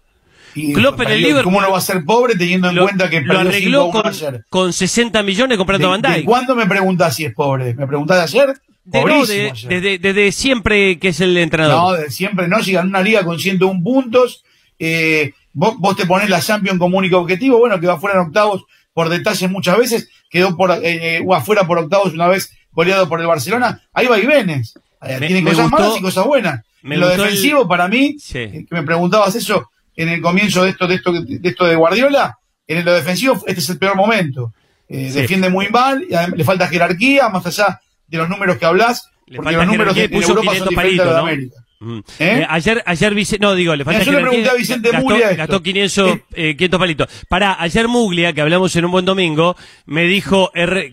Y, 0.55 0.73
Klopp 0.73 1.03
en 1.03 1.09
el 1.09 1.19
Digo, 1.19 1.29
Liverpool 1.29 1.53
¿Cómo 1.53 1.61
no 1.61 1.71
va 1.71 1.77
a 1.77 1.83
ser 1.83 2.07
pobre 2.07 2.37
teniendo 2.37 2.71
en 2.71 2.77
lo, 2.77 2.85
cuenta 2.85 3.11
que 3.11 3.21
lo 3.21 3.39
arregló 3.39 3.85
5 3.93 4.03
con, 4.03 4.07
ayer? 4.07 4.45
con 4.49 4.73
60 4.73 5.23
millones 5.23 5.59
comprando 5.59 5.93
a 5.93 5.99
¿De, 5.99 6.09
de 6.09 6.15
Dijk. 6.15 6.25
cuándo 6.25 6.57
me 6.57 6.65
preguntás 6.67 7.17
si 7.17 7.27
es 7.27 7.35
pobre? 7.35 7.75
¿Me 7.75 7.87
preguntás 7.87 8.17
de 8.17 8.41
ayer? 8.41 8.59
De- 8.91 9.05
no, 9.05 9.27
de- 9.27 9.53
desde, 9.69 9.99
desde 9.99 10.33
siempre 10.33 10.99
que 10.99 11.09
es 11.09 11.21
el 11.21 11.35
No, 11.35 11.41
entrenador. 11.41 11.99
de 12.01 12.11
siempre 12.11 12.49
no, 12.49 12.63
si 12.63 12.73
ganó 12.73 12.89
una 12.89 13.03
liga 13.03 13.23
con 13.25 13.39
101 13.39 13.83
puntos, 13.83 14.45
eh, 14.79 15.33
vos, 15.53 15.75
vos 15.79 15.95
te 15.97 16.07
ponés 16.07 16.31
la 16.31 16.41
Champions 16.41 16.79
como 16.79 16.97
único 16.99 17.19
objetivo, 17.19 17.59
bueno, 17.59 17.79
que 17.81 17.87
va 17.87 18.01
fuera 18.01 18.19
en 18.21 18.27
octavos 18.29 18.65
por 18.95 19.09
detalles 19.11 19.51
muchas 19.51 19.77
veces, 19.77 20.09
quedó 20.31 20.57
por, 20.57 20.71
eh, 20.71 21.19
eh, 21.19 21.25
afuera 21.35 21.67
por 21.67 21.79
octavos 21.79 22.13
una 22.15 22.29
vez 22.29 22.51
goleado 22.73 23.09
por 23.09 23.21
el 23.21 23.27
Barcelona, 23.27 23.83
ahí 23.93 24.07
va 24.07 24.19
y 24.19 24.27
venes. 24.27 24.75
Me- 25.03 25.27
Tiene 25.27 25.43
cosas 25.45 25.71
gustó- 25.71 25.77
malas 25.83 25.99
y 25.99 26.03
cosas 26.03 26.25
buenas. 26.27 26.65
me 26.83 26.95
En 26.95 27.01
lo 27.03 27.11
el- 27.11 27.19
defensivo, 27.19 27.69
para 27.69 27.89
mí, 27.89 28.17
Sí. 28.19 28.39
eh, 28.39 28.65
que 28.69 28.75
me 28.75 28.83
preguntabas 28.85 29.35
eso 29.35 29.69
en 29.97 30.09
el 30.09 30.21
comienzo 30.23 30.63
de 30.65 30.71
esto, 30.71 30.87
de 30.87 30.95
esto, 30.95 31.13
de 31.13 31.41
esto 31.49 31.65
de 31.67 31.75
Guardiola, 31.77 32.39
en 32.67 32.85
lo 32.85 32.93
defensivo 32.95 33.35
este 33.47 33.61
es 33.61 33.69
el 33.71 33.79
peor 33.79 33.97
momento. 33.97 34.53
Eh, 34.89 35.11
Sí. 35.13 35.21
Defiende 35.21 35.51
muy 35.51 35.69
mal, 35.69 36.07
le 36.35 36.45
falta 36.45 36.67
jerarquía, 36.69 37.29
más 37.29 37.45
allá 37.47 37.79
de 38.09 38.19
los 38.19 38.29
números 38.29 38.57
que 38.59 38.67
hablas, 38.67 39.11
Le 39.27 39.37
porque 39.37 39.53
los 39.57 39.67
números 39.67 39.95
puso 40.11 40.31
Europa 40.31 40.41
500 40.41 40.59
son 40.59 40.69
diferentes 40.69 40.71
de 40.71 40.75
palitos, 40.77 41.17
América. 41.17 41.57
Mm. 41.81 41.99
¿Eh? 41.99 42.03
Eh, 42.19 42.47
ayer, 42.49 42.83
ayer 42.87 43.15
Vice- 43.15 43.39
no 43.39 43.55
digo, 43.55 43.77
le 43.77 43.85
falta 43.85 44.03
yo 44.03 44.11
le 44.11 44.21
pregunté 44.23 44.49
a 44.51 44.55
Vicente 44.55 44.91
gastó, 44.91 45.05
Muglia 45.09 45.27
esto. 45.27 45.37
gastó 45.37 45.63
500, 45.63 46.19
eh, 46.35 46.57
500 46.57 46.81
palitos. 46.81 47.09
Pará, 47.29 47.57
ayer 47.61 47.87
Muglia, 47.87 48.33
que 48.33 48.41
hablamos 48.41 48.75
en 48.75 48.85
un 48.87 48.91
buen 48.91 49.05
domingo, 49.05 49.55
me 49.87 50.03
dijo, 50.07 50.51
R, 50.55 50.91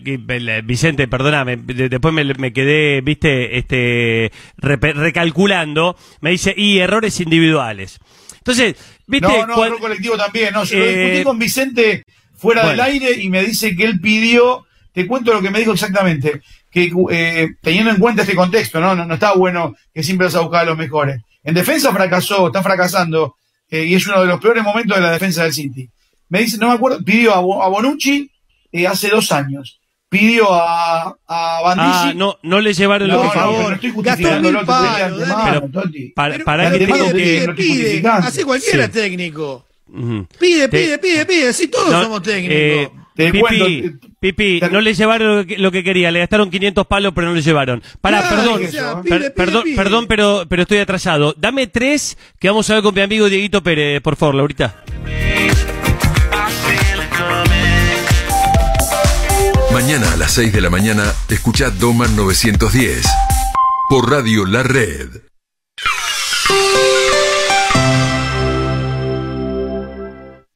Vicente, 0.62 1.08
perdóname, 1.08 1.56
de- 1.56 1.88
después 1.88 2.14
me, 2.14 2.22
me 2.34 2.52
quedé, 2.52 3.00
viste, 3.00 3.58
este, 3.58 4.30
repe- 4.58 4.94
recalculando, 4.94 5.96
me 6.20 6.30
dice, 6.30 6.54
y 6.56 6.78
errores 6.78 7.18
individuales. 7.20 7.98
Entonces, 8.38 8.76
viste, 9.08 9.26
No, 9.26 9.46
no, 9.46 9.54
cuan- 9.54 9.72
otro 9.72 9.80
colectivo 9.80 10.16
también. 10.16 10.52
No, 10.54 10.62
yo 10.62 10.78
lo 10.78 10.84
Eh, 10.84 10.96
discutí 11.04 11.24
con 11.24 11.38
Vicente 11.40 12.04
fuera 12.36 12.62
bueno. 12.62 12.82
del 12.82 12.92
aire 12.92 13.20
y 13.22 13.28
me 13.28 13.42
dice 13.42 13.74
que 13.74 13.84
él 13.84 14.00
pidió, 14.00 14.66
te 14.92 15.04
cuento 15.06 15.32
lo 15.32 15.42
que 15.42 15.50
me 15.50 15.58
dijo 15.58 15.72
exactamente, 15.72 16.42
que 16.84 16.92
eh, 17.10 17.48
teniendo 17.62 17.90
en 17.90 17.96
cuenta 17.96 18.20
este 18.22 18.34
contexto, 18.34 18.80
¿no? 18.80 18.94
No, 18.94 19.06
no 19.06 19.14
está 19.14 19.32
bueno 19.32 19.74
que 19.94 20.02
siempre 20.02 20.26
vas 20.26 20.34
a 20.34 20.40
buscar 20.40 20.62
a 20.62 20.66
los 20.66 20.76
mejores. 20.76 21.22
En 21.42 21.54
defensa 21.54 21.90
fracasó, 21.92 22.48
está 22.48 22.62
fracasando, 22.62 23.36
eh, 23.70 23.84
y 23.84 23.94
es 23.94 24.06
uno 24.06 24.20
de 24.20 24.26
los 24.26 24.40
peores 24.40 24.62
momentos 24.62 24.94
de 24.96 25.02
la 25.02 25.12
defensa 25.12 25.44
del 25.44 25.54
City. 25.54 25.88
Me 26.28 26.40
dice, 26.40 26.58
no 26.58 26.68
me 26.68 26.74
acuerdo, 26.74 27.02
pidió 27.02 27.34
a, 27.34 27.40
Bo- 27.40 27.62
a 27.62 27.68
Bonucci 27.68 28.30
eh, 28.72 28.86
hace 28.86 29.08
dos 29.08 29.32
años. 29.32 29.80
Pidió 30.08 30.52
a, 30.52 31.16
a 31.26 31.60
Bandisi. 31.62 32.08
Ah, 32.08 32.12
no, 32.14 32.36
no 32.42 32.60
le 32.60 32.74
llevaron 32.74 33.08
No, 33.08 33.16
lo 33.16 33.24
no, 33.24 33.30
que 33.32 33.38
pero 33.38 33.52
no 33.68 33.74
estoy 33.74 33.90
justificando 33.90 35.70
Toti. 35.72 36.08
Para, 36.14 36.38
para 36.44 36.70
que 36.72 36.78
Pide, 36.86 37.14
pide, 37.14 37.46
no 37.46 37.54
pide. 37.54 38.08
Hace 38.08 38.44
cualquiera 38.44 38.86
Sí. 38.86 38.92
técnico. 38.92 39.64
Pide, 40.38 40.68
Te- 40.68 40.68
pide, 40.68 40.98
pide, 40.98 41.26
pide. 41.26 41.52
Sí, 41.52 41.68
todos 41.68 41.90
No, 41.90 42.02
somos 42.02 42.22
técnicos. 42.22 42.92
Eh, 43.18 43.24
Te 43.26 43.32
Pipi, 43.32 43.40
cuento, 43.40 44.08
Pipi, 44.20 44.60
no 44.70 44.80
le 44.80 44.94
llevaron 44.94 45.36
lo 45.38 45.46
que, 45.46 45.58
lo 45.58 45.72
que 45.72 45.82
quería, 45.82 46.10
le 46.10 46.18
gastaron 46.20 46.50
500 46.50 46.86
palos, 46.86 47.12
pero 47.14 47.28
no 47.28 47.34
le 47.34 47.42
llevaron. 47.42 47.82
Pará, 48.00 48.20
Claro, 48.20 48.36
perdón, 48.36 48.64
o 48.64 48.70
sea, 48.70 48.94
per- 48.94 49.02
pide, 49.02 49.18
pide, 49.18 49.30
perdón, 49.30 49.62
pide. 49.64 49.76
perdón, 49.76 50.06
pero, 50.06 50.44
pero 50.48 50.62
estoy 50.62 50.78
atrasado. 50.78 51.34
Dame 51.38 51.66
tres 51.66 52.16
que 52.38 52.48
vamos 52.48 52.68
a 52.70 52.74
ver 52.74 52.82
con 52.82 52.94
mi 52.94 53.00
amigo 53.00 53.28
Dieguito 53.28 53.62
Pérez, 53.62 54.00
por 54.02 54.16
favor, 54.16 54.34
Laurita. 54.34 54.82
Mañana 59.72 60.12
a 60.12 60.16
las 60.16 60.32
6 60.32 60.52
de 60.52 60.60
la 60.60 60.70
mañana, 60.70 61.04
escucha 61.28 61.70
Doman 61.70 62.16
910. 62.16 63.04
Por 63.88 64.10
Radio 64.10 64.44
La 64.46 64.62
Red. 64.62 65.08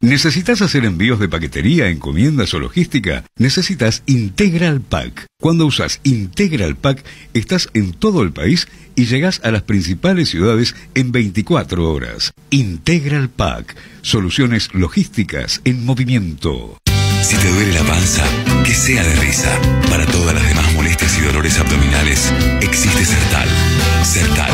¿Necesitas 0.02 0.62
hacer 0.62 0.86
envíos 0.86 1.20
de 1.20 1.28
paquetería, 1.28 1.90
encomiendas 1.90 2.54
o 2.54 2.58
logística? 2.58 3.22
Necesitas 3.36 4.02
Integral 4.06 4.80
Pack. 4.80 5.26
Cuando 5.38 5.66
usas 5.66 6.00
Integral 6.04 6.74
Pack, 6.74 7.04
estás 7.34 7.68
en 7.74 7.92
todo 7.92 8.22
el 8.22 8.32
país 8.32 8.66
y 8.96 9.04
llegas 9.04 9.42
a 9.44 9.50
las 9.50 9.60
principales 9.60 10.30
ciudades 10.30 10.74
en 10.94 11.12
24 11.12 11.92
horas. 11.92 12.32
Integral 12.48 13.28
Pack. 13.28 13.76
Soluciones 14.00 14.72
logísticas 14.72 15.60
en 15.64 15.84
movimiento. 15.84 16.78
Si 17.22 17.36
te 17.36 17.52
duele 17.52 17.74
la 17.74 17.84
panza, 17.84 18.24
que 18.64 18.72
sea 18.72 19.04
de 19.04 19.16
risa. 19.16 19.54
Para 19.90 20.06
todas 20.06 20.34
las 20.34 20.48
demás 20.48 20.72
molestias 20.72 21.18
y 21.18 21.26
dolores 21.26 21.58
abdominales, 21.58 22.32
existe 22.62 23.04
Sertal. 23.04 23.48
Sertal. 24.02 24.52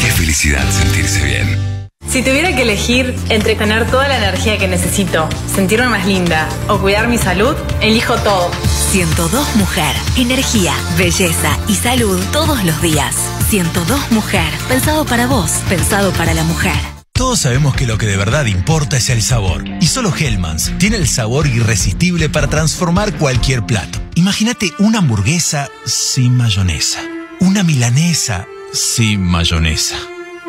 Qué 0.00 0.10
felicidad 0.10 0.68
sentirse 0.72 1.24
bien. 1.24 1.67
Si 2.08 2.22
tuviera 2.22 2.56
que 2.56 2.62
elegir 2.62 3.14
entre 3.28 3.54
tener 3.54 3.90
toda 3.90 4.08
la 4.08 4.16
energía 4.16 4.56
que 4.56 4.66
necesito, 4.66 5.28
sentirme 5.54 5.88
más 5.88 6.06
linda 6.06 6.48
o 6.66 6.78
cuidar 6.78 7.06
mi 7.06 7.18
salud, 7.18 7.54
elijo 7.82 8.16
todo. 8.16 8.50
102 8.90 9.56
Mujer. 9.56 9.94
Energía, 10.16 10.74
belleza 10.96 11.54
y 11.68 11.74
salud 11.74 12.18
todos 12.32 12.64
los 12.64 12.80
días. 12.80 13.14
102 13.50 14.10
Mujer. 14.12 14.50
Pensado 14.68 15.04
para 15.04 15.26
vos, 15.26 15.50
pensado 15.68 16.10
para 16.12 16.32
la 16.32 16.44
mujer. 16.44 16.76
Todos 17.12 17.40
sabemos 17.40 17.74
que 17.74 17.86
lo 17.86 17.98
que 17.98 18.06
de 18.06 18.16
verdad 18.16 18.46
importa 18.46 18.96
es 18.96 19.10
el 19.10 19.20
sabor. 19.20 19.64
Y 19.82 19.88
solo 19.88 20.10
Hellmann's 20.16 20.72
tiene 20.78 20.96
el 20.96 21.08
sabor 21.08 21.46
irresistible 21.46 22.30
para 22.30 22.48
transformar 22.48 23.12
cualquier 23.18 23.66
plato. 23.66 23.98
Imagínate 24.14 24.72
una 24.78 25.00
hamburguesa 25.00 25.68
sin 25.84 26.38
mayonesa. 26.38 27.00
Una 27.40 27.62
milanesa 27.64 28.46
sin 28.72 29.20
mayonesa. 29.20 29.96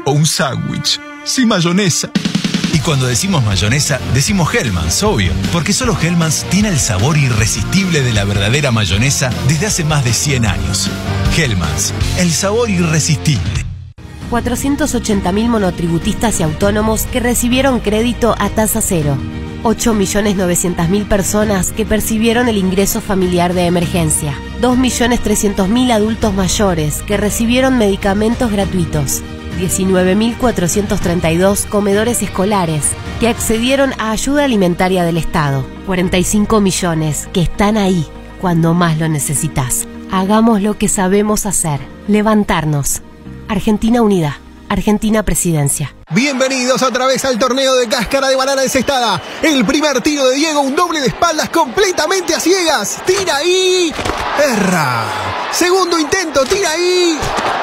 O 0.05 0.11
un 0.11 0.25
sándwich 0.25 1.01
sin 1.29 1.47
mayonesa. 1.47 2.11
Y 2.73 2.79
cuando 2.79 3.05
decimos 3.05 3.43
mayonesa, 3.43 3.99
decimos 4.13 4.53
Hellmann's, 4.53 5.03
obvio. 5.03 5.31
Porque 5.51 5.73
solo 5.73 5.97
Hellmann's 5.99 6.45
tiene 6.49 6.69
el 6.69 6.79
sabor 6.79 7.17
irresistible 7.17 8.01
de 8.01 8.13
la 8.13 8.25
verdadera 8.25 8.71
mayonesa 8.71 9.29
desde 9.47 9.67
hace 9.67 9.83
más 9.83 10.03
de 10.03 10.13
100 10.13 10.45
años. 10.45 10.89
Hellmann's, 11.37 11.93
el 12.17 12.31
sabor 12.31 12.69
irresistible. 12.69 13.65
480.000 14.31 15.47
monotributistas 15.47 16.39
y 16.39 16.43
autónomos 16.43 17.03
que 17.03 17.19
recibieron 17.19 17.79
crédito 17.79 18.35
a 18.37 18.49
tasa 18.49 18.81
cero. 18.81 19.17
8.900.000 19.63 21.07
personas 21.07 21.71
que 21.71 21.85
percibieron 21.85 22.47
el 22.47 22.57
ingreso 22.57 23.01
familiar 23.01 23.53
de 23.53 23.65
emergencia. 23.65 24.33
2.300.000 24.61 25.91
adultos 25.91 26.33
mayores 26.33 27.01
que 27.03 27.17
recibieron 27.17 27.77
medicamentos 27.77 28.51
gratuitos. 28.51 29.21
19.432 29.57 31.67
comedores 31.67 32.21
escolares 32.21 32.91
que 33.19 33.27
accedieron 33.27 33.91
a 33.97 34.11
ayuda 34.11 34.45
alimentaria 34.45 35.03
del 35.03 35.17
Estado. 35.17 35.65
45 35.85 36.61
millones 36.61 37.27
que 37.33 37.41
están 37.41 37.75
ahí 37.77 38.07
cuando 38.39 38.73
más 38.73 38.97
lo 38.99 39.09
necesitas. 39.09 39.85
Hagamos 40.11 40.61
lo 40.61 40.77
que 40.77 40.87
sabemos 40.87 41.45
hacer. 41.45 41.81
Levantarnos. 42.07 43.01
Argentina 43.47 44.01
Unida. 44.01 44.39
Argentina 44.69 45.23
Presidencia. 45.23 45.95
Bienvenidos 46.11 46.81
otra 46.83 47.05
vez 47.07 47.25
al 47.25 47.37
torneo 47.37 47.75
de 47.75 47.87
cáscara 47.87 48.27
de 48.29 48.35
banana 48.35 48.63
encestada. 48.63 49.21
El 49.41 49.65
primer 49.65 50.01
tiro 50.01 50.27
de 50.27 50.35
Diego, 50.35 50.61
un 50.61 50.75
doble 50.75 51.01
de 51.01 51.07
espaldas 51.07 51.49
completamente 51.49 52.33
a 52.35 52.39
ciegas. 52.39 53.01
Tira 53.05 53.37
ahí. 53.37 53.93
Erra. 54.41 55.05
Segundo 55.51 55.99
intento, 55.99 56.45
tira 56.45 56.71
ahí. 56.71 57.19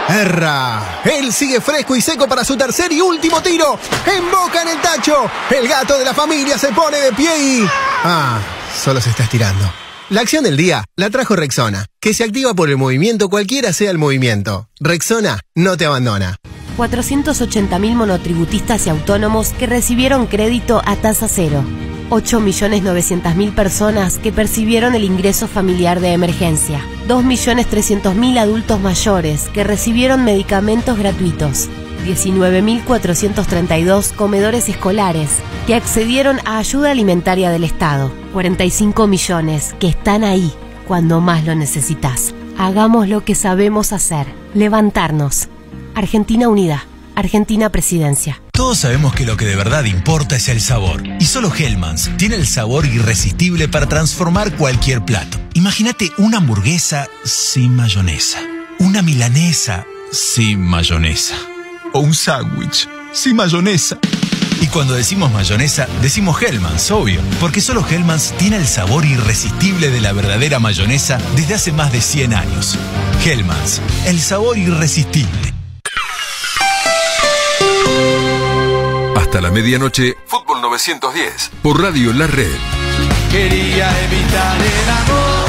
Erra. 0.08 1.00
Él 1.04 1.32
sigue 1.32 1.60
fresco 1.60 1.96
y 1.96 2.00
seco 2.00 2.26
para 2.28 2.44
su 2.44 2.56
tercer 2.56 2.92
y 2.92 3.00
último 3.00 3.40
tiro. 3.40 3.78
Emboca 4.04 4.62
en 4.62 4.68
el 4.68 4.80
tacho. 4.80 5.30
El 5.50 5.68
gato 5.68 5.98
de 5.98 6.04
la 6.04 6.12
familia 6.12 6.58
se 6.58 6.72
pone 6.72 6.98
de 6.98 7.12
pie 7.12 7.38
y... 7.38 7.66
Ah, 8.04 8.40
solo 8.82 9.00
se 9.00 9.10
está 9.10 9.22
estirando. 9.22 9.72
La 10.08 10.20
acción 10.20 10.44
del 10.44 10.56
día 10.56 10.84
la 10.94 11.10
trajo 11.10 11.34
Rexona, 11.34 11.86
que 12.00 12.14
se 12.14 12.22
activa 12.22 12.54
por 12.54 12.68
el 12.68 12.76
movimiento 12.76 13.28
cualquiera 13.28 13.72
sea 13.72 13.90
el 13.90 13.98
movimiento. 13.98 14.68
Rexona 14.78 15.40
no 15.56 15.76
te 15.76 15.84
abandona. 15.84 16.36
480.000 16.76 17.94
monotributistas 17.94 18.86
y 18.86 18.90
autónomos 18.90 19.50
que 19.50 19.66
recibieron 19.66 20.26
crédito 20.26 20.82
a 20.84 20.96
tasa 20.96 21.28
cero. 21.28 21.62
8.900.000 22.10 23.54
personas 23.54 24.18
que 24.18 24.32
percibieron 24.32 24.94
el 24.94 25.04
ingreso 25.04 25.48
familiar 25.48 26.00
de 26.00 26.12
emergencia. 26.12 26.82
2.300.000 27.08 28.38
adultos 28.38 28.78
mayores 28.80 29.48
que 29.48 29.64
recibieron 29.64 30.22
medicamentos 30.24 30.98
gratuitos. 30.98 31.68
19.432 32.06 34.14
comedores 34.14 34.68
escolares 34.68 35.30
que 35.66 35.74
accedieron 35.74 36.38
a 36.44 36.58
ayuda 36.58 36.92
alimentaria 36.92 37.50
del 37.50 37.64
Estado. 37.64 38.12
45 38.32 39.08
millones 39.08 39.74
que 39.80 39.88
están 39.88 40.22
ahí 40.22 40.52
cuando 40.86 41.20
más 41.20 41.44
lo 41.44 41.56
necesitas. 41.56 42.32
Hagamos 42.56 43.08
lo 43.08 43.24
que 43.24 43.34
sabemos 43.34 43.92
hacer. 43.92 44.28
Levantarnos. 44.54 45.48
Argentina 45.96 46.50
Unida. 46.50 46.86
Argentina 47.14 47.70
Presidencia. 47.70 48.42
Todos 48.52 48.80
sabemos 48.80 49.14
que 49.14 49.24
lo 49.24 49.38
que 49.38 49.46
de 49.46 49.56
verdad 49.56 49.84
importa 49.84 50.36
es 50.36 50.48
el 50.48 50.60
sabor. 50.60 51.02
Y 51.18 51.24
solo 51.24 51.50
Hellmann's 51.50 52.10
tiene 52.18 52.34
el 52.34 52.46
sabor 52.46 52.84
irresistible 52.84 53.66
para 53.66 53.86
transformar 53.86 54.54
cualquier 54.56 55.02
plato. 55.02 55.38
Imagínate 55.54 56.12
una 56.18 56.36
hamburguesa 56.36 57.08
sin 57.24 57.74
mayonesa. 57.74 58.40
Una 58.78 59.00
milanesa 59.00 59.86
sin 60.12 60.60
mayonesa. 60.60 61.34
O 61.94 62.00
un 62.00 62.12
sándwich 62.12 62.86
sin 63.14 63.36
mayonesa. 63.36 63.98
Y 64.60 64.66
cuando 64.66 64.92
decimos 64.92 65.32
mayonesa, 65.32 65.88
decimos 66.02 66.42
Hellmann's, 66.42 66.90
obvio. 66.90 67.22
Porque 67.40 67.62
solo 67.62 67.82
Hellmann's 67.88 68.34
tiene 68.36 68.58
el 68.58 68.66
sabor 68.66 69.06
irresistible 69.06 69.88
de 69.88 70.02
la 70.02 70.12
verdadera 70.12 70.58
mayonesa 70.58 71.18
desde 71.36 71.54
hace 71.54 71.72
más 71.72 71.90
de 71.90 72.02
100 72.02 72.34
años. 72.34 72.76
Hellmann's, 73.24 73.80
el 74.04 74.20
sabor 74.20 74.58
irresistible. 74.58 75.56
Hasta 79.36 79.48
la 79.48 79.52
medianoche, 79.52 80.16
Fútbol 80.24 80.62
910. 80.62 81.50
Por 81.62 81.82
Radio 81.82 82.10
La 82.14 82.26
Red. 82.26 82.56
Quería 83.30 83.90
evitar 84.04 84.56
el 84.56 84.88
amor 84.88 85.48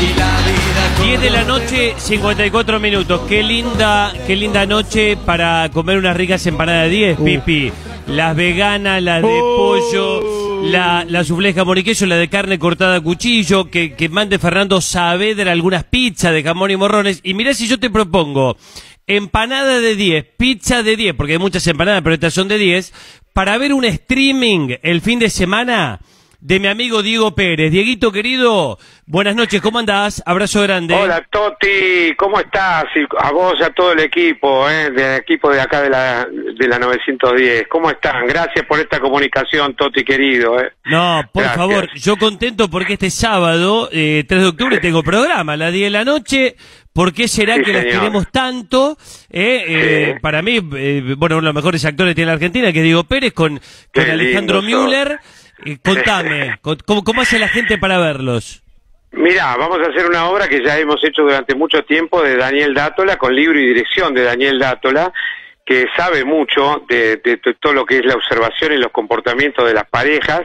y 0.00 0.18
la 0.18 0.38
vida. 0.40 1.04
10 1.04 1.20
de 1.20 1.28
la 1.28 1.44
noche, 1.44 1.94
54 1.98 2.80
minutos. 2.80 3.20
Qué 3.28 3.42
linda, 3.42 4.14
qué 4.26 4.36
linda 4.36 4.64
noche 4.64 5.18
para 5.18 5.68
comer 5.70 5.98
unas 5.98 6.16
ricas 6.16 6.46
empanadas 6.46 6.84
de 6.84 7.14
10, 7.16 7.20
Pipi. 7.20 7.72
Las 8.06 8.34
veganas, 8.34 9.02
las 9.02 9.20
de 9.20 9.38
pollo, 9.38 10.62
la, 10.62 11.04
la 11.06 11.20
y 11.20 11.82
queso, 11.82 12.06
la 12.06 12.16
de 12.16 12.28
carne 12.30 12.58
cortada 12.58 12.96
a 12.96 13.00
cuchillo, 13.02 13.68
que, 13.70 13.92
que 13.92 14.08
mande 14.08 14.38
Fernando 14.38 14.80
Saavedra 14.80 15.52
algunas 15.52 15.84
pizzas 15.84 16.32
de 16.32 16.42
jamón 16.42 16.70
y 16.70 16.76
morrones. 16.78 17.20
Y 17.22 17.34
mirá 17.34 17.52
si 17.52 17.68
yo 17.68 17.78
te 17.78 17.90
propongo 17.90 18.56
empanada 19.08 19.80
de 19.80 19.96
10, 19.96 20.24
pizza 20.36 20.82
de 20.82 20.94
10, 20.94 21.14
porque 21.14 21.32
hay 21.32 21.38
muchas 21.38 21.66
empanadas, 21.66 22.02
pero 22.02 22.14
estas 22.14 22.34
son 22.34 22.46
de 22.46 22.58
10, 22.58 22.92
para 23.32 23.58
ver 23.58 23.72
un 23.72 23.84
streaming 23.84 24.76
el 24.82 25.00
fin 25.00 25.18
de 25.18 25.30
semana 25.30 26.00
de 26.40 26.60
mi 26.60 26.68
amigo 26.68 27.02
Diego 27.02 27.34
Pérez. 27.34 27.72
Dieguito 27.72 28.12
querido, 28.12 28.78
buenas 29.06 29.34
noches, 29.34 29.60
¿cómo 29.60 29.78
andás? 29.80 30.22
Abrazo 30.24 30.62
grande. 30.62 30.94
Hola 30.94 31.26
Toti, 31.30 32.14
¿cómo 32.16 32.38
estás? 32.38 32.84
Y 32.94 33.00
a 33.18 33.32
vos 33.32 33.54
y 33.58 33.64
a 33.64 33.70
todo 33.70 33.92
el 33.92 34.00
equipo, 34.00 34.68
¿eh? 34.68 34.90
del 34.90 35.20
equipo 35.20 35.50
de 35.50 35.60
acá 35.60 35.82
de 35.82 35.90
la, 35.90 36.26
de 36.26 36.68
la 36.68 36.78
910. 36.78 37.66
¿Cómo 37.68 37.90
están? 37.90 38.26
Gracias 38.26 38.64
por 38.66 38.78
esta 38.78 39.00
comunicación, 39.00 39.74
Toti 39.74 40.04
querido. 40.04 40.60
¿eh? 40.60 40.72
No, 40.84 41.22
por 41.32 41.42
Gracias. 41.42 41.56
favor, 41.56 41.88
yo 41.96 42.16
contento 42.16 42.70
porque 42.70 42.92
este 42.92 43.10
sábado, 43.10 43.88
eh, 43.90 44.24
3 44.28 44.40
de 44.40 44.46
octubre, 44.48 44.78
tengo 44.78 45.02
programa 45.02 45.54
a 45.54 45.56
las 45.56 45.72
10 45.72 45.86
de 45.86 45.90
la 45.90 46.04
noche. 46.04 46.56
¿Por 46.92 47.12
qué 47.12 47.28
será 47.28 47.54
Sí, 47.56 47.62
que 47.64 47.72
señor. 47.74 47.90
queremos 47.92 48.26
tanto? 48.32 48.96
Eh, 49.30 49.64
eh, 49.68 50.18
Para 50.20 50.42
mí, 50.42 50.58
eh, 50.76 51.14
bueno, 51.16 51.36
uno 51.36 51.42
de 51.46 51.52
los 51.52 51.54
mejores 51.54 51.84
actores 51.84 52.10
que 52.12 52.16
tiene 52.16 52.26
la 52.28 52.32
Argentina, 52.34 52.72
que 52.72 52.78
es 52.78 52.84
Diego 52.84 53.04
Pérez, 53.04 53.32
con, 53.32 53.60
Alejandro 53.94 54.60
lindo. 54.60 54.82
Müller. 54.84 55.18
Eh, 55.64 55.78
contame, 55.84 56.58
co- 56.60 56.76
¿cómo, 56.86 57.02
¿cómo 57.04 57.20
hace 57.22 57.38
la 57.38 57.48
gente 57.48 57.78
para 57.78 57.98
verlos? 57.98 58.62
Mirá, 59.12 59.56
vamos 59.56 59.78
a 59.80 59.90
hacer 59.90 60.06
una 60.06 60.26
obra 60.28 60.48
que 60.48 60.62
ya 60.64 60.78
hemos 60.78 61.02
hecho 61.02 61.22
durante 61.22 61.54
mucho 61.54 61.82
tiempo 61.84 62.22
de 62.22 62.36
Daniel 62.36 62.74
Dátola, 62.74 63.16
con 63.16 63.34
libro 63.34 63.58
y 63.58 63.66
dirección 63.66 64.12
de 64.14 64.22
Daniel 64.22 64.58
Dátola, 64.58 65.12
que 65.68 65.86
sabe 65.94 66.24
mucho 66.24 66.82
de, 66.88 67.16
de 67.18 67.36
to- 67.36 67.52
todo 67.60 67.74
lo 67.74 67.84
que 67.84 67.98
es 67.98 68.04
la 68.06 68.14
observación 68.14 68.72
y 68.72 68.78
los 68.78 68.90
comportamientos 68.90 69.66
de 69.66 69.74
las 69.74 69.86
parejas. 69.86 70.40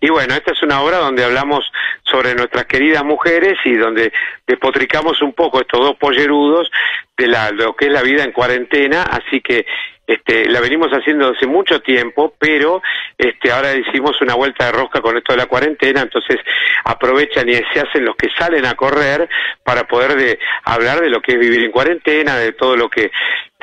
Y 0.00 0.10
bueno, 0.10 0.34
esta 0.34 0.50
es 0.50 0.60
una 0.64 0.80
obra 0.80 0.98
donde 0.98 1.24
hablamos 1.24 1.64
sobre 2.02 2.34
nuestras 2.34 2.64
queridas 2.64 3.04
mujeres 3.04 3.54
y 3.64 3.76
donde 3.76 4.12
despotricamos 4.48 5.22
un 5.22 5.32
poco 5.32 5.60
estos 5.60 5.80
dos 5.80 5.96
pollerudos 5.96 6.68
de 7.16 7.28
la, 7.28 7.52
lo 7.52 7.76
que 7.76 7.86
es 7.86 7.92
la 7.92 8.02
vida 8.02 8.24
en 8.24 8.32
cuarentena, 8.32 9.04
así 9.04 9.40
que 9.40 9.64
este, 10.06 10.50
la 10.50 10.60
venimos 10.60 10.90
haciendo 10.90 11.30
hace 11.30 11.46
mucho 11.46 11.80
tiempo, 11.80 12.34
pero 12.38 12.82
este, 13.16 13.50
ahora 13.52 13.74
hicimos 13.74 14.20
una 14.20 14.34
vuelta 14.34 14.66
de 14.66 14.72
rosca 14.72 15.00
con 15.00 15.16
esto 15.16 15.32
de 15.32 15.38
la 15.38 15.46
cuarentena, 15.46 16.02
entonces 16.02 16.36
aprovechan 16.84 17.48
y 17.48 17.54
se 17.72 17.80
hacen 17.80 18.04
los 18.04 18.16
que 18.16 18.28
salen 18.36 18.66
a 18.66 18.74
correr 18.74 19.28
para 19.62 19.84
poder 19.84 20.14
de, 20.16 20.38
hablar 20.64 21.00
de 21.00 21.08
lo 21.08 21.22
que 21.22 21.32
es 21.32 21.38
vivir 21.38 21.64
en 21.64 21.70
cuarentena, 21.70 22.36
de 22.36 22.52
todo 22.52 22.76
lo 22.76 22.90
que 22.90 23.10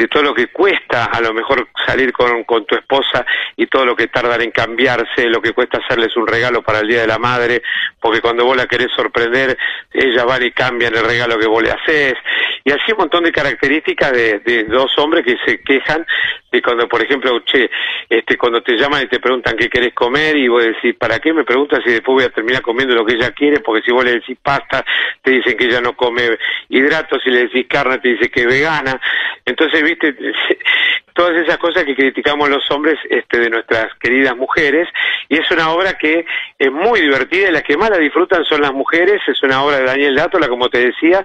de 0.01 0.07
todo 0.07 0.23
lo 0.23 0.33
que 0.33 0.47
cuesta 0.47 1.05
a 1.05 1.21
lo 1.21 1.31
mejor 1.31 1.67
salir 1.85 2.11
con, 2.11 2.43
con 2.43 2.65
tu 2.65 2.75
esposa 2.75 3.23
y 3.55 3.67
todo 3.67 3.85
lo 3.85 3.95
que 3.95 4.07
tardan 4.07 4.41
en 4.41 4.49
cambiarse, 4.49 5.27
lo 5.27 5.41
que 5.41 5.53
cuesta 5.53 5.77
hacerles 5.77 6.17
un 6.17 6.25
regalo 6.25 6.63
para 6.63 6.79
el 6.79 6.87
Día 6.87 7.01
de 7.01 7.07
la 7.07 7.19
Madre, 7.19 7.61
porque 7.99 8.19
cuando 8.19 8.45
vos 8.45 8.57
la 8.57 8.65
querés 8.65 8.91
sorprender, 8.95 9.55
ellas 9.93 10.25
van 10.25 10.43
y 10.43 10.51
cambian 10.51 10.95
el 10.95 11.05
regalo 11.05 11.37
que 11.37 11.47
vos 11.47 11.61
le 11.61 11.71
haces, 11.71 12.15
y 12.63 12.71
así 12.71 12.91
un 12.91 12.99
montón 12.99 13.23
de 13.23 13.31
características 13.31 14.11
de 14.11 14.65
dos 14.67 14.91
hombres 14.97 15.23
que 15.23 15.37
se 15.45 15.61
quejan 15.61 16.05
de 16.51 16.61
cuando, 16.61 16.87
por 16.87 17.01
ejemplo, 17.01 17.39
che, 17.45 17.69
este, 18.09 18.37
cuando 18.37 18.61
te 18.61 18.75
llaman 18.75 19.03
y 19.03 19.07
te 19.07 19.19
preguntan 19.19 19.55
qué 19.55 19.69
querés 19.69 19.93
comer 19.93 20.35
y 20.35 20.47
vos 20.49 20.63
decís, 20.63 20.95
¿para 20.95 21.19
qué 21.19 21.31
me 21.33 21.45
preguntas 21.45 21.79
si 21.83 21.91
después 21.91 22.15
voy 22.15 22.23
a 22.25 22.29
terminar 22.29 22.61
comiendo 22.61 22.93
lo 22.93 23.05
que 23.05 23.15
ella 23.15 23.31
quiere? 23.31 23.61
Porque 23.61 23.83
si 23.83 23.91
vos 23.91 24.03
le 24.03 24.15
decís 24.15 24.37
pasta, 24.41 24.83
te 25.21 25.31
dicen 25.31 25.57
que 25.57 25.65
ella 25.65 25.79
no 25.79 25.93
come 25.93 26.37
hidratos, 26.69 27.23
si 27.23 27.29
le 27.29 27.43
decís 27.43 27.67
carne, 27.69 27.99
te 27.99 28.09
dice 28.09 28.29
que 28.29 28.41
es 28.41 28.47
vegana. 28.47 28.99
Entonces, 29.45 29.81
viste, 29.81 30.13
todas 31.13 31.41
esas 31.41 31.57
cosas 31.57 31.83
que 31.83 31.95
criticamos 31.95 32.49
los 32.49 32.69
hombres 32.71 32.97
este, 33.09 33.39
de 33.39 33.49
nuestras 33.49 33.87
queridas 33.99 34.35
mujeres, 34.35 34.87
y 35.29 35.37
es 35.37 35.49
una 35.51 35.71
obra 35.71 35.93
que 35.97 36.25
es 36.57 36.71
muy 36.71 37.01
divertida 37.01 37.49
y 37.49 37.51
las 37.51 37.63
que 37.63 37.77
más 37.77 37.89
la 37.89 37.97
disfrutan 37.97 38.43
son 38.45 38.61
las 38.61 38.73
mujeres, 38.73 39.21
es 39.27 39.41
una 39.43 39.63
obra 39.63 39.77
de 39.77 39.85
Daniel 39.85 40.15
Dátola, 40.15 40.47
como 40.47 40.69
te 40.69 40.85
decía, 40.85 41.23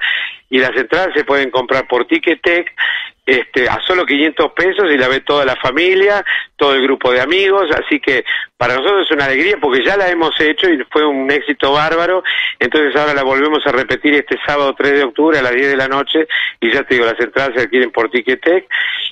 y 0.49 0.59
las 0.59 0.77
entradas 0.77 1.11
se 1.15 1.25
pueden 1.25 1.51
comprar 1.51 1.87
por 1.89 2.07
Ticketek, 2.07 2.73
este, 3.27 3.69
a 3.69 3.81
solo 3.85 4.07
500 4.07 4.53
pesos 4.53 4.85
y 4.91 4.97
la 4.97 5.09
ve 5.09 5.21
toda 5.21 5.45
la 5.45 5.57
familia, 5.57 6.25
todo 6.57 6.75
el 6.75 6.83
grupo 6.83 7.11
de 7.11 7.21
amigos, 7.21 7.69
así 7.73 7.99
que 7.99 8.25
para 8.57 8.74
nosotros 8.77 9.07
es 9.07 9.11
una 9.15 9.27
alegría 9.27 9.57
porque 9.61 9.85
ya 9.85 9.97
la 9.97 10.09
hemos 10.09 10.31
hecho 10.41 10.69
y 10.70 10.78
fue 10.91 11.05
un 11.07 11.31
éxito 11.31 11.73
bárbaro, 11.73 12.23
entonces 12.59 12.95
ahora 12.97 13.15
la 13.15 13.23
volvemos 13.23 13.66
a 13.66 13.73
repetir 13.73 14.15
este 14.15 14.37
sábado 14.47 14.74
3 14.77 14.93
de 14.93 15.05
octubre 15.05 15.39
a 15.39 15.43
las 15.43 15.53
10 15.53 15.69
de 15.69 15.77
la 15.77 15.89
noche 15.89 16.27
y 16.61 16.73
ya 16.73 16.83
te 16.85 16.95
digo, 16.95 17.07
las 17.07 17.20
entradas 17.20 17.53
se 17.55 17.62
adquieren 17.62 17.91
por 17.91 18.11
Ticketek 18.11 18.66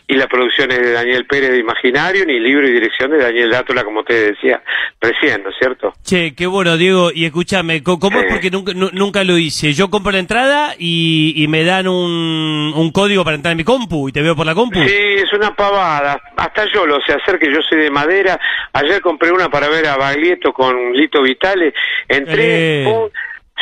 y 0.07 0.15
la 0.17 0.27
producción 0.27 0.71
es 0.71 0.81
de 0.81 0.93
Daniel 0.93 1.27
Pérez 1.27 1.51
de 1.51 1.59
Imaginario, 1.59 2.25
y 2.29 2.39
libro 2.41 2.67
y 2.69 2.73
dirección 2.73 3.11
de 3.11 3.19
Daniel 3.19 3.51
Dátola, 3.51 3.85
como 3.85 4.05
te 4.05 4.33
decía 4.33 4.63
recién, 5.01 5.43
¿no 5.43 5.49
es 5.51 5.57
cierto? 5.59 5.95
Che, 6.05 6.35
qué 6.35 6.47
bueno, 6.47 6.77
Diego. 6.77 7.11
Y 7.15 7.25
escúchame, 7.25 7.83
¿cómo 7.83 8.21
es? 8.21 8.27
Porque 8.31 8.51
nunca, 8.51 8.73
nu- 8.75 8.91
nunca 8.93 9.25
lo 9.25 9.39
hice. 9.39 9.73
Yo 9.73 9.89
compro 9.89 10.13
la 10.13 10.19
entrada 10.19 10.75
y, 10.79 11.33
y 11.37 11.49
me 11.49 11.65
dan 11.65 11.89
un, 11.89 12.73
un 12.77 12.91
código 12.93 13.25
para 13.25 13.37
entrar 13.37 13.53
en 13.53 13.59
mi 13.59 13.65
compu 13.65 14.09
y 14.09 14.13
te 14.13 14.21
veo 14.21 14.37
por 14.37 14.45
la 14.45 14.55
compu. 14.55 14.79
Sí, 14.85 14.95
es 14.95 15.33
una 15.33 15.55
pavada. 15.55 16.21
Hasta 16.37 16.67
yo 16.73 16.87
lo 16.87 17.01
sé 17.01 17.15
hacer, 17.15 17.39
que 17.39 17.51
yo 17.51 17.63
soy 17.63 17.79
de 17.81 17.91
madera. 17.91 18.39
Ayer 18.75 19.01
compré 19.01 19.33
una 19.35 19.49
para 19.51 19.69
ver 19.69 19.87
a 19.87 19.97
Baglietto 19.97 20.53
con 20.53 20.93
Lito 20.93 21.23
Vitale. 21.23 21.75
Entré, 22.09 22.83
Eh. 22.83 22.85
pum, 22.85 23.09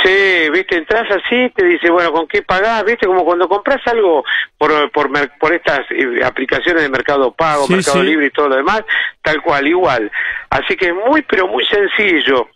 sí, 0.02 0.50
viste, 0.50 0.76
entras 0.76 1.10
así, 1.10 1.50
te 1.54 1.64
dice, 1.64 1.90
bueno, 1.90 2.12
¿con 2.12 2.26
qué 2.28 2.42
pagás? 2.42 2.84
Viste, 2.84 3.06
como 3.06 3.24
cuando 3.24 3.48
compras 3.48 3.80
algo 3.86 4.24
por, 4.58 4.90
por, 4.92 5.52
estas 5.54 5.80
eh, 5.90 6.20
aplicaciones 6.24 6.82
de 6.82 6.88
Mercado 6.88 7.32
Pago, 7.32 7.66
Sí, 7.66 7.74
Mercado 7.74 8.00
sí. 8.00 8.06
Libre 8.06 8.26
y 8.26 8.30
todo 8.30 8.48
lo 8.48 8.56
demás, 8.56 8.82
tal 9.22 9.40
cual, 9.42 9.66
igual. 9.66 10.10
Así 10.50 10.76
que 10.76 10.86
es 10.86 10.94
muy, 10.94 11.22
pero 11.22 11.48
muy 11.48 11.64
sencillo. 11.66 12.48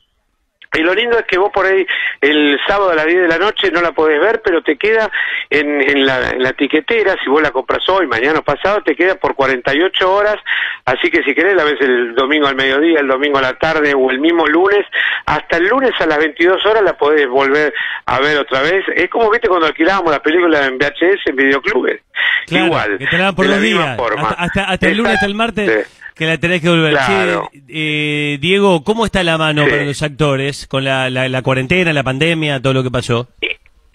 Y 0.74 0.80
lo 0.80 0.94
lindo 0.94 1.18
es 1.18 1.24
que 1.26 1.38
vos 1.38 1.50
por 1.52 1.64
ahí 1.66 1.86
el 2.20 2.58
sábado 2.66 2.90
a 2.90 2.94
las 2.94 3.06
10 3.06 3.22
de 3.22 3.28
la 3.28 3.38
noche 3.38 3.70
no 3.70 3.80
la 3.80 3.92
podés 3.92 4.20
ver, 4.20 4.42
pero 4.44 4.62
te 4.62 4.76
queda 4.76 5.10
en, 5.48 5.80
en, 5.80 6.04
la, 6.04 6.30
en 6.30 6.42
la 6.42 6.52
tiquetera, 6.52 7.16
si 7.22 7.30
vos 7.30 7.40
la 7.42 7.50
compras 7.50 7.88
hoy, 7.88 8.06
mañana 8.06 8.40
o 8.40 8.42
pasado, 8.42 8.82
te 8.82 8.94
queda 8.94 9.14
por 9.14 9.34
48 9.34 10.12
horas, 10.12 10.36
así 10.84 11.10
que 11.10 11.22
si 11.22 11.34
querés 11.34 11.54
la 11.54 11.64
ves 11.64 11.80
el 11.80 12.14
domingo 12.14 12.46
al 12.46 12.56
mediodía, 12.56 13.00
el 13.00 13.08
domingo 13.08 13.38
a 13.38 13.42
la 13.42 13.54
tarde 13.54 13.94
o 13.96 14.10
el 14.10 14.20
mismo 14.20 14.46
lunes, 14.46 14.84
hasta 15.24 15.56
el 15.56 15.68
lunes 15.68 15.92
a 15.98 16.06
las 16.06 16.18
22 16.18 16.64
horas 16.66 16.82
la 16.82 16.92
podés 16.98 17.26
volver 17.28 17.72
a 18.06 18.20
ver 18.20 18.36
otra 18.38 18.60
vez. 18.62 18.84
Es 18.94 19.08
como 19.08 19.30
viste 19.30 19.48
cuando 19.48 19.66
alquilábamos 19.66 20.10
la 20.12 20.22
película 20.22 20.66
en 20.66 20.76
VHS 20.78 21.26
en 21.26 21.36
videoclubes. 21.36 22.00
Claro, 22.46 22.66
Igual. 22.66 22.98
que 22.98 23.06
te 23.06 23.18
la 23.18 23.24
dan 23.24 23.34
por 23.34 23.44
de 23.46 23.50
dos 23.52 23.60
la 23.60 23.66
misma 23.66 23.84
días. 23.84 23.96
forma. 23.96 24.28
Hasta, 24.28 24.42
hasta, 24.42 24.64
hasta 24.64 24.88
el 24.88 24.96
lunes, 24.96 25.14
hasta 25.14 25.26
el 25.26 25.34
martes, 25.34 26.05
que 26.16 26.26
la 26.26 26.38
tenés 26.38 26.62
que 26.62 26.68
volver. 26.70 26.92
Claro. 26.94 27.50
Eh, 27.68 28.38
Diego, 28.40 28.82
¿cómo 28.84 29.04
está 29.04 29.22
la 29.22 29.36
mano 29.38 29.64
Sí. 29.64 29.70
para 29.70 29.84
los 29.84 30.02
actores 30.02 30.66
con 30.66 30.82
la, 30.84 31.10
la, 31.10 31.28
la 31.28 31.42
cuarentena, 31.42 31.92
la 31.92 32.02
pandemia, 32.02 32.60
todo 32.60 32.72
lo 32.72 32.82
que 32.82 32.90
pasó? 32.90 33.28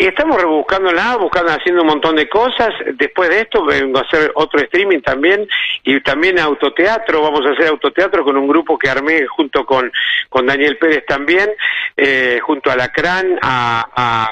Y 0.01 0.07
estamos 0.07 0.41
rebuscándola, 0.41 1.15
buscando, 1.17 1.51
haciendo 1.51 1.81
un 1.83 1.87
montón 1.89 2.15
de 2.15 2.27
cosas. 2.27 2.69
Después 2.95 3.29
de 3.29 3.41
esto 3.41 3.63
vengo 3.63 3.99
a 3.99 4.01
hacer 4.01 4.31
otro 4.33 4.59
streaming 4.59 5.01
también 5.01 5.47
y 5.83 5.99
también 6.01 6.39
autoteatro. 6.39 7.21
Vamos 7.21 7.45
a 7.45 7.51
hacer 7.51 7.67
autoteatro 7.67 8.23
con 8.23 8.35
un 8.35 8.47
grupo 8.47 8.79
que 8.79 8.89
armé 8.89 9.27
junto 9.27 9.63
con, 9.63 9.91
con 10.27 10.47
Daniel 10.47 10.77
Pérez 10.77 11.05
también, 11.05 11.51
eh, 11.95 12.39
junto 12.41 12.71
a 12.71 12.75
Lacrán, 12.75 13.37
a, 13.43 13.87
a 13.95 14.27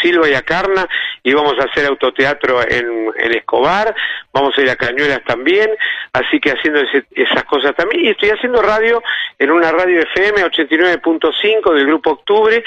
Silva 0.00 0.30
y 0.30 0.34
a 0.34 0.40
Carna. 0.40 0.88
Y 1.22 1.34
vamos 1.34 1.56
a 1.60 1.64
hacer 1.64 1.84
autoteatro 1.84 2.62
en, 2.66 3.10
en 3.18 3.32
Escobar. 3.36 3.94
Vamos 4.32 4.56
a 4.56 4.62
ir 4.62 4.70
a 4.70 4.76
Cañuelas 4.76 5.22
también. 5.24 5.68
Así 6.14 6.40
que 6.40 6.52
haciendo 6.52 6.80
ese- 6.80 7.04
esas 7.10 7.44
cosas 7.44 7.76
también. 7.76 8.02
Y 8.06 8.08
estoy 8.08 8.30
haciendo 8.30 8.62
radio 8.62 9.02
en 9.38 9.50
una 9.50 9.70
radio 9.72 10.00
FM 10.00 10.42
89.5 10.42 11.74
del 11.74 11.86
Grupo 11.86 12.12
Octubre 12.12 12.64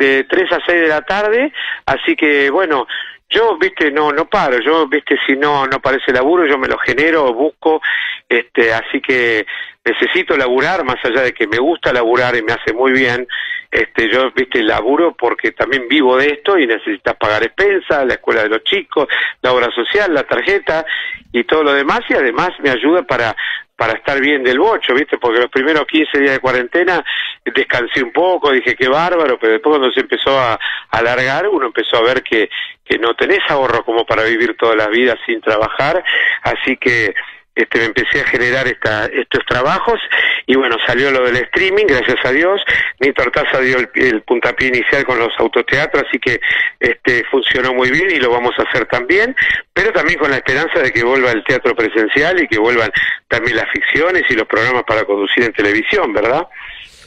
de 0.00 0.24
3 0.24 0.52
a 0.52 0.58
6 0.66 0.80
de 0.80 0.88
la 0.88 1.02
tarde, 1.02 1.52
así 1.84 2.16
que 2.16 2.48
bueno, 2.50 2.86
yo, 3.28 3.56
viste, 3.58 3.92
no 3.92 4.10
no 4.12 4.24
paro, 4.24 4.58
yo, 4.58 4.88
viste, 4.88 5.16
si 5.26 5.36
no 5.36 5.66
no 5.66 5.78
parece 5.80 6.12
laburo, 6.12 6.46
yo 6.46 6.58
me 6.58 6.66
lo 6.66 6.78
genero, 6.78 7.32
busco, 7.32 7.80
este, 8.28 8.72
así 8.72 9.00
que 9.00 9.46
necesito 9.84 10.36
laburar, 10.36 10.84
más 10.84 10.96
allá 11.04 11.22
de 11.22 11.32
que 11.32 11.46
me 11.46 11.58
gusta 11.58 11.92
laburar 11.92 12.34
y 12.34 12.42
me 12.42 12.52
hace 12.52 12.72
muy 12.72 12.92
bien, 12.92 13.28
este, 13.70 14.10
yo, 14.10 14.32
viste, 14.32 14.62
laburo 14.62 15.14
porque 15.16 15.52
también 15.52 15.86
vivo 15.86 16.16
de 16.16 16.28
esto 16.28 16.58
y 16.58 16.66
necesitas 16.66 17.14
pagar 17.16 17.44
expensas, 17.44 18.06
la 18.06 18.14
escuela 18.14 18.42
de 18.42 18.48
los 18.48 18.64
chicos, 18.64 19.06
la 19.42 19.52
obra 19.52 19.70
social, 19.70 20.12
la 20.12 20.24
tarjeta 20.24 20.84
y 21.30 21.44
todo 21.44 21.62
lo 21.62 21.72
demás, 21.72 22.00
y 22.08 22.14
además 22.14 22.50
me 22.60 22.70
ayuda 22.70 23.02
para 23.02 23.36
para 23.80 23.94
estar 23.94 24.20
bien 24.20 24.44
del 24.44 24.58
bocho, 24.58 24.92
¿viste? 24.92 25.16
Porque 25.16 25.40
los 25.40 25.48
primeros 25.48 25.86
15 25.86 26.18
días 26.18 26.32
de 26.32 26.38
cuarentena 26.38 27.02
descansé 27.42 28.02
un 28.02 28.12
poco, 28.12 28.52
dije 28.52 28.76
qué 28.76 28.88
bárbaro, 28.88 29.38
pero 29.40 29.54
después 29.54 29.78
cuando 29.78 29.90
se 29.90 30.00
empezó 30.00 30.38
a, 30.38 30.60
alargar, 30.90 31.48
uno 31.48 31.68
empezó 31.68 31.96
a 31.96 32.02
ver 32.02 32.22
que, 32.22 32.50
que 32.84 32.98
no 32.98 33.14
tenés 33.14 33.38
ahorro 33.48 33.82
como 33.82 34.04
para 34.04 34.24
vivir 34.24 34.54
toda 34.58 34.76
la 34.76 34.88
vida 34.88 35.16
sin 35.24 35.40
trabajar, 35.40 36.04
así 36.42 36.76
que 36.76 37.14
este, 37.54 37.78
me 37.78 37.84
empecé 37.86 38.20
a 38.20 38.26
generar 38.26 38.66
esta, 38.68 39.06
estos 39.06 39.44
trabajos 39.46 40.00
y 40.46 40.56
bueno, 40.56 40.76
salió 40.86 41.10
lo 41.10 41.24
del 41.24 41.36
streaming, 41.36 41.86
gracias 41.86 42.18
a 42.24 42.32
Dios. 42.32 42.62
Nito 43.00 43.22
Artaza 43.22 43.60
dio 43.60 43.78
el, 43.78 43.90
el 43.94 44.22
puntapié 44.22 44.68
inicial 44.68 45.04
con 45.04 45.18
los 45.18 45.32
autoteatros, 45.38 46.04
así 46.08 46.18
que 46.18 46.40
este, 46.78 47.24
funcionó 47.30 47.74
muy 47.74 47.90
bien 47.90 48.10
y 48.10 48.16
lo 48.18 48.30
vamos 48.30 48.52
a 48.58 48.62
hacer 48.62 48.86
también, 48.86 49.34
pero 49.72 49.92
también 49.92 50.18
con 50.18 50.30
la 50.30 50.36
esperanza 50.36 50.80
de 50.80 50.92
que 50.92 51.04
vuelva 51.04 51.32
el 51.32 51.44
teatro 51.44 51.74
presencial 51.74 52.42
y 52.42 52.48
que 52.48 52.58
vuelvan 52.58 52.90
también 53.28 53.56
las 53.56 53.70
ficciones 53.70 54.22
y 54.28 54.34
los 54.34 54.46
programas 54.46 54.84
para 54.84 55.04
conducir 55.04 55.44
en 55.44 55.52
televisión, 55.52 56.12
¿verdad? 56.12 56.46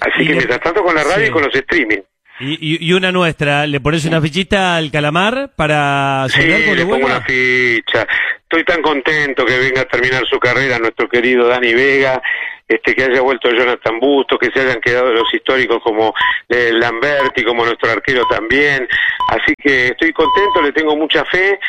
Así 0.02 0.28
que 0.28 0.34
mientras 0.34 0.60
tanto 0.60 0.84
con 0.84 0.96
la 0.96 1.04
radio 1.04 1.28
y 1.28 1.32
con 1.32 1.44
los 1.44 1.56
streaming. 1.56 2.02
Y, 2.40 2.54
y, 2.54 2.88
y 2.90 2.94
una 2.94 3.12
nuestra, 3.12 3.68
¿le 3.68 3.80
pones 3.80 4.06
una 4.06 4.20
fichita 4.22 4.76
al 4.76 4.90
calamar 4.92 5.52
para 5.56 6.26
Sí, 6.30 6.42
soñar 6.42 6.60
le 6.60 6.82
pongo 6.84 7.00
vuelva? 7.00 7.18
una 7.18 7.22
ficha. 7.22 8.08
Estoy 8.42 8.64
tan 8.66 8.82
contento 8.82 9.46
que 9.46 9.58
venga 9.58 9.82
a 9.82 9.86
terminar 9.86 10.24
su 10.28 10.40
carrera 10.40 10.78
nuestro 10.80 11.08
querido 11.08 11.48
Dani 11.48 11.74
Vega, 11.74 12.22
este 12.68 12.94
que 12.96 13.04
haya 13.04 13.22
vuelto 13.22 13.50
Jonathan 13.52 14.00
Bustos, 14.00 14.38
que 14.40 14.50
se 14.52 14.62
hayan 14.62 14.80
quedado 14.82 15.12
los 15.12 15.32
históricos 15.34 15.80
como 15.84 16.14
eh, 16.50 16.72
Lamberti, 16.74 17.44
como 17.44 17.66
nuestro 17.66 17.92
arquero 17.92 18.24
también. 18.30 18.88
Así 19.30 19.54
que 19.58 19.88
estoy 19.88 20.12
contento, 20.14 20.62
le 20.62 20.72
tengo 20.72 20.96
mucha 20.96 21.24
fe 21.26 21.60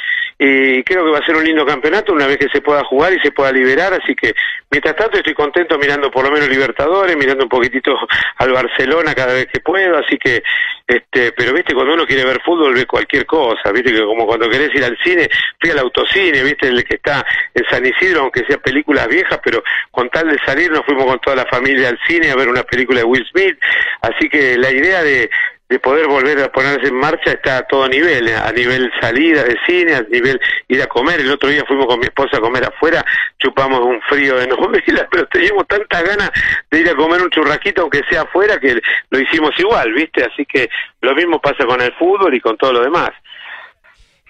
y 0.46 0.84
creo 0.84 1.06
que 1.06 1.10
va 1.10 1.18
a 1.20 1.24
ser 1.24 1.36
un 1.36 1.44
lindo 1.44 1.64
campeonato 1.64 2.12
una 2.12 2.26
vez 2.26 2.36
que 2.36 2.50
se 2.50 2.60
pueda 2.60 2.84
jugar 2.84 3.14
y 3.14 3.20
se 3.20 3.32
pueda 3.32 3.50
liberar. 3.50 3.94
Así 3.94 4.14
que 4.14 4.34
mientras 4.70 4.94
tanto 4.94 5.16
estoy 5.16 5.32
contento 5.32 5.78
mirando 5.78 6.10
por 6.10 6.22
lo 6.22 6.30
menos 6.30 6.50
Libertadores, 6.50 7.16
mirando 7.16 7.44
un 7.44 7.48
poquitito 7.48 7.96
al 8.36 8.52
Barcelona 8.52 9.14
cada 9.14 9.32
vez 9.32 9.46
que 9.46 9.60
puedo. 9.60 9.96
Así 9.96 10.18
que, 10.18 10.42
este, 10.86 11.32
pero 11.32 11.54
viste, 11.54 11.72
cuando 11.72 11.94
uno 11.94 12.06
quiere 12.06 12.26
ver 12.26 12.42
fútbol 12.42 12.74
ve 12.74 12.84
cualquier 12.84 13.24
cosa, 13.24 13.72
viste, 13.72 13.90
que 13.90 14.02
como 14.02 14.26
cuando 14.26 14.50
querés 14.50 14.74
ir 14.74 14.84
al 14.84 14.98
cine, 15.02 15.30
fui 15.58 15.70
al 15.70 15.78
autocine, 15.78 16.42
viste, 16.42 16.68
el 16.68 16.84
que 16.84 16.96
está 16.96 17.24
en 17.54 17.64
San 17.70 17.86
Isidro, 17.86 18.20
aunque 18.20 18.44
sea 18.46 18.58
películas 18.58 19.08
viejas, 19.08 19.40
pero 19.42 19.62
con 19.90 20.10
tal 20.10 20.28
de 20.28 20.38
salir 20.44 20.70
nos 20.70 20.84
fuimos 20.84 21.06
con 21.06 21.20
toda 21.20 21.36
la 21.36 21.46
familia 21.46 21.88
al 21.88 21.98
cine 22.06 22.30
a 22.30 22.36
ver 22.36 22.50
una 22.50 22.64
película 22.64 22.98
de 22.98 23.04
Will 23.04 23.26
Smith. 23.32 23.58
Así 24.02 24.28
que 24.28 24.58
la 24.58 24.70
idea 24.70 25.02
de, 25.02 25.30
de 25.68 25.78
poder 25.78 26.06
volver 26.06 26.40
a 26.42 26.52
ponerse 26.52 26.88
en 26.88 26.94
marcha 26.94 27.32
está 27.32 27.58
a 27.58 27.62
todo 27.62 27.88
nivel, 27.88 28.28
a 28.28 28.52
nivel 28.52 28.92
salida 29.00 29.42
de 29.44 29.56
cine, 29.66 29.94
a 29.94 30.02
nivel 30.02 30.38
ir 30.68 30.82
a 30.82 30.86
comer. 30.86 31.20
El 31.20 31.30
otro 31.30 31.48
día 31.48 31.64
fuimos 31.66 31.86
con 31.86 31.98
mi 31.98 32.04
esposa 32.04 32.36
a 32.36 32.40
comer 32.40 32.64
afuera, 32.64 33.04
chupamos 33.38 33.80
un 33.80 34.00
frío 34.02 34.36
de 34.36 34.46
novela, 34.48 35.08
pero 35.10 35.26
teníamos 35.26 35.66
tantas 35.66 36.04
ganas 36.04 36.30
de 36.70 36.80
ir 36.80 36.88
a 36.88 36.94
comer 36.94 37.22
un 37.22 37.30
churrasquito 37.30 37.82
aunque 37.82 38.02
sea 38.10 38.22
afuera 38.22 38.58
que 38.58 38.80
lo 39.10 39.18
hicimos 39.20 39.50
igual, 39.58 39.92
¿viste? 39.92 40.24
Así 40.24 40.44
que 40.44 40.68
lo 41.00 41.14
mismo 41.14 41.40
pasa 41.40 41.64
con 41.64 41.80
el 41.80 41.92
fútbol 41.94 42.34
y 42.34 42.40
con 42.40 42.56
todo 42.56 42.74
lo 42.74 42.82
demás. 42.82 43.10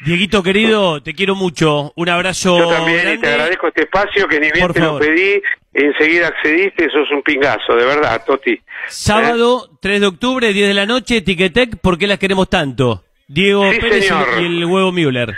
Dieguito 0.05 0.43
querido, 0.43 1.03
te 1.03 1.15
quiero 1.15 1.35
mucho. 1.35 1.93
Un 1.97 2.09
abrazo. 2.09 2.59
Yo 2.59 2.69
también 2.69 3.15
y 3.15 3.19
te 3.19 3.29
agradezco 3.29 3.69
este 3.69 3.83
espacio 3.83 4.29
que 4.29 4.39
ni 4.41 4.51
bien 4.51 4.67
Por 4.67 4.73
te 4.75 4.81
favor. 4.81 5.01
lo 5.03 5.09
pedí, 5.09 5.41
enseguida 5.73 6.29
accediste, 6.29 6.91
sos 6.91 7.11
un 7.11 7.23
pingazo, 7.23 7.75
de 7.75 7.85
verdad, 7.87 8.23
Toti. 8.27 8.61
Sábado 8.89 9.71
3 9.81 10.01
de 10.01 10.07
octubre, 10.07 10.53
10 10.53 10.69
de 10.69 10.75
la 10.75 10.87
noche, 10.87 11.21
Ticketek, 11.23 11.79
¿por 11.79 11.97
qué 11.99 12.07
las 12.07 12.19
queremos 12.19 12.49
tanto? 12.51 13.03
Diego 13.29 13.71
Sí, 13.73 13.81
Pérez 13.81 14.05
y- 14.05 14.09
señor. 14.09 14.29
y 14.41 14.45
el 14.45 14.65
huevo 14.67 14.93
Müller. 14.93 15.35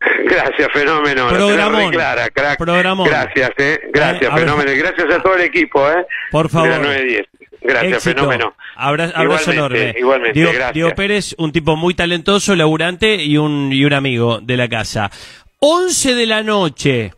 Gracias, 0.24 0.68
fenómeno. 0.72 1.28
Programón. 1.28 1.90
clara, 1.90 2.28
crack. 2.30 2.58
Programón. 2.58 3.08
Gracias, 3.08 3.50
eh. 3.58 3.80
Gracias, 3.92 4.22
Eh, 4.22 4.26
a 4.30 4.34
ver. 4.34 4.44
fenómeno. 4.44 4.72
Y 4.72 4.76
gracias 4.76 5.12
a 5.12 5.22
todo 5.22 5.34
el 5.34 5.42
equipo, 5.42 5.88
eh. 5.90 6.06
Por 6.30 6.48
favor. 6.50 6.68
De 6.68 6.76
la 6.76 6.82
910. 6.84 7.26
Gracias, 7.64 8.06
Éxito. 8.06 8.16
fenómeno. 8.20 8.54
Abra- 8.76 9.04
abrazo 9.14 9.52
Igualmente, 9.52 9.52
enorme. 9.54 9.94
igualmente, 9.98 10.38
Diego, 10.38 10.52
gracias. 10.52 10.74
Diego 10.74 10.90
Pérez, 10.94 11.34
un 11.38 11.50
tipo 11.50 11.76
muy 11.76 11.94
talentoso, 11.94 12.54
laburante 12.54 13.16
y 13.24 13.36
un, 13.38 13.70
y 13.72 13.84
un 13.84 13.92
amigo 13.94 14.38
de 14.40 14.56
la 14.56 14.68
casa. 14.68 15.10
11 15.60 16.14
de 16.14 16.26
la 16.26 16.42
noche. 16.42 17.12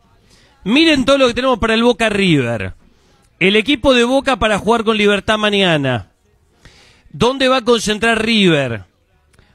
Miren 0.64 1.04
todo 1.04 1.18
lo 1.18 1.26
que 1.28 1.34
tenemos 1.34 1.58
para 1.58 1.74
el 1.74 1.82
Boca 1.82 2.08
River. 2.08 2.74
El 3.40 3.56
equipo 3.56 3.92
de 3.92 4.04
Boca 4.04 4.36
para 4.36 4.58
jugar 4.58 4.84
con 4.84 4.96
libertad 4.96 5.36
mañana. 5.36 6.10
¿Dónde 7.10 7.48
va 7.48 7.58
a 7.58 7.64
concentrar 7.64 8.24
River? 8.24 8.84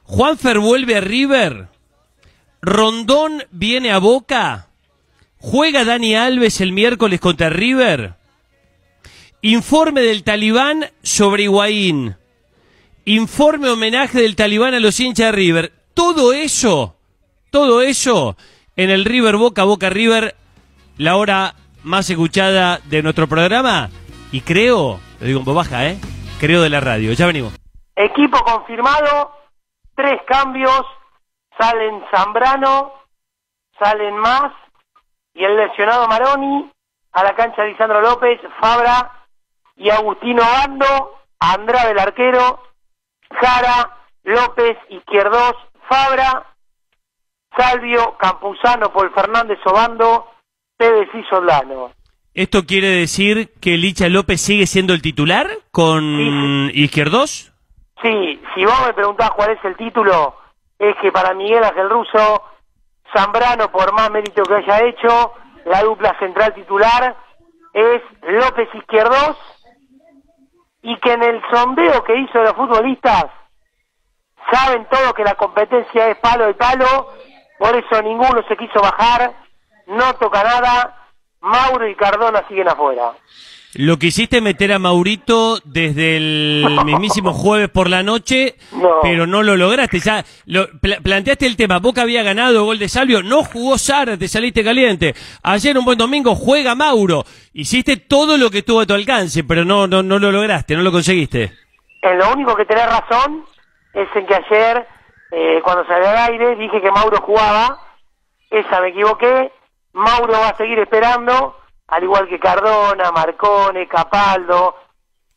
¿Juanfer 0.04 0.60
vuelve 0.60 0.98
a 0.98 1.02
River? 1.02 1.68
¿Rondón 2.62 3.44
viene 3.52 3.92
a 3.92 3.98
Boca? 4.00 4.68
¿Juega 5.38 5.84
Dani 5.86 6.16
Alves 6.16 6.62
el 6.62 6.72
miércoles 6.74 7.20
contra 7.20 7.50
River? 7.50 8.14
Informe 9.44 10.02
del 10.02 10.24
talibán 10.24 10.86
sobre 11.02 11.44
Higuaín. 11.44 12.16
Informe 13.06 13.70
homenaje 13.70 14.22
del 14.22 14.36
talibán 14.36 14.76
a 14.76 14.80
los 14.80 15.00
hinchas 15.00 15.28
de 15.28 15.32
River. 15.32 15.72
Todo 15.96 16.32
eso, 16.32 16.96
todo 17.50 17.82
eso 17.82 18.38
en 18.76 18.92
el 18.92 19.04
River 19.04 19.38
Boca 19.38 19.64
Boca 19.64 19.90
River, 19.90 20.36
la 20.98 21.16
hora 21.16 21.56
más 21.82 22.08
escuchada 22.12 22.82
de 22.86 23.02
nuestro 23.02 23.28
programa. 23.28 23.90
Y 24.32 24.42
creo, 24.42 25.00
lo 25.20 25.26
digo 25.26 25.40
en 25.40 25.46
voz 25.46 25.56
baja, 25.56 25.88
¿eh? 25.88 25.98
Creo 26.40 26.62
de 26.62 26.70
la 26.70 26.80
radio. 26.80 27.12
Ya 27.14 27.26
venimos. 27.26 27.52
Equipo 27.96 28.44
confirmado, 28.44 29.32
tres 29.96 30.22
cambios, 30.28 30.86
salen 31.58 32.04
Zambrano, 32.12 32.94
salen 33.80 34.16
más, 34.18 34.54
y 35.34 35.44
el 35.44 35.58
lesionado 35.58 36.08
Maroni, 36.08 36.70
a 37.14 37.24
la 37.24 37.36
cancha 37.36 37.64
Lisandro 37.64 38.02
López, 38.02 38.40
Fabra 38.60 39.18
y 39.82 39.90
Agustino 39.90 40.44
Bando, 40.44 41.16
Andrade 41.40 41.92
el 41.92 42.00
arquero, 42.00 42.62
Jara, 43.32 43.98
López, 44.24 44.78
Izquierdos, 44.90 45.56
Fabra, 45.90 46.46
Salvio, 47.58 48.16
Campuzano, 48.20 48.94
Paul 48.94 49.12
Fernández 49.12 49.58
Obando, 49.66 50.28
Pérez 50.78 51.10
y 51.16 51.24
Soldano. 51.24 51.92
¿Esto 52.34 52.66
quiere 52.66 52.90
decir 52.90 53.52
que 53.60 53.72
Licha 53.72 54.08
López 54.08 54.40
sigue 54.40 54.68
siendo 54.68 54.94
el 54.94 55.02
titular 55.02 55.50
con 55.72 56.70
Izquierdos? 56.74 57.52
Sí, 58.04 58.42
si 58.54 58.64
vos 58.64 58.86
me 58.86 58.94
preguntás 58.94 59.32
cuál 59.32 59.52
es 59.52 59.66
el 59.66 59.76
título, 59.76 60.36
es 60.78 60.96
que 61.02 61.12
para 61.12 61.34
Miguel 61.34 61.64
Ángel 61.64 61.90
Russo, 61.90 62.44
Zambrano, 63.16 63.72
por 63.72 63.92
más 63.94 64.12
mérito 64.12 64.44
que 64.44 64.56
haya 64.56 64.86
hecho, 64.86 65.34
la 65.66 65.82
dupla 65.82 66.18
central 66.20 66.54
titular 66.54 67.16
es 67.74 68.02
López 68.22 68.70
Izquierdos, 68.76 69.38
y 70.82 70.98
que 71.00 71.14
en 71.14 71.24
el 71.24 71.42
sondeo 71.52 72.04
que 72.04 72.16
hizo 72.16 72.42
los 72.42 72.54
futbolistas, 72.54 73.26
saben 74.52 74.88
todos 74.90 75.14
que 75.14 75.24
la 75.24 75.36
competencia 75.36 76.10
es 76.10 76.18
palo 76.18 76.50
y 76.50 76.54
palo, 76.54 77.14
por 77.60 77.76
eso 77.76 78.02
ninguno 78.02 78.42
se 78.48 78.58
quiso 78.58 78.82
bajar, 78.82 79.32
no 79.88 80.14
toca 80.16 80.44
nada, 80.44 81.10
Mauro 81.42 81.88
y 81.88 81.96
Cardona 81.96 82.48
siguen 82.48 82.70
afuera. 82.70 83.14
Lo 83.76 83.98
que 83.98 84.08
hiciste 84.08 84.38
es 84.38 84.44
meter 84.44 84.74
a 84.74 84.80
Maurito 84.80 85.60
desde 85.64 86.18
el 86.18 86.66
mismísimo 86.84 87.32
jueves 87.34 87.70
por 87.70 87.90
la 87.90 88.04
noche, 88.04 88.56
pero 89.02 89.26
no 89.26 89.44
lo 89.44 89.56
lograste. 89.56 90.00
Ya 90.00 90.26
lo, 90.46 90.68
pla- 90.82 90.98
planteaste 91.02 91.46
el 91.46 91.56
tema. 91.56 91.80
Boca 91.80 92.02
había 92.02 92.22
ganado 92.22 92.66
gol 92.66 92.80
de 92.80 92.90
Salvio, 92.90 93.24
no 93.24 93.44
jugó 93.44 93.78
Sara, 93.78 94.18
te 94.18 94.28
saliste 94.28 94.62
caliente. 94.64 95.16
Ayer, 95.44 95.78
un 95.78 95.86
buen 95.86 95.98
domingo, 95.98 96.36
juega 96.36 96.76
Mauro. 96.76 97.24
Hiciste 97.54 97.96
todo 97.96 98.38
lo 98.38 98.50
que 98.50 98.58
estuvo 98.60 98.82
a 98.82 98.86
tu 98.86 98.94
alcance, 98.94 99.44
pero 99.46 99.64
no, 99.64 99.88
no, 99.88 100.04
no 100.04 100.20
lo 100.20 100.32
lograste, 100.34 100.76
no 100.76 100.82
lo 100.82 100.92
conseguiste. 100.92 101.54
En 102.02 102.18
lo 102.18 102.34
único 102.34 102.56
que 102.58 102.66
tenés 102.66 102.88
razón 102.88 103.46
es 103.94 104.08
en 104.16 104.26
que 104.26 104.36
ayer, 104.36 104.86
eh, 105.32 105.62
cuando 105.64 105.86
salí 105.86 106.06
al 106.06 106.18
aire, 106.34 106.56
dije 106.58 106.82
que 106.82 106.92
Mauro 106.92 107.22
jugaba. 107.22 107.78
Esa 108.50 108.82
me 108.82 108.90
equivoqué. 108.90 109.50
Mauro 109.94 110.34
va 110.34 110.50
a 110.50 110.58
seguir 110.58 110.78
esperando, 110.80 111.56
al 111.92 112.04
igual 112.04 112.28
que 112.28 112.40
Cardona, 112.40 113.12
Marcone, 113.12 113.88
Capaldo 113.88 114.76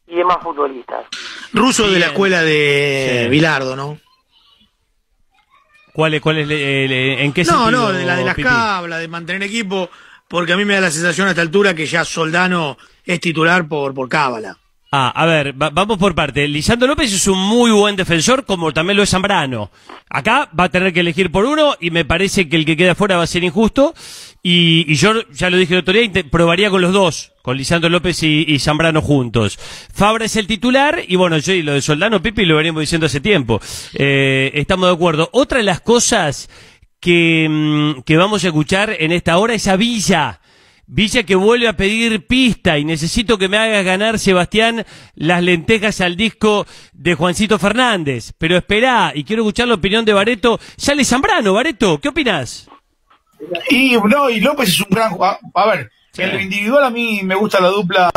y 0.06 0.16
demás 0.16 0.38
futbolistas. 0.42 1.04
Ruso 1.52 1.88
de 1.90 1.98
la 1.98 2.06
escuela 2.06 2.42
de 2.42 3.22
Sí. 3.24 3.28
Bilardo, 3.30 3.76
¿no? 3.76 3.98
¿Cuál 5.92 6.14
es, 6.14 6.20
cuál 6.20 6.38
es, 6.38 6.50
eh, 6.50 6.86
eh, 6.86 7.24
en 7.24 7.32
qué 7.32 7.44
no, 7.44 7.52
sentido? 7.64 7.70
no, 7.70 7.92
de 7.92 8.04
la 8.04 8.16
de 8.16 8.24
las 8.24 8.34
Pipi? 8.34 8.48
cablas, 8.48 8.98
de 8.98 9.06
mantener 9.08 9.42
equipo, 9.44 9.88
porque 10.28 10.52
a 10.52 10.56
mí 10.56 10.64
me 10.64 10.74
da 10.74 10.80
la 10.80 10.90
sensación 10.90 11.28
a 11.28 11.30
esta 11.30 11.42
altura 11.42 11.74
que 11.74 11.86
ya 11.86 12.04
Soldano 12.04 12.76
es 13.04 13.20
titular 13.20 13.68
por, 13.68 13.94
por 13.94 14.08
cábala. 14.08 14.56
Ah, 14.90 15.12
a 15.14 15.26
ver, 15.26 15.60
va- 15.60 15.70
vamos 15.70 15.98
por 15.98 16.14
parte. 16.14 16.46
Lisandro 16.48 16.86
López 16.88 17.12
es 17.12 17.26
un 17.28 17.38
muy 17.38 17.70
buen 17.70 17.94
defensor, 17.96 18.44
como 18.44 18.72
también 18.72 18.96
lo 18.96 19.02
es 19.04 19.10
Zambrano. 19.10 19.70
Acá 20.10 20.48
va 20.58 20.64
a 20.64 20.68
tener 20.68 20.92
que 20.92 21.00
elegir 21.00 21.30
por 21.32 21.44
uno 21.44 21.74
y 21.80 21.90
me 21.90 22.04
parece 22.04 22.48
que 22.48 22.56
el 22.56 22.64
que 22.64 22.76
queda 22.76 22.94
fuera 22.94 23.16
va 23.16 23.24
a 23.24 23.28
ser 23.28 23.42
injusto. 23.44 23.94
Y, 24.46 24.84
y 24.92 24.96
yo, 24.96 25.26
ya 25.30 25.48
lo 25.48 25.56
dije 25.56 25.72
el 25.72 25.80
otro 25.80 25.94
día, 25.94 26.10
probaría 26.30 26.68
con 26.68 26.82
los 26.82 26.92
dos, 26.92 27.32
con 27.40 27.56
Lisandro 27.56 27.88
López 27.88 28.22
y, 28.22 28.44
y 28.46 28.58
Zambrano 28.58 29.00
juntos. 29.00 29.58
Fabra 29.90 30.26
es 30.26 30.36
el 30.36 30.46
titular 30.46 31.00
y 31.08 31.16
bueno, 31.16 31.38
yo 31.38 31.54
y 31.54 31.62
lo 31.62 31.72
de 31.72 31.80
Soldano 31.80 32.20
Pipi 32.20 32.44
lo 32.44 32.56
venimos 32.56 32.82
diciendo 32.82 33.06
hace 33.06 33.22
tiempo. 33.22 33.58
Eh, 33.94 34.50
estamos 34.52 34.90
de 34.90 34.94
acuerdo. 34.94 35.30
Otra 35.32 35.58
de 35.58 35.64
las 35.64 35.80
cosas 35.80 36.50
que, 37.00 37.48
mm, 37.48 38.02
que 38.02 38.18
vamos 38.18 38.44
a 38.44 38.48
escuchar 38.48 38.94
en 38.98 39.12
esta 39.12 39.38
hora 39.38 39.54
es 39.54 39.66
a 39.66 39.76
Villa. 39.76 40.42
Villa 40.86 41.22
que 41.22 41.36
vuelve 41.36 41.66
a 41.66 41.78
pedir 41.78 42.26
pista 42.26 42.78
y 42.78 42.84
necesito 42.84 43.38
que 43.38 43.48
me 43.48 43.56
hagas 43.56 43.82
ganar, 43.82 44.18
Sebastián, 44.18 44.84
las 45.14 45.42
lentejas 45.42 46.02
al 46.02 46.16
disco 46.16 46.66
de 46.92 47.14
Juancito 47.14 47.58
Fernández. 47.58 48.34
Pero 48.36 48.58
espera, 48.58 49.12
y 49.14 49.24
quiero 49.24 49.42
escuchar 49.42 49.68
la 49.68 49.76
opinión 49.76 50.04
de 50.04 50.12
Bareto. 50.12 50.60
Sale 50.76 51.02
Zambrano, 51.06 51.54
Bareto, 51.54 51.98
¿qué 51.98 52.08
opinas? 52.10 52.68
Y 53.70 53.96
no, 53.96 54.30
y 54.30 54.40
López 54.40 54.68
es 54.68 54.80
un 54.80 54.88
gran 54.90 55.10
jugador. 55.10 55.38
A 55.54 55.66
ver, 55.66 55.90
en 56.16 56.32
lo 56.32 56.40
individual 56.40 56.84
a 56.84 56.90
mí 56.90 57.20
me 57.22 57.34
gusta 57.34 57.60
la 57.60 57.68
dupla, 57.68 58.10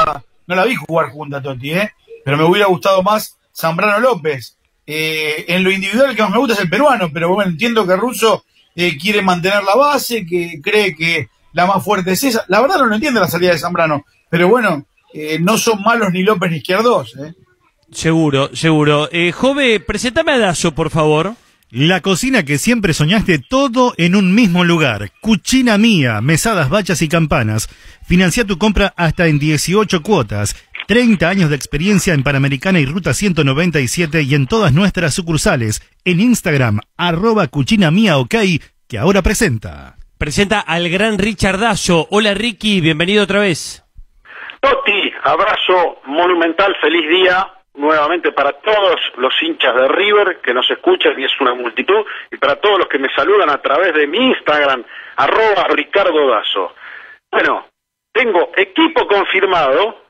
no 0.45 0.55
la 0.55 0.65
vi 0.65 0.75
jugar 0.75 1.09
junta 1.09 1.41
Totti, 1.41 1.71
¿eh? 1.71 1.91
pero 2.23 2.37
me 2.37 2.43
hubiera 2.43 2.67
gustado 2.67 3.01
más 3.03 3.37
Zambrano 3.55 3.99
López. 3.99 4.57
Eh, 4.85 5.45
en 5.49 5.63
lo 5.63 5.71
individual 5.71 6.11
el 6.11 6.15
que 6.15 6.21
más 6.21 6.31
me 6.31 6.37
gusta 6.37 6.53
es 6.53 6.59
el 6.61 6.69
peruano, 6.69 7.09
pero 7.13 7.33
bueno, 7.33 7.51
entiendo 7.51 7.85
que 7.85 7.95
Russo 7.95 8.45
eh, 8.75 8.97
quiere 8.97 9.21
mantener 9.21 9.63
la 9.63 9.75
base, 9.75 10.25
que 10.25 10.61
cree 10.61 10.95
que 10.95 11.29
la 11.53 11.65
más 11.65 11.83
fuerte 11.83 12.11
es 12.11 12.23
esa. 12.23 12.45
La 12.47 12.61
verdad 12.61 12.77
no 12.77 12.85
lo 12.85 12.95
entiendo 12.95 13.19
la 13.19 13.27
salida 13.27 13.51
de 13.51 13.57
Zambrano, 13.57 14.05
pero 14.29 14.47
bueno, 14.47 14.85
eh, 15.13 15.39
no 15.39 15.57
son 15.57 15.81
malos 15.81 16.11
ni 16.11 16.23
López 16.23 16.51
ni 16.51 16.57
Izquierdos. 16.57 17.15
¿eh? 17.17 17.33
Seguro, 17.91 18.55
seguro. 18.55 19.09
Eh, 19.11 19.31
Jove, 19.31 19.79
presentame 19.79 20.33
a 20.33 20.37
Dazo, 20.37 20.73
por 20.73 20.89
favor. 20.89 21.33
La 21.69 21.99
cocina 21.99 22.43
que 22.43 22.57
siempre 22.57 22.93
soñaste 22.93 23.39
todo 23.39 23.93
en 23.97 24.15
un 24.15 24.33
mismo 24.33 24.63
lugar. 24.63 25.11
Cuchina 25.19 25.77
Mía, 25.77 26.21
mesadas, 26.21 26.69
bachas 26.69 27.01
y 27.01 27.09
campanas. 27.09 27.67
Financia 28.07 28.45
tu 28.45 28.57
compra 28.57 28.93
hasta 28.95 29.27
en 29.27 29.37
18 29.37 30.01
cuotas. 30.01 30.55
30 30.87 31.27
años 31.27 31.49
de 31.49 31.57
experiencia 31.57 32.13
en 32.13 32.23
Panamericana 32.23 32.79
y 32.79 32.85
Ruta 32.85 33.13
197 33.13 34.21
y 34.21 34.33
en 34.33 34.47
todas 34.47 34.71
nuestras 34.71 35.13
sucursales. 35.13 35.81
En 36.05 36.21
Instagram, 36.21 36.79
arroba 36.95 37.47
Cuchina 37.47 37.91
Mía 37.91 38.17
OK, 38.17 38.35
que 38.87 38.97
ahora 38.97 39.21
presenta. 39.21 39.97
Presenta 40.17 40.61
al 40.61 40.87
gran 40.87 41.17
Richard 41.17 41.59
Dazo. 41.59 42.07
Hola 42.11 42.33
Ricky, 42.33 42.79
bienvenido 42.79 43.25
otra 43.25 43.41
vez. 43.41 43.83
Totti, 44.61 45.11
abrazo 45.21 45.97
monumental, 46.05 46.73
feliz 46.81 47.09
día 47.09 47.56
nuevamente 47.77 48.31
para 48.31 48.53
todos 48.53 48.99
los 49.17 49.33
hinchas 49.41 49.73
de 49.75 49.87
River 49.87 50.39
que 50.41 50.53
nos 50.53 50.69
escuchan 50.69 51.19
y 51.19 51.23
es 51.23 51.31
una 51.39 51.53
multitud, 51.53 52.05
y 52.31 52.37
para 52.37 52.55
todos 52.55 52.79
los 52.79 52.87
que 52.87 52.99
me 52.99 53.13
saludan 53.15 53.49
a 53.49 53.61
través 53.61 53.93
de 53.93 54.07
mi 54.07 54.17
Instagram, 54.17 54.83
arroba 55.15 55.67
Ricardo 55.69 56.27
Dazo. 56.27 56.75
Bueno, 57.31 57.67
tengo 58.11 58.51
equipo 58.55 59.07
confirmado 59.07 60.01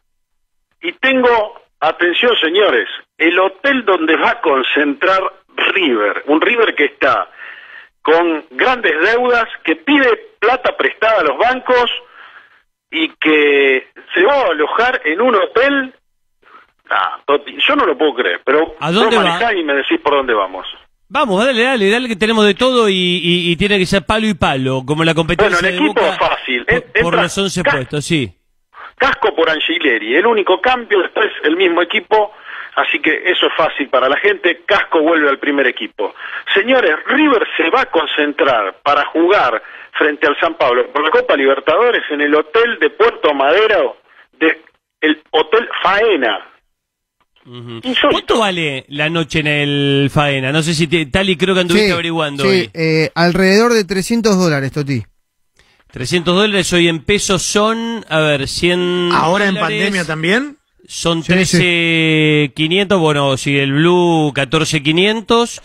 y 0.81 0.93
tengo, 0.93 1.61
atención 1.79 2.35
señores, 2.37 2.87
el 3.17 3.37
hotel 3.39 3.85
donde 3.85 4.15
va 4.15 4.31
a 4.31 4.41
concentrar 4.41 5.21
River. 5.55 6.23
Un 6.27 6.41
River 6.41 6.73
que 6.75 6.85
está 6.85 7.29
con 8.01 8.45
grandes 8.51 8.93
deudas, 9.01 9.45
que 9.65 9.75
pide 9.75 10.15
plata 10.39 10.77
prestada 10.77 11.19
a 11.19 11.23
los 11.23 11.37
bancos 11.37 11.91
y 12.89 13.09
que 13.15 13.87
se 14.13 14.23
va 14.23 14.33
a 14.33 14.51
alojar 14.51 15.01
en 15.03 15.19
un 15.19 15.35
hotel. 15.35 15.93
Ah, 16.89 17.19
Toti, 17.25 17.57
yo 17.59 17.75
no 17.75 17.85
lo 17.85 17.97
puedo 17.97 18.13
creer, 18.15 18.41
pero 18.45 18.75
¿A 18.79 18.91
dónde 18.91 19.17
va? 19.17 19.53
y 19.53 19.63
me 19.63 19.73
decís 19.73 19.99
por 20.01 20.13
dónde 20.13 20.33
vamos. 20.33 20.65
Vamos, 21.09 21.43
dale, 21.45 21.63
dale, 21.63 21.89
dale 21.89 22.07
que 22.09 22.15
tenemos 22.17 22.45
de 22.45 22.53
todo 22.53 22.89
y, 22.89 22.93
y- 22.93 23.51
y 23.51 23.55
tiene 23.55 23.77
que 23.77 23.85
ser 23.85 24.05
palo 24.05 24.27
y 24.27 24.33
palo, 24.33 24.83
como 24.85 25.03
la 25.05 25.13
competencia 25.13 25.55
Bueno, 25.61 25.67
el 25.67 25.73
de 25.79 25.85
equipo 25.85 26.01
Boca 26.01 26.13
es 26.13 26.17
fácil. 26.19 26.65
Por 26.65 26.75
entra 26.95 27.21
los 27.23 27.37
11 27.37 27.63
Ca- 27.63 27.71
puestos, 27.71 28.05
sí. 28.05 28.33
Casco 28.97 29.33
por 29.35 29.49
Angileri, 29.49 30.15
el 30.15 30.25
único 30.25 30.59
cambio, 30.59 31.01
después 31.01 31.27
el 31.43 31.55
mismo 31.55 31.81
equipo, 31.81 32.33
así 32.75 32.99
que 32.99 33.21
eso 33.31 33.45
es 33.47 33.53
fácil 33.55 33.87
para 33.89 34.09
la 34.09 34.17
gente. 34.17 34.63
Casco 34.65 34.99
vuelve 35.01 35.29
al 35.29 35.37
primer 35.39 35.67
equipo. 35.67 36.13
Señores, 36.53 36.95
River 37.05 37.47
se 37.55 37.69
va 37.69 37.81
a 37.81 37.85
concentrar 37.85 38.77
para 38.83 39.05
jugar 39.05 39.61
frente 39.93 40.27
al 40.27 40.37
San 40.39 40.55
Pablo 40.55 40.87
por 40.91 41.03
la 41.03 41.09
Copa 41.11 41.35
Libertadores 41.37 42.03
en 42.09 42.21
el 42.21 42.33
hotel 42.35 42.79
de 42.79 42.89
Puerto 42.89 43.33
Madero, 43.33 43.97
de 44.33 44.61
el 45.01 45.21
Hotel 45.31 45.69
Faena. 45.83 46.39
¿Cuánto 48.11 48.39
vale 48.39 48.85
la 48.89 49.09
noche 49.09 49.39
en 49.39 49.47
el 49.47 50.09
Faena? 50.13 50.51
No 50.51 50.61
sé 50.61 50.73
si 50.73 50.87
te- 50.87 51.05
Tali 51.05 51.37
creo 51.37 51.53
que 51.55 51.61
anduviste 51.61 51.87
Sí, 51.87 51.93
averiguando 51.93 52.43
sí, 52.43 52.49
hoy. 52.49 52.69
eh, 52.73 53.09
alrededor 53.15 53.73
de 53.73 53.83
300 53.85 54.37
dólares, 54.37 54.71
Toti. 54.71 55.03
300 55.91 56.35
dólares 56.35 56.71
hoy 56.73 56.89
en 56.89 57.03
pesos 57.03 57.41
son, 57.43 58.05
a 58.09 58.19
ver, 58.19 58.47
100 58.47 59.09
Ahora 59.13 59.45
en 59.47 59.55
dólares 59.55 59.77
pandemia 59.79 60.05
también. 60.05 60.57
Son 60.87 61.23
Sí, 61.23 61.31
13.500, 61.33 62.99
bueno, 62.99 63.35
si 63.37 63.57
el 63.57 63.71
Blue 63.73 64.31
14.500. 64.33 65.61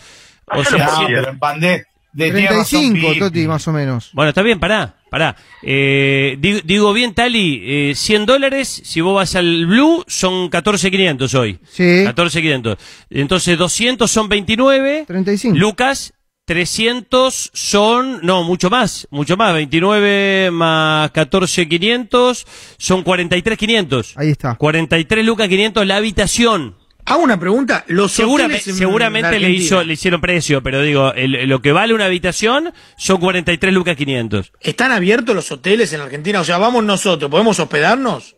O 0.55 0.63
sea, 0.63 0.85
No, 0.85 1.07
pero 1.07 1.29
en 1.29 1.39
pandemia. 1.39 1.85
De- 2.13 2.31
tiene 2.31 2.47
razón, 2.47 2.65
35, 2.81 3.07
Pipi. 3.09 3.19
Toti, 3.19 3.47
más 3.47 3.67
o 3.67 3.73
menos. 3.73 4.09
Bueno, 4.13 4.29
está 4.29 4.41
bien, 4.41 4.59
pará, 4.59 4.95
pará. 5.09 5.35
Eh, 5.61 6.37
digo, 6.39 6.59
digo 6.63 6.93
bien, 6.93 7.13
Tali, 7.13 7.61
eh, 7.63 7.93
100 7.95 8.25
dólares, 8.25 8.81
si 8.85 9.01
vos 9.01 9.15
vas 9.15 9.35
al 9.35 9.65
Blue, 9.65 10.03
son 10.07 10.49
14.500 10.49 11.33
hoy. 11.35 11.59
Sí. 11.69 11.83
14.500. 12.05 12.77
Entonces, 13.09 13.57
200 13.57 14.09
son 14.09 14.29
29. 14.29 15.05
35. 15.07 15.57
Lucas, 15.57 16.13
300 16.45 17.51
son, 17.53 18.19
no, 18.23 18.43
mucho 18.43 18.69
más, 18.69 19.07
mucho 19.11 19.37
más. 19.37 19.53
29 19.53 20.51
más 20.51 21.11
14.500 21.13 22.45
son 22.77 23.03
43.500. 23.03 24.13
Ahí 24.15 24.29
está. 24.29 24.55
43 24.55 25.25
lucas 25.25 25.47
500 25.47 25.87
la 25.87 25.97
habitación. 25.97 26.75
Hago 27.05 27.21
una 27.23 27.39
pregunta. 27.39 27.83
Los 27.87 28.11
Seguramente, 28.13 28.69
en 28.69 28.75
seguramente 28.77 29.37
le, 29.39 29.49
hizo, 29.49 29.83
le 29.83 29.93
hicieron 29.93 30.21
precio, 30.21 30.63
pero 30.63 30.81
digo, 30.81 31.13
el- 31.13 31.47
lo 31.49 31.61
que 31.61 31.71
vale 31.73 31.93
una 31.93 32.05
habitación 32.05 32.73
son 32.97 33.19
43 33.19 33.73
lucas 33.73 33.95
500. 33.97 34.53
¿Están 34.61 34.91
abiertos 34.91 35.35
los 35.35 35.51
hoteles 35.51 35.91
en 35.93 36.01
Argentina? 36.01 36.39
O 36.39 36.43
sea, 36.45 36.57
vamos 36.57 36.83
nosotros, 36.83 37.29
¿podemos 37.29 37.59
hospedarnos? 37.59 38.35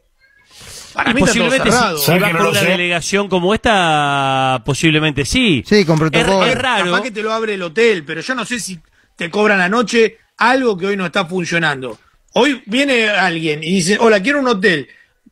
Para 0.94 1.12
Y 1.12 1.14
mí 1.14 1.22
está 1.22 1.34
todo 1.34 1.44
posiblemente 1.46 1.72
cerrado. 1.72 1.98
si, 1.98 2.06
si 2.14 2.20
vas 2.20 2.32
con 2.32 2.48
una 2.48 2.62
delegación 2.62 3.28
como 3.28 3.54
esta, 3.54 4.62
posiblemente 4.66 5.26
sí. 5.26 5.64
Sí, 5.68 5.86
con 5.86 5.96
Es, 5.96 6.00
protocolo. 6.00 6.46
es 6.46 6.56
raro. 6.58 6.86
Capaz 6.86 7.02
que 7.04 7.12
te 7.12 7.22
lo 7.22 7.34
abre 7.34 7.54
el 7.56 7.62
hotel, 7.62 8.04
pero 8.06 8.22
yo 8.22 8.34
no 8.34 8.46
sé 8.46 8.60
si 8.60 8.80
te 9.16 9.30
cobran 9.30 9.58
la 9.60 9.70
noche 9.70 10.18
algo 10.38 10.78
que 10.78 10.88
hoy 10.88 10.98
no 10.98 11.06
está 11.06 11.26
funcionando. 11.26 12.00
Hoy 12.34 12.64
viene 12.66 13.10
alguien 13.10 13.64
y 13.64 13.76
dice, 13.76 13.98
hola, 14.00 14.22
quiero 14.22 14.40
un 14.40 14.48
hotel. 14.48 14.88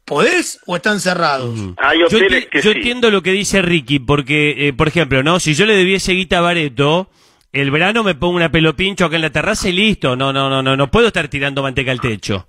¿Podés 0.06 0.60
o 0.68 0.76
están 0.76 1.00
cerrados? 1.00 1.58
Hay 1.78 2.00
Yo, 2.00 2.06
hoteles 2.08 2.46
enti- 2.46 2.50
que 2.50 2.62
yo 2.62 2.72
sí. 2.72 2.78
entiendo 2.78 3.10
lo 3.10 3.22
que 3.22 3.32
dice 3.32 3.62
Ricky, 3.62 4.00
porque, 4.00 4.68
eh, 4.68 4.74
por 4.74 4.88
ejemplo, 4.90 5.24
no, 5.24 5.40
si 5.40 5.54
yo 5.54 5.66
le 5.66 5.76
debiese 5.76 6.12
guita 6.14 6.40
a 6.40 6.42
Bareto, 6.42 7.10
el 7.54 7.72
verano 7.72 8.04
me 8.04 8.16
pongo 8.16 8.36
una 8.36 8.52
pelo 8.52 8.76
pincho 8.76 9.06
acá 9.06 9.16
en 9.16 9.22
la 9.22 9.30
terraza 9.30 9.70
y 9.70 9.74
listo. 9.74 10.16
No, 10.16 10.34
no, 10.34 10.50
no, 10.50 10.62
no, 10.62 10.76
no 10.76 10.92
puedo 10.92 11.08
estar 11.08 11.28
tirando 11.30 11.62
manteca 11.64 11.92
al 11.92 12.02
techo. 12.02 12.48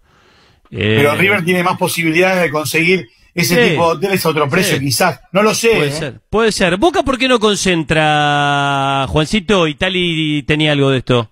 Eh, 0.71 0.97
Pero 0.99 1.15
River 1.15 1.45
tiene 1.45 1.63
más 1.63 1.77
posibilidades 1.79 2.43
de 2.43 2.51
conseguir 2.51 3.07
ese 3.35 3.55
Sí. 3.65 3.71
tipo 3.71 3.85
de 3.91 3.97
hoteles 3.99 4.27
a 4.27 4.29
otro 4.31 4.49
precio, 4.49 4.79
Sí. 4.79 4.85
quizás. 4.85 5.21
No 5.31 5.43
lo 5.43 5.55
sé. 5.55 5.69
Puede 5.77 5.89
¿eh? 5.89 5.93
ser, 5.93 6.21
puede 6.31 6.53
ser. 6.53 6.77
Boca, 6.77 7.03
¿por 7.05 7.19
qué 7.19 7.29
no 7.29 7.39
concentra, 7.39 9.07
Juancito? 9.09 9.67
Y 9.69 9.75
Tali 9.75 10.43
tenía 10.45 10.73
algo 10.73 10.91
de 10.91 10.99
esto. 10.99 11.31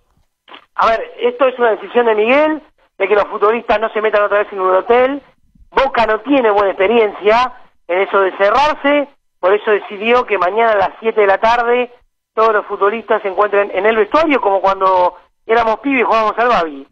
A 0.76 0.86
ver, 0.86 1.00
esto 1.20 1.48
es 1.48 1.58
una 1.58 1.72
decisión 1.72 2.06
de 2.06 2.14
Miguel, 2.14 2.62
de 2.98 3.08
que 3.08 3.14
los 3.14 3.24
futbolistas 3.24 3.80
no 3.80 3.90
se 3.92 4.00
metan 4.00 4.22
otra 4.22 4.38
vez 4.40 4.48
en 4.52 4.60
un 4.60 4.74
hotel. 4.76 5.22
Boca 5.72 6.06
no 6.06 6.20
tiene 6.20 6.50
buena 6.50 6.70
experiencia 6.70 7.52
en 7.88 8.00
eso 8.02 8.20
de 8.20 8.36
cerrarse, 8.36 9.08
por 9.40 9.54
eso 9.54 9.70
decidió 9.70 10.24
que 10.24 10.38
mañana 10.38 10.72
a 10.72 10.76
las 10.78 10.90
7 11.00 11.20
de 11.20 11.26
la 11.26 11.38
tarde 11.38 11.90
todos 12.34 12.52
los 12.52 12.66
futbolistas 12.66 13.20
se 13.22 13.28
encuentren 13.28 13.70
en 13.74 13.84
el 13.86 13.96
vestuario, 13.96 14.40
como 14.40 14.60
cuando 14.60 15.14
éramos 15.46 15.80
pibes 15.80 16.00
y 16.00 16.04
jugábamos 16.04 16.38
al 16.38 16.48
Babi. 16.48 16.86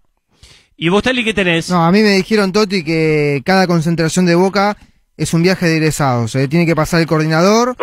¿Y 0.77 0.89
vos, 0.89 1.03
Tali, 1.03 1.25
qué 1.25 1.35
tenés? 1.35 1.71
No, 1.71 1.85
a 1.85 1.91
mí 1.93 2.01
me 2.03 2.11
dijeron, 2.11 2.53
Toti, 2.53 2.83
que 2.83 3.43
cada 3.45 3.67
concentración 3.67 4.27
de 4.27 4.35
Boca 4.35 4.77
es 5.17 5.33
un 5.35 5.43
viaje 5.43 5.67
de 5.67 5.77
egresados. 5.77 6.35
eh. 6.35 6.49
Tiene 6.49 6.67
que 6.67 6.75
pasar 6.75 7.01
el 7.01 7.07
coordinador 7.07 7.77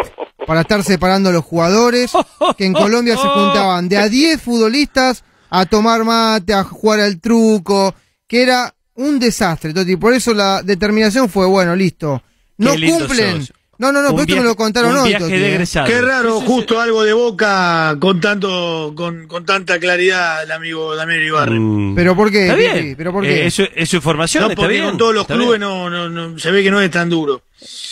para 0.47 0.61
estar 0.61 0.81
separando 0.83 1.29
a 1.29 1.33
los 1.33 1.43
jugadores, 1.45 2.11
que 2.57 2.65
en 2.65 2.73
Colombia 2.73 3.15
se 3.17 3.27
juntaban 3.27 3.87
de 3.89 3.97
a 3.97 4.07
10 4.09 4.41
futbolistas 4.41 5.23
a 5.49 5.65
tomar 5.65 6.03
mate, 6.03 6.53
a 6.53 6.63
jugar 6.63 6.99
al 6.99 7.19
truco, 7.21 7.93
que 8.27 8.43
era 8.43 8.73
un 8.97 9.19
desastre, 9.19 9.73
Toti. 9.73 9.95
Por 9.95 10.13
eso 10.13 10.33
la 10.33 10.61
determinación 10.61 11.29
fue, 11.29 11.45
bueno, 11.47 11.75
listo. 11.75 12.21
No 12.57 12.71
cumplen. 12.71 13.39
sos. 13.45 13.53
No, 13.79 13.91
no, 13.91 14.01
no, 14.01 14.09
pero 14.09 14.23
esto 14.23 14.35
me 14.37 14.41
lo 14.43 14.55
contaron 14.55 14.89
un 14.91 14.97
hoy, 14.97 15.09
viaje 15.09 15.25
Toti, 15.25 15.37
de 15.37 15.45
eh. 15.49 15.51
egresados. 15.53 15.87
Qué 15.87 16.01
raro, 16.01 16.41
justo 16.41 16.81
algo 16.81 17.03
de 17.03 17.13
boca 17.13 17.95
con 17.99 18.19
tanto, 18.19 18.91
con, 18.95 19.27
con 19.27 19.45
tanta 19.45 19.79
claridad 19.79 20.41
el 20.41 20.51
amigo 20.51 20.95
Damián 20.95 21.21
Ibarren. 21.21 21.93
¿Pero 21.95 22.15
por 22.15 22.31
qué, 22.31 22.47
Está 22.47 22.55
Pipi? 22.55 22.71
bien. 22.73 22.95
¿Pero 22.97 23.11
por 23.13 23.23
Eh, 23.23 23.27
qué? 23.27 23.45
es, 23.45 23.53
su- 23.53 23.67
es 23.75 23.87
su 23.87 23.97
información, 23.97 24.45
No, 24.45 24.49
está 24.49 24.61
porque 24.63 24.73
bien. 24.73 24.85
con 24.89 24.97
todos 24.97 25.13
los 25.13 25.21
está 25.25 25.35
clubes 25.35 25.59
no, 25.59 25.91
no, 25.91 26.09
no, 26.09 26.39
se 26.39 26.49
ve 26.49 26.63
que 26.63 26.71
no 26.71 26.81
es 26.81 26.89
tan 26.89 27.07
duro. 27.07 27.43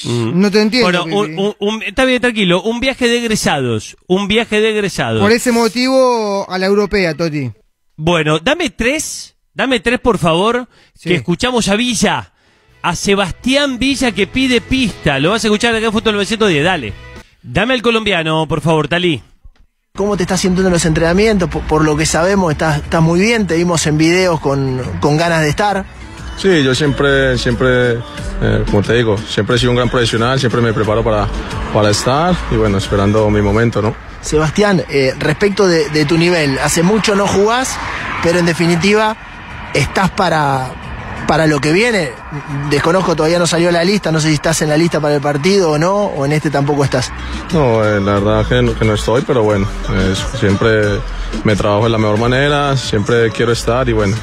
Mm. 0.05 0.39
No 0.41 0.49
te 0.49 0.59
entiendo, 0.61 0.87
Bueno, 1.03 1.03
un- 1.19 1.27
Pipi. 1.27 1.41
un- 1.43 1.55
un- 1.59 1.83
está 1.83 2.03
bien, 2.05 2.19
tranquilo. 2.19 2.63
Un 2.63 2.79
viaje 2.79 3.07
de 3.07 3.19
egresados. 3.19 3.95
Un 4.07 4.27
viaje 4.27 4.61
de 4.61 4.71
egresados. 4.71 5.21
Por 5.21 5.31
ese 5.31 5.51
motivo, 5.51 6.49
a 6.49 6.57
la 6.57 6.65
europea, 6.65 7.13
Toti. 7.13 7.51
Bueno, 7.95 8.39
dame 8.39 8.71
tres, 8.71 9.34
dame 9.55 9.79
tres 9.79 9.99
por 9.99 10.17
favor, 10.19 10.67
Sí. 10.93 11.09
que 11.09 11.15
escuchamos 11.15 11.67
a 11.69 11.75
Villa, 11.75 12.31
a 12.83 12.95
Sebastián 12.95 13.79
Villa 13.79 14.11
que 14.11 14.27
pide 14.27 14.61
pista. 14.61 15.17
Lo 15.19 15.31
vas 15.31 15.43
a 15.43 15.47
escuchar 15.47 15.73
acá 15.75 15.87
en 15.87 15.91
Fútbol 15.91 16.13
910, 16.15 16.63
dale. 16.63 16.93
Dame 17.41 17.73
al 17.73 17.81
colombiano, 17.81 18.47
por 18.47 18.61
favor, 18.61 18.87
Talí. 18.87 19.21
¿Cómo 19.95 20.17
te 20.17 20.23
estás 20.23 20.41
sintiendo 20.41 20.67
en 20.67 20.73
los 20.73 20.85
entrenamientos? 20.85 21.49
Por, 21.49 21.61
por 21.63 21.83
lo 21.85 21.95
que 21.95 22.05
sabemos, 22.05 22.51
estás, 22.51 22.77
estás 22.77 23.01
muy 23.01 23.19
bien, 23.21 23.47
te 23.47 23.55
vimos 23.55 23.85
en 23.87 23.97
videos 23.97 24.39
con, 24.41 24.81
con 24.99 25.15
ganas 25.15 25.41
de 25.41 25.49
estar. 25.49 25.85
Sí, 26.37 26.63
yo 26.63 26.75
siempre, 26.75 27.37
siempre, 27.37 27.93
eh, 28.41 28.63
como 28.65 28.81
te 28.81 28.93
digo, 28.93 29.17
siempre 29.17 29.55
he 29.55 29.59
sido 29.59 29.71
un 29.71 29.77
gran 29.77 29.89
profesional, 29.89 30.37
siempre 30.37 30.59
me 30.59 30.73
preparo 30.73 31.01
para, 31.01 31.27
para 31.73 31.89
estar 31.91 32.35
y 32.51 32.55
bueno, 32.55 32.77
esperando 32.77 33.29
mi 33.29 33.41
momento, 33.41 33.81
¿no? 33.81 33.95
Sebastián, 34.19 34.83
eh, 34.89 35.13
respecto 35.17 35.65
de, 35.65 35.87
de 35.91 36.03
tu 36.03 36.17
nivel, 36.17 36.59
hace 36.59 36.83
mucho 36.83 37.15
no 37.15 37.25
jugás, 37.25 37.77
pero 38.21 38.39
en 38.39 38.45
definitiva 38.45 39.15
estás 39.75 40.09
para, 40.11 40.71
para 41.27 41.47
lo 41.47 41.59
que 41.59 41.71
viene. 41.71 42.11
Desconozco, 42.69 43.15
todavía 43.15 43.39
no 43.39 43.47
salió 43.47 43.71
la 43.71 43.83
lista, 43.83 44.11
no 44.11 44.19
sé 44.19 44.29
si 44.29 44.35
estás 44.35 44.61
en 44.61 44.69
la 44.69 44.77
lista 44.77 44.99
para 44.99 45.15
el 45.15 45.21
partido 45.21 45.71
o 45.71 45.77
no, 45.77 45.93
o 45.93 46.25
en 46.25 46.31
este 46.31 46.49
tampoco 46.49 46.83
estás. 46.83 47.11
No, 47.53 47.83
eh, 47.83 47.99
la 47.99 48.13
verdad 48.13 48.47
que 48.47 48.61
no, 48.61 48.75
que 48.75 48.85
no 48.85 48.93
estoy, 48.93 49.23
pero 49.23 49.43
bueno, 49.43 49.67
siempre 50.39 50.99
me 51.43 51.55
trabajo 51.55 51.83
de 51.85 51.89
la 51.89 51.97
mejor 51.97 52.17
manera, 52.19 52.75
siempre 52.77 53.29
quiero 53.31 53.51
estar 53.51 53.87
y 53.89 53.93
bueno, 53.93 54.15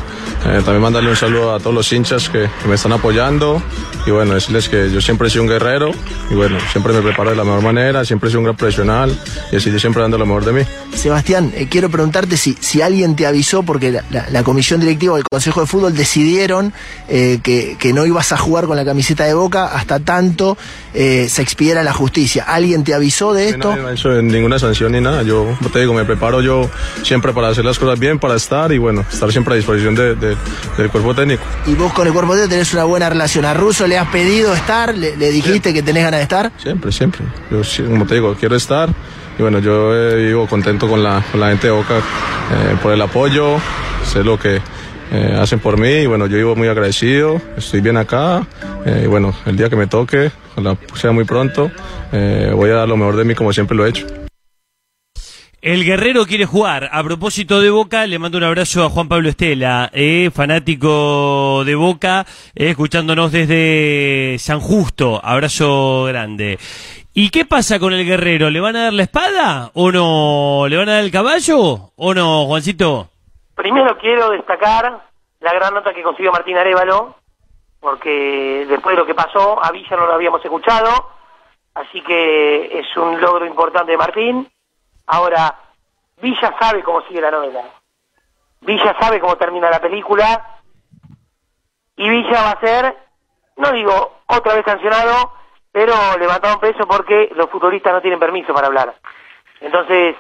eh, 0.47 0.61
también 0.65 0.81
mandarle 0.81 1.11
un 1.11 1.17
saludo 1.17 1.55
a 1.55 1.59
todos 1.61 1.75
los 1.75 1.93
hinchas 1.93 2.29
que, 2.29 2.49
que 2.63 2.69
me 2.69 2.75
están 2.75 2.93
apoyando 2.93 3.63
y 4.07 4.11
bueno, 4.11 4.35
decirles 4.35 4.69
que 4.69 4.91
yo 4.91 5.01
siempre 5.01 5.29
he 5.29 5.31
sido 5.31 5.43
un 5.45 5.49
guerrero 5.49 5.91
y 6.31 6.35
bueno, 6.35 6.59
siempre 6.73 6.93
me 6.93 7.01
preparo 7.03 7.31
de 7.31 7.37
la 7.37 7.45
mejor 7.45 7.63
manera, 7.63 8.05
siempre 8.05 8.29
he 8.29 8.31
sido 8.31 8.41
un 8.41 8.45
gran 8.45 8.57
profesional 8.57 9.17
y 9.53 9.57
así 9.57 9.79
siempre 9.79 10.03
dando 10.03 10.19
lo 10.19 10.27
mejor 10.27 10.45
de 10.45 10.53
mí. 10.53 10.61
Sebastián, 10.95 11.53
eh, 11.55 11.69
quiero 11.71 11.89
preguntarte 11.91 12.37
si, 12.37 12.57
si 12.61 12.83
alguien 12.83 13.15
te 13.17 13.27
avisó, 13.27 13.63
porque 13.63 13.91
la, 13.93 14.05
la- 14.11 14.29
la 14.31 14.43
comisión 14.43 14.81
directiva 14.81 15.15
del 15.17 15.25
Consejo 15.31 15.61
de 15.61 15.67
Fútbol 15.67 15.95
decidieron 15.95 16.73
eh, 17.09 17.39
que, 17.43 17.77
que 17.79 17.93
no 17.93 18.05
ibas 18.07 18.33
a 18.33 18.37
jugar 18.39 18.67
con 18.67 18.77
la 18.77 18.85
camiseta 18.85 19.25
de 19.25 19.35
Boca 19.35 19.67
hasta 19.67 20.01
tanto 20.01 20.57
se 20.93 21.41
expidiera 21.43 21.83
la 21.83 21.93
justicia. 21.95 22.45
¿Alguien 22.47 22.85
te 22.85 22.95
avisó 22.95 23.33
de 23.33 23.49
esto? 23.51 23.75
No 23.75 23.89
he 23.89 23.95
hecho 23.95 24.11
ninguna 24.21 24.59
sanción 24.59 24.93
ni 24.93 25.01
nada. 25.01 25.23
Yo 25.23 25.57
te 25.73 25.81
digo, 25.81 25.95
me 25.95 26.05
preparo 26.05 26.43
yo 26.43 26.69
siempre 27.03 27.33
para 27.33 27.49
hacer 27.49 27.65
las 27.65 27.79
cosas 27.79 27.99
bien, 27.99 28.19
para 28.19 28.37
estar 28.37 28.73
y 28.73 28.79
bueno, 28.79 29.05
estar 29.11 29.31
siempre 29.33 29.55
a 29.55 29.57
disposición 29.57 29.95
de- 29.95 30.15
de- 30.15 30.37
del 30.77 30.91
cuerpo 30.91 31.15
técnico. 31.15 31.43
Y 31.67 31.75
vos 31.75 31.93
con 31.93 32.07
el 32.07 32.13
cuerpo 32.13 32.33
técnico 32.33 32.51
tenés 32.51 32.73
una 32.75 32.85
buena 32.85 33.09
relación. 33.09 33.45
¿A 33.45 33.55
Russo 33.55 33.87
le 33.87 33.99
has 33.99 34.09
pedido 34.09 34.55
estar? 34.55 34.97
¿Le, 34.97 35.17
le 35.17 35.31
dijiste 35.31 35.73
que 35.75 35.83
tenés 35.83 36.05
ganas 36.05 36.19
de 36.21 36.23
estar? 36.25 36.53
Siempre, 36.59 36.93
siempre. 36.93 37.23
Yo, 37.51 37.63
como 37.87 38.07
te 38.07 38.15
digo, 38.15 38.35
quiero 38.39 38.57
estar 38.57 38.89
y 39.39 39.43
bueno, 39.43 39.59
yo 39.61 39.95
eh, 39.95 40.27
vivo 40.27 40.47
contento 40.47 40.87
con 40.89 41.03
la, 41.03 41.25
con 41.31 41.41
la 41.41 41.49
gente 41.49 41.69
de 41.69 41.73
Boca 41.73 41.97
eh, 41.99 42.77
por 42.83 42.93
el 42.93 43.01
apoyo, 43.01 43.57
sé 44.05 44.23
lo 44.23 44.39
que 44.39 44.61
eh, 45.11 45.39
hacen 45.41 45.59
por 45.59 45.79
mí 45.79 45.89
y 45.91 46.07
bueno, 46.07 46.27
yo 46.27 46.37
vivo 46.37 46.55
muy 46.57 46.69
agradecido, 46.69 47.41
estoy 47.57 47.81
bien 47.81 47.97
acá 47.97 48.47
Eh, 48.85 49.03
y 49.05 49.07
bueno, 49.07 49.33
el 49.47 49.57
día 49.57 49.69
que 49.71 49.77
me 49.77 49.87
toque, 49.87 50.33
ojalá 50.57 50.77
sea 50.97 51.13
muy 51.13 51.23
pronto, 51.25 51.71
eh, 52.11 52.51
voy 52.53 52.69
a 52.71 52.75
dar 52.75 52.89
lo 52.89 52.97
mejor 52.97 53.15
de 53.17 53.23
mí 53.25 53.33
como 53.37 53.53
siempre 53.53 53.77
lo 53.77 53.87
he 53.87 53.91
hecho. 53.91 54.07
El 55.63 55.85
guerrero 55.85 56.27
quiere 56.27 56.45
jugar. 56.45 56.89
A 56.91 57.05
propósito 57.05 57.61
de 57.61 57.71
Boca, 57.71 58.05
le 58.09 58.19
mando 58.19 58.37
un 58.37 58.43
abrazo 58.43 58.83
a 58.83 58.91
Juan 58.91 59.07
Pablo 59.09 59.29
Estela, 59.29 59.91
eh, 59.93 60.29
fanático 60.35 61.63
de 61.65 61.77
Boca, 61.77 62.27
eh, 62.57 62.71
escuchándonos 62.71 63.31
desde 63.31 64.41
San 64.41 64.59
Justo. 64.59 65.21
Abrazo 65.23 66.07
grande. 66.09 66.59
¿Y 67.15 67.31
qué 67.31 67.45
pasa 67.45 67.79
con 67.79 67.93
el 67.93 68.05
guerrero? 68.05 68.51
¿Le 68.51 68.59
van 68.59 68.75
a 68.75 68.83
dar 68.83 68.93
la 68.93 69.05
espada 69.05 69.71
o 69.75 69.93
no? 69.93 70.67
¿Le 70.69 70.77
van 70.77 70.89
a 70.89 70.95
dar 70.95 71.05
el 71.05 71.13
caballo 71.13 71.93
o 71.95 72.13
no, 72.13 72.47
Juancito? 72.47 73.11
Primero 73.55 73.97
quiero 73.99 74.31
destacar 74.31 75.01
la 75.39 75.55
gran 75.55 75.75
nota 75.75 75.95
que 75.95 76.03
consiguió 76.03 76.33
Martín 76.33 76.57
Arevalo, 76.57 77.15
porque 77.79 78.67
después 78.69 78.97
de 78.97 79.01
lo 79.01 79.07
que 79.07 79.15
pasó, 79.15 79.65
a 79.65 79.71
Villa 79.71 79.97
no 79.97 80.07
lo 80.07 80.15
habíamos 80.15 80.45
escuchado, 80.45 80.91
así 81.75 82.01
que 82.01 82.81
es 82.81 82.97
un 82.97 83.21
logro 83.21 83.47
importante 83.47 83.93
de 83.93 83.99
Martín. 83.99 84.49
Ahora, 85.07 85.59
Villa 86.21 86.55
sabe 86.61 86.83
cómo 86.83 87.03
sigue 87.03 87.21
la 87.21 87.31
novela. 87.31 87.63
Villa 88.61 88.97
sabe 89.01 89.21
cómo 89.21 89.37
termina 89.37 89.71
la 89.71 89.81
película. 89.81 90.61
Y 91.97 92.09
Villa 92.09 92.43
va 92.43 92.51
a 92.51 92.61
ser, 92.61 92.97
no 93.57 93.73
digo 93.73 94.21
otra 94.27 94.55
vez 94.55 94.65
sancionado, 94.65 95.33
pero 95.71 95.95
levantado 96.19 96.55
un 96.55 96.61
peso 96.61 96.87
porque 96.87 97.31
los 97.35 97.51
futbolistas 97.51 97.93
no 97.93 98.01
tienen 98.01 98.21
permiso 98.21 98.55
para 98.55 98.69
hablar. 98.69 98.95
Entonces, 99.61 100.17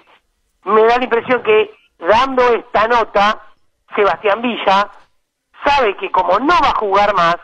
me 0.65 0.83
da 0.83 0.99
la 0.99 1.05
impresión 1.05 1.43
que 1.43 1.75
dando 1.99 2.43
esta 2.55 2.89
nota, 2.89 3.43
Sebastián 3.95 4.43
Villa 4.43 4.91
sabe 5.65 5.97
que 5.97 6.11
como 6.11 6.39
no 6.39 6.55
va 6.63 6.71
a 6.71 6.79
jugar 6.79 7.15
más, 7.15 7.37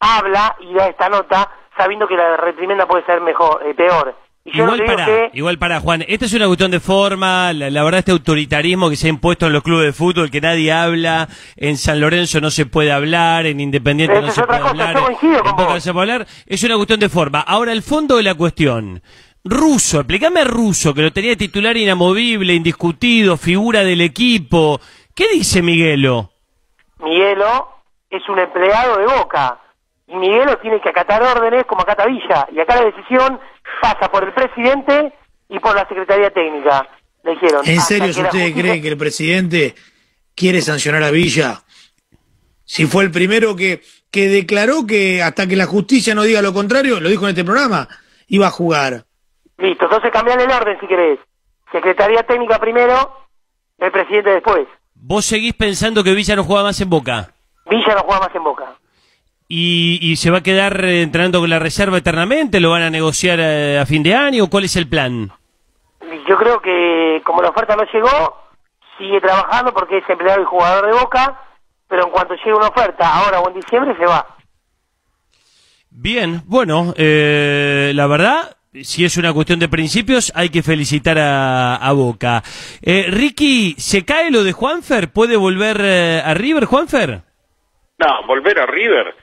habla 0.00 0.56
y 0.60 0.74
da 0.74 0.88
esta 0.88 1.08
nota 1.08 1.50
sabiendo 1.76 2.06
que 2.06 2.16
la 2.16 2.36
reprimenda 2.36 2.86
puede 2.86 3.04
ser 3.04 3.20
mejor, 3.20 3.64
eh, 3.66 3.74
peor. 3.74 4.14
Y 4.46 4.58
Igual 4.58 4.84
para, 4.84 5.06
que 5.06 5.30
igual 5.32 5.58
para 5.58 5.80
Juan, 5.80 6.04
esta 6.06 6.26
es 6.26 6.34
una 6.34 6.46
cuestión 6.46 6.70
de 6.70 6.78
forma, 6.78 7.50
la, 7.54 7.70
la 7.70 7.82
verdad 7.82 8.00
este 8.00 8.12
autoritarismo 8.12 8.90
que 8.90 8.96
se 8.96 9.06
ha 9.06 9.10
impuesto 9.10 9.46
en 9.46 9.54
los 9.54 9.62
clubes 9.62 9.86
de 9.86 9.92
fútbol, 9.94 10.30
que 10.30 10.42
nadie 10.42 10.70
habla, 10.70 11.28
en 11.56 11.78
San 11.78 11.98
Lorenzo 11.98 12.42
no 12.42 12.50
se 12.50 12.66
puede 12.66 12.92
hablar, 12.92 13.46
en 13.46 13.58
Independiente 13.58 14.20
no 14.20 14.30
se 14.30 14.42
puede 14.42 14.60
cosa, 14.60 14.70
hablar, 14.70 14.96
en 15.22 15.56
Boca 15.56 15.74
no 15.74 15.80
se 15.80 15.92
puede 15.94 16.12
hablar, 16.12 16.26
es 16.46 16.62
una 16.62 16.76
cuestión 16.76 17.00
de 17.00 17.08
forma. 17.08 17.40
Ahora, 17.40 17.72
el 17.72 17.82
fondo 17.82 18.18
de 18.18 18.22
la 18.22 18.34
cuestión, 18.34 19.02
Russo, 19.44 20.00
explícame 20.00 20.40
a 20.40 20.44
Russo, 20.44 20.92
que 20.92 21.00
lo 21.00 21.12
tenía 21.12 21.36
titular 21.36 21.74
inamovible, 21.78 22.52
indiscutido, 22.52 23.38
figura 23.38 23.82
del 23.82 24.02
equipo, 24.02 24.78
¿qué 25.14 25.26
dice 25.32 25.62
Miguelo? 25.62 26.32
Miguelo 26.98 27.68
es 28.10 28.28
un 28.28 28.38
empleado 28.38 28.98
de 28.98 29.06
Boca. 29.06 29.58
Y 30.06 30.16
Miguelo 30.16 30.58
tiene 30.58 30.80
que 30.80 30.88
acatar 30.90 31.22
órdenes 31.22 31.64
como 31.66 31.82
acata 31.82 32.06
Villa. 32.06 32.46
Y 32.52 32.60
acá 32.60 32.76
la 32.76 32.84
decisión 32.90 33.40
pasa 33.80 34.10
por 34.10 34.24
el 34.24 34.32
presidente 34.34 35.12
y 35.48 35.58
por 35.58 35.74
la 35.74 35.86
Secretaría 35.88 36.30
Técnica. 36.30 36.86
Le 37.22 37.30
dijeron. 37.32 37.62
¿En 37.64 37.80
serio 37.80 38.12
si 38.12 38.20
ustedes 38.20 38.44
justicia- 38.52 38.62
creen 38.62 38.82
que 38.82 38.88
el 38.88 38.96
presidente 38.98 39.74
quiere 40.34 40.60
sancionar 40.60 41.02
a 41.02 41.10
Villa? 41.10 41.62
Si 42.64 42.86
fue 42.86 43.04
el 43.04 43.10
primero 43.10 43.56
que, 43.56 43.82
que 44.10 44.28
declaró 44.28 44.86
que 44.86 45.22
hasta 45.22 45.46
que 45.46 45.56
la 45.56 45.66
justicia 45.66 46.14
no 46.14 46.22
diga 46.22 46.42
lo 46.42 46.52
contrario, 46.52 47.00
lo 47.00 47.08
dijo 47.08 47.24
en 47.24 47.30
este 47.30 47.44
programa, 47.44 47.88
iba 48.28 48.46
a 48.46 48.50
jugar. 48.50 49.04
Listo, 49.58 49.84
entonces 49.84 50.10
cambian 50.10 50.40
el 50.40 50.50
orden 50.50 50.78
si 50.80 50.86
querés. 50.86 51.18
Secretaría 51.72 52.22
Técnica 52.24 52.58
primero, 52.58 53.26
el 53.78 53.90
presidente 53.92 54.30
después. 54.30 54.66
¿Vos 54.94 55.24
seguís 55.26 55.54
pensando 55.54 56.02
que 56.04 56.12
Villa 56.14 56.36
no 56.36 56.44
juega 56.44 56.62
más 56.62 56.80
en 56.80 56.88
Boca? 56.90 57.32
Villa 57.70 57.94
no 57.94 58.00
juega 58.02 58.20
más 58.20 58.34
en 58.34 58.44
Boca. 58.44 58.74
¿Y, 59.46 59.98
y 60.00 60.16
se 60.16 60.30
va 60.30 60.38
a 60.38 60.42
quedar 60.42 60.84
eh, 60.84 61.02
entrenando 61.02 61.40
con 61.40 61.50
la 61.50 61.58
reserva 61.58 61.98
eternamente? 61.98 62.60
¿Lo 62.60 62.70
van 62.70 62.82
a 62.82 62.90
negociar 62.90 63.38
eh, 63.40 63.78
a 63.78 63.86
fin 63.86 64.02
de 64.02 64.14
año? 64.14 64.48
¿Cuál 64.48 64.64
es 64.64 64.76
el 64.76 64.88
plan? 64.88 65.30
Yo 66.26 66.36
creo 66.36 66.60
que 66.60 67.20
como 67.24 67.42
la 67.42 67.50
oferta 67.50 67.76
no 67.76 67.84
llegó, 67.92 68.38
sigue 68.96 69.20
trabajando 69.20 69.74
porque 69.74 69.98
es 69.98 70.08
empleado 70.08 70.40
y 70.40 70.44
jugador 70.44 70.86
de 70.86 70.98
Boca, 70.98 71.42
pero 71.88 72.04
en 72.06 72.10
cuanto 72.10 72.34
llegue 72.36 72.54
una 72.54 72.68
oferta, 72.68 73.06
ahora 73.06 73.40
o 73.40 73.48
en 73.48 73.60
diciembre, 73.60 73.94
se 73.98 74.06
va. 74.06 74.26
Bien, 75.90 76.42
bueno, 76.46 76.94
eh, 76.96 77.92
la 77.94 78.06
verdad, 78.06 78.56
si 78.82 79.04
es 79.04 79.16
una 79.18 79.32
cuestión 79.32 79.58
de 79.58 79.68
principios, 79.68 80.32
hay 80.34 80.48
que 80.48 80.62
felicitar 80.62 81.18
a, 81.18 81.76
a 81.76 81.92
Boca. 81.92 82.42
Eh, 82.82 83.06
Ricky, 83.10 83.74
¿se 83.78 84.04
cae 84.04 84.30
lo 84.30 84.42
de 84.42 84.52
Juanfer? 84.52 85.12
¿Puede 85.12 85.36
volver 85.36 85.80
eh, 85.82 86.22
a 86.24 86.32
River, 86.34 86.64
Juanfer? 86.64 87.20
No, 87.98 88.26
volver 88.26 88.58
a 88.58 88.66
River 88.66 89.14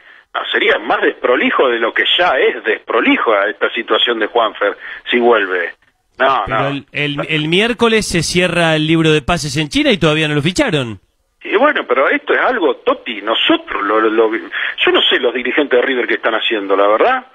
sería 0.51 0.77
más 0.79 1.01
desprolijo 1.01 1.67
de 1.69 1.79
lo 1.79 1.93
que 1.93 2.03
ya 2.17 2.31
es 2.39 2.63
desprolijo 2.63 3.33
a 3.33 3.49
esta 3.49 3.69
situación 3.73 4.19
de 4.19 4.27
Juanfer 4.27 4.77
si 5.09 5.19
vuelve. 5.19 5.73
No, 6.19 6.43
Pero 6.45 6.59
no. 6.59 6.67
el, 6.69 6.85
el- 6.91 7.25
el 7.29 7.47
miércoles 7.47 8.05
se 8.07 8.21
cierra 8.23 8.75
el 8.75 8.85
libro 8.85 9.11
de 9.11 9.21
pases 9.21 9.57
en 9.57 9.69
China 9.69 9.91
y 9.91 9.97
todavía 9.97 10.27
no 10.27 10.35
lo 10.35 10.41
ficharon. 10.41 10.99
Y 11.43 11.55
bueno, 11.57 11.85
pero 11.87 12.07
esto 12.09 12.33
es 12.33 12.39
algo, 12.39 12.75
Toti, 12.77 13.21
nosotros, 13.21 13.81
lo, 13.83 13.99
lo- 14.01 14.31
yo 14.31 14.91
no 14.91 15.01
sé 15.01 15.19
los 15.19 15.33
dirigentes 15.33 15.79
de 15.79 15.85
River 15.85 16.07
que 16.07 16.13
están 16.15 16.35
haciendo, 16.35 16.75
la 16.75 16.87
verdad. 16.87 17.25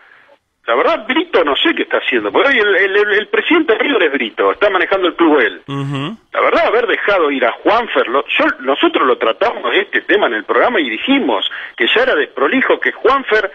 La 0.66 0.74
verdad, 0.74 1.06
Brito 1.06 1.44
no 1.44 1.54
sé 1.56 1.74
qué 1.74 1.82
está 1.82 1.98
haciendo, 1.98 2.32
porque 2.32 2.48
hoy 2.48 2.58
el, 2.58 2.74
el- 2.76 2.96
el- 2.96 3.12
el 3.20 3.28
presidente 3.28 3.74
de 3.74 3.78
River 3.78 4.02
es 4.04 4.12
Brito, 4.12 4.50
está 4.50 4.68
manejando 4.68 5.06
el 5.08 5.14
club 5.14 5.38
él. 5.38 5.62
La 6.32 6.40
verdad, 6.40 6.66
haber 6.66 6.86
dejado 6.88 7.30
ir 7.30 7.44
a 7.44 7.52
Juanfer, 7.52 8.08
lo- 8.08 8.26
yo, 8.26 8.44
nosotros 8.60 9.06
lo 9.06 9.16
tratamos 9.16 9.70
de 9.70 9.80
este 9.82 10.00
tema 10.02 10.26
en 10.26 10.34
el 10.34 10.44
programa 10.44 10.80
y 10.80 10.90
dijimos 10.90 11.48
que 11.76 11.86
ya 11.86 12.02
era 12.02 12.14
desprolijo 12.16 12.80
que 12.80 12.90
Juanfer 12.92 13.50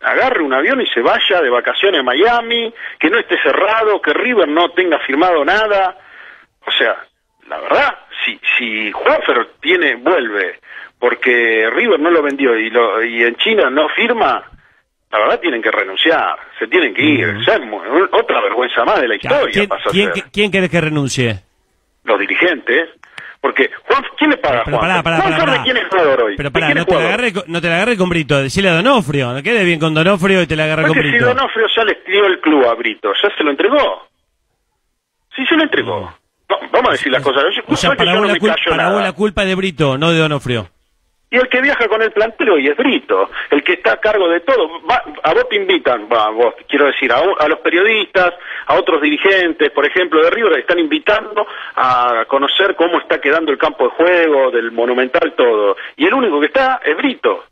agarre 0.00 0.42
un 0.42 0.52
avión 0.52 0.80
y 0.80 0.86
se 0.88 1.00
vaya 1.00 1.40
de 1.40 1.48
vacaciones 1.50 2.00
a 2.00 2.04
Miami, 2.04 2.72
que 2.98 3.08
no 3.10 3.18
esté 3.18 3.40
cerrado, 3.42 4.00
que 4.02 4.12
River 4.12 4.48
no 4.48 4.70
tenga 4.70 4.98
firmado 5.00 5.44
nada. 5.44 5.96
O 6.66 6.70
sea, 6.72 6.96
la 7.48 7.58
verdad, 7.60 7.98
si, 8.24 8.38
si 8.56 8.90
Juanfer 8.92 9.46
tiene, 9.60 9.94
vuelve, 9.96 10.58
porque 10.98 11.68
River 11.70 12.00
no 12.00 12.10
lo 12.10 12.20
vendió 12.22 12.56
y, 12.58 12.68
lo, 12.70 13.02
y 13.04 13.22
en 13.22 13.36
China 13.36 13.70
no 13.70 13.88
firma, 13.90 14.42
la 15.10 15.18
verdad 15.20 15.40
tienen 15.40 15.62
que 15.62 15.70
renunciar, 15.70 16.36
se 16.58 16.66
tienen 16.66 16.94
que 16.94 17.02
ir. 17.02 17.28
Es 17.40 17.48
otra 18.12 18.40
vergüenza 18.42 18.84
más 18.84 19.00
de 19.00 19.08
la 19.08 19.14
historia 19.16 19.50
¿Quién, 19.52 19.68
pasa 19.68 19.88
a 19.88 19.92
quién, 19.92 20.12
ser. 20.14 20.24
quién 20.32 20.50
querés 20.50 20.70
que 20.70 20.80
renuncie? 20.80 21.40
Los 22.04 22.18
dirigentes. 22.20 22.90
Porque, 23.40 23.70
Juan, 23.86 24.02
¿quién 24.18 24.30
le 24.30 24.36
paga 24.38 24.62
Pero 24.64 24.78
Juanfer? 24.78 25.02
pará, 25.02 25.02
pará, 25.04 25.16
Juanfer, 25.18 25.38
pará, 25.38 25.52
¿de 25.52 25.58
pará. 25.58 25.64
quién 25.64 25.76
es 25.76 25.88
jugador 25.88 26.22
hoy? 26.22 26.36
Pero 26.36 26.48
¿De 26.48 26.52
pará, 26.52 26.68
no 26.68 26.72
te, 26.74 26.78
la 26.80 26.84
jugador? 26.84 27.06
agarre, 27.06 27.32
con- 27.32 27.42
no 27.46 27.60
te 27.60 27.68
la 27.68 27.74
agarre 27.76 27.96
con 27.96 28.08
Brito, 28.08 28.42
decile 28.42 28.68
a 28.68 28.72
Donofrio, 28.74 29.32
no 29.32 29.42
quede 29.44 29.64
bien 29.64 29.78
con 29.78 29.94
Donofrio 29.94 30.42
y 30.42 30.46
te 30.48 30.56
la 30.56 30.64
agarra 30.64 30.82
con 30.82 30.88
Porque 30.94 31.02
si 31.04 31.08
Brito. 31.10 31.26
Donofrio 31.26 31.66
ya 31.76 31.84
le 31.84 31.98
dio 32.06 32.26
el 32.26 32.40
club 32.40 32.64
a 32.66 32.74
Brito, 32.74 33.12
ya 33.22 33.30
se 33.36 33.44
lo 33.44 33.50
entregó. 33.52 34.08
Sí, 35.36 35.46
se 35.46 35.54
lo 35.56 35.62
entregó. 35.62 36.00
Va- 36.50 36.58
vamos 36.72 36.88
a 36.88 36.92
decir 36.92 37.12
las 37.12 37.22
cosas. 37.22 37.44
Yo, 37.54 37.62
O 37.68 37.76
sea, 37.76 37.92
para, 37.94 38.12
vos 38.14 38.22
no 38.22 38.26
la, 38.26 38.34
cul- 38.34 38.68
para 38.70 38.90
vos 38.90 39.02
la 39.02 39.12
culpa 39.12 39.44
de 39.44 39.54
Brito, 39.54 39.96
no 39.96 40.10
de 40.10 40.18
Donofrio. 40.18 40.68
Y 41.30 41.36
el 41.36 41.48
que 41.48 41.60
viaja 41.60 41.86
con 41.88 42.00
el 42.00 42.10
plantel 42.10 42.48
hoy 42.50 42.68
es 42.68 42.76
Brito, 42.76 43.28
el 43.50 43.62
que 43.62 43.74
está 43.74 43.92
a 43.92 44.00
cargo 44.00 44.28
de 44.28 44.40
todo. 44.40 44.80
Va- 44.90 45.02
a 45.22 45.34
vos 45.34 45.46
te 45.50 45.56
invitan, 45.56 46.08
va, 46.10 46.30
vos, 46.30 46.54
quiero 46.66 46.86
decir, 46.86 47.12
a, 47.12 47.18
a 47.18 47.48
los 47.48 47.58
periodistas, 47.58 48.32
a 48.66 48.74
otros 48.76 49.02
dirigentes, 49.02 49.70
por 49.72 49.84
ejemplo, 49.84 50.22
de 50.22 50.30
River, 50.30 50.58
están 50.58 50.78
invitando 50.78 51.46
a 51.76 52.24
conocer 52.28 52.74
cómo 52.76 52.98
está 52.98 53.20
quedando 53.20 53.52
el 53.52 53.58
campo 53.58 53.84
de 53.84 53.90
juego, 53.90 54.50
del 54.50 54.72
Monumental, 54.72 55.34
todo. 55.36 55.76
Y 55.96 56.06
el 56.06 56.14
único 56.14 56.40
que 56.40 56.46
está 56.46 56.80
es 56.84 56.96
Brito. 56.96 57.44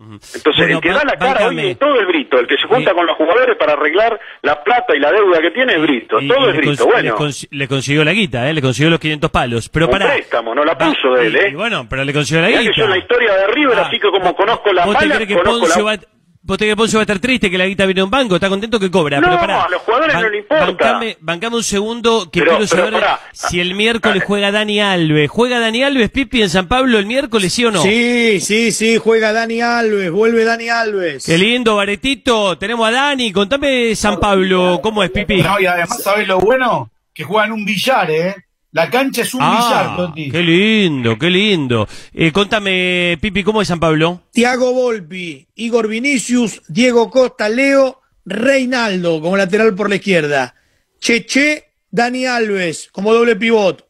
Entonces, 0.00 0.42
Bueno, 0.56 0.76
el 0.76 0.80
que 0.80 0.88
da 0.88 1.04
la 1.04 1.12
cara 1.18 1.48
hoy 1.48 1.56
de 1.56 1.74
todo 1.74 2.00
es 2.00 2.06
Brito, 2.06 2.38
el 2.38 2.46
que 2.46 2.56
se 2.56 2.66
junta 2.66 2.94
con 2.94 3.04
los 3.06 3.16
jugadores 3.16 3.54
para 3.58 3.74
arreglar 3.74 4.18
la 4.40 4.64
plata 4.64 4.96
y 4.96 4.98
la 4.98 5.12
deuda 5.12 5.40
que 5.42 5.50
tiene 5.50 5.74
es 5.74 5.82
Brito, 5.82 6.18
Y- 6.20 6.28
todo 6.28 6.46
y 6.46 6.50
es 6.52 6.56
Brito. 6.56 6.86
Bueno, 6.86 7.02
le 7.02 7.12
cons- 7.12 7.48
le 7.50 7.68
consiguió 7.68 8.02
la 8.04 8.12
guita, 8.12 8.48
¿eh? 8.48 8.54
le 8.54 8.62
consiguió 8.62 8.88
los 8.90 8.98
500 8.98 9.30
palos. 9.30 9.68
Pero 9.68 9.86
un 9.86 9.92
para 9.92 10.06
préstamo, 10.14 10.54
no 10.54 10.64
la 10.64 10.78
puso 10.78 11.12
de 11.14 11.26
él, 11.26 11.36
¿eh? 11.36 11.48
Y 11.50 11.54
bueno, 11.54 11.86
pero 11.88 12.02
le 12.04 12.12
consiguió 12.14 12.40
la 12.42 12.48
guita. 12.48 12.82
en 12.84 12.90
la 12.90 12.98
historia 12.98 13.34
de 13.34 13.46
River, 13.48 13.78
Ah, 13.78 13.82
así 13.88 13.98
que 14.00 14.08
como 14.10 14.34
conozco 14.34 14.72
la 14.72 14.86
¿Vos 14.86 14.96
te 14.96 15.04
mala, 15.04 15.14
crees 15.16 15.28
que 15.28 15.34
conozco 15.36 15.60
Poncio 15.60 15.84
la... 15.84 15.96
va, 15.96 16.02
vos 16.42 16.56
te 16.58 16.64
crees 16.64 16.72
que 16.72 16.76
Poncio 16.76 16.98
va 16.98 17.02
a 17.02 17.04
estar 17.04 17.18
triste 17.18 17.50
que 17.50 17.58
la 17.58 17.66
guita 17.66 17.84
viene 17.86 18.00
de 18.00 18.04
un 18.04 18.10
banco? 18.10 18.34
Está 18.34 18.48
contento 18.48 18.80
que 18.80 18.90
cobra. 18.90 19.20
No, 19.20 19.26
pero 19.28 19.38
pará, 19.40 19.64
a 19.64 19.68
los 19.68 19.82
jugadores 19.82 20.14
no 20.14 20.28
le 20.30 20.38
importa. 20.38 20.66
Bancame, 20.66 21.16
bancame 21.20 21.56
un 21.56 21.62
segundo 21.64 22.30
que 22.30 22.40
Pero- 22.40 22.56
quiero 22.58 22.66
pero 22.70 22.82
saber 22.82 22.92
pará. 23.00 23.20
si 23.32 23.60
el 23.60 23.74
miércoles 23.74 24.22
juega 24.26 24.50
Dani 24.50 24.80
Alves. 24.80 25.30
¿Juega 25.30 25.60
Dani 25.60 25.82
Alves, 25.82 26.10
Pipi, 26.10 26.42
en 26.42 26.50
San 26.50 26.66
Pablo 26.68 26.98
el 26.98 27.06
miércoles, 27.06 27.52
sí 27.52 27.64
o 27.64 27.70
no? 27.70 27.82
Sí, 27.82 28.40
sí, 28.40 28.72
sí, 28.72 28.96
juega 28.98 29.32
Dani 29.32 29.60
Alves, 29.60 30.10
vuelve 30.10 30.44
Dani 30.44 30.68
Alves. 30.68 31.24
Qué 31.26 31.38
lindo, 31.38 31.76
Baretito. 31.76 32.56
Tenemos 32.58 32.88
a 32.88 32.92
Dani. 32.92 33.32
Contame 33.32 33.94
San 33.94 34.18
Pablo, 34.18 34.80
¿cómo 34.82 35.02
es, 35.02 35.10
Pipi? 35.10 35.42
No, 35.42 35.60
y 35.60 35.66
además, 35.66 36.02
¿sabés 36.02 36.26
lo 36.26 36.40
bueno? 36.40 36.90
Que 37.12 37.24
juegan 37.24 37.52
un 37.52 37.64
billar, 37.64 38.10
¿eh? 38.10 38.34
La 38.72 38.88
cancha 38.88 39.22
es 39.22 39.34
un 39.34 39.40
Ah, 39.42 39.56
billar, 39.58 39.96
Toti. 39.96 40.30
qué 40.30 40.42
lindo, 40.42 41.18
qué 41.18 41.28
lindo. 41.30 41.88
Eh, 42.12 42.30
contame, 42.30 43.18
Pipi, 43.20 43.42
¿cómo 43.42 43.60
es 43.60 43.68
San 43.68 43.80
Pablo? 43.80 44.22
Tiago 44.32 44.72
Volpi, 44.72 45.48
Igor 45.56 45.88
Vinicius, 45.88 46.62
Diego 46.68 47.10
Costa, 47.10 47.48
Leo, 47.48 48.00
Reinaldo 48.24 49.20
como 49.20 49.36
lateral 49.36 49.74
por 49.74 49.88
la 49.88 49.96
izquierda. 49.96 50.54
Cheche, 51.00 51.64
Dani 51.90 52.26
Alves 52.26 52.88
como 52.92 53.12
doble 53.12 53.34
pivot. 53.34 53.86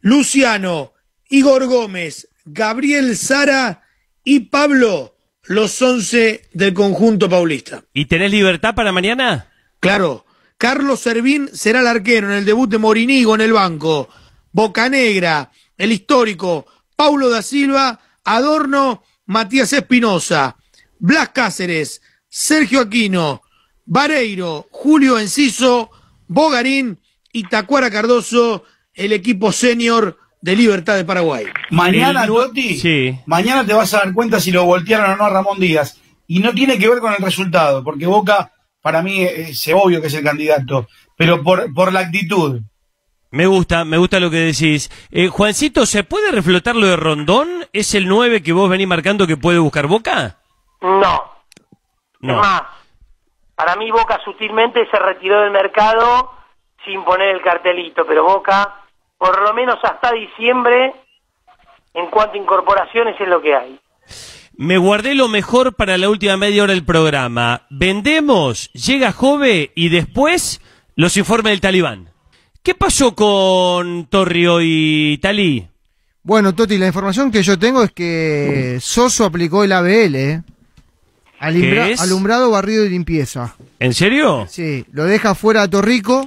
Luciano, 0.00 0.92
Igor 1.28 1.66
Gómez, 1.66 2.28
Gabriel 2.44 3.16
Sara 3.16 3.82
y 4.22 4.40
Pablo 4.40 5.16
los 5.42 5.80
11 5.82 6.42
del 6.52 6.72
conjunto 6.72 7.28
paulista. 7.28 7.84
¿Y 7.92 8.06
tenés 8.06 8.30
libertad 8.30 8.74
para 8.74 8.92
mañana? 8.92 9.48
Claro, 9.80 10.23
Carlos 10.58 11.00
Servín 11.00 11.48
será 11.52 11.80
el 11.80 11.86
arquero 11.86 12.28
en 12.30 12.38
el 12.38 12.44
debut 12.44 12.70
de 12.70 12.78
Morinigo 12.78 13.34
en 13.34 13.40
el 13.40 13.52
banco. 13.52 14.08
Bocanegra, 14.52 15.50
el 15.76 15.92
histórico 15.92 16.66
Paulo 16.96 17.28
da 17.28 17.42
Silva, 17.42 17.98
Adorno, 18.24 19.02
Matías 19.26 19.72
Espinosa, 19.72 20.56
Blas 20.98 21.30
Cáceres, 21.30 22.00
Sergio 22.28 22.80
Aquino, 22.80 23.42
Vareiro, 23.84 24.68
Julio 24.70 25.18
Enciso, 25.18 25.90
Bogarín 26.28 27.00
y 27.32 27.44
Tacuara 27.48 27.90
Cardoso, 27.90 28.64
el 28.94 29.12
equipo 29.12 29.50
senior 29.52 30.18
de 30.40 30.56
Libertad 30.56 30.96
de 30.96 31.04
Paraguay. 31.04 31.46
Mañana, 31.70 32.26
Totti, 32.26 32.78
Sí. 32.78 33.18
mañana 33.26 33.66
te 33.66 33.72
vas 33.74 33.92
a 33.94 33.98
dar 33.98 34.12
cuenta 34.12 34.38
si 34.40 34.52
lo 34.52 34.64
voltearon 34.64 35.10
o 35.12 35.16
no 35.16 35.24
a 35.24 35.30
Ramón 35.30 35.58
Díaz. 35.58 35.98
Y 36.26 36.38
no 36.38 36.52
tiene 36.54 36.78
que 36.78 36.88
ver 36.88 37.00
con 37.00 37.12
el 37.12 37.18
resultado, 37.18 37.82
porque 37.82 38.06
Boca, 38.06 38.52
para 38.84 39.00
mí, 39.00 39.22
es 39.22 39.66
obvio 39.74 40.02
que 40.02 40.08
es 40.08 40.14
el 40.14 40.22
candidato, 40.22 40.86
pero 41.16 41.42
por, 41.42 41.72
por 41.72 41.90
la 41.90 42.00
actitud. 42.00 42.60
Me 43.30 43.46
gusta, 43.46 43.86
me 43.86 43.96
gusta 43.96 44.20
lo 44.20 44.28
que 44.28 44.36
decís. 44.36 44.90
Eh, 45.10 45.28
Juancito, 45.28 45.86
¿se 45.86 46.04
puede 46.04 46.30
reflotar 46.30 46.76
lo 46.76 46.86
de 46.86 46.96
Rondón? 46.96 47.66
¿Es 47.72 47.94
el 47.94 48.06
9 48.06 48.42
que 48.42 48.52
vos 48.52 48.68
venís 48.68 48.86
marcando 48.86 49.26
que 49.26 49.38
puede 49.38 49.58
buscar 49.58 49.86
Boca? 49.86 50.36
No. 50.82 51.24
No. 52.20 52.34
Es 52.34 52.36
más, 52.36 52.62
para 53.54 53.74
mí 53.76 53.90
Boca 53.90 54.20
sutilmente 54.22 54.86
se 54.90 54.98
retiró 54.98 55.40
del 55.40 55.50
mercado 55.50 56.32
sin 56.84 57.02
poner 57.04 57.36
el 57.36 57.40
cartelito, 57.40 58.04
pero 58.06 58.24
Boca, 58.24 58.82
por 59.16 59.40
lo 59.40 59.54
menos 59.54 59.78
hasta 59.82 60.12
diciembre, 60.12 60.94
en 61.94 62.10
cuanto 62.10 62.34
a 62.34 62.38
incorporaciones 62.38 63.18
es 63.18 63.28
lo 63.28 63.40
que 63.40 63.56
hay. 63.56 63.80
Me 64.56 64.78
guardé 64.78 65.14
lo 65.14 65.28
mejor 65.28 65.74
para 65.74 65.98
la 65.98 66.08
última 66.08 66.36
media 66.36 66.62
hora 66.62 66.72
del 66.74 66.84
programa. 66.84 67.62
Vendemos, 67.70 68.70
llega 68.72 69.12
Jove 69.12 69.72
y 69.74 69.88
después 69.88 70.60
los 70.94 71.16
informes 71.16 71.52
del 71.52 71.60
talibán. 71.60 72.10
¿Qué 72.62 72.74
pasó 72.74 73.14
con 73.14 74.06
Torrio 74.06 74.60
y 74.62 75.18
Talí? 75.20 75.66
Bueno, 76.22 76.54
Toti, 76.54 76.78
la 76.78 76.86
información 76.86 77.30
que 77.30 77.42
yo 77.42 77.58
tengo 77.58 77.82
es 77.82 77.90
que 77.92 78.78
Soso 78.80 79.24
aplicó 79.24 79.64
el 79.64 79.72
ABL, 79.72 80.14
¿eh? 80.14 80.42
Alimbra- 81.40 81.86
¿Qué 81.86 81.92
es? 81.92 82.00
Alumbrado, 82.00 82.50
barrido 82.50 82.84
y 82.86 82.88
limpieza. 82.90 83.54
¿En 83.80 83.92
serio? 83.92 84.46
Sí, 84.48 84.86
lo 84.92 85.04
deja 85.04 85.34
fuera 85.34 85.62
a 85.62 85.68
Torrico. 85.68 86.24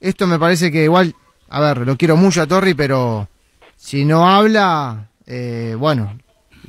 Esto 0.00 0.26
me 0.26 0.38
parece 0.38 0.70
que 0.72 0.84
igual, 0.84 1.14
a 1.50 1.60
ver, 1.60 1.78
lo 1.78 1.96
quiero 1.98 2.16
mucho 2.16 2.40
a 2.40 2.46
Torri, 2.46 2.72
pero 2.72 3.28
si 3.76 4.04
no 4.06 4.26
habla, 4.30 5.10
eh, 5.26 5.74
bueno, 5.78 6.16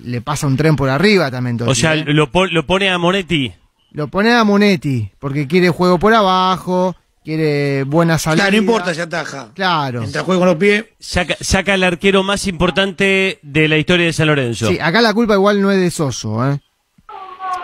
le 0.04 0.22
pasa 0.22 0.48
un 0.48 0.58
tren 0.58 0.76
por 0.76 0.90
arriba 0.90 1.30
también. 1.32 1.58
Totti, 1.58 1.72
O 1.72 1.76
sea, 1.76 1.96
¿eh? 1.96 2.04
lo, 2.08 2.30
lo 2.52 2.66
pone 2.66 2.90
a 2.90 2.98
Monetti. 2.98 3.52
Lo 3.92 4.08
pone 4.10 4.34
a 4.34 4.44
Monetti, 4.44 5.12
porque 5.20 5.48
quiere 5.48 5.70
juego 5.70 5.98
por 5.98 6.14
abajo, 6.14 6.96
quiere 7.24 7.84
buena 7.84 8.18
salida. 8.20 8.44
Claro, 8.46 8.52
no 8.52 8.58
importa 8.58 8.94
si 8.94 9.02
ataja. 9.02 9.50
Claro. 9.56 10.02
Mientras 10.02 10.24
juega 10.24 10.40
con 10.40 10.48
los 10.50 10.58
pies. 10.58 10.86
Saca, 11.00 11.36
saca 11.40 11.74
al 11.74 11.84
arquero 11.84 12.22
más 12.24 12.48
importante 12.48 13.40
de 13.42 13.68
la 13.68 13.78
historia 13.78 14.06
de 14.06 14.14
San 14.14 14.28
Lorenzo. 14.28 14.68
Sí, 14.68 14.78
acá 14.80 15.02
la 15.02 15.14
culpa 15.14 15.34
igual 15.36 15.62
no 15.62 15.72
es 15.72 15.80
de 15.80 15.90
Soso, 15.90 16.48
¿eh? 16.52 16.60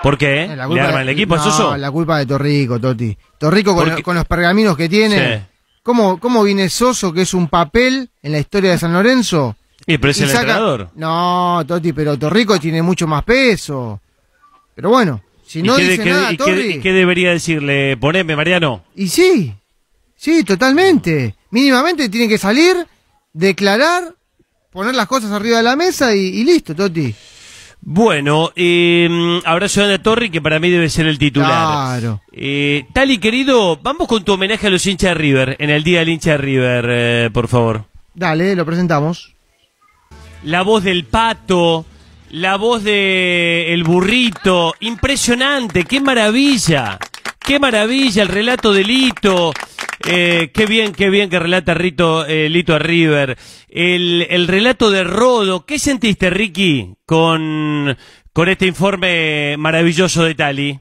¿Por 0.02 0.18
qué? 0.18 0.48
La 0.56 0.64
¿Le 0.64 0.68
culpa 0.68 0.84
arma 0.86 0.98
de- 0.98 1.04
el 1.04 1.10
equipo 1.10 1.36
a 1.36 1.38
no, 1.38 1.44
Soso? 1.44 1.78
la 1.78 1.92
culpa 1.92 2.18
de 2.20 2.26
Torrico, 2.26 2.80
Toti. 2.80 3.18
Torrico 3.38 3.76
con, 3.76 3.86
Porque- 3.88 4.04
con 4.04 4.16
los 4.16 4.26
pergaminos 4.26 4.76
que 4.76 4.90
tiene. 4.90 5.38
Sí. 5.38 5.44
¿Cómo, 5.82 6.20
¿Cómo 6.20 6.44
viene 6.44 6.70
Soso, 6.70 7.14
que 7.14 7.22
es 7.22 7.34
un 7.34 7.48
papel 7.48 8.10
en 8.22 8.32
la 8.32 8.40
historia 8.40 8.72
de 8.72 8.78
San 8.78 8.92
Lorenzo? 8.94 9.56
Y 9.86 9.98
pero 9.98 10.12
es 10.12 10.20
y 10.20 10.24
el 10.24 10.30
saca- 10.30 10.40
entrenador. 10.42 10.90
No, 10.96 11.64
Toti, 11.68 11.92
pero 11.94 12.18
Torrico 12.18 12.60
tiene 12.60 12.82
mucho 12.82 13.06
más 13.08 13.24
peso. 13.24 14.00
Pero 14.76 14.90
bueno, 14.90 15.22
si 15.46 15.62
no 15.62 15.78
¿Y 15.78 15.82
qué, 15.84 15.90
dice 15.92 16.04
qué- 16.04 16.10
nada, 16.10 16.32
y 16.32 16.38
qué- 16.38 16.44
Torri. 16.44 16.72
y 16.76 16.80
qué 16.80 16.92
debería 16.94 17.32
decirle? 17.32 17.98
Poneme, 17.98 18.36
Mariano. 18.36 18.84
Y 18.96 19.08
sí, 19.08 19.54
sí, 20.16 20.44
totalmente. 20.44 21.36
Mínimamente 21.52 22.10
tiene 22.10 22.28
que 22.28 22.38
salir, 22.38 22.76
declarar, 23.34 24.16
poner 24.72 24.96
las 24.96 25.08
cosas 25.08 25.32
arriba 25.32 25.58
de 25.58 25.64
la 25.64 25.76
mesa 25.76 26.16
y, 26.16 26.20
y 26.22 26.44
listo, 26.44 26.74
Toti. 26.74 27.14
Bueno, 27.86 28.52
eh, 28.56 29.42
abrazo 29.44 29.82
grande 29.82 29.96
a 29.96 30.02
Torri, 30.02 30.30
que 30.30 30.42
para 30.42 30.58
mí 30.60 30.70
debe 30.70 30.90
ser 30.90 31.06
el 31.06 31.20
titular. 31.20 32.00
Claro. 32.00 32.22
Eh, 32.32 32.86
Tali, 32.94 33.18
querido, 33.18 33.76
vamos 33.78 34.08
con 34.08 34.24
tu 34.24 34.32
homenaje 34.34 34.68
a 34.68 34.70
los 34.70 34.86
hinchas 34.88 35.10
de 35.10 35.16
River, 35.16 35.58
en 35.60 35.70
el 35.70 35.84
Día 35.84 36.00
del 36.00 36.08
hincha 36.10 36.32
de 36.32 36.38
River, 36.38 36.86
eh, 36.90 37.30
por 37.34 37.50
favor. 37.50 37.84
Dale, 38.16 38.56
lo 38.56 38.66
presentamos. 38.66 39.33
La 40.44 40.62
voz 40.62 40.84
del 40.84 41.06
pato, 41.06 41.86
la 42.32 42.58
voz 42.58 42.84
de 42.84 43.82
burrito, 43.86 44.74
impresionante, 44.80 45.86
qué 45.86 46.02
maravilla, 46.02 46.98
qué 47.40 47.60
maravilla 47.60 48.24
el 48.24 48.28
relato 48.28 48.74
de 48.74 48.84
Lito, 48.84 49.54
eh, 50.10 50.52
qué 50.54 50.66
bien, 50.66 50.94
qué 50.94 51.10
bien 51.10 51.30
que 51.30 51.40
relata 51.40 51.74
Rito, 51.74 52.26
eh, 52.26 52.50
Lito 52.50 52.76
a 52.76 52.80
River, 52.80 53.38
el, 53.70 54.26
el 54.30 54.48
relato 54.48 54.90
de 54.90 55.04
Rodo, 55.04 55.66
¿qué 55.66 55.80
sentiste 55.80 56.30
Ricky 56.30 56.96
con, 57.06 57.96
con 58.34 58.50
este 58.50 58.66
informe 58.66 59.56
maravilloso 59.58 60.24
de 60.24 60.36
Tali? 60.36 60.80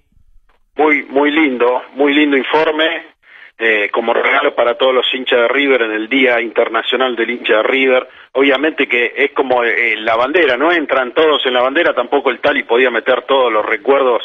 Muy, 0.76 1.04
muy 1.04 1.30
lindo, 1.30 1.82
muy 1.94 2.14
lindo 2.14 2.36
informe, 2.36 3.11
eh, 3.64 3.90
como 3.92 4.12
regalo 4.12 4.56
para 4.56 4.74
todos 4.74 4.92
los 4.92 5.14
hinchas 5.14 5.42
de 5.42 5.46
River 5.46 5.82
en 5.82 5.92
el 5.92 6.08
Día 6.08 6.40
Internacional 6.40 7.14
del 7.14 7.30
Hincha 7.30 7.58
de 7.58 7.62
River. 7.62 8.08
Obviamente 8.32 8.88
que 8.88 9.12
es 9.14 9.30
como 9.30 9.62
eh, 9.62 9.94
la 9.98 10.16
bandera, 10.16 10.56
no 10.56 10.72
entran 10.72 11.14
todos 11.14 11.46
en 11.46 11.54
la 11.54 11.62
bandera, 11.62 11.94
tampoco 11.94 12.30
el 12.30 12.40
Tali 12.40 12.64
podía 12.64 12.90
meter 12.90 13.22
todos 13.22 13.52
los 13.52 13.64
recuerdos 13.64 14.20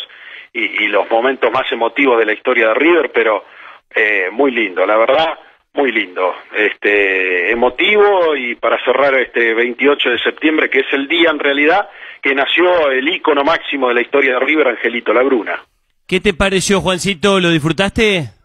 y, 0.51 0.87
los 0.87 1.07
momentos 1.11 1.51
más 1.51 1.71
emotivos 1.71 2.17
de 2.17 2.25
la 2.25 2.33
historia 2.33 2.69
de 2.69 2.73
River, 2.73 3.11
pero 3.13 3.45
eh, 3.93 4.29
muy 4.31 4.49
lindo, 4.49 4.83
la 4.87 4.97
verdad, 4.97 5.37
muy 5.75 5.91
lindo, 5.91 6.33
este, 6.55 7.51
emotivo 7.51 8.35
y 8.35 8.55
para 8.55 8.83
cerrar 8.83 9.13
este 9.19 9.53
28 9.53 10.09
de 10.09 10.17
septiembre, 10.17 10.67
que 10.67 10.79
es 10.79 10.91
el 10.93 11.07
día 11.07 11.29
en 11.29 11.37
realidad 11.37 11.87
que 12.23 12.33
nació 12.33 12.89
el 12.89 13.07
ícono 13.07 13.43
máximo 13.43 13.89
de 13.89 13.93
la 13.93 14.01
historia 14.01 14.33
de 14.33 14.39
River, 14.39 14.69
Angelito 14.69 15.13
Labruna. 15.13 15.63
¿Qué 16.07 16.19
te 16.19 16.33
pareció, 16.33 16.81
Juancito? 16.81 17.39
¿Lo 17.39 17.51
disfrutaste? 17.51 18.36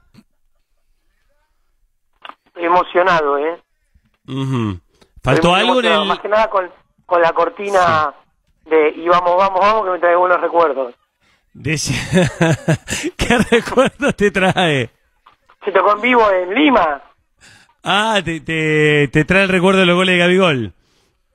Emocionado, 2.62 3.39
¿eh? 3.39 3.59
¿Faltó 5.22 5.55
algo 5.55 5.80
en 5.80 5.86
el...? 5.86 6.05
Más 6.06 6.20
que 6.20 6.28
nada 6.28 6.48
con, 6.48 6.70
con 7.06 7.20
la 7.20 7.32
cortina 7.32 8.14
de 8.66 8.90
y 8.97 9.09
vamos, 9.09 9.36
vamos, 9.36 9.60
vamos, 9.60 9.84
que 9.84 9.90
me 9.90 9.98
trae 9.98 10.16
buenos 10.16 10.40
recuerdos. 10.40 10.94
¿Qué 13.16 13.39
recuerdo 13.51 14.12
te 14.14 14.30
trae? 14.30 14.90
Se 15.64 15.70
tocó 15.72 15.94
en 15.97 16.01
vivo 16.01 16.30
en 16.30 16.55
Lima. 16.55 17.02
Ah, 17.84 18.20
te, 18.24 18.40
te, 18.40 19.09
te 19.09 19.24
trae 19.24 19.43
el 19.43 19.48
recuerdo 19.48 19.80
de 19.80 19.86
los 19.86 19.97
goles 19.97 20.14
de 20.14 20.18
Gabigol. 20.18 20.72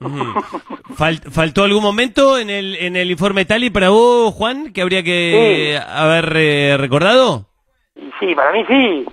Fal- 0.00 1.30
¿Faltó 1.30 1.64
algún 1.64 1.82
momento 1.82 2.38
en 2.38 2.50
el, 2.50 2.76
en 2.76 2.96
el 2.96 3.10
informe 3.10 3.44
Tali 3.44 3.70
para 3.70 3.90
vos, 3.90 4.32
Juan, 4.34 4.72
que 4.72 4.80
habría 4.82 5.02
que 5.02 5.78
haber 5.86 6.32
eh, 6.36 6.76
recordado? 6.78 7.46
Sí, 8.20 8.34
para 8.34 8.52
mí 8.52 8.64
sí. 8.66 9.06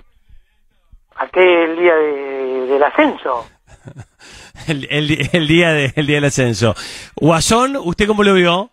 Aquel 1.18 1.76
día 1.78 1.94
de- 1.94 2.66
del 2.66 2.82
ascenso. 2.82 3.48
El, 4.68 4.86
el 4.90 5.28
el 5.32 5.46
día 5.46 5.70
de, 5.72 5.92
el 5.94 6.06
día 6.06 6.16
del 6.16 6.24
ascenso. 6.24 6.74
Guasón, 7.14 7.76
¿usted 7.76 8.06
cómo 8.08 8.24
lo 8.24 8.32
vio? 8.34 8.70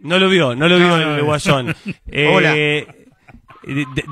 No 0.00 0.18
lo 0.18 0.28
vio, 0.28 0.54
no 0.54 0.68
lo 0.68 0.76
vio 0.76 0.88
No, 0.88 1.16
el. 1.16 1.22
Guasón. 1.24 1.74
Eh, 2.10 2.28
Hola. 2.32 2.94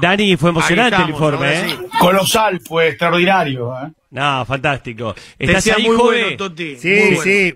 Dani, 0.01 0.37
fue 0.37 0.51
emocionante 0.51 1.01
el 1.03 1.11
informe, 1.11 1.53
¿eh? 1.53 1.65
sí. 1.69 1.77
Colosal, 2.01 2.61
fue 2.61 2.89
extraordinario. 2.89 3.73
¿eh? 3.81 3.93
No, 4.11 4.45
fantástico. 4.45 5.15
¿Estás 5.39 5.67
ahí, 5.69 5.87
muy 5.87 5.97
Jove? 5.97 6.37
bueno. 6.37 6.55
Sí, 6.57 6.89
muy 6.89 7.07
bueno. 7.15 7.23
sí. 7.23 7.55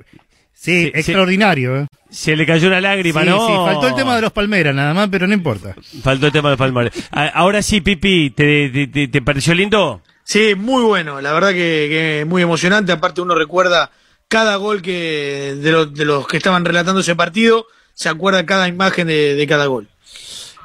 Sí, 0.60 0.86
Sí, 0.86 0.92
extraordinario, 0.92 1.76
¿eh? 1.76 1.86
Se 2.10 2.34
le 2.34 2.44
cayó 2.44 2.66
una 2.68 2.80
lágrima, 2.80 3.22
Sí, 3.22 3.28
¿no? 3.28 3.46
sí, 3.46 3.52
faltó 3.64 3.86
el 3.86 3.94
tema 3.94 4.16
de 4.16 4.22
los 4.22 4.32
palmeras 4.32 4.74
nada 4.74 4.92
más, 4.92 5.08
pero 5.08 5.26
no 5.28 5.32
importa. 5.34 5.74
Faltó 6.02 6.26
el 6.26 6.32
tema 6.32 6.48
de 6.48 6.52
los 6.54 6.58
palmares. 6.58 6.92
A- 7.12 7.28
Ahora 7.28 7.62
sí, 7.62 7.80
Pipi, 7.80 8.30
¿te, 8.30 8.68
te, 8.70 8.86
te- 8.88 9.08
te 9.08 9.22
pareció 9.22 9.54
lindo? 9.54 10.02
Sí, 10.24 10.54
muy 10.56 10.82
bueno, 10.82 11.20
la 11.20 11.32
verdad 11.32 11.50
que, 11.50 11.86
que 11.88 12.24
muy 12.28 12.42
emocionante, 12.42 12.90
aparte 12.92 13.20
uno 13.20 13.34
recuerda 13.36 13.92
cada 14.26 14.56
gol 14.56 14.82
que 14.82 15.54
de, 15.62 15.70
los 15.72 15.94
de 15.94 16.04
los 16.04 16.26
que 16.26 16.36
estaban 16.38 16.64
relatando 16.64 17.00
ese 17.02 17.14
partido, 17.14 17.66
se 17.94 18.08
acuerda 18.08 18.44
cada 18.44 18.66
imagen 18.68 19.06
de, 19.06 19.36
de 19.36 19.46
cada 19.46 19.66
gol. 19.66 19.88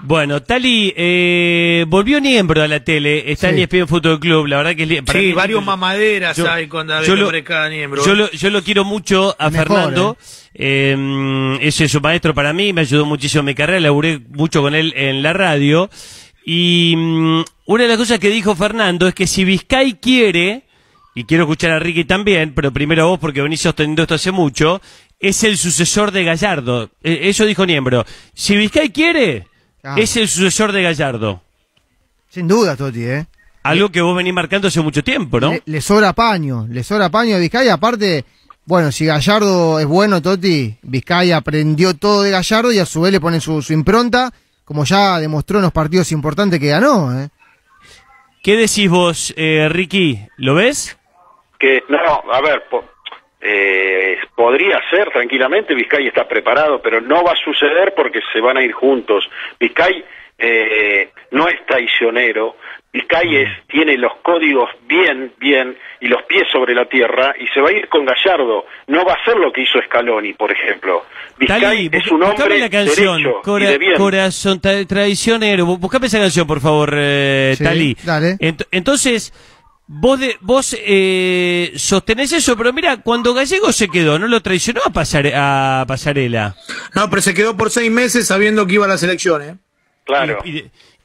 Bueno, 0.06 0.44
Tali 0.44 0.94
eh, 0.98 1.86
volvió 1.88 2.20
Niembro 2.20 2.62
a 2.62 2.68
la 2.68 2.84
tele, 2.84 3.32
está 3.32 3.48
Sí. 3.50 3.56
en 3.56 3.60
ESPN 3.62 3.88
Fútbol 3.88 4.20
Club, 4.20 4.48
la 4.48 4.58
verdad 4.58 4.76
que 4.76 4.84
es 4.84 5.02
para 5.02 5.18
Sí, 5.20 5.28
mí- 5.28 5.32
varios 5.34 5.64
mamaderas 5.64 6.36
yo- 6.36 6.52
hay 6.52 6.68
cuando 6.68 7.02
yo 7.04 7.16
lo- 7.16 7.32
cada 7.46 7.70
miembro. 7.70 8.06
Yo 8.06 8.14
lo, 8.14 8.30
yo 8.32 8.50
lo 8.50 8.62
quiero 8.64 8.84
mucho 8.84 9.34
a 9.40 9.50
Mejor, 9.50 9.68
Fernando. 9.68 10.18
Eh, 10.54 11.58
ese 11.62 11.86
es 11.86 11.96
un 11.96 12.02
maestro 12.02 12.34
para 12.34 12.52
mí, 12.52 12.74
me 12.74 12.82
ayudó 12.82 13.06
muchísimo 13.06 13.40
en 13.40 13.46
mi 13.46 13.56
carrera, 13.56 13.80
laburé 13.80 14.20
mucho 14.30 14.62
con 14.62 14.76
él 14.76 14.94
en 14.98 15.24
la 15.24 15.32
radio. 15.32 15.90
Y 16.46 16.96
mm, 16.98 17.42
una 17.68 17.84
de 17.84 17.90
las 17.90 17.98
cosas 17.98 18.20
que 18.20 18.30
dijo 18.30 18.56
Fernando 18.56 19.08
es 19.08 19.14
que 19.16 19.26
si 19.26 19.46
Vizcay 19.46 19.94
quiere, 20.02 20.64
y 21.16 21.24
quiero 21.24 21.44
escuchar 21.44 21.72
a 21.72 21.80
Ricky 21.80 22.04
también, 22.04 22.54
pero 22.54 22.74
primero 22.74 23.04
a 23.04 23.06
vos 23.06 23.20
porque 23.20 23.42
venís 23.42 23.62
sosteniendo 23.62 24.02
esto 24.02 24.16
hace 24.16 24.32
mucho, 24.32 24.82
es 25.20 25.46
el 25.46 25.58
sucesor 25.58 26.12
de 26.12 26.26
Gallardo. 26.26 26.90
Eh, 27.04 27.22
eso 27.24 27.46
dijo 27.46 27.66
Niembro. 27.66 28.06
Si 28.34 28.58
Vizcay 28.58 28.90
quiere, 28.90 29.48
Ah. 29.84 29.96
es 29.98 30.16
el 30.18 30.28
sucesor 30.28 30.72
de 30.72 30.82
Gallardo. 30.84 31.42
Sin 32.30 32.48
duda, 32.48 32.76
Toti, 32.76 33.04
¿eh? 33.04 33.26
Algo 33.64 33.90
que 33.90 34.02
vos 34.02 34.16
venís 34.16 34.34
marcando 34.34 34.68
hace 34.68 34.82
mucho 34.82 35.04
tiempo, 35.04 35.40
¿no? 35.40 35.52
Le, 35.52 35.62
le 35.66 35.82
sobra 35.82 36.14
paño, 36.14 36.66
le 36.70 36.84
sobra 36.84 37.10
paño 37.10 37.36
a 37.36 37.40
Vizcaya. 37.40 37.74
Aparte, 37.76 38.26
bueno, 38.66 38.92
si 38.92 39.06
Gallardo 39.06 39.80
es 39.80 39.86
bueno, 39.86 40.22
Toti, 40.22 40.76
Vizcaya 40.82 41.38
aprendió 41.38 41.94
todo 41.94 42.24
de 42.24 42.32
Gallardo 42.32 42.72
y 42.72 42.80
a 42.80 42.86
su 42.86 43.02
vez 43.02 43.12
le 43.12 43.22
pone 43.22 43.40
su, 43.40 43.62
su 43.62 43.72
impronta, 43.74 44.34
como 44.66 44.84
ya 44.86 45.20
demostró 45.20 45.58
en 45.60 45.64
los 45.64 45.72
partidos 45.72 46.12
importantes 46.12 46.60
que 46.60 46.68
ganó, 46.70 47.18
¿eh? 47.22 47.30
¿Qué 48.42 48.58
decís 48.58 48.90
vos, 48.90 49.34
eh, 49.38 49.68
Ricky? 49.70 50.20
¿Lo 50.38 50.56
ves? 50.56 50.98
que 51.60 51.82
no, 51.88 51.98
a 52.34 52.42
ver, 52.42 52.64
po- 52.70 52.84
eh, 53.44 54.18
podría 54.36 54.80
ser 54.90 55.10
tranquilamente, 55.12 55.76
Vizcay 55.76 56.08
está 56.08 56.28
preparado, 56.28 56.82
pero 56.82 57.02
no 57.02 57.24
va 57.24 57.34
a 57.34 57.44
suceder 57.44 57.94
porque 57.96 58.20
se 58.32 58.40
van 58.40 58.58
a 58.58 58.64
ir 58.64 58.72
juntos. 58.72 59.30
Vizcay 59.60 60.04
eh, 60.38 61.10
no 61.32 61.48
es 61.48 61.64
traicionero, 61.66 62.56
Vizcay 62.92 63.36
es, 63.38 63.50
tiene 63.68 63.98
los 63.98 64.14
códigos 64.22 64.70
bien, 64.88 65.32
bien, 65.40 65.76
y 66.00 66.08
los 66.08 66.22
pies 66.24 66.44
sobre 66.52 66.76
la 66.76 66.86
tierra, 66.86 67.34
y 67.40 67.48
se 67.48 67.60
va 67.60 67.70
a 67.70 67.72
ir 67.72 67.88
con 67.88 68.06
Gallardo. 68.06 68.66
No 68.88 69.04
va 69.04 69.14
a 69.14 69.16
hacer 69.16 69.36
lo 69.38 69.52
que 69.52 69.62
hizo 69.62 69.80
Scaloni, 69.86 70.34
por 70.34 70.52
ejemplo. 70.52 71.04
Vizcay 71.40 71.90
es 71.92 72.12
un 72.12 72.22
hombre 72.24 72.60
la 72.60 72.70
canción, 72.70 73.18
derecho 73.18 73.42
Cora- 73.42 73.66
y 73.66 73.68
de 73.72 73.78
bien. 73.80 73.96
Corazón 73.96 74.62
tra- 74.62 74.86
traicionero. 74.88 75.66
Bu- 75.66 75.80
Buscame 75.80 76.06
esa 76.08 76.20
canción, 76.20 76.46
por 76.46 76.62
favor, 76.62 76.94
eh, 76.96 77.56
Sí, 77.58 77.98
dale. 78.06 78.34
Ent- 78.38 78.68
entonces, 78.72 79.34
vos 79.88 80.20
de, 80.20 80.38
vos 80.42 80.76
eh, 80.80 81.72
sostenés 81.76 82.32
eso, 82.34 82.56
pero 82.58 82.72
mira, 82.74 82.98
cuando 82.98 83.34
Gallego 83.34 83.72
se 83.72 83.88
quedó, 83.90 84.18
no 84.20 84.28
lo 84.28 84.42
traicionó 84.42 84.82
a, 84.86 84.90
Pasare- 84.92 85.34
a 85.36 85.86
Pasarela. 85.88 86.56
No, 86.96 87.10
pero 87.10 87.22
se 87.22 87.34
quedó 87.34 87.56
por 87.58 87.70
seis 87.70 87.92
meses 87.92 88.28
sabiendo 88.28 88.66
que 88.66 88.76
iba 88.76 88.86
a 88.86 88.90
la 88.90 88.98
selección, 88.98 89.42
¿eh? 89.42 89.56
Claro. 90.06 90.40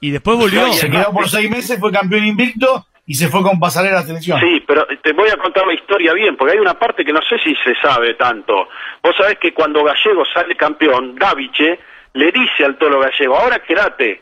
Y 0.01 0.11
después 0.11 0.37
volvió. 0.39 0.73
Se 0.73 0.91
quedó 0.91 1.13
por 1.13 1.29
seis 1.29 1.51
meses, 1.51 1.79
fue 1.79 1.91
campeón 1.93 2.25
invicto 2.25 2.87
y 3.07 3.15
se 3.15 3.29
fue 3.29 3.43
con 3.43 3.59
pasarela 3.59 3.99
a 3.99 4.01
la 4.03 4.07
selección. 4.07 4.39
Sí, 4.41 4.63
pero 4.67 4.87
te 5.03 5.13
voy 5.13 5.29
a 5.31 5.37
contar 5.37 5.67
la 5.67 5.75
historia 5.75 6.13
bien, 6.13 6.37
porque 6.37 6.53
hay 6.55 6.59
una 6.61 6.79
parte 6.79 7.05
que 7.05 7.13
no 7.13 7.21
sé 7.23 7.39
si 7.43 7.55
se 7.65 7.75
sabe 7.81 8.15
tanto. 8.15 8.69
Vos 9.03 9.15
sabés 9.17 9.39
que 9.41 9.53
cuando 9.55 9.83
Gallego 9.83 10.25
sale 10.33 10.57
campeón, 10.57 11.17
Daviche 11.17 11.79
le 12.15 12.33
dice 12.33 12.65
al 12.65 12.77
Tolo 12.79 13.01
Gallego, 13.01 13.37
ahora 13.37 13.61
quédate, 13.61 14.21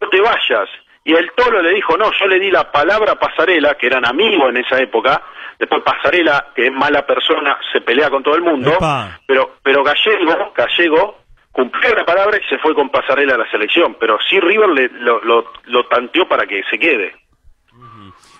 no 0.00 0.08
te 0.08 0.20
vayas. 0.20 0.68
Y 1.04 1.12
el 1.14 1.30
Tolo 1.36 1.60
le 1.62 1.74
dijo, 1.74 1.96
no, 1.98 2.10
yo 2.18 2.26
le 2.26 2.40
di 2.40 2.50
la 2.50 2.70
palabra 2.72 3.12
a 3.12 3.18
Pasarela, 3.18 3.74
que 3.74 3.86
eran 3.86 4.06
amigos 4.06 4.48
en 4.48 4.56
esa 4.58 4.80
época, 4.80 5.22
después 5.58 5.82
Pasarela, 5.82 6.46
que 6.54 6.66
es 6.66 6.72
mala 6.72 7.04
persona, 7.06 7.58
se 7.72 7.82
pelea 7.82 8.08
con 8.08 8.22
todo 8.22 8.36
el 8.36 8.42
mundo, 8.42 8.72
Epa. 8.72 9.20
pero, 9.26 9.56
pero 9.62 9.82
Gallego, 9.84 10.52
Gallego 10.56 11.18
cumplió 11.52 11.94
la 11.94 12.04
palabra 12.06 12.38
y 12.38 12.48
se 12.48 12.58
fue 12.58 12.74
con 12.74 12.88
Pasarela 12.88 13.34
a 13.34 13.38
la 13.38 13.50
selección, 13.50 13.96
pero 14.00 14.18
sí 14.28 14.40
River 14.40 14.70
le, 14.70 14.88
lo, 15.00 15.22
lo, 15.24 15.52
lo 15.66 15.84
tanteó 15.86 16.26
para 16.26 16.46
que 16.46 16.62
se 16.70 16.78
quede. 16.78 17.14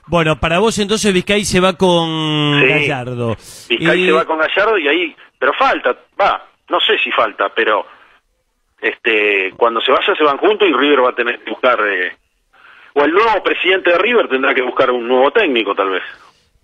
Bueno, 0.06 0.38
para 0.38 0.58
vos 0.58 0.78
entonces 0.78 1.12
Vizcay 1.14 1.44
se 1.44 1.60
va 1.60 1.74
con 1.74 2.60
Sí. 2.60 2.66
Gallardo. 2.66 3.36
Vizcay 3.68 4.00
Y- 4.02 4.06
se 4.06 4.12
va 4.12 4.24
con 4.24 4.38
Gallardo 4.38 4.76
y 4.78 4.88
ahí, 4.88 5.16
pero 5.38 5.52
falta, 5.54 5.96
va, 6.20 6.46
no 6.68 6.80
sé 6.80 6.98
si 6.98 7.10
falta, 7.10 7.48
pero 7.54 7.86
este 8.80 9.52
cuando 9.56 9.80
se 9.80 9.92
vaya 9.92 10.14
se 10.14 10.24
van 10.24 10.36
juntos 10.38 10.68
y 10.68 10.72
River 10.72 11.04
va 11.04 11.10
a 11.10 11.14
tener 11.14 11.38
que 11.42 11.50
buscar, 11.50 11.78
eh, 11.86 12.16
o 12.94 13.04
el 13.04 13.12
nuevo 13.12 13.42
presidente 13.42 13.90
de 13.90 13.98
River 13.98 14.28
tendrá 14.28 14.54
que 14.54 14.62
buscar 14.62 14.90
un 14.90 15.06
nuevo 15.06 15.30
técnico 15.30 15.74
tal 15.74 15.90
vez. 15.90 16.02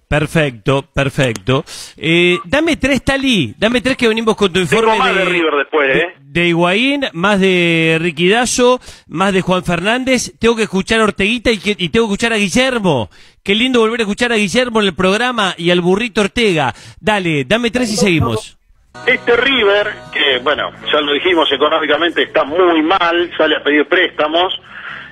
Perfecto, 0.09 0.83
perfecto. 0.93 1.65
Eh, 1.97 2.37
dame 2.45 2.77
tres, 2.77 3.05
Tali. 3.05 3.55
Dame 3.57 3.81
tres 3.81 3.97
que 3.97 4.09
venimos 4.09 4.35
con 4.35 4.53
tu 4.53 4.59
informe 4.59 4.91
Tengo 4.91 5.05
más 5.05 5.15
de 5.15 5.25
River 5.25 5.55
después, 5.55 5.97
¿eh? 5.97 6.15
de 6.21 6.49
Higuaín, 6.49 7.05
más 7.13 7.39
de 7.39 7.97
Riquidazo, 8.01 8.81
más 9.07 9.33
de 9.33 9.41
Juan 9.41 9.63
Fernández. 9.63 10.33
Tengo 10.41 10.57
que 10.57 10.65
escuchar 10.65 10.99
a 11.01 11.05
Orteguita 11.05 11.53
y, 11.53 11.59
que- 11.59 11.77
y 11.79 11.91
tengo 11.91 12.07
que 12.09 12.15
escuchar 12.15 12.33
a 12.33 12.37
Guillermo. 12.39 13.09
Qué 13.45 13.55
lindo 13.55 13.79
volver 13.79 14.01
a 14.01 14.03
escuchar 14.03 14.33
a 14.33 14.37
Guillermo 14.37 14.81
en 14.81 14.89
el 14.89 14.95
programa 14.97 15.55
y 15.57 15.71
al 15.71 15.81
burrito 15.81 16.23
Ortega. 16.23 16.75
Dale, 17.01 17.45
dame 17.45 17.71
tres 17.71 17.93
y 17.93 17.97
seguimos. 17.97 18.59
Este 19.07 19.37
River, 19.37 19.93
que 20.13 20.39
bueno, 20.43 20.73
ya 20.93 21.01
lo 21.03 21.13
dijimos, 21.13 21.51
económicamente 21.53 22.25
está 22.25 22.43
muy 22.43 22.83
mal, 22.83 23.31
sale 23.39 23.55
a 23.55 23.63
pedir 23.63 23.87
préstamos 23.87 24.53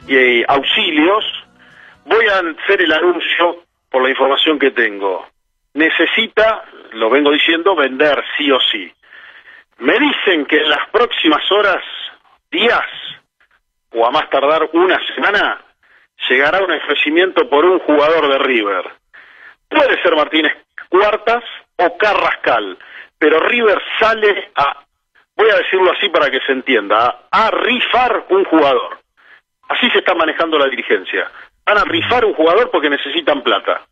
y 0.09 0.16
eh, 0.16 0.44
auxilios. 0.48 1.24
Voy 2.05 2.26
a 2.26 2.39
hacer 2.39 2.82
el 2.82 2.93
anuncio 2.93 3.64
por 3.90 4.02
la 4.02 4.10
información 4.10 4.59
que 4.59 4.70
tengo. 4.70 5.26
Necesita, 5.74 6.64
lo 6.93 7.10
vengo 7.10 7.30
diciendo, 7.30 7.76
vender 7.76 8.24
sí 8.36 8.51
o 8.51 8.59
sí. 8.60 8.90
Me 9.78 9.98
dicen 9.98 10.47
que 10.47 10.56
en 10.56 10.70
las 10.70 10.89
próximas 10.90 11.43
horas, 11.52 11.85
días, 12.51 12.86
o 13.93 14.05
a 14.05 14.10
más 14.10 14.28
tardar 14.30 14.68
una 14.72 14.98
semana, 15.14 15.60
llegará 16.28 16.64
un 16.64 16.72
ofrecimiento 16.72 17.48
por 17.48 17.64
un 17.64 17.78
jugador 17.80 18.28
de 18.28 18.39
River. 18.39 18.85
Puede 19.68 20.02
ser 20.02 20.16
Martínez 20.16 20.56
Cuartas 20.89 21.44
o 21.76 21.97
Carrascal, 21.97 22.78
pero 23.18 23.39
River 23.40 23.80
sale 24.01 24.51
a, 24.56 24.82
voy 25.36 25.51
a 25.51 25.56
decirlo 25.56 25.93
así 25.93 26.09
para 26.09 26.30
que 26.30 26.40
se 26.40 26.52
entienda, 26.52 27.26
a, 27.30 27.47
a 27.47 27.51
rifar 27.51 28.24
un 28.30 28.44
jugador. 28.47 28.98
Así 29.69 29.89
se 29.90 29.99
está 29.99 30.15
manejando 30.15 30.59
la 30.59 30.69
dirigencia. 30.69 31.31
Van 31.66 31.78
a 31.78 31.85
rifar 31.85 32.24
un 32.24 32.35
jugador 32.35 32.70
porque 32.70 32.89
necesitan 32.90 33.43
plata. 33.43 33.82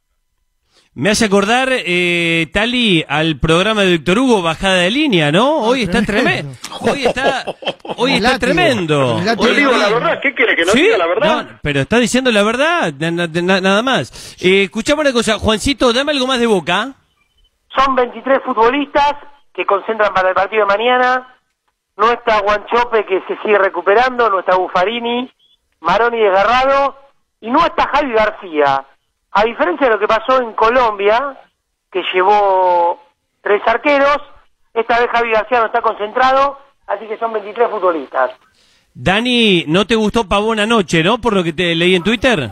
Me 0.95 1.11
hace 1.11 1.27
acordar, 1.27 1.69
eh, 1.71 2.47
Tali, 2.55 3.05
al 3.07 3.39
programa 3.39 3.83
de 3.83 3.91
Víctor 3.93 4.19
Hugo, 4.19 4.41
Bajada 4.41 4.77
de 4.77 4.91
Línea, 4.91 5.31
¿no? 5.31 5.57
Hoy 5.59 5.83
está 5.83 6.01
tremendo. 6.03 6.55
Hoy 6.81 7.05
está, 7.05 7.45
hoy 7.99 8.15
está 8.15 8.33
Látigo. 8.33 8.39
tremendo. 8.41 9.17
Hoy- 9.37 9.57
digo 9.57 9.73
la 9.73 9.91
verdad, 9.91 10.21
¿qué 10.23 10.35
quiere 10.35 10.57
que 10.57 10.65
no 10.65 10.73
¿Sí? 10.73 10.81
diga 10.81 10.97
la 10.97 11.07
verdad? 11.07 11.43
No, 11.51 11.59
pero 11.63 11.81
está 11.81 11.99
diciendo 11.99 12.33
la 12.33 12.43
verdad, 12.43 12.95
na- 12.99 13.11
na- 13.11 13.27
na- 13.27 13.61
nada 13.61 13.83
más. 13.83 14.37
Eh, 14.43 14.63
escuchame 14.65 15.03
una 15.03 15.13
cosa, 15.13 15.39
Juancito, 15.39 15.93
dame 15.93 16.13
algo 16.13 16.27
más 16.27 16.41
de 16.41 16.47
boca. 16.47 16.95
Son 17.77 17.95
23 17.95 18.39
futbolistas 18.43 19.17
que 19.53 19.67
concentran 19.67 20.15
para 20.15 20.31
el 20.31 20.35
partido 20.35 20.63
de 20.67 20.77
mañana. 20.79 21.37
No 21.99 22.11
está 22.11 22.41
Guanchope 22.41 23.05
que 23.05 23.21
se 23.29 23.37
sigue 23.43 23.59
recuperando, 23.59 24.31
no 24.31 24.41
está 24.41 24.57
Buffarini, 24.57 25.31
Maroni 25.81 26.19
desgarrado 26.19 26.97
y 27.41 27.51
no 27.51 27.65
está 27.65 27.89
Javi 27.89 28.13
García. 28.13 28.85
A 29.33 29.45
diferencia 29.45 29.87
de 29.87 29.95
lo 29.95 29.99
que 29.99 30.09
pasó 30.09 30.41
en 30.41 30.53
Colombia, 30.55 31.39
que 31.93 32.03
llevó 32.15 33.03
tres 33.43 33.63
arqueros, 33.67 34.19
esta 34.73 34.99
vez 35.01 35.09
Javi 35.13 35.31
García 35.31 35.61
no 35.61 35.67
está 35.67 35.81
concentrado, 35.83 36.59
así 36.87 37.07
que 37.07 37.19
son 37.19 37.33
23 37.33 37.71
futbolistas. 37.71 38.31
Dani, 38.95 39.65
¿no 39.69 39.87
te 39.87 39.95
gustó 39.95 40.27
Pavón 40.27 40.59
anoche, 40.59 41.03
no? 41.03 41.19
Por 41.19 41.35
lo 41.35 41.45
que 41.45 41.53
te 41.53 41.75
leí 41.75 41.95
en 41.95 42.03
Twitter. 42.03 42.51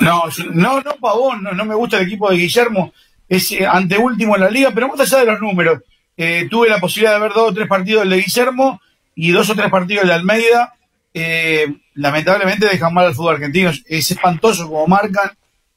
No, 0.00 0.22
no, 0.50 0.80
no, 0.80 0.92
Pavón, 1.00 1.42
no, 1.42 1.52
no 1.52 1.64
me 1.64 1.74
gusta 1.74 1.98
el 1.98 2.06
equipo 2.06 2.28
de 2.30 2.36
Guillermo, 2.36 2.92
es 3.28 3.52
eh, 3.52 3.66
anteúltimo 3.66 4.34
en 4.34 4.42
la 4.42 4.50
liga, 4.50 4.70
pero 4.74 4.88
más 4.88 5.00
allá 5.00 5.20
de 5.20 5.32
los 5.32 5.40
números, 5.40 5.80
eh, 6.16 6.48
tuve 6.50 6.68
la 6.68 6.78
posibilidad 6.78 7.14
de 7.14 7.20
ver 7.20 7.32
dos 7.32 7.50
o 7.50 7.54
tres 7.54 7.68
partidos 7.68 8.02
del 8.02 8.10
de 8.10 8.22
Guillermo 8.24 8.80
y 9.14 9.30
dos 9.30 9.48
o 9.50 9.54
tres 9.54 9.70
partidos 9.70 10.02
del 10.02 10.08
de 10.08 10.14
Almeida, 10.14 10.74
eh, 11.12 11.74
lamentablemente 11.94 12.66
dejan 12.66 12.92
mal 12.92 13.06
al 13.06 13.14
fútbol 13.14 13.34
argentino, 13.34 13.70
es, 13.70 13.82
es 13.86 14.10
espantoso 14.10 14.68
como 14.68 14.86
marcan, 14.86 15.30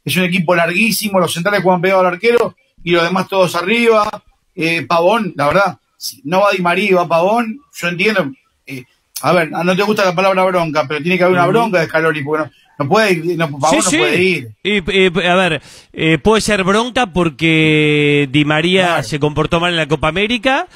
es 0.04 0.16
un 0.16 0.24
equipo 0.24 0.56
larguísimo, 0.56 1.20
los 1.20 1.34
centrales 1.34 1.62
juegan 1.62 1.82
pegado 1.82 2.02
al 2.02 2.14
arquero 2.14 2.56
y 2.84 2.92
los 2.92 3.04
demás 3.04 3.28
todos 3.28 3.56
arriba, 3.56 4.10
eh, 4.56 4.84
Pavón, 4.84 5.34
la 5.36 5.48
verdad, 5.48 5.78
si 5.98 6.22
no 6.24 6.42
va 6.42 6.52
Di 6.52 6.62
María 6.62 6.90
y 6.90 6.94
va 6.94 7.08
Pavón, 7.08 7.60
yo 7.74 7.88
entiendo, 7.88 8.32
eh, 8.66 8.86
a 9.22 9.34
ver, 9.34 9.52
no 9.52 9.76
te 9.76 9.84
gusta 9.84 10.06
la 10.06 10.16
palabra 10.16 10.44
bronca, 10.46 10.86
pero 10.88 11.02
tiene 11.02 11.18
que 11.18 11.24
haber 11.24 11.38
una 11.38 11.48
bronca 11.48 11.80
de 11.80 11.88
Scaloni, 11.88 12.24
porque 12.24 12.44
no, 12.44 12.52
no 12.80 12.90
puede 12.90 13.12
ir, 13.14 13.38
no, 13.38 13.50
Pavón 13.60 13.80
no 13.84 13.90
puede 13.90 14.24
ir. 14.24 14.50
Y, 14.64 14.78
eh, 14.88 15.12
a 15.28 15.36
ver, 15.36 15.62
eh, 15.94 16.18
puede 16.20 16.42
ser 16.42 16.64
bronca 16.64 17.08
porque 17.08 18.30
Di 18.32 18.46
María 18.46 19.04
se 19.04 19.20
comportó 19.20 19.60
mal 19.60 19.72
en 19.72 19.78
la 19.78 19.88
Copa 19.88 20.08
América 20.08 20.68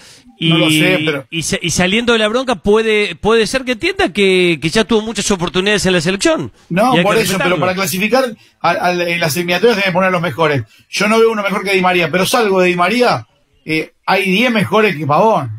y, 0.43 0.49
No 0.49 0.57
lo 0.57 0.69
sé, 0.71 0.99
pero- 1.05 1.27
y, 1.29 1.43
sa- 1.43 1.59
y 1.61 1.69
saliendo 1.69 2.13
de 2.13 2.19
la 2.19 2.27
bronca 2.27 2.55
puede 2.55 3.15
puede 3.15 3.45
ser 3.45 3.63
que 3.63 3.73
entienda 3.73 4.11
que, 4.11 4.57
que 4.59 4.69
ya 4.69 4.83
tuvo 4.85 5.01
muchas 5.01 5.29
oportunidades 5.29 5.85
en 5.85 5.93
la 5.93 6.01
selección. 6.01 6.51
No, 6.69 6.93
por 7.03 7.15
eso, 7.17 7.37
pero 7.37 7.59
para 7.59 7.75
clasificar 7.75 8.25
a- 8.59 8.69
a- 8.71 8.91
en 8.91 9.19
las 9.19 9.35
eliminatorias 9.37 9.77
deben 9.77 9.93
poner 9.93 10.11
los 10.11 10.21
mejores. 10.21 10.63
Yo 10.89 11.07
no 11.07 11.19
veo 11.19 11.31
uno 11.31 11.43
mejor 11.43 11.63
que 11.63 11.73
Di 11.75 11.81
María, 11.81 12.09
pero 12.09 12.25
salgo 12.25 12.59
de 12.59 12.69
Di 12.69 12.75
María, 12.75 13.27
eh, 13.65 13.93
hay 14.05 14.31
10 14.31 14.51
mejores 14.51 14.95
que 14.95 15.05
Pavón. 15.05 15.51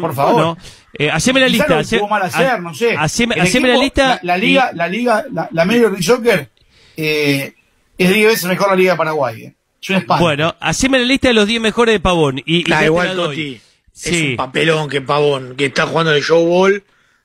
Por 0.00 0.14
favor. 0.14 0.32
Mm, 0.32 0.36
Bueno, 0.36 0.58
eh, 0.96 1.10
haceme 1.10 1.40
la 1.40 1.46
Quizá 1.48 1.56
lista. 1.64 1.78
hace- 1.80 1.96
jugó 1.98 2.08
mal 2.10 2.22
ayer, 2.22 2.46
ha- 2.48 2.58
no 2.58 2.72
sé. 2.74 2.94
Haceme, 2.96 3.34
la 3.36 3.76
lista. 3.76 4.08
La, 4.08 4.20
la 4.22 4.38
liga, 4.38 4.70
la 4.72 4.86
liga, 4.88 5.24
la, 5.32 5.48
la 5.50 5.64
Major 5.64 5.90
League 5.90 6.02
Soccer 6.04 6.48
eh, 6.96 7.54
es 7.98 8.14
10 8.14 8.26
veces 8.28 8.44
mejor 8.46 8.68
la 8.70 8.76
Liga 8.76 8.92
de 8.92 8.98
Paraguay. 8.98 9.42
eh. 9.42 9.54
Es 9.82 9.88
un 9.90 9.96
y- 9.96 9.98
espanto. 10.00 10.22
bueno, 10.24 10.54
haceme 10.60 10.98
la 10.98 11.04
lista 11.06 11.28
de 11.28 11.34
los 11.34 11.46
10 11.46 11.60
mejores 11.60 11.94
de 11.94 12.00
Pavón. 12.00 12.40
Y, 12.44 12.70
igual, 12.84 13.08
la 13.08 13.14
doy. 13.14 13.60
Toti. 14.02 14.14
Es 14.16 14.20
Sí. 14.22 14.30
un 14.30 14.36
papelón 14.36 14.88
que 14.88 15.00
Pavón, 15.00 15.54
que 15.56 15.66
está 15.66 15.86
jugando 15.86 16.12
el 16.14 16.22
show 16.22 16.44
ball, 16.46 16.82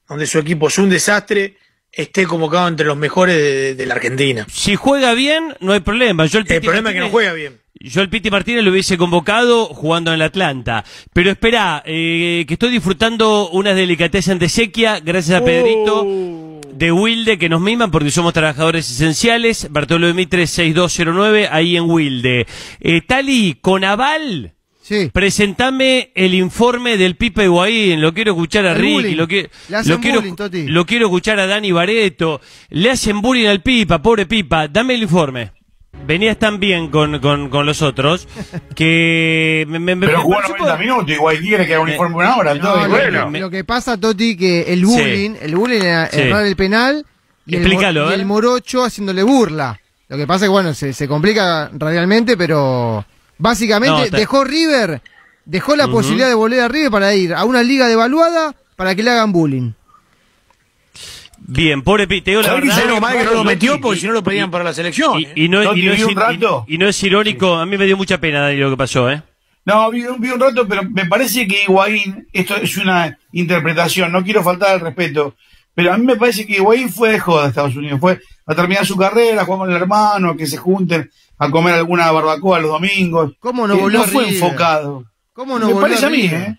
donde 0.08 0.26
su 0.28 0.40
equipo 0.40 0.68
es 0.68 0.78
un 0.78 0.90
desastre, 0.90 1.58
esté 1.92 2.26
convocado 2.26 2.68
entre 2.68 2.86
los 2.86 2.98
mejores 2.98 3.36
de, 3.38 3.76
de 3.76 3.86
la 3.86 3.96
Argentina. 3.96 4.46
Si 4.52 4.76
juega 4.76 5.14
bien, 5.14 5.56
no 5.62 5.74
hay 5.74 5.80
problema. 5.80 6.26
Yo 6.26 6.40
el, 6.40 6.52
El 6.52 6.62
problema 6.62 6.90
es 6.90 6.96
que 6.96 7.00
no 7.02 7.10
juega 7.10 7.34
bien. 7.34 7.60
yo 7.80 8.02
el 8.02 8.10
Piti 8.10 8.30
Martínez 8.30 8.64
lo 8.64 8.72
hubiese 8.72 8.98
convocado 8.98 9.66
jugando 9.68 10.12
en 10.12 10.16
el 10.16 10.22
Atlanta. 10.24 10.84
Pero 11.14 11.32
espera, 11.32 11.82
eh, 11.86 12.44
que 12.48 12.54
estoy 12.56 12.70
disfrutando 12.72 13.50
unas 13.50 13.76
delicatessen 13.76 14.40
de 14.40 14.50
sequía, 14.50 15.00
gracias 15.00 15.40
a 15.42 15.46
Pedrito 15.46 16.06
de 16.74 16.92
Wilde, 16.92 17.38
que 17.38 17.48
nos 17.48 17.62
miman 17.62 17.90
porque 17.90 18.12
somos 18.12 18.34
trabajadores 18.34 18.90
esenciales. 18.92 19.68
Bartolomé 19.72 20.14
Mitre 20.14 20.46
6209, 20.48 21.48
ahí 21.50 21.78
en 21.78 21.90
Wilde. 21.90 22.46
Eh, 22.82 23.02
Tali, 23.08 23.58
con 23.62 23.86
aval. 23.86 24.52
Sí. 24.88 25.10
Presentame 25.12 26.12
el 26.14 26.36
informe 26.36 26.96
del 26.96 27.16
Pipa 27.16 27.44
Higuaín, 27.44 28.02
lo 28.02 28.14
quiero 28.14 28.34
escuchar 28.34 28.68
a 28.68 28.74
El 28.74 28.78
Ricky, 28.78 28.94
bullying. 28.94 29.16
lo, 29.16 29.28
que, 29.28 29.50
Le 29.70 29.78
hacen 29.78 29.92
lo 29.94 30.00
quiero, 30.00 30.20
bullying, 30.20 30.36
Toti. 30.36 30.68
lo 30.68 30.86
quiero 30.86 31.06
escuchar 31.08 31.40
a 31.40 31.48
Dani 31.48 31.72
Bareto, 31.72 32.40
le 32.70 32.92
hacen 32.92 33.20
bullying 33.20 33.48
al 33.48 33.64
Pipa, 33.64 34.00
pobre 34.04 34.28
Pipa, 34.28 34.68
dame 34.68 34.94
el 34.94 35.02
informe. 35.02 35.54
Venías 36.06 36.38
tan 36.38 36.60
bien 36.60 36.90
con, 36.92 37.18
con, 37.20 37.50
con 37.50 37.66
los 37.66 37.82
otros 37.82 38.28
que 38.76 39.66
me, 39.68 39.80
me- 39.80 39.96
Pero 39.98 40.18
me 40.20 40.24
jugó 40.24 40.36
pareció 40.36 40.56
90 40.58 40.78
minutos, 40.78 41.10
igual 41.16 41.40
quiere 41.40 41.66
que 41.66 41.74
haga 41.74 41.84
un 41.84 41.90
informe 41.90 42.16
una 42.18 42.36
hora. 42.38 42.54
No, 42.54 42.58
entonces, 42.58 42.84
lo, 42.84 42.90
bueno. 42.96 43.32
lo- 43.32 43.40
lo 43.40 43.50
que 43.50 43.64
pasa, 43.64 43.98
Toti, 44.00 44.38
que 44.38 44.72
el 44.74 44.80
Sí. 44.82 44.86
bullying, 44.86 45.32
el 45.42 45.56
bullying 45.56 45.82
era 45.82 46.08
Sí. 46.12 46.20
errar 46.20 46.46
el 46.46 46.56
penal 46.56 47.06
y, 47.48 47.56
el, 47.56 47.68
y 47.74 47.76
¿eh? 47.76 48.26
morocho 48.26 48.84
haciéndole 48.84 49.24
burla. 49.24 49.80
Lo 50.10 50.18
que 50.18 50.28
pasa 50.28 50.46
es 50.46 50.50
que, 50.50 50.52
bueno, 50.52 50.74
se, 50.76 50.94
se 50.94 51.08
complica 51.08 51.72
radialmente, 51.74 52.38
pero 52.38 53.04
básicamente 53.38 54.12
No, 54.12 54.18
dejó 54.18 54.44
River, 54.44 55.02
dejó 55.46 55.76
la 55.76 55.88
posibilidad 55.88 56.28
de 56.28 56.34
volver 56.36 56.60
a 56.62 56.68
River 56.68 56.92
para 56.92 57.14
ir 57.16 57.34
a 57.34 57.44
una 57.46 57.64
liga 57.64 57.88
devaluada 57.88 58.56
para 58.76 58.96
que 58.96 59.04
le 59.04 59.12
hagan 59.12 59.32
bullying. 59.32 59.72
Bien, 61.48 61.82
pobre 61.84 62.08
Pipa, 62.08 62.26
te 62.26 62.32
digo 62.32 62.42
la 62.42 62.48
¿Sabés 62.48 62.62
que 62.64 62.68
verdad. 62.70 62.86
menos 62.86 63.02
mal 63.02 63.18
que 63.18 63.24
no 63.26 63.32
lo 63.34 63.44
metió 63.44 63.80
porque 63.80 64.00
si 64.00 64.08
no 64.08 64.14
lo 64.14 64.24
pedían 64.24 64.50
para 64.50 64.64
la 64.64 64.74
selección? 64.74 65.20
Y, 65.20 65.46
y 65.46 65.50
no, 65.50 65.62
y, 65.76 65.86
no 65.86 65.92
es, 65.92 65.98
vi 65.98 66.04
un 66.04 66.12
ir- 66.12 66.16
rato. 66.16 66.66
y- 66.68 66.76
y 66.76 66.78
no 66.78 66.88
es 66.88 67.04
irónico, 67.04 67.54
a 67.56 67.66
mí 67.66 67.78
me 67.78 67.86
dio 67.86 67.98
mucha 67.98 68.18
pena 68.20 68.42
Dani 68.42 68.58
lo 68.58 68.72
que 68.72 68.78
pasó, 68.78 69.10
¿eh? 69.12 69.22
No, 69.66 69.92
vi, 69.92 70.06
un- 70.06 70.20
vi 70.20 70.30
un 70.30 70.40
rato, 70.40 70.68
pero 70.68 70.84
me 70.90 71.06
parece 71.06 71.48
que 71.48 71.64
Higuaín, 71.64 72.28
esto 72.34 72.56
es 72.56 72.78
una 72.78 73.18
interpretación, 73.32 74.12
no 74.12 74.24
quiero 74.24 74.42
faltar 74.44 74.70
al 74.72 74.80
respeto, 74.80 75.36
pero 75.76 75.94
a 75.94 75.98
mí 75.98 76.06
me 76.06 76.16
parece 76.16 76.48
que 76.48 76.54
Higuaín 76.56 76.90
fue 76.90 77.12
de 77.12 77.20
joda 77.20 77.46
a 77.46 77.50
Estados 77.50 77.76
Unidos, 77.76 78.00
fue 78.00 78.20
a 78.48 78.56
terminar 78.56 78.86
su 78.86 78.96
carrera, 78.98 79.44
jugar 79.46 79.60
con 79.60 79.70
el 79.70 79.76
hermano, 79.82 80.36
que 80.36 80.48
se 80.48 80.58
junten 80.58 81.12
a 81.38 81.50
comer 81.52 81.74
alguna 81.76 82.12
barbacoa 82.12 82.60
los 82.60 82.72
domingos. 82.72 83.34
¿Cómo 83.40 83.68
no 83.68 83.78
volvió 83.78 84.00
no 84.00 84.06
a 84.06 84.08
fue 84.08 84.26
River? 84.26 84.44
enfocado. 84.44 85.06
¿Cómo 85.34 85.60
no 85.60 85.68
me 85.68 85.74
volvió 85.74 85.82
parece 85.82 86.06
a 86.06 86.08
a 86.08 86.12
mí? 86.12 86.22
¿eh? 86.26 86.56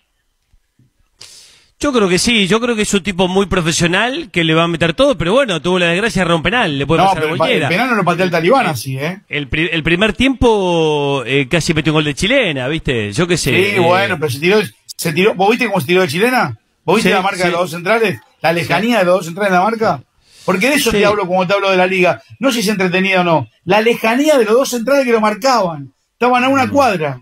Yo 1.79 1.93
creo 1.93 2.09
que 2.09 2.17
sí, 2.17 2.47
yo 2.47 2.59
creo 2.59 2.75
que 2.75 2.81
es 2.81 2.93
un 2.95 3.03
tipo 3.03 3.27
muy 3.27 3.45
profesional 3.45 4.29
que 4.31 4.43
le 4.43 4.55
va 4.55 4.63
a 4.63 4.67
meter 4.67 4.95
todo, 4.95 5.15
pero 5.15 5.33
bueno, 5.33 5.61
tuvo 5.61 5.77
la 5.77 5.85
desgracia 5.87 6.23
de 6.23 6.27
romper 6.27 6.51
penal, 6.53 6.79
le 6.79 6.87
puede 6.87 7.03
No, 7.03 7.09
pasar 7.09 7.21
pero 7.21 7.29
a 7.29 7.33
el, 7.33 7.37
pa- 7.37 7.45
el 7.45 7.49
cualquiera. 7.51 7.69
penal 7.69 7.89
no 7.89 7.95
lo 7.97 8.03
patea 8.03 8.25
el 8.25 8.31
talibán 8.31 8.65
así, 8.65 8.97
¿eh? 8.97 9.21
El, 9.29 9.47
pri- 9.47 9.69
el 9.71 9.83
primer 9.83 10.13
tiempo 10.13 11.21
eh, 11.27 11.47
casi 11.47 11.75
metió 11.75 11.91
un 11.93 11.97
gol 11.97 12.05
de 12.05 12.15
chilena, 12.15 12.67
¿viste? 12.67 13.11
Yo 13.13 13.27
qué 13.27 13.37
sé. 13.37 13.51
Sí, 13.51 13.75
eh, 13.75 13.79
bueno, 13.79 14.17
pero 14.19 14.31
se 14.31 14.39
tiró, 14.39 14.57
se 14.95 15.13
tiró. 15.13 15.35
¿Vos 15.35 15.51
viste 15.51 15.67
cómo 15.67 15.79
se 15.79 15.85
tiró 15.85 16.01
de 16.01 16.07
chilena? 16.07 16.57
¿Vos 16.83 16.95
viste 16.95 17.09
Sí, 17.09 17.13
la 17.15 17.21
marca 17.21 17.37
sí. 17.37 17.43
de 17.43 17.51
los 17.51 17.59
dos 17.61 17.69
centrales? 17.71 18.19
¿La 18.41 18.53
lejanía 18.53 18.97
de 18.99 19.05
los 19.05 19.15
dos 19.17 19.25
centrales 19.25 19.49
en 19.51 19.59
la 19.59 19.63
marca? 19.63 20.03
Porque 20.47 20.69
de 20.69 20.75
eso 20.75 20.89
Sí. 20.91 20.97
te 20.97 21.05
hablo 21.05 21.27
como 21.27 21.45
te 21.45 21.53
hablo 21.53 21.69
de 21.69 21.77
la 21.77 21.85
liga. 21.85 22.23
No 22.39 22.51
sé 22.51 22.61
si 22.63 22.69
es 22.69 22.69
entretenida 22.69 23.21
o 23.21 23.23
no. 23.23 23.47
La 23.65 23.81
lejanía 23.81 24.37
de 24.37 24.45
los 24.45 24.53
dos 24.55 24.69
centrales 24.69 25.05
que 25.05 25.11
lo 25.11 25.21
marcaban. 25.21 25.93
Estaban 26.13 26.43
a 26.43 26.49
Mm. 26.49 26.53
una 26.53 26.69
cuadra. 26.69 27.19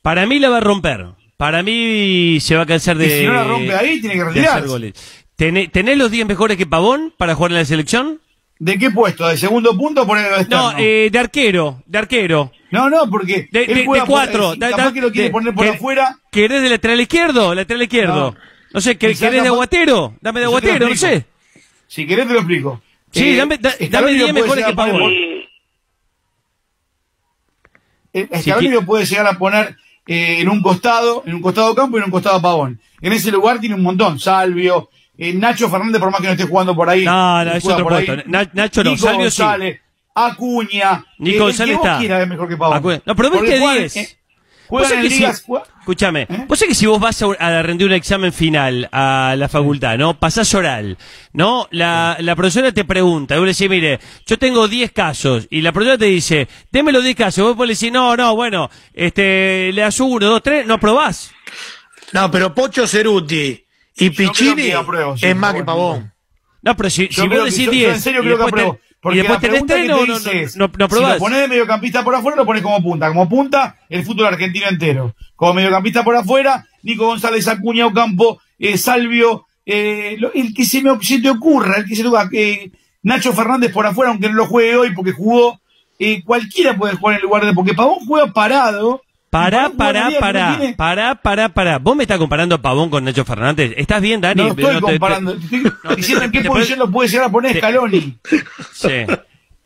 Para 0.00 0.26
mí 0.26 0.38
la 0.38 0.48
va 0.48 0.58
a 0.58 0.60
romper. 0.60 1.06
Para 1.36 1.62
mí 1.62 2.38
se 2.40 2.54
va 2.56 2.62
a 2.62 2.66
cansar 2.66 2.96
de. 2.96 3.06
Y 3.06 3.20
si 3.20 3.26
no 3.26 3.32
la 3.34 3.44
rompe 3.44 3.74
ahí, 3.74 4.00
tiene 4.00 4.14
que 4.14 4.24
retirarse. 4.24 4.50
hacer 4.58 4.68
goles. 4.68 4.92
¿Tené- 5.36 5.70
¿Tenés 5.70 5.96
los 5.98 6.10
10 6.10 6.26
mejores 6.26 6.56
que 6.56 6.66
Pavón 6.66 7.12
para 7.16 7.34
jugar 7.34 7.50
en 7.52 7.58
la 7.58 7.64
selección? 7.64 8.20
¿De 8.58 8.78
qué 8.78 8.90
puesto? 8.90 9.26
¿De 9.26 9.38
segundo 9.38 9.76
punto 9.76 10.02
o 10.02 10.06
ponerlo? 10.06 10.36
No, 10.50 10.72
eh, 10.78 11.08
de 11.10 11.18
arquero, 11.18 11.82
de 11.86 11.98
arquero. 11.98 12.52
No, 12.70 12.90
no, 12.90 13.08
porque 13.10 13.48
De, 13.50 13.64
él 13.64 13.74
de- 13.74 13.84
juega 13.86 14.04
de 14.04 14.06
por- 14.06 14.14
cuatro. 14.16 14.52
eh, 14.52 14.56
Da- 14.58 14.70
capaz 14.70 14.84
da- 14.84 14.92
que 14.92 15.00
lo 15.00 15.10
quiere 15.10 15.28
de- 15.28 15.32
poner 15.32 15.54
por 15.54 15.64
que- 15.64 15.70
afuera. 15.72 16.18
¿Querés 16.30 16.62
de 16.62 16.68
lateral 16.68 17.00
izquierdo? 17.00 17.54
Lateral 17.54 17.82
izquierdo. 17.82 18.36
No, 18.72 18.80
sé, 18.80 18.98
¿quer- 18.98 19.10
Quizás 19.10 19.28
¿querés 19.30 19.42
de 19.42 19.48
aguatero? 19.48 20.14
Dame 20.20 20.40
de 20.40 20.46
aguatero, 20.46 20.88
no 20.88 20.94
sé. 20.94 21.24
Si 21.90 22.06
querés 22.06 22.28
te 22.28 22.32
lo 22.34 22.38
explico. 22.38 22.80
Sí, 23.10 23.30
Eh, 23.30 23.36
dame, 23.36 23.58
da- 23.58 23.74
dame 23.90 24.12
lo 24.12 24.12
10 24.12 24.30
puede 24.30 24.42
mejores 24.42 24.64
que 24.64 24.70
a 24.70 24.74
poner 24.76 24.92
Pavón. 24.94 25.12
Eh, 28.12 28.28
Si 28.34 28.42
Scaloni 28.42 28.68
qui- 28.68 28.72
lo 28.72 28.82
puede 28.86 29.04
llegar 29.06 29.26
a 29.26 29.38
poner 29.38 29.76
eh, 30.06 30.40
en 30.40 30.48
un 30.48 30.62
costado, 30.62 31.22
en 31.26 31.34
un 31.34 31.42
costado 31.42 31.74
campo 31.74 31.96
y 31.96 32.00
en 32.00 32.04
un 32.06 32.10
costado 32.10 32.40
pavón. 32.40 32.80
En 33.00 33.12
ese 33.12 33.30
lugar 33.32 33.58
tiene 33.60 33.74
un 33.74 33.82
montón. 33.82 34.18
Salvio, 34.18 34.88
eh, 35.18 35.32
Nacho 35.34 35.68
Fernández, 35.68 36.00
por 36.00 36.10
más 36.10 36.20
que 36.20 36.26
no 36.28 36.32
esté 36.32 36.44
jugando 36.44 36.74
por 36.74 36.88
ahí. 36.88 37.04
No, 37.04 37.44
no, 37.44 37.52
es 37.52 37.64
otro 37.64 37.86
puesto. 37.86 38.16
Na- 38.26 38.48
Nacho 38.52 38.82
no, 38.84 38.90
Nico 38.90 39.02
Salvio 39.06 39.30
sí. 39.30 39.42
González, 39.42 39.80
Acuña. 40.14 41.04
Nico 41.18 41.44
González 41.44 41.76
está. 41.76 41.98
quieras 41.98 42.22
es 42.22 42.28
mejor 42.28 42.48
que 42.48 42.56
Pavón. 42.56 43.00
No, 43.04 43.16
pero 43.16 43.30
juegan, 43.30 43.78
10. 43.78 44.18
Vos 44.70 44.82
Juegan 44.86 44.88
sabés 44.90 45.04
en 45.04 45.08
que 45.08 45.14
si- 45.14 45.20
ligas. 45.20 45.44
jue- 45.46 45.62
Escúchame, 45.80 46.22
¿Eh? 46.22 46.44
vos 46.46 46.58
sabés 46.58 46.68
que 46.70 46.74
si 46.76 46.86
vos 46.86 47.00
vas 47.00 47.20
a, 47.22 47.26
a 47.38 47.62
rendir 47.62 47.86
un 47.88 47.92
examen 47.94 48.32
final 48.32 48.88
a 48.92 49.34
la 49.36 49.48
facultad, 49.48 49.98
¿no? 49.98 50.18
Pasás 50.18 50.54
oral, 50.54 50.96
¿no? 51.32 51.66
La, 51.72 52.16
la 52.20 52.36
profesora 52.36 52.70
te 52.70 52.84
pregunta, 52.84 53.34
y 53.34 53.38
vos 53.38 53.46
le 53.46 53.52
decís, 53.52 53.68
mire, 53.68 53.98
yo 54.26 54.38
tengo 54.38 54.68
10 54.68 54.92
casos, 54.92 55.46
y 55.50 55.62
la 55.62 55.72
profesora 55.72 55.98
te 55.98 56.04
dice, 56.04 56.46
deme 56.70 56.92
los 56.92 57.02
10 57.02 57.16
casos, 57.16 57.56
vos 57.56 57.66
le 57.66 57.74
decís, 57.74 57.90
no, 57.90 58.16
no, 58.16 58.36
bueno, 58.36 58.70
este, 58.94 59.70
le 59.72 59.80
das 59.82 59.98
uno, 60.00 60.26
dos, 60.26 60.42
tres, 60.42 60.66
no 60.66 60.78
probás. 60.78 61.32
No, 62.12 62.30
pero 62.30 62.54
Pocho 62.54 62.86
Ceruti 62.86 63.64
y 63.96 64.10
Pichini 64.10 64.62
que 64.64 64.74
apruebo, 64.74 65.16
sí, 65.16 65.26
es 65.26 65.36
más 65.36 65.54
que. 65.54 65.64
Pavón. 65.64 66.12
No, 66.62 66.76
pero 66.76 66.90
si, 66.90 67.08
Yo 67.08 67.22
si 67.22 67.28
vos 67.28 67.44
decís 67.44 67.58
yo- 67.58 67.64
yo 67.66 67.70
10, 67.72 67.94
en 67.94 68.00
serio 68.00 68.20
y 68.20 68.24
creo 68.24 68.36
que 68.36 68.44
después, 68.44 68.64
te- 69.00 69.16
y 69.16 69.18
Porque 69.18 69.18
después 69.18 69.36
la 69.36 69.40
tenés 69.40 69.62
pregunta 69.62 69.74
3, 69.74 69.82
que 69.82 69.88
no, 69.88 69.98
te 70.00 70.06
no, 70.06 70.14
dice 70.18 70.42
es, 70.42 70.56
no, 70.56 70.66
no, 70.66 70.72
no 70.78 70.88
Si 70.88 71.02
lo 71.02 71.18
pones 71.18 71.40
de 71.40 71.48
mediocampista 71.48 72.04
por 72.04 72.14
afuera, 72.14 72.36
lo 72.36 72.46
pones 72.46 72.62
como 72.62 72.82
punta. 72.82 73.08
Como 73.08 73.28
punta, 73.28 73.76
el 73.88 74.04
fútbol 74.04 74.26
argentino 74.26 74.66
entero. 74.68 75.14
Como 75.36 75.54
mediocampista 75.54 76.04
por 76.04 76.16
afuera, 76.16 76.66
Nico 76.82 77.06
González, 77.06 77.48
Acuña, 77.48 77.86
Ocampo, 77.86 78.40
eh, 78.58 78.76
Salvio, 78.76 79.46
eh, 79.64 80.16
lo- 80.18 80.32
el 80.34 80.52
que 80.54 80.64
se, 80.64 80.82
me, 80.82 80.90
se 81.02 81.20
te 81.20 81.30
ocurra, 81.30 81.76
el 81.78 81.86
que 81.86 81.96
se 81.96 82.04
eh, 82.32 82.70
Nacho 83.02 83.32
Fernández 83.32 83.72
por 83.72 83.86
afuera, 83.86 84.10
aunque 84.10 84.28
no 84.28 84.34
lo 84.34 84.46
juegue 84.46 84.76
hoy 84.76 84.94
porque 84.94 85.12
jugó, 85.12 85.60
eh, 85.98 86.22
cualquiera 86.24 86.76
puede 86.76 86.96
jugar 86.96 87.14
en 87.14 87.20
el 87.20 87.26
lugar 87.26 87.46
de, 87.46 87.54
porque 87.54 87.74
Pavón 87.74 88.00
juega 88.06 88.32
parado. 88.32 89.02
Pará, 89.30 89.70
pará, 89.76 90.10
no 90.10 90.18
pará, 90.18 90.56
tiene- 90.58 90.74
pará, 90.74 91.14
pará, 91.14 91.48
pará. 91.48 91.78
¿Vos 91.78 91.94
me 91.94 92.02
estás 92.02 92.18
comparando 92.18 92.56
a 92.56 92.58
Pavón 92.62 92.90
con 92.90 93.04
Nacho 93.04 93.24
Fernández? 93.24 93.72
¿Estás 93.76 94.02
bien, 94.02 94.20
Dani? 94.20 94.42
No 94.42 94.48
estoy 94.48 94.74
te- 94.74 94.80
comparando, 94.80 95.36
te 95.38 95.48
te- 95.48 95.94
diciendo 95.96 96.24
en 96.24 96.32
qué 96.32 96.40
posición 96.42 96.78
lo 96.80 96.90
puede 96.90 97.08
llegar 97.08 97.26
a 97.26 97.30
poner 97.30 97.56
Scaloni. 97.56 98.18
Sí. 98.72 98.88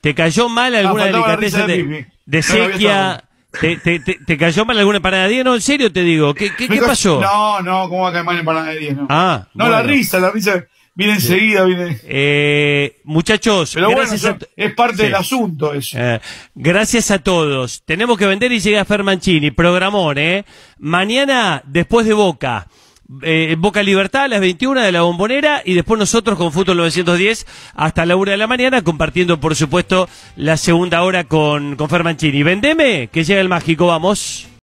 ¿Te 0.02 0.14
cayó 0.14 0.50
mal 0.50 0.74
alguna 0.74 1.04
Ah, 1.04 1.06
delicatessen 1.06 1.40
risa 1.40 1.66
de 1.66 1.76
de, 1.82 2.06
de 2.26 2.36
No 2.36 2.42
sequía? 2.42 3.24
¿Te, 3.58 3.76
te, 3.76 4.00
te, 4.00 4.36
cayó 4.36 4.64
mal 4.66 4.78
alguna 4.78 5.00
panadilla? 5.00 5.44
No, 5.44 5.54
en 5.54 5.62
serio 5.62 5.90
te 5.90 6.02
digo. 6.02 6.34
¿Qué, 6.34 6.54
qué, 6.54 6.66
pasó? 6.82 7.20
No, 7.22 7.62
no, 7.62 7.88
¿cómo 7.88 8.02
va 8.02 8.08
a 8.10 8.12
caer 8.12 8.24
mal 8.24 8.36
en 8.38 8.44
Paraná 8.44 8.70
de 8.70 8.78
10? 8.80 8.96
No, 8.96 9.06
Ah, 9.08 9.46
no 9.54 9.68
la 9.68 9.82
risa, 9.82 10.18
la 10.18 10.30
risa 10.30 10.64
viene 10.94 11.14
enseguida, 11.14 11.64
viene. 11.64 11.98
Eh, 12.04 13.00
muchachos, 13.04 13.72
Pero 13.74 13.90
bueno, 13.90 14.14
yo- 14.14 14.36
es 14.56 14.74
parte 14.74 14.96
Sí. 14.98 15.02
del 15.04 15.14
asunto 15.14 15.72
eso. 15.74 15.96
Eh, 16.00 16.20
gracias 16.54 17.10
a 17.10 17.18
todos. 17.18 17.82
Tenemos 17.84 18.16
que 18.18 18.26
vender 18.26 18.52
y 18.52 18.60
llega 18.60 18.84
Fermancini. 18.84 19.50
Programón, 19.50 20.18
¿eh? 20.18 20.44
Mañana, 20.78 21.62
después 21.66 22.06
de 22.06 22.14
Boca. 22.14 22.68
Eh, 23.22 23.54
Boca 23.58 23.82
Libertad 23.82 24.22
a 24.24 24.28
las 24.28 24.40
21 24.40 24.80
de 24.80 24.90
la 24.90 25.02
Bombonera 25.02 25.60
y 25.62 25.74
después 25.74 25.98
nosotros 25.98 26.38
con 26.38 26.52
Fútbol 26.52 26.78
910 26.78 27.46
hasta 27.74 28.06
la 28.06 28.16
una 28.16 28.30
de 28.30 28.38
la 28.38 28.46
mañana 28.46 28.80
compartiendo 28.80 29.38
por 29.38 29.54
supuesto 29.54 30.08
la 30.36 30.56
segunda 30.56 31.02
hora 31.02 31.24
con, 31.24 31.76
con 31.76 31.90
Fermancini. 31.90 32.42
Vendeme, 32.42 33.08
que 33.12 33.22
llega 33.24 33.42
el 33.42 33.48
mágico, 33.50 33.88
vamos. 33.88 34.46